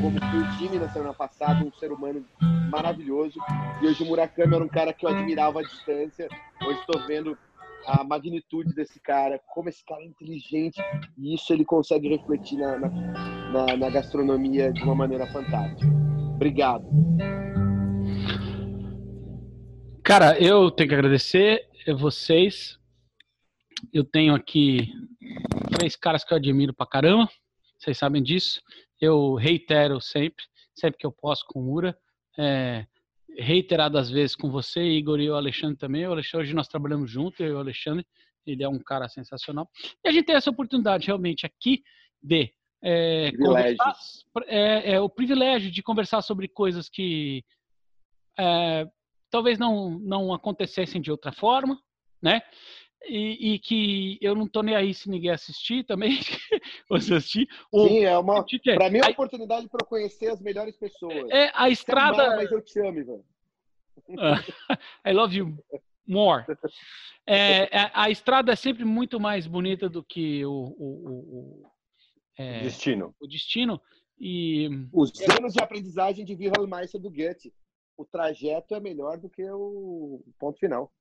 como 0.00 0.18
o 0.18 0.50
Jimmy 0.52 0.78
na 0.78 0.88
semana 0.88 1.12
passada, 1.14 1.64
um 1.64 1.72
ser 1.72 1.92
humano 1.92 2.24
maravilhoso. 2.70 3.38
E 3.80 3.86
hoje 3.86 4.02
o 4.02 4.06
Murakami 4.06 4.54
era 4.54 4.64
um 4.64 4.68
cara 4.68 4.92
que 4.92 5.06
eu 5.06 5.10
admirava 5.10 5.60
à 5.60 5.62
distância. 5.62 6.28
Hoje 6.66 6.80
estou 6.80 7.06
vendo 7.06 7.38
a 7.86 8.02
magnitude 8.02 8.74
desse 8.74 8.98
cara, 8.98 9.40
como 9.54 9.68
esse 9.68 9.84
cara 9.84 10.02
é 10.02 10.06
inteligente 10.06 10.82
e 11.16 11.34
isso 11.34 11.52
ele 11.52 11.64
consegue 11.64 12.08
refletir 12.08 12.58
na, 12.58 12.78
na, 12.78 12.88
na, 12.88 13.76
na 13.76 13.90
gastronomia 13.90 14.72
de 14.72 14.82
uma 14.82 14.94
maneira 14.94 15.26
fantástica. 15.28 15.86
Obrigado. 16.34 16.84
Cara, 20.06 20.40
eu 20.40 20.70
tenho 20.70 20.88
que 20.88 20.94
agradecer 20.94 21.68
vocês. 21.98 22.78
Eu 23.92 24.04
tenho 24.04 24.36
aqui 24.36 24.92
três 25.76 25.96
caras 25.96 26.22
que 26.22 26.32
eu 26.32 26.36
admiro 26.36 26.72
pra 26.72 26.86
caramba. 26.86 27.28
Vocês 27.76 27.98
sabem 27.98 28.22
disso. 28.22 28.62
Eu 29.00 29.34
reitero 29.34 30.00
sempre, 30.00 30.44
sempre 30.76 30.96
que 30.96 31.04
eu 31.04 31.10
posso 31.10 31.44
com 31.48 31.58
o 31.58 31.62
Mura. 31.64 31.98
É, 32.38 32.86
reiteradas 33.36 34.08
vezes 34.08 34.36
com 34.36 34.48
você, 34.48 34.80
Igor 34.80 35.18
e 35.18 35.28
o 35.28 35.34
Alexandre 35.34 35.76
também. 35.76 36.06
O 36.06 36.12
Alexandre, 36.12 36.46
hoje 36.46 36.54
nós 36.54 36.68
trabalhamos 36.68 37.10
junto, 37.10 37.42
eu 37.42 37.48
e 37.48 37.54
o 37.54 37.58
Alexandre. 37.58 38.06
Ele 38.46 38.62
é 38.62 38.68
um 38.68 38.78
cara 38.78 39.08
sensacional. 39.08 39.68
E 40.04 40.08
a 40.08 40.12
gente 40.12 40.26
tem 40.26 40.36
essa 40.36 40.50
oportunidade 40.50 41.08
realmente 41.08 41.44
aqui 41.44 41.82
de 42.22 42.54
é, 42.80 43.32
é, 44.46 44.92
é, 44.92 45.00
o 45.00 45.08
privilégio 45.08 45.68
de 45.68 45.82
conversar 45.82 46.22
sobre 46.22 46.46
coisas 46.46 46.88
que 46.88 47.44
é, 48.38 48.86
talvez 49.36 49.58
não, 49.58 49.90
não 49.98 50.32
acontecessem 50.32 50.98
de 50.98 51.10
outra 51.10 51.30
forma, 51.30 51.78
né? 52.22 52.40
E, 53.04 53.52
e, 53.52 53.58
que 53.58 54.18
eu 54.22 54.34
não 54.34 54.48
tô 54.48 54.62
nem 54.62 54.74
aí 54.74 54.94
se 54.94 55.10
ninguém 55.10 55.30
assistir 55.30 55.84
também, 55.84 56.18
você 56.88 57.16
assistir. 57.16 57.46
Sim, 57.70 58.04
é 58.04 58.16
uma. 58.16 58.42
Para 58.42 58.90
mim 58.90 58.98
é 58.98 59.02
uma 59.02 59.10
oportunidade 59.10 59.68
para 59.68 59.86
conhecer 59.86 60.28
as 60.28 60.40
melhores 60.40 60.74
pessoas. 60.78 61.28
É 61.30 61.52
a 61.54 61.68
estrada. 61.68 62.28
Mal, 62.28 62.36
mas 62.36 62.50
eu 62.50 62.62
te 62.62 62.80
amo, 62.80 62.98
Ivan. 62.98 63.20
I 65.06 65.12
love 65.12 65.36
you 65.36 65.54
more. 66.06 66.46
É, 67.26 67.64
é, 67.64 67.90
a 67.92 68.08
estrada 68.08 68.52
é 68.52 68.56
sempre 68.56 68.86
muito 68.86 69.20
mais 69.20 69.46
bonita 69.46 69.86
do 69.86 70.02
que 70.02 70.46
o, 70.46 70.50
o, 70.50 70.86
o, 70.86 71.70
é, 72.38 72.62
destino. 72.62 73.14
O 73.20 73.26
destino 73.26 73.80
e 74.18 74.70
os 74.92 75.12
anos 75.28 75.52
de 75.52 75.62
aprendizagem 75.62 76.24
de 76.24 76.34
Wilhelm 76.34 76.66
Meister 76.66 77.00
do 77.00 77.10
Goethe. 77.10 77.52
O 77.96 78.04
trajeto 78.04 78.74
é 78.74 78.80
melhor 78.80 79.18
do 79.18 79.28
que 79.28 79.42
o 79.50 80.22
ponto 80.38 80.58
final. 80.58 80.92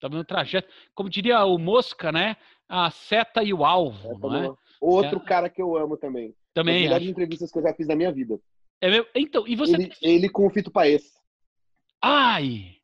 Tá 0.00 0.08
vendo 0.08 0.24
trajeto. 0.24 0.68
Como 0.94 1.08
diria 1.08 1.44
o 1.44 1.58
Mosca, 1.58 2.10
né? 2.10 2.36
A 2.68 2.90
seta 2.90 3.42
e 3.42 3.52
o 3.52 3.64
alvo, 3.64 4.12
é, 4.12 4.18
não 4.18 4.36
é? 4.36 4.54
Outro 4.80 5.18
é. 5.18 5.24
cara 5.24 5.48
que 5.48 5.62
eu 5.62 5.76
amo 5.76 5.96
também. 5.96 6.34
Também. 6.54 6.76
As 6.76 6.82
melhores 6.82 7.08
entrevistas 7.08 7.52
que 7.52 7.58
eu 7.58 7.62
já 7.62 7.74
fiz 7.74 7.86
na 7.86 7.94
minha 7.94 8.10
vida. 8.10 8.40
É 8.80 8.90
meu... 8.90 9.06
Então, 9.14 9.46
e 9.46 9.54
você. 9.54 9.74
Ele, 9.74 9.92
ele 10.02 10.28
com 10.28 10.46
o 10.46 10.50
Fito 10.50 10.70
Paes. 10.70 11.12
Ai! 12.02 12.76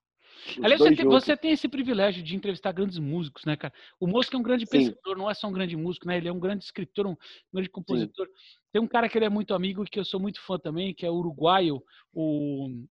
Os 0.56 0.64
Aliás, 0.64 0.80
você 0.80 0.96
tem, 0.96 1.04
você 1.04 1.36
tem, 1.36 1.50
esse 1.50 1.68
privilégio 1.68 2.22
de 2.22 2.36
entrevistar 2.36 2.72
grandes 2.72 2.98
músicos, 2.98 3.44
né, 3.44 3.56
cara? 3.56 3.74
O 4.00 4.06
Mosca 4.06 4.36
é 4.36 4.38
um 4.38 4.42
grande 4.42 4.64
Sim. 4.64 4.70
pensador, 4.70 5.16
não 5.16 5.28
é 5.28 5.34
só 5.34 5.48
um 5.48 5.52
grande 5.52 5.76
músico, 5.76 6.06
né? 6.06 6.16
Ele 6.16 6.28
é 6.28 6.32
um 6.32 6.38
grande 6.38 6.64
escritor, 6.64 7.06
um 7.06 7.16
grande 7.52 7.68
compositor. 7.68 8.26
Sim. 8.26 8.32
Tem 8.72 8.82
um 8.82 8.86
cara 8.86 9.08
que 9.08 9.18
ele 9.18 9.24
é 9.24 9.28
muito 9.28 9.52
amigo 9.52 9.82
e 9.82 9.88
que 9.88 9.98
eu 9.98 10.04
sou 10.04 10.20
muito 10.20 10.40
fã 10.40 10.58
também, 10.58 10.94
que 10.94 11.04
é 11.04 11.10
o 11.10 11.14
uruguaio, 11.14 11.82
o 12.14 12.86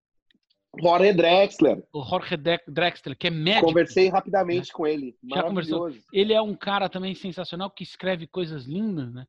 Jorge 0.81 1.13
Drexler. 1.13 1.83
O 1.93 2.03
Jorge 2.05 2.37
Drexler, 2.37 3.17
que 3.17 3.27
é 3.27 3.31
médico. 3.31 3.67
Conversei 3.67 4.09
rapidamente 4.09 4.69
né? 4.69 4.73
com 4.75 4.87
ele. 4.87 5.17
Já 5.29 5.43
conversou. 5.43 5.91
Ele 6.13 6.33
é 6.33 6.41
um 6.41 6.55
cara 6.55 6.89
também 6.89 7.15
sensacional 7.15 7.71
que 7.71 7.83
escreve 7.83 8.27
coisas 8.27 8.65
lindas, 8.65 9.13
né? 9.13 9.27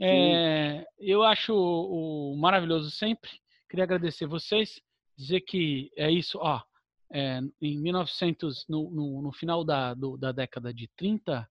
É, 0.00 0.86
eu 0.98 1.22
acho 1.22 1.54
o, 1.54 2.36
maravilhoso 2.36 2.90
sempre. 2.90 3.30
Queria 3.68 3.84
agradecer 3.84 4.26
vocês, 4.26 4.80
dizer 5.16 5.40
que 5.40 5.90
é 5.96 6.10
isso, 6.10 6.38
ó. 6.40 6.60
É, 7.10 7.40
em 7.62 7.78
1900, 7.78 8.66
no, 8.68 8.90
no, 8.90 9.22
no 9.22 9.32
final 9.32 9.64
da, 9.64 9.94
do, 9.94 10.16
da 10.16 10.32
década 10.32 10.74
de 10.74 10.88
30, 10.96 11.48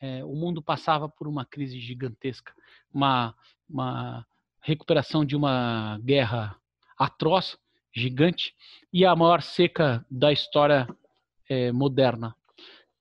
é, 0.00 0.24
o 0.24 0.34
mundo 0.34 0.62
passava 0.62 1.08
por 1.08 1.28
uma 1.28 1.44
crise 1.44 1.78
gigantesca, 1.80 2.52
uma, 2.92 3.34
uma 3.68 4.26
recuperação 4.60 5.24
de 5.24 5.36
uma 5.36 5.98
guerra 6.02 6.56
atroz 6.96 7.58
gigante 7.94 8.54
e 8.92 9.04
a 9.04 9.14
maior 9.14 9.42
seca 9.42 10.04
da 10.10 10.32
história 10.32 10.86
é, 11.48 11.70
moderna. 11.72 12.34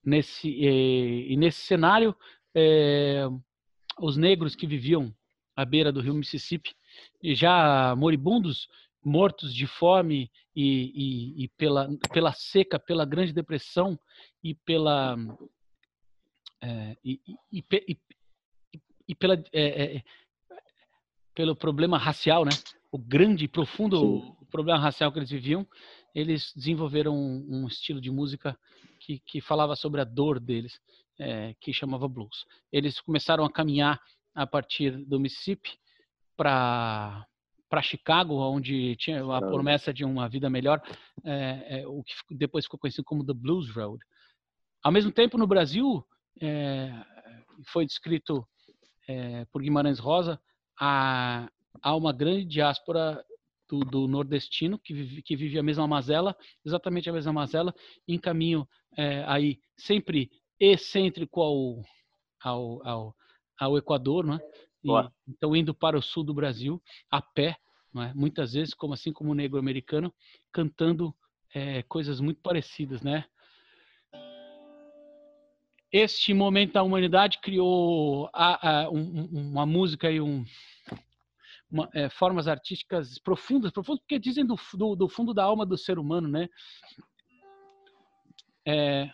Nesse, 0.04 0.50
e, 0.50 1.34
e 1.34 1.38
nesse 1.38 1.62
cenário, 1.62 2.16
é, 2.56 3.28
os 4.00 4.18
negros 4.18 4.56
que 4.56 4.68
viviam 4.68 5.14
à 5.56 5.64
beira 5.64 5.92
do 5.92 6.02
rio 6.02 6.14
Mississippi, 6.14 6.76
já 7.24 7.96
moribundos, 7.96 8.68
mortos 9.04 9.54
de 9.54 9.66
fome 9.66 10.32
e, 10.56 10.92
e, 10.94 11.44
e 11.44 11.48
pela, 11.50 11.90
pela 12.12 12.34
seca, 12.34 12.80
pela 12.80 13.06
Grande 13.06 13.34
Depressão 13.34 14.00
e 14.44 14.54
pela 14.54 15.18
é, 16.62 16.96
e, 17.04 19.16
pela 19.16 19.44
é, 19.52 19.98
é, 19.98 20.04
pelo 21.34 21.56
problema 21.56 21.98
racial, 21.98 22.46
né? 22.46 22.52
O 22.92 22.98
grande, 22.98 23.48
profundo 23.48 24.22
Sim 24.22 24.42
problema 24.52 24.78
racial 24.78 25.12
que 25.12 25.18
eles 25.18 25.32
viviam, 25.32 25.66
eles 26.14 26.52
desenvolveram 26.56 27.16
um, 27.16 27.64
um 27.64 27.68
estilo 27.68 28.02
de 28.02 28.12
música 28.12 28.58
que, 29.00 29.20
que, 29.26 29.42
falava 29.42 29.76
sobre 29.76 30.02
a 30.02 30.04
dor 30.04 30.40
deles, 30.40 30.80
é, 31.18 31.56
que 31.60 31.74
chamava 31.74 32.08
blues. 32.08 32.46
Eles 32.72 33.00
começaram 33.00 33.46
a 33.46 33.52
caminhar 33.52 34.00
a 34.36 34.46
partir 34.46 34.92
do 35.06 35.20
Mississippi 35.20 35.80
para 36.36 37.26
para 37.70 37.82
Chicago, 37.82 38.36
onde 38.36 38.98
tinha 38.98 39.24
a 39.24 39.40
promessa 39.40 39.94
de 39.94 40.04
uma 40.04 40.28
vida 40.28 40.50
melhor, 40.50 40.82
é, 41.24 41.80
é, 41.80 41.88
o 41.88 42.04
que 42.04 42.14
depois 42.36 42.66
ficou 42.66 42.78
conhecido 42.78 43.06
como 43.06 43.26
The 43.26 43.34
Blues 43.34 43.70
Road. 43.70 44.04
Ao 44.84 44.92
mesmo 44.92 45.10
tempo, 45.10 45.38
no 45.38 45.48
Brasil, 45.48 46.06
é, 46.42 46.92
foi 47.68 47.86
descrito 47.86 48.46
é, 49.08 49.46
por 49.46 49.62
Guimarães 49.62 50.00
Rosa, 50.00 50.38
há, 50.78 51.50
há 51.82 51.96
uma 51.96 52.12
grande 52.12 52.46
diáspora 52.46 53.24
do, 53.70 53.80
do 53.80 54.08
nordestino, 54.08 54.78
que 54.78 54.94
vive, 54.94 55.22
que 55.22 55.36
vive 55.36 55.58
a 55.58 55.64
mesma 55.64 55.88
mazela, 55.88 56.36
exatamente 56.66 57.10
a 57.10 57.14
mesma 57.14 57.32
mazela, 57.32 57.74
em 58.08 58.20
caminho 58.20 58.68
é, 58.98 59.24
aí 59.26 59.60
sempre 59.78 60.30
excêntrico 60.60 61.42
ao, 61.42 61.82
ao, 62.44 62.88
ao, 62.88 63.16
ao 63.60 63.78
Equador, 63.78 64.26
né? 64.26 64.40
E, 64.84 64.90
então 65.28 65.56
indo 65.56 65.74
para 65.74 65.98
o 65.98 66.02
sul 66.02 66.24
do 66.24 66.34
Brasil 66.34 66.82
a 67.10 67.22
pé, 67.22 67.58
é? 67.98 68.14
muitas 68.14 68.54
vezes, 68.54 68.74
como 68.74 68.94
assim 68.94 69.14
como 69.14 69.32
o 69.32 69.36
negro 69.36 69.60
americano, 69.60 70.14
cantando 70.52 71.16
é, 71.54 71.84
coisas 71.84 72.20
muito 72.20 72.42
parecidas, 72.42 73.02
né? 73.02 73.26
Este 75.92 76.34
momento 76.34 76.74
da 76.74 76.84
humanidade 76.84 77.40
criou 77.42 78.30
a, 78.34 78.84
a, 78.84 78.90
um, 78.90 79.26
uma 79.26 79.66
música 79.66 80.10
e 80.10 80.22
um, 80.22 80.46
uma, 81.72 81.90
é, 81.94 82.10
formas 82.10 82.48
artísticas 82.48 83.18
profundas, 83.20 83.72
profundas 83.72 84.02
porque 84.02 84.20
dizem 84.20 84.46
do, 84.46 84.56
do, 84.74 84.96
do, 84.96 85.10
fundo 85.10 85.34
da 85.34 85.44
alma 85.44 85.66
do 85.66 85.78
ser 85.78 85.98
humano, 85.98 86.28
né? 86.28 86.50
É... 88.68 89.10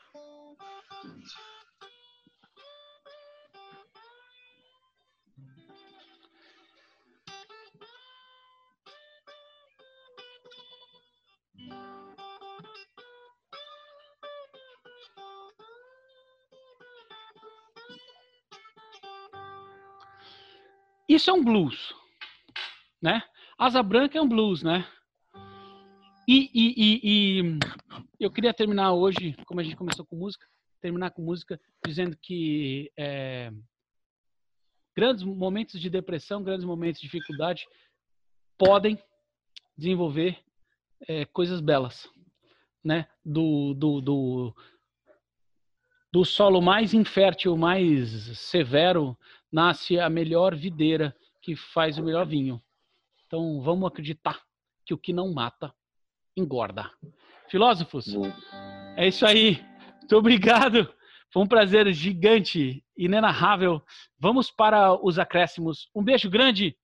Isso 21.08 21.30
é 21.30 21.34
um 21.34 21.44
blues 21.44 21.96
né? 23.02 23.22
Asa 23.58 23.82
Branca 23.82 24.18
é 24.18 24.22
um 24.22 24.28
blues, 24.28 24.64
né? 24.64 24.88
E, 26.28 26.50
e, 26.54 26.74
e, 26.78 27.00
e, 27.04 27.60
eu 28.20 28.30
queria 28.30 28.54
terminar 28.54 28.92
hoje, 28.92 29.34
como 29.46 29.62
a 29.62 29.64
gente 29.64 29.78
começou 29.78 30.06
com 30.06 30.16
música, 30.16 30.46
terminar 30.82 31.12
com 31.12 31.22
música 31.22 31.60
dizendo 31.86 32.18
que 32.22 32.92
é, 32.98 33.52
grandes 34.96 35.24
momentos 35.24 35.80
de 35.80 35.90
depressão, 35.90 36.44
grandes 36.44 36.66
momentos 36.66 37.00
de 37.00 37.08
dificuldade 37.08 37.66
podem 38.58 39.02
desenvolver 39.78 40.38
é, 41.08 41.24
coisas 41.26 41.62
belas, 41.62 42.10
né? 42.84 43.08
Do, 43.24 43.74
do, 43.74 44.02
do, 44.02 44.56
do 46.12 46.26
solo 46.26 46.62
mais 46.62 46.94
infértil, 46.94 47.56
mais 47.56 48.10
severo, 48.38 49.18
nasce 49.52 50.00
a 50.00 50.10
melhor 50.10 50.56
videira 50.56 51.16
que 51.42 51.56
faz 51.56 51.98
o 51.98 52.04
melhor 52.04 52.26
vinho. 52.26 52.62
Então 53.28 53.62
vamos 53.62 53.88
acreditar 53.88 54.42
que 54.86 54.94
o 54.94 54.98
que 54.98 55.14
não 55.14 55.34
mata 55.34 55.74
engorda. 56.36 56.90
Filósofos, 57.50 58.08
é 58.96 59.08
isso 59.08 59.26
aí. 59.26 59.64
Muito 60.00 60.16
obrigado. 60.16 60.94
Foi 61.32 61.44
um 61.44 61.48
prazer 61.48 61.92
gigante, 61.94 62.84
inenarrável. 62.98 63.84
Vamos 64.18 64.50
para 64.50 64.94
os 65.06 65.20
acréscimos. 65.20 65.90
Um 65.94 66.04
beijo 66.04 66.30
grande 66.30 66.78